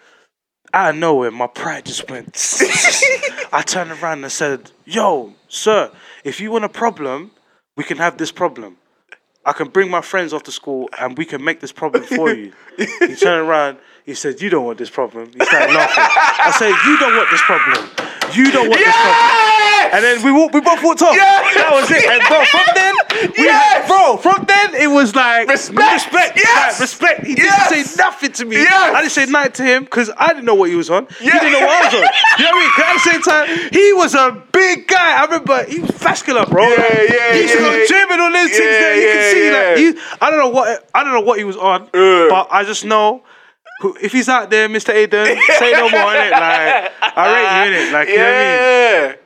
Out 0.72 0.90
of 0.90 0.96
nowhere, 0.96 1.30
my 1.30 1.48
pride 1.48 1.86
just 1.86 2.08
went. 2.08 2.28
I 3.52 3.62
turned 3.66 3.90
around 3.90 4.22
and 4.22 4.32
said, 4.32 4.70
Yo, 4.84 5.34
sir, 5.48 5.90
if 6.22 6.40
you 6.40 6.52
want 6.52 6.64
a 6.64 6.68
problem, 6.68 7.32
we 7.76 7.82
can 7.82 7.96
have 7.96 8.18
this 8.18 8.30
problem. 8.30 8.76
I 9.44 9.52
can 9.52 9.68
bring 9.68 9.90
my 9.90 10.00
friends 10.00 10.32
off 10.32 10.44
to 10.44 10.52
school 10.52 10.88
and 10.98 11.16
we 11.18 11.24
can 11.24 11.42
make 11.42 11.60
this 11.60 11.72
problem 11.72 12.04
for 12.04 12.32
you. 12.32 12.52
he 12.76 13.16
turned 13.16 13.48
around, 13.48 13.78
he 14.04 14.14
said, 14.14 14.40
You 14.40 14.50
don't 14.50 14.64
want 14.64 14.78
this 14.78 14.90
problem. 14.90 15.30
He 15.32 15.44
started 15.44 15.74
laughing. 15.74 16.04
I 16.06 16.50
said, 16.56 16.72
You 16.86 16.98
don't 16.98 17.16
want 17.16 17.30
this 17.30 17.42
problem. 17.42 18.36
You 18.36 18.52
don't 18.52 18.68
want 18.68 18.78
this 18.78 18.96
problem. 18.96 19.49
And 19.92 20.04
then 20.04 20.22
we 20.24 20.30
walked, 20.32 20.54
we 20.54 20.60
both 20.60 20.82
walked 20.82 21.02
off. 21.02 21.14
That 21.16 21.70
was 21.72 21.90
it. 21.90 22.04
And 22.04 22.20
bro, 22.28 22.44
from 22.44 22.66
then, 22.74 22.94
we 23.36 23.44
Yes! 23.44 23.86
bro, 23.88 24.16
from 24.16 24.44
then 24.46 24.74
it 24.74 24.86
was 24.88 25.14
like 25.14 25.48
Respect! 25.48 25.92
respect, 25.92 26.36
Yes! 26.36 26.72
like, 26.74 26.80
respect. 26.80 27.26
He 27.26 27.34
Yes! 27.36 27.68
didn't 27.70 27.86
say 27.86 28.02
nothing 28.02 28.32
to 28.32 28.44
me. 28.44 28.56
Yes! 28.56 28.94
I 28.94 29.00
didn't 29.00 29.12
say 29.12 29.26
nothing 29.26 29.52
to 29.52 29.62
him 29.64 29.84
because 29.84 30.10
I 30.16 30.28
didn't 30.28 30.44
know 30.44 30.54
what 30.54 30.70
he 30.70 30.76
was 30.76 30.90
on. 30.90 31.06
He 31.18 31.30
didn't 31.30 31.52
know 31.52 31.60
what 31.60 31.70
I 31.70 31.84
was 31.84 31.94
on. 31.94 32.06
You 32.38 32.44
know 32.44 32.50
what 32.52 32.56
I 32.56 32.78
mean? 32.78 32.86
at 32.86 32.94
the 32.94 33.10
same 33.10 33.22
time, 33.22 33.70
he 33.72 33.92
was 33.94 34.14
a 34.14 34.42
big 34.52 34.86
guy. 34.86 35.18
I 35.20 35.24
remember 35.24 35.64
he 35.64 35.80
was 35.80 35.90
vascular, 35.92 36.44
bro. 36.46 36.62
Yeah, 36.68 36.76
Like, 36.76 37.08
yeah, 37.10 37.32
He 37.34 37.40
used 37.42 37.54
to 37.54 37.60
go 37.60 37.70
yeah. 37.74 37.86
gym 37.86 38.10
and 38.10 38.20
all 38.20 38.32
those 38.32 38.50
things 38.50 38.58
Yeah, 38.60 38.80
there. 38.80 38.96
You 38.96 39.06
yeah, 39.06 39.12
can 39.14 39.32
see 39.32 39.46
yeah. 39.46 39.90
like 39.92 39.96
he, 39.96 40.16
I 40.20 40.30
don't 40.30 40.38
know 40.38 40.48
what 40.48 40.88
I 40.94 41.04
don't 41.04 41.12
know 41.14 41.20
what 41.20 41.38
he 41.38 41.44
was 41.44 41.56
on, 41.56 41.82
Uh. 41.94 42.28
but 42.28 42.48
I 42.50 42.64
just 42.64 42.84
know. 42.84 43.22
If 44.02 44.12
he's 44.12 44.28
out 44.28 44.50
there, 44.50 44.68
Mr. 44.68 44.92
Aiden, 44.92 45.40
say 45.58 45.72
no 45.72 45.88
more, 45.88 46.12
innit? 46.12 46.32
Like, 46.32 46.92
I 47.16 47.32
rate 47.32 47.70
you, 47.70 47.76
innit? 47.78 47.92
Like, 47.92 48.08
you 48.10 48.16
know 48.18 48.24
what 48.24 48.34
I 48.34 49.08
mean? 49.08 49.16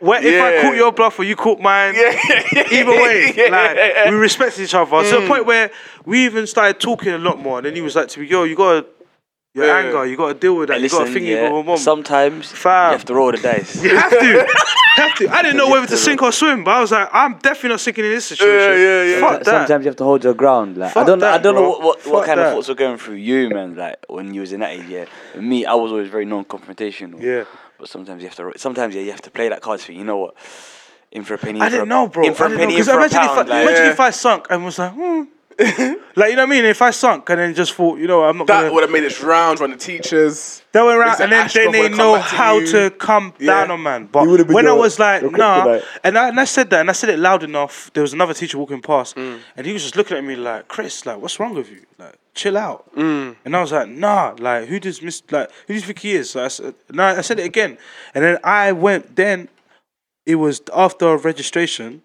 Yeah. 0.00 0.08
Where, 0.08 0.24
if 0.24 0.42
I 0.42 0.54
Yeah. 0.54 0.62
caught 0.62 0.76
your 0.76 0.92
bluff 0.92 1.18
or 1.18 1.24
you 1.24 1.36
caught 1.36 1.60
mine, 1.60 1.94
either 1.96 2.90
way, 2.90 3.32
like 3.50 4.10
we 4.10 4.16
respect 4.16 4.58
each 4.58 4.74
other. 4.74 4.90
Mm. 4.90 5.10
To 5.10 5.20
the 5.20 5.26
point 5.26 5.46
where 5.46 5.70
we 6.04 6.24
even 6.24 6.46
started 6.46 6.80
talking 6.80 7.12
a 7.12 7.18
lot 7.18 7.38
more. 7.38 7.58
And 7.58 7.66
then 7.66 7.74
he 7.74 7.82
was 7.82 7.94
like 7.96 8.08
to 8.08 8.20
me, 8.20 8.26
"Yo, 8.26 8.44
you 8.44 8.56
gotta 8.56 8.86
your 9.52 9.66
Yeah. 9.66 9.78
anger, 9.78 10.06
you 10.06 10.16
gotta 10.16 10.34
deal 10.34 10.54
with 10.56 10.68
that. 10.68 10.76
Hey, 10.78 10.84
you 10.84 10.88
gotta 10.88 11.02
listen, 11.04 11.14
think 11.14 11.26
yeah, 11.26 11.48
you 11.50 11.62
mom. 11.64 11.76
sometimes 11.76 12.50
Fam. 12.52 12.92
you 12.92 12.96
have 12.98 13.04
to 13.06 13.14
roll 13.14 13.32
the 13.32 13.38
dice. 13.38 13.82
You 13.82 13.96
have 13.96 14.10
to, 14.10 14.46
have 14.96 15.14
to. 15.16 15.28
I 15.28 15.42
didn't 15.42 15.56
know 15.56 15.68
whether 15.68 15.86
to 15.86 15.92
to- 15.92 15.96
sink 15.98 16.22
or 16.22 16.30
swim, 16.30 16.62
but 16.62 16.70
I 16.70 16.80
was 16.80 16.92
like, 16.92 17.08
I'm 17.12 17.34
definitely 17.38 17.70
not 17.70 17.80
sinking 17.80 18.04
in 18.04 18.12
this 18.12 18.26
situation. 18.26 18.80
Yeah, 18.80 19.02
yeah, 19.02 19.02
yeah. 19.14 19.20
Fuck 19.20 19.38
that. 19.42 19.46
Sometimes 19.46 19.84
you 19.84 19.88
have 19.88 19.96
to 19.96 20.04
hold 20.04 20.22
your 20.22 20.34
ground. 20.34 20.76
Like 20.78 20.96
I 20.96 21.02
don't, 21.04 21.18
know, 21.18 21.26
I 21.26 21.32
that, 21.32 21.42
don't 21.42 21.56
know 21.56 21.62
bro. 21.62 21.70
what, 21.70 21.82
what, 21.82 21.96
what 22.06 22.18
Fuck 22.20 22.26
kind 22.26 22.38
that. 22.40 22.46
of 22.46 22.52
thoughts 22.54 22.68
were 22.68 22.74
going 22.76 22.96
through 22.96 23.16
you, 23.16 23.48
man. 23.50 23.74
Like 23.74 23.96
when 24.08 24.32
you 24.32 24.40
was 24.42 24.52
in 24.52 24.60
that 24.60 24.70
age, 24.70 24.86
yeah. 24.88 25.04
Me, 25.34 25.66
I 25.66 25.74
was 25.74 25.90
always 25.90 26.08
very 26.08 26.24
non-confrontational. 26.26 27.20
Yeah. 27.20 27.44
But 27.80 27.88
sometimes 27.88 28.22
you 28.22 28.28
have 28.28 28.36
to. 28.36 28.52
Sometimes 28.58 28.94
yeah, 28.94 29.00
you 29.02 29.10
have 29.10 29.22
to 29.22 29.30
play 29.30 29.48
that 29.48 29.62
card 29.62 29.80
for 29.80 29.92
you 29.92 30.04
know 30.04 30.18
what. 30.18 30.34
In 31.12 31.24
for 31.24 31.34
a 31.34 31.38
penny. 31.38 31.60
I 31.60 31.68
didn't 31.70 31.86
a- 31.86 31.86
know, 31.86 32.06
bro. 32.06 32.24
In 32.24 32.34
for 32.34 32.44
I 32.44 32.46
a 32.46 32.50
know, 32.50 32.56
penny, 32.58 32.74
in 32.74 32.78
'cause 32.78 32.86
for 32.88 32.92
a 32.92 32.96
imagine, 32.98 33.18
if 33.18 33.22
I, 33.30 33.34
pound. 33.34 33.48
like, 33.48 33.62
imagine 33.66 33.84
Yeah. 33.86 33.90
if 33.92 34.00
I 34.00 34.10
sunk 34.10 34.46
and 34.50 34.64
was 34.64 34.78
like, 34.78 34.92
hmm. 34.92 35.22
like 35.58 36.30
you 36.30 36.36
know 36.36 36.36
what 36.36 36.38
I 36.38 36.46
mean? 36.46 36.64
If 36.64 36.80
I 36.80 36.90
sunk 36.90 37.28
and 37.28 37.38
then 37.38 37.54
just 37.54 37.74
thought, 37.74 37.98
you 37.98 38.06
know, 38.06 38.24
I'm 38.24 38.38
not 38.38 38.46
That 38.46 38.62
gonna. 38.62 38.72
would 38.72 38.82
have 38.82 38.90
made 38.90 39.04
its 39.04 39.20
rounds 39.22 39.60
on 39.60 39.70
the 39.70 39.76
teachers. 39.76 40.62
They 40.72 40.80
went 40.80 40.96
around 40.98 41.20
and 41.20 41.30
then, 41.32 41.48
they 41.52 41.66
would've 41.66 41.96
know 41.98 42.12
come 42.14 42.20
back 42.20 42.30
to 42.30 42.36
how 42.36 42.64
to 42.64 42.90
come 42.92 43.34
Yeah. 43.38 43.46
down 43.46 43.70
on 43.72 43.82
man. 43.82 44.06
But 44.10 44.22
You 44.22 44.30
would've 44.30 44.46
been 44.46 44.54
when 44.54 44.66
I 44.66 44.72
was 44.72 44.98
like, 44.98 45.22
your 45.22 45.32
nah, 45.32 45.80
and 46.04 46.16
I, 46.16 46.28
and 46.28 46.40
I 46.40 46.44
said 46.44 46.70
that 46.70 46.80
and 46.80 46.88
I 46.88 46.92
said 46.94 47.10
it 47.10 47.18
loud 47.18 47.42
enough, 47.42 47.90
there 47.92 48.02
was 48.02 48.12
another 48.14 48.32
teacher 48.34 48.56
walking 48.58 48.80
past 48.80 49.16
Mm. 49.16 49.40
and 49.56 49.66
he 49.66 49.72
was 49.72 49.82
just 49.82 49.96
looking 49.96 50.16
at 50.16 50.24
me 50.24 50.36
like, 50.36 50.68
Chris, 50.68 51.04
like, 51.04 51.18
what's 51.20 51.38
wrong 51.40 51.54
with 51.54 51.70
you? 51.70 51.84
Like, 51.98 52.14
chill 52.34 52.56
out. 52.56 52.90
Mm. 52.96 53.36
And 53.44 53.56
I 53.56 53.60
was 53.60 53.72
like, 53.72 53.88
nah, 53.88 54.34
like, 54.38 54.68
who 54.68 54.80
does 54.80 55.02
Miss, 55.02 55.22
like, 55.30 55.50
who 55.66 55.74
do 55.74 55.80
you 55.80 55.80
think 55.84 55.98
he 55.98 56.12
is? 56.12 56.30
So 56.30 56.44
I 56.44 56.48
said, 56.48 56.74
no, 56.90 57.04
I 57.04 57.20
said 57.20 57.38
it 57.38 57.44
again. 57.44 57.76
And 58.14 58.24
then 58.24 58.38
I 58.44 58.72
went, 58.72 59.16
then 59.16 59.48
it 60.24 60.36
was 60.36 60.62
after 60.74 61.16
registration. 61.18 62.02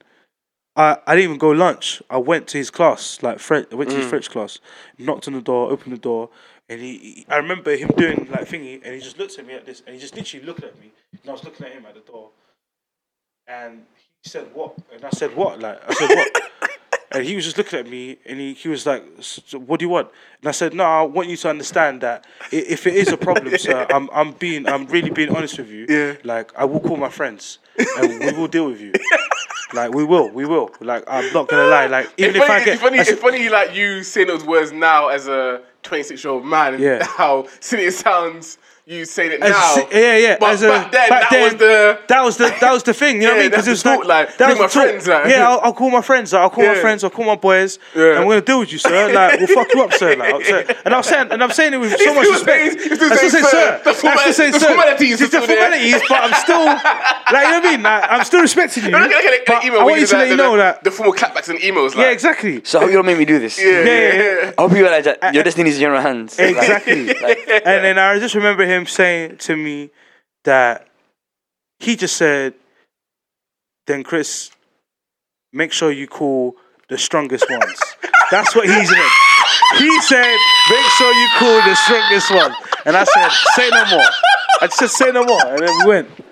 I, 0.76 0.97
I 1.07 1.15
didn't 1.15 1.30
even 1.30 1.38
go 1.38 1.51
lunch. 1.51 2.01
I 2.09 2.17
went 2.17 2.47
to 2.49 2.57
his 2.57 2.69
class, 2.69 3.21
like 3.23 3.39
French. 3.39 3.67
I 3.71 3.76
went 3.76 3.89
to 3.91 3.95
his 3.97 4.05
mm. 4.05 4.09
French 4.09 4.30
class, 4.30 4.59
knocked 4.97 5.28
on 5.28 5.34
the 5.34 5.41
door, 5.41 5.71
opened 5.71 5.93
the 5.93 5.97
door, 5.99 6.30
and 6.69 6.82
he, 6.82 6.97
he- 6.97 7.26
I 7.30 7.38
remember 7.38 7.76
him 7.76 7.89
doing 7.97 8.28
like 8.32 8.47
thingy, 8.47 8.82
and 8.84 8.93
he 8.93 8.99
just 8.99 9.17
looked 9.17 9.38
at 9.39 9.45
me 9.47 9.53
like 9.53 9.65
this, 9.65 9.82
and 9.86 9.95
he 9.95 10.01
just 10.01 10.15
literally 10.15 10.45
looked 10.45 10.63
at 10.63 10.78
me, 10.82 10.91
and 11.13 11.30
I 11.30 11.32
was 11.32 11.43
looking 11.43 11.65
at 11.65 11.71
him 11.71 11.86
at 11.86 11.93
the 11.93 12.01
door, 12.01 12.30
and 13.47 13.84
he 14.23 14.30
said 14.30 14.47
what, 14.53 14.76
and 14.93 15.03
I 15.05 15.09
said 15.11 15.36
what, 15.36 15.59
like 15.59 15.80
I 15.88 15.93
said 15.93 16.09
what, 16.09 16.41
and 17.11 17.23
he 17.26 17.36
was 17.36 17.45
just 17.45 17.57
looking 17.57 17.80
at 17.80 17.88
me, 17.89 18.17
and 18.26 18.39
he, 18.39 18.53
he 18.53 18.67
was 18.69 18.86
like, 18.86 19.03
"S- 19.19 19.39
so 19.45 19.59
what 19.59 19.80
do 19.80 19.86
you 19.86 19.89
want? 19.89 20.09
And 20.41 20.49
I 20.49 20.51
said, 20.51 20.73
no, 20.73 20.84
I 20.84 21.03
want 21.03 21.30
you 21.30 21.38
to 21.38 21.49
understand 21.49 22.01
that 22.01 22.26
i- 22.51 22.55
if 22.55 22.88
it 22.88 22.95
is 22.95 23.09
a 23.09 23.17
problem, 23.17 23.57
sir, 23.57 23.86
I'm 23.89 24.09
I'm 24.11 24.32
being 24.34 24.67
I'm 24.67 24.86
really 24.88 25.09
being 25.11 25.36
honest 25.36 25.57
with 25.57 25.69
you. 25.69 25.86
Yeah. 25.88 26.15
Like 26.23 26.51
I 26.57 26.65
will 26.65 26.80
call 26.80 26.97
my 26.97 27.09
friends, 27.09 27.59
and 27.97 28.19
we 28.19 28.32
will 28.34 28.47
deal 28.47 28.67
with 28.67 28.82
you. 28.82 28.93
Like 29.76 29.93
we 29.93 30.03
will, 30.03 30.30
we 30.30 30.45
will. 30.45 30.71
Like 30.80 31.03
I'm 31.07 31.32
not 31.34 31.47
gonna 31.47 31.67
lie. 31.67 31.88
Like 31.88 32.11
even 32.17 32.36
It's 32.36 32.38
if 32.38 32.47
funny, 32.47 32.61
I 32.61 32.65
get, 32.65 32.73
it's 32.73 32.82
funny, 32.82 32.97
it's 32.97 33.11
funny, 33.21 33.49
like 33.49 33.76
you 33.76 34.03
saying 34.03 34.28
those 34.28 34.43
words 34.45 34.71
now 34.71 35.09
as 35.09 35.28
a 35.28 35.61
26 35.84 36.23
year 36.23 36.34
old 36.34 36.45
man, 36.45 36.80
Yeah. 36.82 37.03
how 37.17 37.47
silly 37.59 37.84
it 37.86 37.93
sounds 37.93 38.57
you 38.88 39.03
saying 39.05 39.31
it 39.31 39.41
As 39.41 39.49
a 39.49 39.53
now. 39.53 39.73
si- 39.75 39.88
yeah, 39.99 40.17
yeah. 40.17 40.38
But 40.39 40.61
a, 40.61 40.67
back 40.91 41.29
then, 41.31 41.31
that 41.31 41.43
was 41.43 41.55
the. 41.55 41.99
that 42.07 42.21
was 42.23 42.38
the 42.38 42.57
that 42.61 42.71
was 42.73 42.83
the 42.83 42.93
thing. 42.93 43.19
You 43.21 43.27
know 43.29 43.33
what 43.33 43.33
I 43.33 43.38
Yeah, 43.38 43.41
mean? 43.41 43.49
Because 43.49 43.65
that's 43.65 43.83
it 43.86 43.89
was 43.89 44.01
the 44.03 44.07
like, 44.07 44.38
that 44.38 44.45
bring 44.45 44.49
was 44.49 44.59
my 44.59 44.65
talk. 44.67 44.89
friends, 44.91 45.07
like. 45.07 45.25
Yeah, 45.31 45.49
I'll, 45.49 45.59
I'll 45.63 45.73
call 45.73 45.89
my 45.89 46.01
friends. 46.01 46.33
Like, 46.33 46.41
I'll 46.43 46.49
call 46.51 46.65
my 46.67 46.75
friends. 46.75 47.03
I'll 47.03 47.09
call 47.09 47.25
my 47.25 47.36
boys. 47.36 47.79
Yeah. 47.95 48.09
And 48.09 48.19
I'm 48.19 48.27
gonna 48.27 48.41
deal 48.41 48.59
with 48.59 48.71
you, 48.71 48.77
sir. 48.77 49.11
Like, 49.11 49.39
we'll 49.39 49.47
fuck 49.47 49.73
you 49.73 49.81
up, 49.83 49.93
sir. 49.93 50.15
Like, 50.15 50.33
I'll 50.33 50.41
say- 50.43 50.75
and 50.86 50.93
I'm 50.93 51.01
saying, 51.03 51.27
and 51.31 51.43
I'm 51.43 51.51
saying 51.51 51.73
it 51.73 51.77
with 51.77 51.97
so 51.99 52.13
much 52.13 52.27
respect. 52.27 52.79
saying- 52.79 52.89
he's 52.89 52.95
still 52.97 53.11
I 53.11 53.15
still 53.17 53.29
say 53.31 53.41
sir. 53.41 53.49
sir. 53.49 53.81
The 53.83 53.89
I 53.89 53.93
still 54.17 54.33
say 54.33 54.51
the 54.51 54.59
sir. 54.59 54.67
formalities 54.67 55.21
It's 55.21 55.31
the 55.31 55.41
formalities, 55.41 56.01
but 56.07 56.23
I'm 56.23 56.33
still 56.45 56.65
like, 56.65 56.83
you 56.86 57.33
know 57.33 57.59
what 57.59 57.65
I 57.65 57.71
mean? 57.71 57.81
Like, 57.83 58.03
I'm 58.11 58.23
still 58.23 58.41
respecting 58.41 58.83
you. 58.86 58.91
Look 58.91 59.01
at, 59.01 59.09
look 59.09 59.25
at 59.25 59.45
the 59.45 59.51
but 59.51 59.63
email. 59.65 59.79
I 59.79 59.83
where 59.83 59.91
want 59.93 60.01
you 60.01 60.07
to 60.07 60.15
let 60.17 60.23
the- 60.25 60.29
you 60.29 60.38
know 60.38 60.57
that. 60.57 60.83
the 60.83 60.91
formal 60.91 61.13
clapbacks 61.13 61.49
and 61.49 61.57
emails. 61.57 61.95
Yeah, 61.95 62.11
exactly. 62.11 62.61
So 62.63 62.79
how 62.81 62.86
you 62.86 62.91
gonna 62.93 63.03
make 63.07 63.17
me 63.17 63.25
do 63.25 63.39
this? 63.39 63.57
Yeah, 63.59 63.65
yeah, 63.65 63.83
yeah, 63.86 64.13
yeah. 64.43 64.51
I 64.57 64.61
hope 64.61 64.71
you 64.73 64.83
realize 64.83 65.05
that 65.05 65.33
your 65.33 65.43
destiny 65.43 65.71
is 65.71 65.77
in 65.77 65.81
your 65.81 65.99
hands. 65.99 66.38
Exactly. 66.38 67.09
and 67.65 67.83
then 67.83 67.97
I 67.97 68.19
just 68.19 68.36
remember 68.36 68.63
him 68.65 68.74
saying 68.84 69.38
to 69.38 69.55
me 69.55 69.91
that 70.43 70.88
he 71.80 71.95
just 71.95 72.15
said, 72.15 72.53
then 73.88 74.03
Chris, 74.03 74.51
make 75.53 75.71
sure 75.71 75.91
you 75.91 76.07
call 76.07 76.55
the 76.89 76.97
strongest 76.97 77.49
ones. 77.49 77.80
That's 78.32 78.55
what 78.55 78.65
he 78.65 78.86
said. 78.86 79.09
He 79.78 80.01
said, 80.01 80.38
make 80.69 80.86
sure 80.97 81.13
you 81.13 81.30
call 81.38 81.61
the 81.61 81.76
strongest 81.76 82.32
one. 82.32 82.53
And 82.86 82.97
I 82.97 83.03
said, 83.03 83.30
say 83.55 83.69
no 83.69 83.86
more. 83.86 84.09
I 84.61 84.67
just 84.67 84.78
said, 84.78 84.89
say 84.89 85.11
no 85.11 85.23
more. 85.23 85.45
And 85.45 85.59
then 85.59 85.78
we 85.80 85.86
went. 85.86 86.24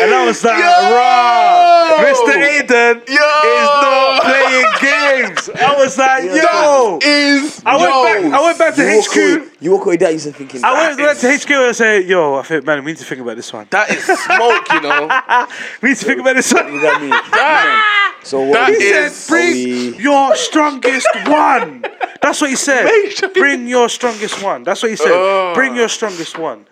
And 0.00 0.12
I 0.14 0.24
was 0.26 0.44
like, 0.44 0.58
Yo! 0.58 0.64
raw. 0.94 1.96
Mr. 1.98 2.32
Aiden 2.32 2.94
Yo! 3.08 3.14
is 3.14 3.68
not 3.82 4.22
playing 4.22 4.64
games. 4.80 5.50
I 5.60 5.74
was 5.76 5.98
like, 5.98 6.24
yo. 6.24 6.98
Is 7.02 7.62
I 7.66 7.76
went 7.76 8.30
back. 8.30 8.40
I 8.40 8.42
went 8.42 8.58
back 8.58 8.74
to 8.76 8.82
You 8.82 8.96
walk 8.96 9.06
HQ. 9.06 9.16
away- 9.16 9.48
You 9.60 9.70
walk 9.72 9.86
away 9.86 9.96
that 9.98 10.12
you 10.12 10.18
thinking. 10.20 10.64
I 10.64 10.72
went 10.88 10.98
back 10.98 11.18
to 11.18 11.28
HQ 11.36 11.50
and 11.50 11.64
I 11.66 11.72
said, 11.72 12.04
"Yo, 12.06 12.36
I 12.36 12.42
think, 12.42 12.64
man, 12.64 12.84
we 12.84 12.92
need 12.92 12.98
to 12.98 13.04
think 13.04 13.20
about 13.20 13.36
this 13.36 13.52
one. 13.52 13.66
That 13.70 13.90
is 13.90 14.04
smoke, 14.04 14.72
you 14.72 14.80
know. 14.80 15.46
We 15.82 15.90
need 15.90 15.98
to 15.98 16.04
think 16.04 16.20
about 16.20 16.36
this 16.36 16.52
one." 16.52 16.72
You 16.72 16.80
got 16.80 17.02
me. 17.02 17.08
That, 17.32 18.20
So 18.22 18.40
what? 18.42 18.54
that 18.54 18.68
He 18.70 18.84
is. 18.84 19.14
said, 19.14 19.30
"Bring 19.30 19.52
we- 19.96 19.98
your 19.98 20.36
strongest 20.36 21.08
one." 21.26 21.84
That's 22.22 22.40
what 22.40 22.50
he 22.50 22.56
said. 22.56 22.88
Bring 23.34 23.66
your 23.66 23.88
strongest 23.88 24.42
one. 24.42 24.62
That's 24.62 24.82
what 24.82 24.90
he 24.90 24.96
said. 24.96 25.10
Oh. 25.10 25.52
Bring 25.54 25.74
your 25.74 25.88
strongest 25.88 26.38
one. 26.38 26.66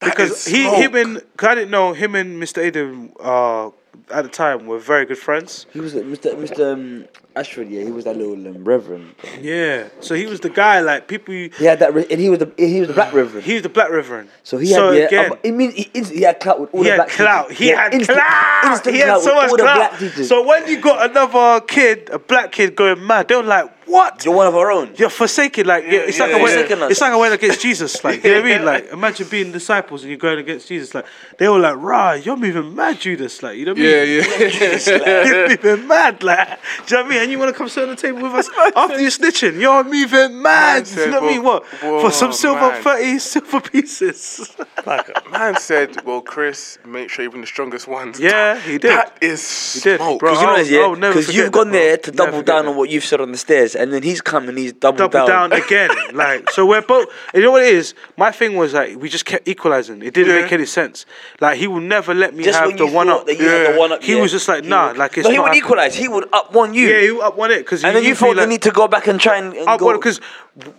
That 0.00 0.10
Because 0.16 0.30
is 0.30 0.46
he, 0.46 0.62
smoke. 0.64 0.76
him 0.78 0.94
and 0.96 1.22
'cause 1.36 1.48
I 1.50 1.54
didn't 1.54 1.70
know 1.70 1.92
him 1.92 2.14
and 2.14 2.42
Mr. 2.42 2.62
Aiden 2.70 3.12
uh, 3.20 3.70
at 4.12 4.22
the 4.22 4.28
time 4.30 4.66
were 4.66 4.78
very 4.78 5.04
good 5.04 5.18
friends. 5.18 5.66
He 5.72 5.80
was 5.80 5.94
Mr. 5.94 6.34
Mr. 6.34 6.72
Um, 6.72 7.04
Ashford. 7.36 7.68
Yeah, 7.68 7.84
he 7.84 7.90
was 7.92 8.04
that 8.06 8.16
little 8.16 8.34
um, 8.48 8.64
reverend. 8.64 9.14
Yeah. 9.40 9.88
So 10.00 10.14
he 10.14 10.26
was 10.26 10.40
the 10.40 10.48
guy 10.50 10.80
like 10.80 11.06
people. 11.06 11.34
He 11.34 11.64
had 11.64 11.78
that, 11.80 11.94
re- 11.94 12.06
and 12.10 12.18
he 12.20 12.28
was 12.30 12.38
the 12.40 12.50
he 12.56 12.80
was 12.80 12.88
the 12.88 12.94
black 12.94 13.12
reverend. 13.12 13.44
He 13.46 13.54
was 13.54 13.62
the 13.62 13.68
black 13.68 13.90
reverend. 13.90 14.30
so 14.42 14.58
he 14.58 14.70
had 14.70 14.76
so 14.76 14.90
yeah. 14.92 15.04
again, 15.04 15.32
um, 15.32 15.38
it 15.44 15.52
means 15.52 15.74
he, 15.74 15.90
inst- 15.94 16.12
he 16.12 16.22
had 16.22 16.40
clout 16.40 16.60
with 16.60 16.74
all 16.74 16.80
he 16.82 16.84
the 16.88 16.90
had 16.92 16.96
black 16.96 17.08
clout. 17.10 17.48
teachers. 17.50 17.58
He 17.58 17.68
Yeah, 17.70 17.82
had 17.82 17.94
instant- 17.94 18.18
clout. 18.18 18.64
instant 18.72 18.94
He 18.94 19.00
had 19.00 19.06
clout 19.08 19.22
so 19.22 19.34
much 19.34 19.50
all 19.50 19.56
the 19.58 19.62
black 19.62 19.92
clout. 19.92 20.12
So 20.26 20.46
when 20.46 20.66
you 20.68 20.80
got 20.80 21.10
another 21.10 21.60
kid, 21.66 22.08
a 22.10 22.18
black 22.18 22.52
kid 22.52 22.74
going 22.74 23.06
mad, 23.06 23.28
they 23.28 23.36
were 23.36 23.42
like, 23.42 23.70
"What? 23.90 24.24
You're 24.24 24.34
one 24.34 24.46
of 24.46 24.54
our 24.56 24.70
own. 24.70 24.94
You're 24.96 25.10
forsaken." 25.10 25.66
Like 25.66 25.84
yeah, 25.84 26.00
it's 26.08 26.18
like 26.18 26.30
yeah, 26.30 26.36
I 26.38 26.42
went, 26.42 26.70
yeah. 26.70 26.88
It's 26.88 27.00
like 27.00 27.12
I 27.12 27.16
went 27.16 27.34
against 27.34 27.60
Jesus. 27.60 28.02
Like 28.04 28.22
you 28.24 28.30
know 28.30 28.40
what 28.42 28.50
I 28.52 28.56
mean? 28.56 28.64
Like 28.64 28.84
imagine 28.92 29.28
being 29.28 29.52
disciples 29.52 30.02
and 30.02 30.10
you're 30.10 30.18
going 30.18 30.38
against 30.38 30.68
Jesus. 30.68 30.94
Like 30.94 31.06
they 31.38 31.48
were 31.48 31.58
like, 31.58 31.76
"Rah, 31.76 32.12
you're 32.14 32.36
moving 32.36 32.74
mad, 32.74 33.00
Judas." 33.00 33.42
Like 33.42 33.56
you 33.58 33.66
know 33.66 33.72
what 33.72 33.80
I 33.80 33.82
mean? 33.82 33.90
Yeah, 33.90 34.04
mean? 34.04 34.50
yeah. 34.60 35.24
You're 35.30 35.48
moving 35.48 35.88
mad, 35.88 36.22
like, 36.22 36.48
do 36.86 36.96
you 36.96 36.96
know 36.96 37.02
what 37.02 37.06
I 37.06 37.08
mean? 37.14 37.22
And 37.22 37.32
you 37.32 37.38
want 37.38 37.52
to 37.52 37.56
come 37.58 37.68
sit 37.68 37.82
on 37.82 37.90
the 37.90 37.96
table 37.96 38.22
with 38.22 38.32
us 38.32 38.48
after 38.76 39.00
you're 39.00 39.10
snitching? 39.10 39.60
You're 39.60 39.84
moving 39.84 40.40
mad. 40.42 40.86
said, 40.86 41.06
you 41.06 41.10
know 41.10 41.20
what 41.20 41.30
I 41.30 41.32
mean? 41.32 41.42
What 41.42 41.64
whoa, 41.66 42.00
for 42.00 42.10
some 42.10 42.32
silver 42.32 42.60
man. 42.60 42.82
thirty 42.82 43.18
silver 43.18 43.60
pieces? 43.60 44.56
Like 44.86 45.30
man 45.30 45.58
said, 45.58 46.06
"Well, 46.06 46.22
Chris, 46.22 46.78
make 46.86 47.10
sure 47.10 47.22
you 47.22 47.30
bring 47.30 47.42
the 47.42 47.46
strongest 47.46 47.86
ones." 47.86 48.18
yeah, 48.18 48.58
he 48.58 48.78
did. 48.78 48.90
That 48.90 49.18
is 49.20 49.74
he 49.74 49.80
did, 49.80 49.98
smoke. 50.00 50.20
bro. 50.20 50.30
Because 50.30 50.40
you 50.40 50.46
know 50.46 50.52
I'll- 50.52 50.58
this, 50.58 50.70
yeah. 50.70 50.80
I'll 50.80 50.96
never 50.96 51.12
Because 51.14 51.26
forget 51.26 51.42
you've 51.42 51.52
gone 51.52 51.64
bro. 51.68 51.72
there 51.72 51.96
to 51.98 52.10
double 52.10 52.42
down 52.42 52.66
on 52.66 52.76
what 52.76 52.88
you've 52.88 53.04
said 53.04 53.20
on 53.20 53.30
the 53.30 53.36
stairs, 53.38 53.74
and 53.80 53.92
then 53.92 54.02
he's 54.02 54.20
come 54.20 54.48
and 54.48 54.56
he's 54.58 54.72
doubled 54.72 55.10
double 55.12 55.26
down. 55.26 55.50
down 55.50 55.60
again. 55.64 55.90
Like 56.12 56.50
so, 56.50 56.66
we're 56.66 56.82
both. 56.82 57.06
You 57.34 57.42
know 57.42 57.52
what 57.52 57.62
it 57.62 57.72
is? 57.74 57.94
My 58.16 58.30
thing 58.32 58.56
was 58.56 58.74
like 58.74 58.96
we 59.02 59.08
just 59.08 59.24
kept 59.24 59.46
equalizing. 59.48 60.02
It 60.02 60.12
didn't 60.14 60.34
Yeah. 60.34 60.42
make 60.42 60.52
any 60.52 60.66
sense. 60.66 61.06
Like 61.40 61.56
he 61.58 61.66
would 61.66 61.82
never 61.84 62.12
let 62.14 62.34
me 62.34 62.42
Just 62.44 62.58
have 62.58 62.76
the 62.76 62.86
one 62.86 63.08
up. 63.08 63.26
that 63.26 63.38
you 63.38 63.48
had 63.48 63.62
Yeah. 63.66 63.72
the 63.72 63.78
one 63.78 63.92
up, 63.92 64.02
He 64.02 64.14
yeah, 64.16 64.22
was 64.22 64.32
just 64.32 64.48
like, 64.48 64.64
nah, 64.64 64.88
would- 64.88 64.98
like 64.98 65.16
it's 65.18 65.24
no, 65.24 65.30
he 65.30 65.36
not 65.36 65.42
would 65.42 65.46
happening. 65.48 65.64
equalize. 65.64 65.94
He 65.96 66.08
would 66.08 66.28
up 66.32 66.52
one 66.52 66.74
you. 66.74 66.88
Yeah, 66.88 67.00
he 67.00 67.10
would 67.12 67.22
up 67.22 67.36
one 67.36 67.50
it 67.52 67.58
because 67.58 67.84
and 67.84 67.94
then 67.96 68.04
you 68.04 68.14
felt 68.14 68.36
the 68.36 68.46
need 68.46 68.62
to 68.62 68.70
go 68.70 68.86
back 68.88 69.06
and 69.06 69.20
try 69.20 69.36
and, 69.38 69.54
and 69.54 69.68
I 69.68 69.76
go. 69.76 69.92
because 69.92 70.20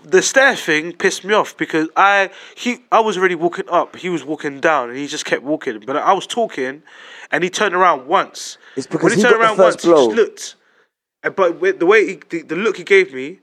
the 0.03 0.21
stair 0.21 0.55
thing 0.55 0.93
pissed 0.93 1.23
me 1.23 1.33
off 1.33 1.55
because 1.57 1.87
I 1.95 2.29
he 2.55 2.79
I 2.91 2.99
was 2.99 3.17
already 3.17 3.35
walking 3.35 3.65
up, 3.69 3.95
he 3.95 4.09
was 4.09 4.23
walking 4.23 4.59
down, 4.59 4.89
and 4.89 4.97
he 4.97 5.07
just 5.07 5.25
kept 5.25 5.43
walking. 5.43 5.79
But 5.85 5.95
I 5.97 6.13
was 6.13 6.27
talking, 6.27 6.83
and 7.31 7.43
he 7.43 7.49
turned 7.49 7.73
around 7.75 8.07
once. 8.07 8.57
It's 8.75 8.85
because 8.87 9.03
when 9.03 9.11
he, 9.13 9.17
he 9.17 9.21
turned 9.23 9.33
got 9.35 9.37
the 9.39 9.43
around 9.45 9.55
first 9.57 9.75
once, 9.77 9.83
he 9.83 9.89
blow. 9.89 10.05
just 10.07 10.15
looked. 10.17 10.55
And 11.23 11.35
But 11.35 11.59
with 11.59 11.79
the 11.79 11.85
way 11.85 12.05
he, 12.07 12.19
the, 12.29 12.41
the 12.43 12.55
look 12.55 12.77
he 12.77 12.83
gave 12.83 13.13
me, 13.13 13.39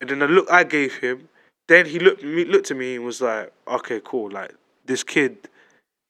and 0.00 0.08
then 0.10 0.18
the 0.20 0.28
look 0.28 0.50
I 0.50 0.64
gave 0.64 0.96
him, 0.96 1.28
then 1.66 1.86
he 1.86 1.98
looked 1.98 2.22
me 2.22 2.44
looked 2.44 2.70
at 2.70 2.76
me 2.76 2.96
and 2.96 3.04
was 3.04 3.20
like, 3.20 3.52
"Okay, 3.66 4.00
cool. 4.04 4.30
Like 4.30 4.54
this 4.86 5.02
kid." 5.04 5.48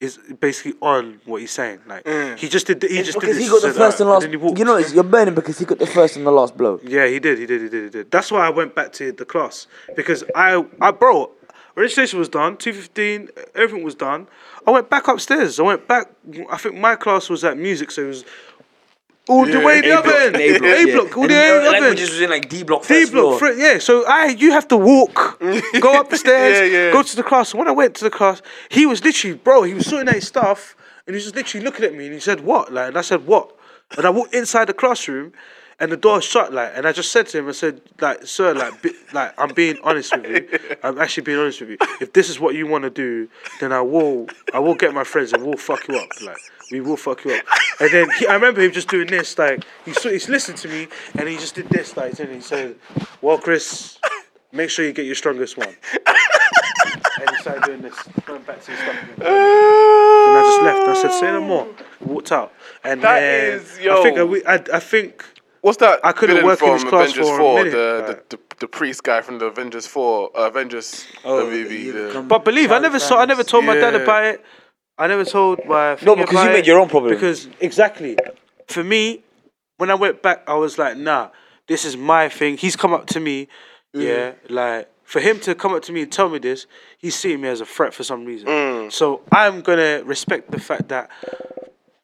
Is 0.00 0.16
basically 0.38 0.78
on 0.80 1.20
what 1.24 1.40
he's 1.40 1.50
saying. 1.50 1.80
Like 1.84 2.04
mm. 2.04 2.36
he 2.38 2.48
just 2.48 2.68
did. 2.68 2.80
The, 2.80 2.86
He 2.86 2.98
It's 2.98 3.08
just 3.08 3.18
did 3.18 3.22
because 3.22 3.36
this, 3.36 3.46
he 3.46 3.50
got 3.50 3.62
the 3.62 3.72
first 3.74 3.98
and 4.00 4.08
last. 4.08 4.36
walked. 4.36 4.56
You 4.56 4.64
know, 4.64 4.76
it's- 4.76 4.94
you're 4.94 5.02
burning 5.02 5.34
because 5.34 5.58
he 5.58 5.64
got 5.64 5.80
the 5.80 5.88
first 5.88 6.14
and 6.14 6.24
the 6.24 6.30
last 6.30 6.56
blow. 6.56 6.78
Yeah, 6.84 7.08
he 7.08 7.18
did. 7.18 7.36
He 7.36 7.46
did. 7.46 7.62
He 7.62 7.68
did. 7.68 7.82
He 7.82 7.90
did. 7.90 8.10
That's 8.12 8.30
why 8.30 8.46
I 8.46 8.50
went 8.50 8.76
back 8.76 8.92
to 8.92 9.10
the 9.10 9.24
class 9.24 9.66
because 9.96 10.22
I, 10.36 10.64
I, 10.80 10.92
bro, 10.92 11.32
registration 11.74 12.20
was 12.20 12.28
done. 12.28 12.56
Two 12.58 12.72
fifteen. 12.74 13.28
Everything 13.56 13.82
was 13.84 13.96
done. 13.96 14.28
I 14.68 14.70
went 14.70 14.88
back 14.88 15.08
upstairs. 15.08 15.58
I 15.58 15.64
went 15.64 15.88
back. 15.88 16.12
I 16.48 16.58
think 16.58 16.76
my 16.76 16.94
class 16.94 17.28
was 17.28 17.42
at 17.42 17.58
music, 17.58 17.90
so 17.90 18.04
it 18.04 18.06
was 18.06 18.24
all 19.28 19.44
the 19.46 19.60
way 19.60 19.80
the 19.80 19.90
A 19.90 19.98
other 19.98 20.08
block, 20.10 20.20
end. 20.22 20.36
A 20.36 20.58
block, 20.58 20.62
yeah. 20.62 20.94
block. 20.94 21.16
All 21.16 21.22
And 21.24 21.30
the 21.30 21.34
the 21.34 21.40
way 21.70 21.76
other 21.78 21.86
end. 21.88 22.00
was 22.00 22.20
in 22.20 22.30
like 22.30 22.48
D 22.48 22.62
block. 22.62 22.86
D 22.86 23.10
block, 23.10 23.38
fr- 23.38 23.52
yeah. 23.52 23.78
So 23.78 24.04
I, 24.06 24.26
you 24.28 24.52
have 24.52 24.66
to 24.68 24.76
walk, 24.76 25.38
go 25.80 26.00
up 26.00 26.10
the 26.10 26.16
stairs, 26.18 26.70
Yeah, 26.72 26.78
yeah. 26.86 26.92
go 26.92 27.02
to 27.02 27.16
the 27.16 27.22
class. 27.22 27.54
When 27.54 27.68
I 27.68 27.72
went 27.72 27.94
to 27.96 28.04
the 28.04 28.10
class, 28.10 28.42
he 28.70 28.86
was 28.86 29.04
literally, 29.04 29.36
bro, 29.36 29.62
he 29.62 29.74
was 29.74 29.86
sorting 29.86 30.08
out 30.08 30.14
his 30.14 30.26
stuff, 30.26 30.76
and 31.06 31.14
he 31.14 31.16
was 31.16 31.24
just 31.24 31.36
literally 31.36 31.64
looking 31.64 31.84
at 31.84 31.94
me, 31.94 32.06
and 32.06 32.14
he 32.14 32.20
said, 32.20 32.40
"What?" 32.42 32.72
Like, 32.72 32.88
and 32.88 32.98
I 32.98 33.02
said, 33.02 33.26
"What?" 33.26 33.54
And 33.96 34.04
I 34.06 34.10
walked 34.10 34.34
inside 34.34 34.66
the 34.66 34.74
classroom, 34.74 35.32
and 35.80 35.90
the 35.92 35.96
door 35.96 36.20
shut. 36.20 36.52
Like, 36.52 36.72
and 36.74 36.86
I 36.86 36.92
just 36.92 37.10
said 37.12 37.26
to 37.28 37.38
him, 37.38 37.48
I 37.48 37.52
said, 37.52 37.80
"Like, 38.00 38.26
sir, 38.26 38.52
like, 38.54 38.82
bi- 38.82 38.90
like, 39.12 39.32
I'm 39.40 39.54
being 39.54 39.78
honest 39.84 40.14
with 40.16 40.26
you. 40.26 40.58
I'm 40.82 40.98
actually 40.98 41.22
being 41.22 41.38
honest 41.38 41.60
with 41.60 41.70
you. 41.70 41.78
If 42.00 42.12
this 42.12 42.28
is 42.28 42.38
what 42.40 42.54
you 42.54 42.66
want 42.66 42.84
to 42.84 42.90
do, 42.90 43.28
then 43.60 43.72
I 43.72 43.80
will, 43.80 44.26
I 44.52 44.58
will 44.58 44.74
get 44.74 44.92
my 44.92 45.04
friends 45.04 45.32
and 45.32 45.42
we'll 45.44 45.56
fuck 45.56 45.86
you 45.88 45.96
up. 45.96 46.08
Like." 46.22 46.36
We 46.70 46.80
will 46.80 46.96
fuck 46.96 47.24
you 47.24 47.32
up. 47.34 47.44
And 47.80 47.90
then 47.90 48.10
he, 48.18 48.26
I 48.26 48.34
remember 48.34 48.60
him 48.60 48.72
just 48.72 48.88
doing 48.88 49.06
this, 49.06 49.38
like 49.38 49.64
he 49.84 49.92
saw, 49.94 50.08
he's 50.10 50.28
listened 50.28 50.58
to 50.58 50.68
me, 50.68 50.88
and 51.14 51.28
he 51.28 51.36
just 51.36 51.54
did 51.54 51.68
this, 51.70 51.96
like, 51.96 52.18
and 52.18 52.34
he 52.34 52.40
said, 52.40 52.76
"Well, 53.22 53.38
Chris, 53.38 53.98
make 54.52 54.68
sure 54.70 54.84
you 54.84 54.92
get 54.92 55.06
your 55.06 55.14
strongest 55.14 55.56
one." 55.56 55.68
and 56.06 57.30
he 57.30 57.36
started 57.36 57.64
doing 57.64 57.82
this, 57.82 57.94
going 58.26 58.42
back 58.42 58.62
to 58.64 58.70
his 58.70 58.80
stuff. 58.80 58.96
And 59.16 59.24
I 59.24 60.42
just 60.44 60.62
left. 60.62 60.88
I 60.88 61.02
said, 61.02 61.12
"Say 61.20 61.26
no 61.32 61.40
more." 61.40 61.68
Walked 62.00 62.32
out, 62.32 62.52
and 62.84 63.00
That 63.02 63.20
then 63.20 63.58
is- 63.60 63.78
I 63.78 64.02
think 64.02 64.16
yo. 64.16 64.34
I, 64.46 64.54
I, 64.54 64.64
I 64.74 64.80
think 64.80 65.24
What's 65.60 65.78
that? 65.78 65.98
I 66.04 66.12
couldn't 66.12 66.36
villain 66.36 66.46
work 66.46 66.62
in 66.62 66.66
from 66.68 66.74
his 66.74 66.84
class 66.84 67.10
Avengers 67.10 67.26
for 67.28 67.34
a 67.34 67.38
4, 67.38 67.54
minute, 67.58 67.70
the, 67.72 68.04
like- 68.08 68.28
the, 68.28 68.36
the 68.36 68.42
the 68.60 68.66
priest 68.68 69.04
guy 69.04 69.20
from 69.20 69.38
the 69.38 69.46
Avengers 69.46 69.86
Four, 69.86 70.30
uh, 70.36 70.48
Avengers 70.48 71.06
Oh, 71.24 71.38
the 71.38 71.44
movie. 71.50 71.76
you 71.76 71.92
the- 71.92 72.22
But 72.22 72.44
believe 72.44 72.72
I 72.72 72.78
never 72.80 72.98
saw. 72.98 73.18
I 73.20 73.24
never 73.24 73.44
told 73.44 73.64
my 73.64 73.74
dad 73.74 73.94
about 73.94 74.24
it. 74.24 74.44
I 74.98 75.06
never 75.06 75.24
told 75.24 75.64
my. 75.64 75.96
No, 76.02 76.16
because 76.16 76.44
you 76.44 76.50
made 76.50 76.66
your 76.66 76.80
own 76.80 76.88
problem. 76.88 77.14
Because 77.14 77.48
exactly, 77.60 78.16
for 78.66 78.82
me, 78.82 79.22
when 79.76 79.90
I 79.90 79.94
went 79.94 80.22
back, 80.22 80.42
I 80.48 80.54
was 80.54 80.76
like, 80.76 80.96
nah, 80.96 81.30
this 81.68 81.84
is 81.84 81.96
my 81.96 82.28
thing. 82.28 82.56
He's 82.56 82.74
come 82.76 82.92
up 82.92 83.06
to 83.08 83.20
me, 83.20 83.48
mm. 83.94 84.02
yeah, 84.02 84.32
like 84.48 84.90
for 85.04 85.20
him 85.20 85.40
to 85.40 85.54
come 85.54 85.72
up 85.72 85.82
to 85.84 85.92
me 85.92 86.02
and 86.02 86.12
tell 86.12 86.28
me 86.28 86.38
this, 86.38 86.66
he's 86.98 87.14
seeing 87.14 87.40
me 87.40 87.48
as 87.48 87.60
a 87.60 87.66
threat 87.66 87.94
for 87.94 88.02
some 88.02 88.24
reason. 88.24 88.48
Mm. 88.48 88.92
So 88.92 89.22
I'm 89.32 89.60
gonna 89.62 90.02
respect 90.04 90.50
the 90.50 90.60
fact 90.60 90.88
that. 90.88 91.10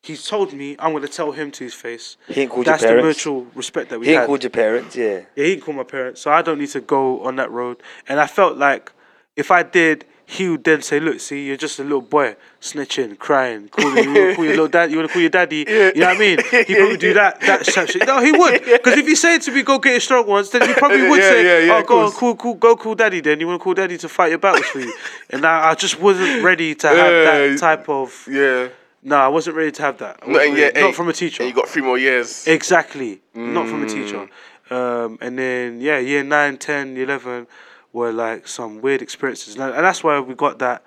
He's 0.00 0.26
told 0.26 0.52
me 0.52 0.76
I'm 0.78 0.92
gonna 0.92 1.08
tell 1.08 1.32
him 1.32 1.50
to 1.52 1.64
his 1.64 1.72
face. 1.72 2.18
He 2.28 2.42
ain't 2.42 2.50
called 2.50 2.66
your 2.66 2.76
parents. 2.76 2.82
That's 2.82 3.00
the 3.00 3.32
mutual 3.32 3.46
respect 3.54 3.88
that 3.88 3.98
we 3.98 4.04
have. 4.04 4.10
He 4.10 4.12
ain't 4.12 4.20
had. 4.20 4.26
called 4.26 4.42
your 4.42 4.50
parents, 4.50 4.94
yeah. 4.94 5.20
Yeah, 5.34 5.44
he 5.44 5.54
didn't 5.54 5.62
call 5.62 5.72
my 5.72 5.82
parents, 5.82 6.20
so 6.20 6.30
I 6.30 6.42
don't 6.42 6.58
need 6.58 6.68
to 6.68 6.82
go 6.82 7.24
on 7.24 7.36
that 7.36 7.50
road. 7.50 7.82
And 8.06 8.20
I 8.20 8.26
felt 8.26 8.58
like 8.58 8.92
if 9.34 9.50
I 9.50 9.62
did, 9.62 10.04
he 10.26 10.48
would 10.48 10.64
then 10.64 10.80
say, 10.82 11.00
"Look, 11.00 11.20
see, 11.20 11.46
you're 11.46 11.56
just 11.56 11.78
a 11.78 11.82
little 11.82 12.00
boy, 12.00 12.36
snitching, 12.60 13.18
crying, 13.18 13.68
calling 13.68 14.04
you, 14.14 14.34
call 14.34 14.44
your 14.44 14.54
little 14.54 14.68
dad, 14.68 14.90
you 14.90 14.96
want 14.96 15.08
to 15.08 15.12
call 15.12 15.20
your 15.20 15.30
daddy." 15.30 15.64
You 15.68 15.92
know 15.94 16.06
what 16.06 16.16
I 16.16 16.18
mean? 16.18 16.38
He 16.66 16.74
probably 16.74 16.96
do 16.96 17.12
that, 17.14 17.40
that 17.42 17.64
type 17.66 17.88
shit. 17.90 18.06
No, 18.06 18.20
he 18.22 18.32
would, 18.32 18.64
because 18.64 18.96
if 18.98 19.06
he 19.06 19.14
said 19.14 19.38
to 19.42 19.52
me, 19.52 19.62
"Go 19.62 19.78
get 19.78 19.96
a 19.96 20.00
strong 20.00 20.26
ones," 20.26 20.50
then 20.50 20.66
he 20.66 20.74
probably 20.74 21.08
would 21.08 21.20
Yeah, 21.20 21.30
say, 21.30 21.44
yeah, 21.44 21.66
yeah, 21.66 21.76
"Oh, 21.78 21.82
go 21.82 21.98
on, 22.00 22.04
course. 22.06 22.14
cool, 22.18 22.36
cool, 22.36 22.54
go 22.54 22.76
call 22.76 22.94
daddy." 22.94 23.20
Then 23.20 23.38
you 23.40 23.46
want 23.46 23.60
to 23.60 23.64
call 23.64 23.74
daddy 23.74 23.98
to 23.98 24.08
fight 24.08 24.30
your 24.30 24.38
battles 24.38 24.66
for 24.66 24.80
you, 24.80 24.92
and 25.30 25.44
I, 25.44 25.70
I 25.70 25.74
just 25.74 26.00
wasn't 26.00 26.42
ready 26.42 26.74
to 26.74 26.88
have 26.88 26.96
Yeah. 26.96 27.24
that 27.48 27.58
type 27.58 27.88
of. 27.88 28.26
yeah. 28.30 28.68
No, 29.06 29.16
I 29.16 29.28
wasn't 29.28 29.56
ready 29.56 29.70
to 29.72 29.82
have 29.82 29.98
that. 29.98 30.26
No, 30.26 30.32
wasn't 30.32 30.48
and 30.48 30.56
yeah, 30.58 30.64
ready- 30.64 30.76
and- 30.76 30.84
not 30.86 30.94
from 30.94 31.08
a 31.10 31.12
teacher. 31.12 31.42
And 31.42 31.50
you 31.50 31.54
got 31.54 31.68
three 31.68 31.82
more 31.82 31.98
years. 31.98 32.46
Exactly. 32.48 33.20
Not 33.34 33.68
from 33.68 33.82
a 33.82 33.86
Mm. 33.86 33.92
teacher. 33.92 34.28
Um, 34.70 35.18
and 35.20 35.38
then, 35.38 35.82
yeah, 35.82 35.98
year 35.98 36.24
9, 36.24 36.56
10, 36.56 36.96
11 36.96 37.46
were 37.94 38.12
like 38.12 38.46
some 38.46 38.82
weird 38.82 39.00
experiences. 39.00 39.54
And 39.54 39.62
and 39.74 39.84
that's 39.86 40.04
why 40.04 40.20
we 40.20 40.34
got 40.34 40.58
that 40.58 40.84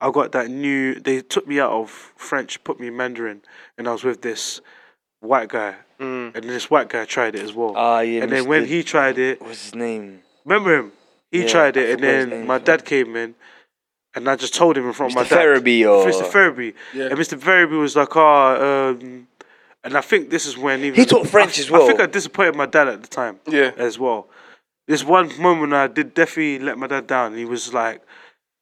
I 0.00 0.10
got 0.12 0.30
that 0.32 0.48
new. 0.50 0.94
They 0.94 1.20
took 1.22 1.48
me 1.48 1.58
out 1.58 1.72
of 1.72 1.90
French, 2.16 2.62
put 2.62 2.78
me 2.78 2.86
in 2.88 2.96
Mandarin, 2.96 3.42
and 3.76 3.88
I 3.88 3.92
was 3.92 4.04
with 4.04 4.22
this 4.22 4.60
white 5.20 5.48
guy, 5.48 5.74
Mm. 6.00 6.34
and 6.34 6.44
this 6.44 6.68
white 6.70 6.88
guy 6.88 7.04
tried 7.04 7.34
it 7.36 7.42
as 7.42 7.52
well. 7.54 7.74
Ah, 7.76 8.00
yeah. 8.00 8.22
and 8.22 8.30
then 8.32 8.46
when 8.46 8.66
he 8.66 8.82
tried 8.82 9.18
it, 9.18 9.40
what's 9.40 9.64
his 9.66 9.74
name? 9.74 10.20
remember 10.44 10.76
him? 10.78 10.92
He 11.30 11.42
Yeah, 11.42 11.48
tried 11.48 11.76
it, 11.76 11.90
and 11.90 12.02
then 12.02 12.46
my 12.46 12.58
fam. 12.58 12.64
dad 12.64 12.84
came 12.84 13.14
in, 13.16 13.34
and 14.14 14.28
I 14.28 14.34
just 14.36 14.54
told 14.54 14.76
him 14.76 14.86
in 14.86 14.92
front 14.92 15.12
of 15.12 15.16
my 15.16 15.22
dad. 15.22 15.28
Ferriby 15.30 15.86
or 15.86 16.04
Mr. 16.04 16.26
Ferriby. 16.26 16.74
Yeah. 16.92 17.06
And 17.06 17.18
Mr. 17.18 17.40
Ferriby 17.40 17.76
was 17.76 17.94
like, 17.96 18.14
oh, 18.16 18.90
um, 18.90 19.28
and 19.84 19.96
I 19.96 20.00
think 20.00 20.28
this 20.30 20.44
is 20.44 20.58
when 20.58 20.80
even 20.80 20.98
He 20.98 21.06
taught 21.06 21.26
French 21.28 21.56
I, 21.58 21.62
as 21.62 21.70
well. 21.70 21.84
I 21.84 21.86
think 21.86 22.00
I 22.00 22.06
disappointed 22.06 22.56
my 22.56 22.66
dad 22.66 22.88
at 22.88 23.00
the 23.02 23.08
time 23.08 23.38
Yeah. 23.46 23.70
as 23.76 23.98
well. 23.98 24.28
This 24.92 25.04
one 25.04 25.30
moment 25.40 25.72
I 25.72 25.86
did 25.86 26.12
definitely 26.12 26.58
let 26.58 26.76
my 26.76 26.86
dad 26.86 27.06
down. 27.06 27.34
He 27.34 27.46
was 27.46 27.72
like, 27.72 28.02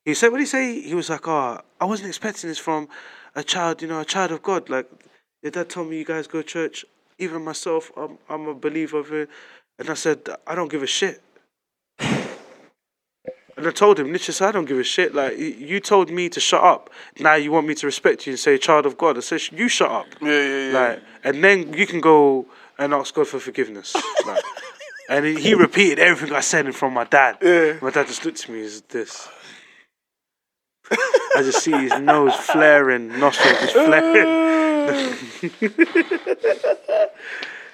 he 0.04 0.14
said, 0.14 0.28
what 0.28 0.36
did 0.36 0.44
he 0.44 0.46
say? 0.46 0.80
He 0.80 0.94
was 0.94 1.10
like, 1.10 1.26
oh, 1.26 1.60
I 1.80 1.84
wasn't 1.84 2.08
expecting 2.08 2.48
this 2.48 2.56
from 2.56 2.88
a 3.34 3.42
child, 3.42 3.82
you 3.82 3.88
know, 3.88 3.98
a 3.98 4.04
child 4.04 4.30
of 4.30 4.40
God. 4.40 4.70
Like, 4.70 4.88
your 5.42 5.50
dad 5.50 5.68
told 5.68 5.90
me 5.90 5.98
you 5.98 6.04
guys 6.04 6.28
go 6.28 6.40
to 6.40 6.46
church. 6.46 6.84
Even 7.18 7.42
myself, 7.42 7.90
I'm, 7.96 8.16
I'm 8.28 8.46
a 8.46 8.54
believer 8.54 9.00
of 9.00 9.12
it. 9.12 9.28
And 9.76 9.90
I 9.90 9.94
said, 9.94 10.20
I 10.46 10.54
don't 10.54 10.70
give 10.70 10.84
a 10.84 10.86
shit. 10.86 11.20
And 13.56 13.66
I 13.66 13.72
told 13.72 13.98
him, 13.98 14.12
literally, 14.12 14.48
I 14.48 14.52
don't 14.52 14.66
give 14.66 14.78
a 14.78 14.84
shit. 14.84 15.12
Like, 15.12 15.36
you 15.36 15.80
told 15.80 16.10
me 16.10 16.28
to 16.28 16.38
shut 16.38 16.62
up. 16.62 16.90
Now 17.18 17.34
you 17.34 17.50
want 17.50 17.66
me 17.66 17.74
to 17.74 17.86
respect 17.86 18.24
you 18.26 18.34
and 18.34 18.38
say, 18.38 18.56
child 18.56 18.86
of 18.86 18.96
God. 18.96 19.16
I 19.18 19.20
said, 19.20 19.40
you 19.50 19.68
shut 19.68 19.90
up. 19.90 20.06
Yeah, 20.22 20.28
yeah, 20.30 20.70
yeah. 20.70 20.78
Like, 20.78 21.02
and 21.24 21.42
then 21.42 21.72
you 21.72 21.88
can 21.88 22.00
go 22.00 22.46
and 22.78 22.94
ask 22.94 23.12
God 23.12 23.26
for 23.26 23.40
forgiveness. 23.40 23.94
like, 24.26 24.44
and 25.10 25.26
he, 25.26 25.34
he 25.40 25.54
repeated 25.54 25.98
everything 25.98 26.34
I 26.34 26.40
said 26.40 26.64
in 26.66 26.72
front 26.72 26.92
of 26.92 26.94
my 26.94 27.04
dad. 27.04 27.36
Yeah. 27.42 27.78
My 27.82 27.90
dad 27.90 28.06
just 28.06 28.24
looked 28.24 28.42
at 28.44 28.48
me 28.48 28.62
as 28.64 28.80
this. 28.82 29.28
I 30.90 31.42
just 31.42 31.62
see 31.62 31.72
his 31.72 31.98
nose 32.00 32.34
flaring, 32.34 33.18
nostrils 33.18 33.58
just 33.60 33.72
flaring. 33.74 34.28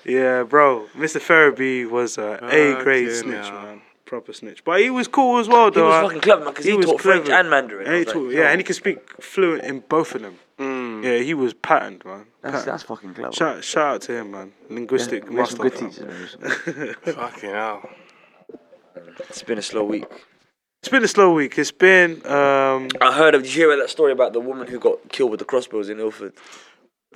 yeah, 0.04 0.42
bro. 0.42 0.86
Mr. 0.96 1.20
Ferriby 1.20 1.84
was 1.84 2.18
a 2.18 2.38
A 2.42 2.82
grade 2.82 3.08
Fucking 3.08 3.22
snitch, 3.22 3.46
hell. 3.48 3.62
man. 3.62 3.82
Proper 4.04 4.32
snitch. 4.32 4.64
But 4.64 4.80
he 4.80 4.90
was 4.90 5.08
cool 5.08 5.38
as 5.38 5.48
well, 5.48 5.70
though. 5.70 5.84
He 5.84 5.88
was 5.88 6.02
fucking 6.06 6.20
clever, 6.20 6.44
man, 6.44 6.52
because 6.52 6.64
he, 6.64 6.74
was 6.74 6.86
taught 6.86 7.00
French 7.00 7.28
and 7.28 7.50
Mandarin. 7.50 7.86
And 7.86 7.96
he 7.96 8.04
taught, 8.04 8.26
like, 8.26 8.34
yeah, 8.34 8.40
yo, 8.42 8.46
and 8.48 8.60
he 8.60 8.64
could 8.64 8.76
speak 8.76 9.22
fluent 9.22 9.64
in 9.64 9.80
both 9.80 10.14
of 10.14 10.22
them. 10.22 10.38
Mm. 11.02 11.04
Yeah, 11.04 11.18
he 11.24 11.34
was 11.34 11.54
patterned, 11.54 12.04
man. 12.04 12.26
That's, 12.42 12.52
Patterned. 12.52 12.72
that's 12.72 12.82
fucking 12.84 13.14
clever. 13.14 13.32
Shout, 13.32 13.64
shout 13.64 13.94
out 13.94 14.00
to 14.02 14.12
him, 14.12 14.30
man. 14.32 14.52
Linguistic 14.70 15.28
We 15.28 15.36
had 15.36 15.48
some 15.48 15.58
master. 15.58 15.62
good 15.62 15.74
fam. 15.74 15.90
teachers. 15.90 16.36
man. 16.76 16.94
Fucking 17.14 17.50
hell. 17.50 17.88
It's 19.28 19.42
been 19.42 19.58
a 19.58 19.62
slow 19.62 19.84
week. 19.84 20.04
It's 20.82 20.88
been 20.90 21.02
a 21.04 21.08
slow 21.08 21.32
week. 21.34 21.58
It's 21.58 21.72
been 21.72 22.24
um 22.26 22.88
I 23.00 23.12
heard 23.12 23.34
of. 23.34 23.42
Did 23.42 23.54
you 23.54 23.68
hear 23.68 23.76
that 23.78 23.90
story 23.90 24.12
about 24.12 24.32
the 24.32 24.40
woman 24.40 24.66
who 24.68 24.78
got 24.78 25.08
killed 25.10 25.30
with 25.32 25.40
the 25.40 25.44
crossbows 25.46 25.88
in 25.88 25.98
Ilford? 26.00 26.32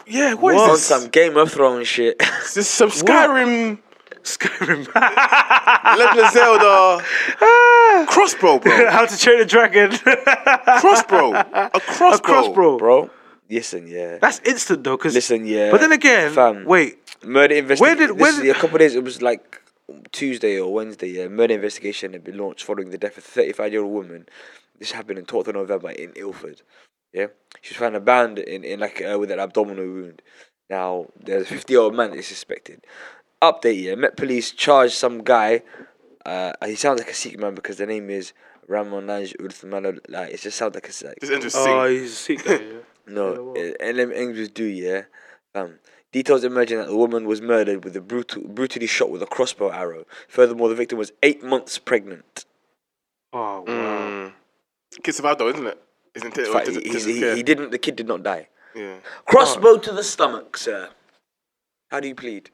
Yeah, 0.07 0.35
what 0.35 0.55
What? 0.55 0.55
is 0.55 0.61
On 0.63 0.69
this? 0.71 0.85
some 0.87 1.09
Game 1.09 1.37
of 1.37 1.53
Thrones 1.53 1.87
shit. 1.87 2.17
Is 2.45 2.55
this 2.55 2.69
some 2.69 2.89
Skyrim, 2.91 3.79
Skyrim. 4.23 4.87
Legend 5.99 6.21
of 6.27 6.33
Zelda 6.33 7.05
crossbow, 8.09 8.59
bro. 8.59 8.91
How 8.91 9.05
to 9.07 9.17
Train 9.19 9.41
a 9.41 9.45
Dragon. 9.45 9.91
Crossbow. 10.81 11.35
A 11.35 11.71
crossbow. 11.81 12.15
a 12.17 12.21
crossbow. 12.21 12.79
Bro, 12.79 13.11
listen, 13.51 13.87
yeah. 13.87 14.19
That's 14.19 14.41
instant 14.41 14.85
though, 14.85 14.97
cause 14.97 15.15
Listen, 15.15 15.47
yeah. 15.47 15.71
But 15.71 15.81
then 15.81 15.93
again, 15.93 16.33
Fam. 16.33 16.65
wait. 16.65 16.99
Murder 17.25 17.55
investigation. 17.57 17.99
Where 17.99 18.07
did- 18.09 18.19
where 18.21 18.33
did- 18.33 18.57
a 18.57 18.59
couple 18.59 18.77
of 18.77 18.81
days? 18.81 18.95
It 18.95 19.05
was 19.05 19.21
like 19.21 19.61
Tuesday 20.13 20.59
or 20.59 20.73
Wednesday. 20.73 21.09
Yeah, 21.09 21.29
murder 21.29 21.55
investigation 21.55 22.13
had 22.13 22.25
been 22.25 22.39
launched 22.39 22.65
following 22.65 22.91
the 22.91 22.99
death 22.99 23.19
of 23.19 23.25
a 23.25 23.29
35 23.29 23.73
year 23.73 23.83
old 23.83 23.93
woman. 23.93 24.27
This 24.79 24.93
happened 24.93 25.19
in 25.19 25.27
12th 25.27 25.49
of 25.49 25.55
November 25.55 25.91
in 25.91 26.13
Ilford. 26.17 26.63
Yeah, 27.13 27.27
she 27.61 27.73
was 27.75 27.79
found 27.79 27.97
abandoned 27.97 28.39
in, 28.47 28.63
in 28.65 28.81
like 28.81 29.03
uh, 29.03 29.19
with 29.19 29.31
an 29.31 29.41
abdominal 29.41 29.85
wound. 29.85 30.23
Now 30.71 31.09
there's 31.19 31.43
a 31.43 31.47
50 31.47 31.73
year 31.73 31.83
old 31.83 31.95
man 31.95 32.15
is 32.15 32.27
suspected. 32.29 32.87
Update: 33.43 33.83
Yeah, 33.83 33.97
Met 33.97 34.17
Police 34.17 34.53
charged 34.53 34.95
some 34.95 35.23
guy. 35.25 35.63
Uh, 36.25 36.53
he 36.65 36.77
sounds 36.77 37.01
like 37.01 37.11
a 37.11 37.15
Sikh 37.15 37.39
man 37.39 37.55
because 37.55 37.77
the 37.79 37.87
name 37.87 38.09
is 38.11 38.33
Ramonaj 38.69 39.37
Urthmalo. 39.39 39.99
Like 40.09 40.31
it 40.33 40.41
just 40.41 40.57
sounds 40.57 40.75
like 40.75 40.85
a 40.89 41.07
like, 41.07 41.19
This 41.21 41.31
is 41.31 41.35
interesting. 41.37 41.63
Oh, 41.67 41.89
he's 41.89 42.13
a 42.13 42.15
Sikh 42.15 42.45
guy, 42.45 42.53
yeah. 42.53 42.79
No, 43.11 43.55
uh, 43.57 43.73
and 43.81 43.99
them 43.99 44.13
English 44.13 44.49
do, 44.49 44.65
yeah. 44.65 45.03
Um, 45.55 45.79
details 46.13 46.45
emerging 46.45 46.79
that 46.79 46.89
the 46.89 46.97
woman 46.97 47.27
was 47.27 47.41
murdered 47.41 47.85
with 47.85 47.97
a 47.97 48.01
brutal, 48.01 48.43
brutally 48.43 48.87
shot 48.87 49.11
with 49.11 49.23
a 49.23 49.27
crossbow 49.27 49.71
arrow. 49.71 50.05
Furthermore, 50.29 50.69
the 50.69 50.75
victim 50.75 50.99
was 50.99 51.13
eight 51.23 51.43
months 51.43 51.79
pregnant. 51.79 52.45
Oh 53.33 53.61
wow. 53.61 53.65
Mm. 53.67 54.33
Kid 55.03 55.15
survived 55.15 55.41
though, 55.41 55.49
isn't 55.49 55.67
it? 55.67 55.83
Isn't 56.15 56.37
it? 56.37 56.45
In 56.45 56.51
Or 56.51 56.53
fact, 56.53 56.67
does 56.67 56.75
he, 56.77 56.81
it- 56.81 56.87
he, 56.87 56.93
does 56.93 57.05
he, 57.05 57.35
he 57.37 57.43
didn't. 57.43 57.71
The 57.71 57.79
kid 57.79 57.97
did 57.97 58.09
not 58.09 58.23
die. 58.23 58.49
Yeah. 58.75 58.97
Crossbow 59.27 59.79
to 59.79 59.93
the 59.93 60.03
stomach, 60.05 60.57
sir. 60.57 60.91
How 61.91 62.01
do 62.01 62.09
you 62.09 62.15
plead? 62.15 62.51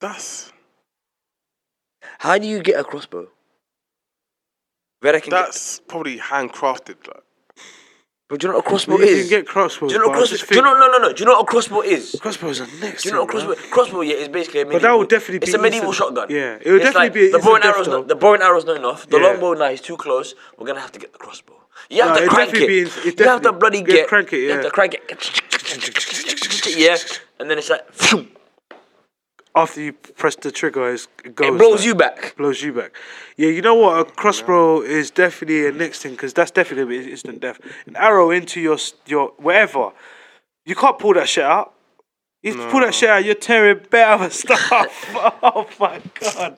That's 0.00 0.52
How 2.18 2.36
do 2.38 2.46
you 2.46 2.62
get 2.62 2.78
a 2.80 2.84
crossbow? 2.84 3.28
Where 5.00 5.14
I 5.14 5.20
can 5.20 5.30
get, 5.30 5.44
that's 5.44 5.80
probably 5.80 6.18
handcrafted. 6.18 7.06
Like. 7.06 7.22
But 8.32 8.40
do 8.40 8.46
you 8.46 8.50
know 8.52 8.56
what 8.60 8.64
a 8.64 8.68
crossbow 8.70 8.96
You 8.96 9.04
is? 9.04 9.10
You 9.10 9.22
can 9.24 9.40
get 9.40 9.46
crossbows. 9.46 9.90
do 9.90 9.94
you 9.94 10.00
know 10.00 10.08
what 10.08 10.16
crossbow? 10.16 10.46
Do 10.46 10.54
you 10.54 10.62
know? 10.62 10.72
No, 10.72 10.86
no, 10.88 10.96
no. 10.96 11.12
Do 11.12 11.20
you 11.20 11.26
know 11.26 11.32
what 11.34 11.42
a 11.42 11.44
crossbow 11.44 11.82
is? 11.82 12.16
Crossbow 12.18 12.48
is 12.48 12.60
a 12.60 12.66
next. 12.80 13.02
Do 13.02 13.10
you 13.10 13.14
know 13.14 13.20
what 13.24 13.28
crossbow? 13.28 13.54
man. 13.56 13.70
Crossbow, 13.70 14.00
yeah, 14.00 14.14
is 14.14 14.28
basically 14.28 14.62
a 14.62 14.64
medieval. 14.64 14.80
But 14.80 14.88
that 14.88 14.96
would 14.98 15.08
definitely 15.10 15.36
It's 15.44 15.50
be 15.52 15.58
a 15.58 15.60
medieval 15.60 15.88
instant- 15.90 16.16
shotgun. 16.16 16.26
yeah, 16.34 16.56
it 16.58 16.64
would 16.72 16.76
It's 16.80 16.84
definitely 16.94 17.00
like 17.08 17.12
be 17.12 17.30
the 17.30 17.38
bow 17.40 17.54
and 17.56 17.64
arrow's 17.66 17.88
not, 17.88 18.08
the 18.08 18.14
bow 18.16 18.32
and 18.32 18.42
arrow's 18.42 18.64
not 18.64 18.76
enough. 18.78 19.06
The 19.06 19.18
Yeah. 19.18 19.26
longbow 19.26 19.52
now 19.52 19.66
is 19.66 19.82
too 19.82 19.98
close. 19.98 20.34
We're 20.56 20.66
gonna 20.66 20.80
have 20.80 20.92
to 20.92 20.98
get 20.98 21.12
the 21.12 21.18
crossbow. 21.18 21.56
You 21.90 22.02
have 22.04 22.14
No, 22.16 22.22
to 22.22 22.28
crank 22.28 22.54
it. 22.54 22.66
be 22.66 22.80
it'd 22.80 23.20
you 23.20 23.26
have 23.26 23.42
to 23.42 23.52
bloody 23.52 23.80
yeah, 23.80 23.84
get 23.84 24.08
crank 24.08 24.32
it, 24.32 24.38
You 24.38 24.48
have 24.52 24.58
yeah. 24.60 24.62
to 24.62 24.70
crank 24.70 24.94
it. 24.94 26.76
Yeah, 26.78 26.96
and 27.38 27.50
then 27.50 27.58
it's 27.58 27.68
like 27.68 27.84
phew, 27.92 28.28
After 29.54 29.82
you 29.82 29.92
press 29.92 30.34
the 30.36 30.50
trigger, 30.50 30.90
it's, 30.94 31.08
it 31.24 31.34
goes. 31.34 31.48
it 31.54 31.58
blows 31.58 31.76
like- 31.80 31.84
you 31.86 31.94
back. 31.94 32.34
blows 32.38 32.62
you 32.62 32.72
back. 32.72 32.92
Yeah, 33.36 33.48
you 33.50 33.60
know 33.60 33.74
what? 33.74 34.00
A 34.00 34.04
crossbow 34.10 34.80
is 34.80 35.10
definitely 35.10 35.66
a 35.66 35.72
next 35.72 36.00
thing 36.02 36.12
because 36.12 36.32
that's 36.32 36.50
definitely 36.50 36.94
gonna 36.96 37.04
be 37.06 37.10
instant 37.12 37.40
death. 37.40 37.60
An 37.86 37.94
arrow 37.96 38.30
into 38.30 38.60
your 38.60 38.74
s- 38.74 38.94
your 39.06 39.32
wherever, 39.36 39.92
you 40.64 40.74
can't 40.74 40.98
pull 40.98 41.12
that 41.14 41.28
shit 41.28 41.44
out. 41.44 41.74
You 42.42 42.54
pull 42.54 42.80
that 42.80 42.94
shit 42.94 43.10
out, 43.10 43.24
you're 43.24 43.34
tearing 43.34 43.80
bare 43.90 44.08
other 44.12 44.30
stuff. 44.42 44.58
oh 45.42 45.66
my 45.78 46.00
god, 46.18 46.56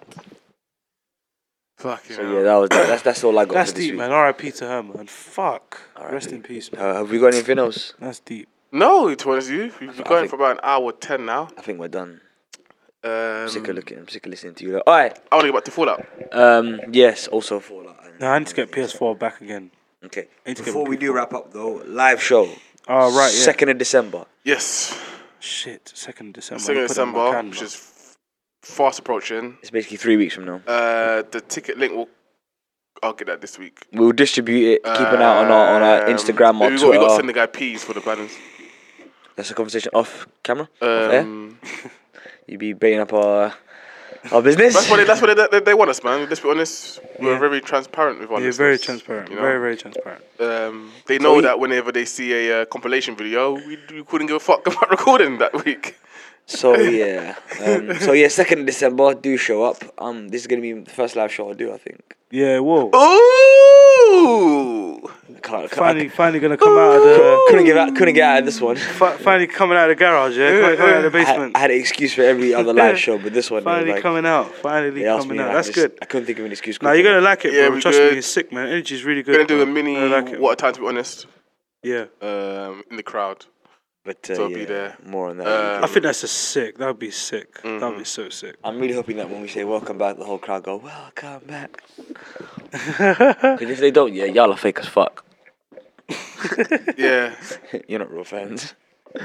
Fucking 1.78 2.16
So 2.16 2.22
hell. 2.24 2.32
yeah, 2.32 2.42
that 2.42 2.55
was 2.57 2.68
that's 2.70 3.03
that's 3.03 3.24
all 3.24 3.36
I 3.38 3.45
got 3.45 3.55
that's 3.55 3.72
for 3.72 3.76
this 3.78 3.84
deep, 3.86 3.92
week. 3.95 3.99
man. 3.99 4.12
R.I.P. 4.12 4.53
to 4.53 4.66
her, 4.68 4.82
man. 4.82 5.07
Fuck. 5.09 5.80
R.I.P. 5.97 6.14
Rest 6.14 6.32
in 6.32 6.42
peace, 6.42 6.72
man. 6.72 6.80
Uh, 6.80 6.95
have 6.99 7.11
we 7.11 7.18
got 7.18 7.34
anything 7.34 7.59
else? 7.59 7.92
That's 7.99 8.20
deep. 8.20 8.49
No, 8.72 9.12
to 9.14 9.24
be 9.24 9.30
honest 9.30 9.51
you, 9.51 9.72
we've 9.80 9.95
been 9.97 10.05
going 10.05 10.20
think- 10.22 10.30
for 10.30 10.36
about 10.36 10.53
an 10.53 10.61
hour 10.62 10.92
ten 10.92 11.26
now. 11.26 11.49
I 11.59 11.62
think 11.62 11.78
we're 11.80 11.88
done. 11.88 12.20
Um, 13.05 13.11
I'm 13.42 13.48
sick 13.48 13.68
of 13.68 13.76
looking. 13.76 13.98
I'm 13.98 14.09
sick 14.09 14.24
of 14.26 14.30
listening 14.30 14.55
to 14.55 14.64
you. 14.64 14.78
All 14.78 14.94
right. 14.94 15.16
I 15.30 15.34
want 15.36 15.44
to 15.46 15.52
get 15.52 15.55
back 15.57 15.64
to 15.64 15.70
Fallout. 15.70 16.07
Um. 16.32 16.80
Yes. 16.90 17.28
Also 17.28 17.61
Fallout. 17.61 18.00
and- 18.05 18.20
No, 18.20 18.28
I 18.30 18.38
need 18.38 18.48
to 18.48 18.55
get 18.55 18.70
PS4 18.72 19.18
back 19.18 19.40
again. 19.40 19.70
Okay. 20.05 20.28
need 20.46 20.57
to 20.57 20.62
get 20.62 20.66
Before 20.66 20.84
my 20.84 20.90
we 20.90 20.96
do 20.96 21.12
wrap 21.12 21.32
up 21.34 21.52
though, 21.52 21.82
live 21.86 22.22
show. 22.22 22.48
Oh 22.88 23.16
right, 23.16 23.32
yeah. 23.32 23.40
Second 23.50 23.68
of 23.70 23.78
December. 23.78 24.24
Yes, 24.44 24.98
Shit, 25.40 25.90
second 25.94 26.28
of 26.28 26.32
December. 26.34 26.61
second 26.62 26.76
You 26.76 26.82
of 26.84 26.88
put 26.88 26.96
it 26.96 27.00
on 27.00 27.09
my 27.12 27.24
December, 27.30 27.48
which 27.50 27.62
is 27.62 27.74
f- 27.74 28.16
fast 28.62 28.98
approaching. 28.98 29.57
It's 29.61 29.70
basically 29.70 29.96
three 29.98 30.16
weeks 30.16 30.34
from 30.34 30.44
now. 30.46 30.61
Uh, 30.66 31.22
the 31.30 31.40
ticket 31.42 31.78
link 31.78 31.92
will. 31.94 32.09
I'll 33.02 33.12
get 33.12 33.26
that 33.26 33.40
this 33.42 33.59
week. 33.59 33.86
We'll 33.92 34.12
distribute 34.12 34.74
it. 34.74 34.84
Keep 34.84 35.09
an 35.09 35.20
eye 35.22 35.38
on 35.44 35.50
our 35.50 35.74
on 35.76 35.82
our 35.82 36.00
Instagram 36.07 36.61
or 36.61 36.70
we 36.70 36.76
got, 36.76 36.80
we 36.82 36.86
Twitter. 36.88 36.98
got 37.00 37.09
to 37.09 37.16
send 37.16 37.28
the 37.28 37.32
guy 37.35 37.47
peas 37.47 37.85
for 37.85 37.93
the 37.93 38.01
banners. 38.01 38.32
That's 39.36 39.51
a 39.51 39.55
conversation 39.55 39.90
off 39.94 40.26
camera. 40.43 40.68
off. 40.81 41.14
Um, 41.14 41.59
You 42.46 42.58
be 42.58 42.72
baiting 42.72 43.00
up 43.00 43.12
our 43.12 43.54
our 44.32 44.40
business. 44.42 44.74
that's 44.74 44.88
what 44.90 44.96
they, 44.96 45.04
that's 45.04 45.20
what 45.20 45.36
they, 45.36 45.46
they, 45.58 45.64
they 45.64 45.74
want 45.74 45.90
us, 45.90 46.02
man. 46.02 46.26
Let's 46.28 46.40
be 46.40 46.48
honest. 46.48 47.00
We're 47.18 47.32
Yeah. 47.34 47.38
very 47.38 47.60
transparent 47.60 48.20
with 48.20 48.30
our 48.30 48.40
Yeah, 48.40 48.52
very 48.52 48.78
transparent. 48.78 49.28
you 49.30 49.36
know? 49.36 49.42
Very, 49.42 49.60
very 49.60 49.76
transparent. 49.76 50.24
Um, 50.40 50.90
they 51.06 51.18
know 51.18 51.34
we- 51.36 51.42
that 51.42 51.58
whenever 51.58 51.92
they 51.92 52.04
see 52.06 52.32
a 52.32 52.62
uh, 52.62 52.64
compilation 52.66 53.16
video, 53.16 53.52
we, 53.52 53.78
we 53.92 54.02
couldn't 54.04 54.28
give 54.28 54.36
a 54.36 54.40
fuck 54.40 54.66
about 54.70 54.90
recording 54.90 55.38
that 55.38 55.64
week. 55.64 55.98
So 56.46 56.74
yeah, 57.00 57.36
um, 57.64 57.94
so 58.00 58.12
yeah, 58.12 58.28
second 58.28 58.60
of 58.60 58.66
December, 58.66 59.14
do 59.14 59.36
show 59.36 59.62
up. 59.64 59.78
Um, 59.98 60.28
this 60.28 60.40
is 60.42 60.46
gonna 60.46 60.62
be 60.62 60.72
the 60.72 60.90
first 60.90 61.16
live 61.16 61.32
show 61.32 61.50
I 61.50 61.54
do. 61.54 61.72
I 61.72 61.78
think. 61.78 62.16
Yeah, 62.30 62.58
whoa. 62.60 62.90
Ooh! 62.94 63.80
Can't, 65.43 65.70
Finally, 65.70 66.09
finally 66.09 66.40
gonna 66.40 66.56
come 66.56 66.76
out 66.78 66.97
of 66.97 67.02
the. 67.02 67.44
couldn't 67.48 67.66
get 67.66 67.76
out, 67.76 67.94
couldn't 67.94 68.14
get 68.14 68.22
out 68.28 68.39
of 68.40 68.44
this 68.47 68.60
one. 68.62 68.76
Fi- 69.01 69.16
finally 69.18 69.47
coming 69.47 69.76
out 69.76 69.90
of 69.90 69.97
the 69.98 70.02
garage, 70.05 70.39
yeah. 70.39 70.74
Coming 70.76 70.81
out 70.94 71.05
of 71.05 71.12
the 71.12 71.18
I 71.18 71.22
had, 71.22 71.26
basement. 71.26 71.56
I 71.56 71.59
had 71.59 71.70
an 71.70 71.78
excuse 71.78 72.14
for 72.14 72.22
every 72.22 72.55
other 72.55 72.72
live 72.72 72.98
show, 72.98 73.18
but 73.18 73.35
this 73.35 73.51
one, 73.51 73.62
Finally 73.72 73.93
like, 73.93 74.02
coming 74.02 74.24
out. 74.24 74.55
Finally 74.55 75.02
coming 75.05 75.39
out. 75.39 75.43
and 75.47 75.51
I 75.51 75.55
That's 75.55 75.68
just- 75.68 75.76
good. 75.76 75.98
I 76.01 76.06
couldn't 76.06 76.26
think 76.26 76.39
of 76.39 76.47
an 76.47 76.52
excuse. 76.52 76.81
Nah, 76.81 76.93
you're 76.93 77.05
gonna 77.05 77.20
like 77.20 77.44
it, 77.44 77.52
Yeah, 77.52 77.68
bro. 77.68 77.81
Trust 77.81 77.98
good. 77.98 78.12
me, 78.12 78.18
it's 78.18 78.26
sick, 78.26 78.52
man. 78.52 78.68
Energy's 78.68 79.05
really 79.05 79.22
good. 79.22 79.35
Gonna 79.36 79.47
do 79.47 79.60
a 79.62 79.66
mini 79.66 79.98
I 79.98 80.05
like. 80.05 80.36
What 80.39 80.52
a 80.52 80.56
Time 80.56 80.72
to 80.74 80.81
Be 80.81 80.86
Honest 80.86 81.26
Yeah. 81.82 82.06
um, 82.22 82.82
in 82.90 82.97
the 82.97 83.02
crowd. 83.02 83.44
But 84.05 84.31
uh, 84.31 84.35
so 84.35 84.48
yeah, 84.48 84.56
be 84.56 84.64
there. 84.64 84.97
more 85.06 85.31
on 85.31 85.39
that. 85.39 85.47
Um, 85.78 85.85
I 85.85 85.86
think 85.86 86.02
that's 86.05 86.22
a 86.22 86.28
sick. 86.28 86.78
That 86.78 86.86
would 86.86 86.98
be 86.98 87.10
sick. 87.10 87.55
That 87.62 87.64
Mm-hmm. 87.64 87.86
would 87.86 87.98
be 87.98 88.05
so 88.05 88.28
sick. 88.28 88.56
I'm 88.62 88.78
really 88.78 88.94
hoping 88.94 89.16
that 89.16 89.31
when 89.31 89.40
we 89.43 89.48
say 89.48 89.64
welcome 89.64 89.98
back, 89.98 90.16
the 90.18 90.24
whole 90.24 90.39
crowd 90.39 90.62
go 90.64 90.76
welcome 90.76 91.40
back. 91.47 91.82
Because 92.72 93.70
if 93.70 93.78
they 93.81 93.90
don't, 93.90 94.12
yeah, 94.12 94.24
y'all 94.26 94.51
are 94.52 94.56
fake 94.56 94.78
as 94.81 94.86
fuck. 94.89 95.24
yeah. 96.97 97.35
You're 97.89 98.01
not 98.01 98.10
real 98.10 98.24
fans. 98.24 98.74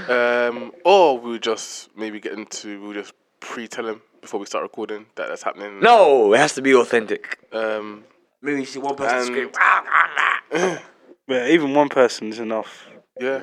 Um, 0.07 0.71
or 0.85 1.17
we'll 1.19 1.39
just 1.39 1.89
maybe 1.97 2.19
get 2.19 2.33
into 2.33 2.79
we'll 2.81 2.93
just 2.93 3.13
pre-tell 3.39 3.87
him 3.87 4.01
before 4.21 4.39
we 4.39 4.45
start 4.45 4.61
recording 4.61 5.07
that 5.15 5.27
that's 5.29 5.43
happening. 5.43 5.79
No, 5.79 6.33
it 6.33 6.37
has 6.37 6.53
to 6.55 6.61
be 6.61 6.73
authentic. 6.75 7.39
Um, 7.51 8.03
Maybe 8.41 8.59
you 8.61 8.65
see 8.65 8.79
one 8.79 8.95
person 8.95 9.17
And- 9.17 9.25
scream. 9.25 9.49
"Ah!" 9.57 10.81
Yeah, 11.27 11.47
even 11.47 11.73
one 11.73 11.89
person 11.89 12.29
is 12.29 12.39
enough. 12.39 12.87
yeah. 13.19 13.41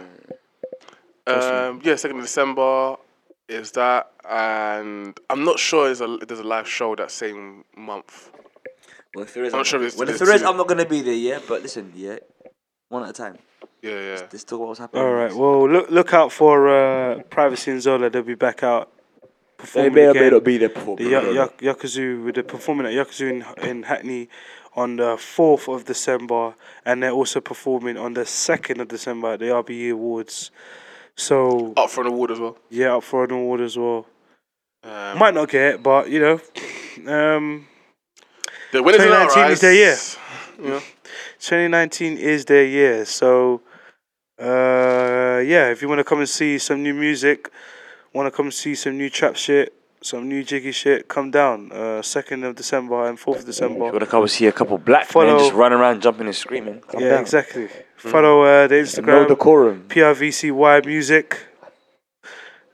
Um, 1.26 1.80
yeah, 1.84 1.96
second 1.96 2.18
of 2.18 2.24
December 2.24 2.96
is 3.48 3.72
that, 3.72 4.10
and 4.28 5.18
I'm 5.30 5.44
not 5.44 5.58
sure 5.58 5.86
there's 5.86 6.00
a 6.00 6.18
there's 6.26 6.40
a 6.40 6.44
live 6.44 6.68
show 6.68 6.94
that 6.96 7.10
same 7.10 7.64
month. 7.76 8.30
Well, 9.14 9.24
if 9.24 9.34
there 9.34 9.44
is, 9.44 9.52
I'm 9.54 9.60
not 9.60 9.66
sure 9.66 9.82
if 9.82 9.96
well, 9.96 10.08
if 10.08 10.18
there 10.18 10.32
is. 10.34 10.42
I'm 10.42 10.56
not 10.56 10.68
gonna 10.68 10.86
be 10.86 11.00
there. 11.02 11.14
Yeah, 11.14 11.40
but 11.48 11.62
listen, 11.62 11.92
yeah, 11.94 12.18
one 12.88 13.02
at 13.02 13.10
a 13.10 13.12
time. 13.12 13.38
Yeah, 13.82 13.92
yeah. 14.00 14.20
Let's 14.32 14.44
talk 14.44 14.58
about 14.58 14.68
what's 14.68 14.80
happening. 14.80 15.02
All 15.02 15.12
right. 15.12 15.32
Well, 15.32 15.68
look 15.68 15.90
look 15.90 16.14
out 16.14 16.32
for 16.32 16.68
uh, 16.68 17.22
Privacy 17.30 17.70
and 17.72 17.82
Zola. 17.82 18.10
They'll 18.10 18.22
be 18.22 18.34
back 18.34 18.62
out 18.62 18.90
They 19.22 19.26
performing 19.58 19.94
may 19.94 20.06
or 20.06 20.14
may 20.14 20.30
not 20.30 20.44
be 20.44 20.58
there 20.58 20.68
before. 20.68 20.96
the 20.96 21.04
Ya- 21.08 21.30
Ya- 21.30 21.48
Yakuzu 21.72 22.24
with 22.24 22.34
the 22.36 22.42
performing 22.42 22.86
at 22.86 22.92
Yakuzu 22.92 23.30
in, 23.62 23.68
in 23.68 23.82
Hackney 23.84 24.28
on 24.74 24.96
the 24.96 25.16
fourth 25.16 25.68
of 25.68 25.84
December, 25.86 26.54
and 26.84 27.02
they're 27.02 27.10
also 27.12 27.40
performing 27.40 27.96
on 27.96 28.14
the 28.14 28.26
second 28.26 28.80
of 28.80 28.88
December 28.88 29.32
at 29.34 29.38
the 29.40 29.46
RBE 29.46 29.92
Awards. 29.92 30.50
So 31.16 31.72
Up 31.76 31.90
for 31.90 32.02
an 32.02 32.08
award 32.08 32.30
as 32.30 32.40
well. 32.40 32.56
yeah, 32.70 32.96
up 32.96 33.02
for 33.04 33.24
an 33.24 33.30
award 33.32 33.60
as 33.60 33.76
well. 33.78 34.06
Um, 34.84 35.18
Might 35.18 35.34
not 35.34 35.48
get 35.48 35.74
it, 35.74 35.82
but 35.82 36.10
you 36.10 36.20
know, 36.20 36.34
um, 37.12 37.66
the 38.72 38.82
winners 38.82 39.00
are 39.00 39.24
2019 39.28 39.50
is 39.52 39.60
their 39.60 39.74
year. 39.74 39.96
Yeah. 40.62 40.80
2019 41.40 42.18
is 42.18 42.44
their 42.44 42.64
year. 42.64 43.04
So 43.04 43.62
uh, 44.40 45.40
yeah, 45.44 45.70
if 45.70 45.80
you 45.82 45.88
want 45.88 45.98
to 46.00 46.04
come 46.04 46.18
and 46.18 46.28
see 46.28 46.58
some 46.58 46.82
new 46.82 46.94
music, 46.94 47.50
want 48.12 48.26
to 48.26 48.30
come 48.36 48.50
see 48.50 48.74
some 48.74 48.96
new 48.98 49.08
trap 49.10 49.36
shit, 49.36 49.72
some 50.02 50.28
new 50.28 50.44
jiggy 50.44 50.72
shit, 50.72 51.08
come 51.08 51.30
down. 51.30 51.72
Uh, 51.72 52.02
second 52.02 52.44
of 52.44 52.54
December 52.56 53.08
and 53.08 53.18
fourth 53.18 53.40
of 53.40 53.46
December. 53.46 53.86
You 53.86 53.92
wanna 53.92 54.06
come 54.06 54.22
and 54.22 54.30
see 54.30 54.46
a 54.46 54.52
couple 54.52 54.76
black 54.78 55.06
Follow- 55.06 55.26
men 55.32 55.38
just 55.38 55.54
running 55.54 55.78
around, 55.78 56.02
jumping 56.02 56.26
and 56.26 56.36
screaming? 56.36 56.80
Come 56.82 57.00
yeah, 57.00 57.10
down. 57.10 57.20
exactly. 57.22 57.68
Follow 57.96 58.42
uh, 58.42 58.66
the 58.66 58.76
No 58.76 58.82
Instagram 58.82 59.28
decorum. 59.28 59.84
PRVCY 59.88 60.84
Music. 60.86 61.38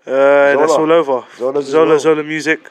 Uh, 0.05 0.57
that's 0.57 0.73
all 0.73 0.91
over. 0.91 1.25
Zola's 1.37 1.67
as 1.67 1.71
Zola 1.71 1.89
well. 1.91 1.99
Zola 1.99 2.25
Music. 2.25 2.71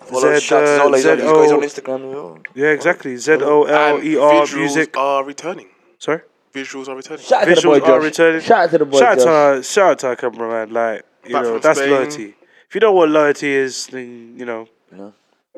Follow 0.00 0.34
Z, 0.34 0.40
shout 0.40 0.64
to 0.64 0.72
uh, 0.72 0.76
Zola. 0.78 0.96
He's 0.96 1.06
on- 1.06 1.18
he's 1.18 1.26
got 1.26 1.42
his 1.42 1.52
own 1.52 1.60
Instagram 1.62 2.08
as 2.08 2.14
well. 2.14 2.38
Yeah, 2.54 2.68
exactly. 2.68 3.16
Z 3.16 3.32
O 3.40 3.64
L 3.64 3.96
And 3.96 4.04
E 4.06 4.16
R 4.16 4.32
visuals 4.44 4.54
Music. 4.56 4.96
are 4.96 5.24
returning. 5.24 5.68
Sorry. 5.98 6.20
Visuals 6.54 6.88
are 6.88 6.96
returning. 6.96 7.24
Shout 7.24 7.42
out 7.48 7.54
to 7.54 7.54
the 7.60 7.62
boy 7.62 7.80
Visuals 7.80 7.88
are 7.88 8.00
returning. 8.00 8.40
Shout 8.42 8.58
out 8.64 8.70
to 8.70 8.78
the 8.78 8.84
boy 8.86 8.98
Shout 8.98 9.18
out 9.18 9.24
to 9.24 9.28
our, 9.30 9.62
shout 9.62 9.90
out 9.90 9.98
to 10.00 10.06
our 10.08 10.16
cameraman. 10.16 10.72
Like 10.72 11.04
you 11.26 11.32
Back 11.34 11.42
know, 11.44 11.58
that's 11.58 11.78
Spain. 11.78 11.90
loyalty. 11.90 12.34
If 12.68 12.74
you 12.74 12.80
don't 12.80 12.94
know 12.94 12.98
what 12.98 13.08
loyalty 13.10 13.48
is, 13.48 13.88
then 13.88 14.34
you 14.38 14.44
know, 14.44 14.68
Yeah. 14.96 15.10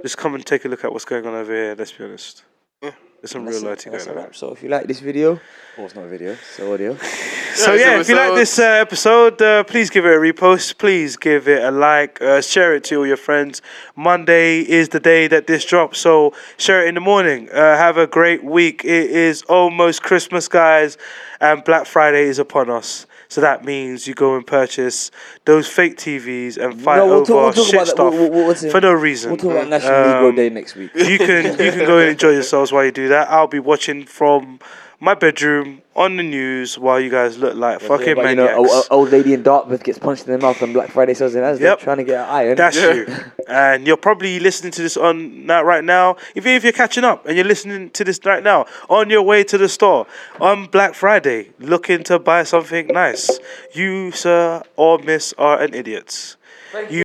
just 0.02 0.16
come 0.16 0.34
and 0.34 0.44
take 0.44 0.64
a 0.64 0.68
look 0.68 0.84
at 0.84 0.92
what's 0.92 1.04
going 1.04 1.26
on 1.26 1.34
over 1.34 1.52
here. 1.52 1.74
Let's 1.78 1.92
be 1.92 2.04
honest. 2.04 2.44
Yeah. 2.84 2.90
There's 3.24 3.30
some 3.32 3.46
real 3.46 3.56
it. 3.56 3.62
loyalty 3.62 3.88
going 3.88 4.18
on. 4.18 4.34
So 4.34 4.52
if 4.52 4.62
you 4.62 4.68
like 4.68 4.86
this 4.86 5.00
video, 5.00 5.40
oh, 5.78 5.84
it's 5.86 5.94
not 5.94 6.04
a 6.04 6.08
video, 6.08 6.32
it's 6.32 6.60
audio. 6.60 6.96
So 7.54 7.70
this 7.70 7.82
yeah, 7.82 8.00
if 8.00 8.08
you 8.08 8.16
like 8.16 8.34
this 8.34 8.58
uh, 8.58 8.64
episode, 8.64 9.40
uh, 9.40 9.62
please 9.62 9.88
give 9.88 10.04
it 10.04 10.08
a 10.08 10.18
repost. 10.18 10.76
Please 10.76 11.16
give 11.16 11.46
it 11.46 11.62
a 11.62 11.70
like. 11.70 12.20
Uh, 12.20 12.40
share 12.40 12.74
it 12.74 12.82
to 12.84 12.96
all 12.96 13.06
your 13.06 13.16
friends. 13.16 13.62
Monday 13.94 14.58
is 14.58 14.88
the 14.88 14.98
day 14.98 15.28
that 15.28 15.46
this 15.46 15.64
drops, 15.64 16.00
so 16.00 16.34
share 16.56 16.84
it 16.84 16.88
in 16.88 16.96
the 16.96 17.00
morning. 17.00 17.48
Uh, 17.50 17.76
have 17.76 17.96
a 17.96 18.08
great 18.08 18.42
week. 18.42 18.84
It 18.84 19.08
is 19.08 19.42
almost 19.42 20.02
Christmas, 20.02 20.48
guys, 20.48 20.98
and 21.40 21.62
Black 21.62 21.86
Friday 21.86 22.24
is 22.24 22.40
upon 22.40 22.70
us. 22.70 23.06
So 23.28 23.40
that 23.40 23.64
means 23.64 24.06
you 24.06 24.14
go 24.14 24.36
and 24.36 24.46
purchase 24.46 25.10
those 25.44 25.66
fake 25.66 25.96
TVs 25.96 26.56
and 26.56 26.80
fight 26.80 26.96
No, 26.98 27.06
we'll 27.06 27.14
over 27.16 27.24
talk- 27.26 27.56
we'll 27.56 27.64
talk 27.64 27.72
shit 27.74 27.86
stuff 27.88 28.12
We'll- 28.14 28.30
we'll- 28.30 28.54
for 28.54 28.80
no 28.80 28.92
reason. 28.92 29.30
We'll 29.32 29.38
talk 29.38 29.50
about 29.52 29.68
National 29.68 29.92
Negro 29.92 30.28
Um, 30.30 30.34
Day 30.36 30.50
next 30.50 30.76
week. 30.76 30.90
you 30.94 31.18
can 31.18 31.44
you 31.58 31.70
can 31.72 31.86
go 31.86 31.98
and 31.98 32.10
enjoy 32.10 32.30
yourselves 32.30 32.72
while 32.72 32.84
you 32.84 32.92
do 32.92 33.08
that. 33.08 33.30
I'll 33.30 33.46
be 33.46 33.58
watching 33.60 34.04
from 34.04 34.60
my 35.04 35.14
bedroom 35.14 35.82
on 35.94 36.16
the 36.16 36.22
news 36.22 36.78
while 36.78 36.98
you 36.98 37.10
guys 37.10 37.36
look 37.36 37.54
like 37.54 37.78
fucking 37.80 38.14
but, 38.16 38.30
you 38.30 38.36
know, 38.36 38.46
maniacs. 38.46 38.72
a, 38.72 38.78
a- 38.78 38.96
old 38.96 39.10
lady 39.10 39.34
in 39.34 39.42
Dartmouth 39.42 39.84
gets 39.84 39.98
punched 39.98 40.26
in 40.26 40.32
the 40.32 40.38
mouth 40.38 40.60
on 40.62 40.72
Black 40.72 40.90
Friday 40.90 41.12
in 41.12 41.18
Asda 41.18 41.60
Yep. 41.60 41.80
trying 41.80 41.98
to 41.98 42.04
get 42.04 42.20
an 42.24 42.30
iron. 42.34 42.56
That's 42.56 42.76
Yeah. 42.76 42.92
you. 42.94 43.06
And 43.46 43.86
you're 43.86 43.98
probably 43.98 44.40
listening 44.40 44.72
to 44.72 44.82
this 44.82 44.96
on 44.96 45.46
that 45.48 45.66
right 45.66 45.84
now. 45.84 46.16
Even 46.34 46.52
if 46.54 46.64
you're 46.64 46.72
catching 46.72 47.04
up 47.04 47.26
and 47.26 47.36
you're 47.36 47.44
listening 47.44 47.90
to 47.90 48.02
this 48.02 48.18
right 48.24 48.42
now 48.42 48.64
on 48.88 49.10
your 49.10 49.22
way 49.22 49.44
to 49.44 49.58
the 49.58 49.68
store 49.68 50.06
on 50.40 50.66
Black 50.66 50.94
Friday, 50.94 51.50
looking 51.58 52.02
to 52.04 52.18
buy 52.18 52.42
something 52.42 52.86
nice. 52.86 53.38
You, 53.74 54.10
sir 54.10 54.62
or 54.76 54.98
miss, 54.98 55.34
are 55.36 55.60
an 55.60 55.74
idiot. 55.74 56.36
Thank 56.72 56.90
You 56.90 57.02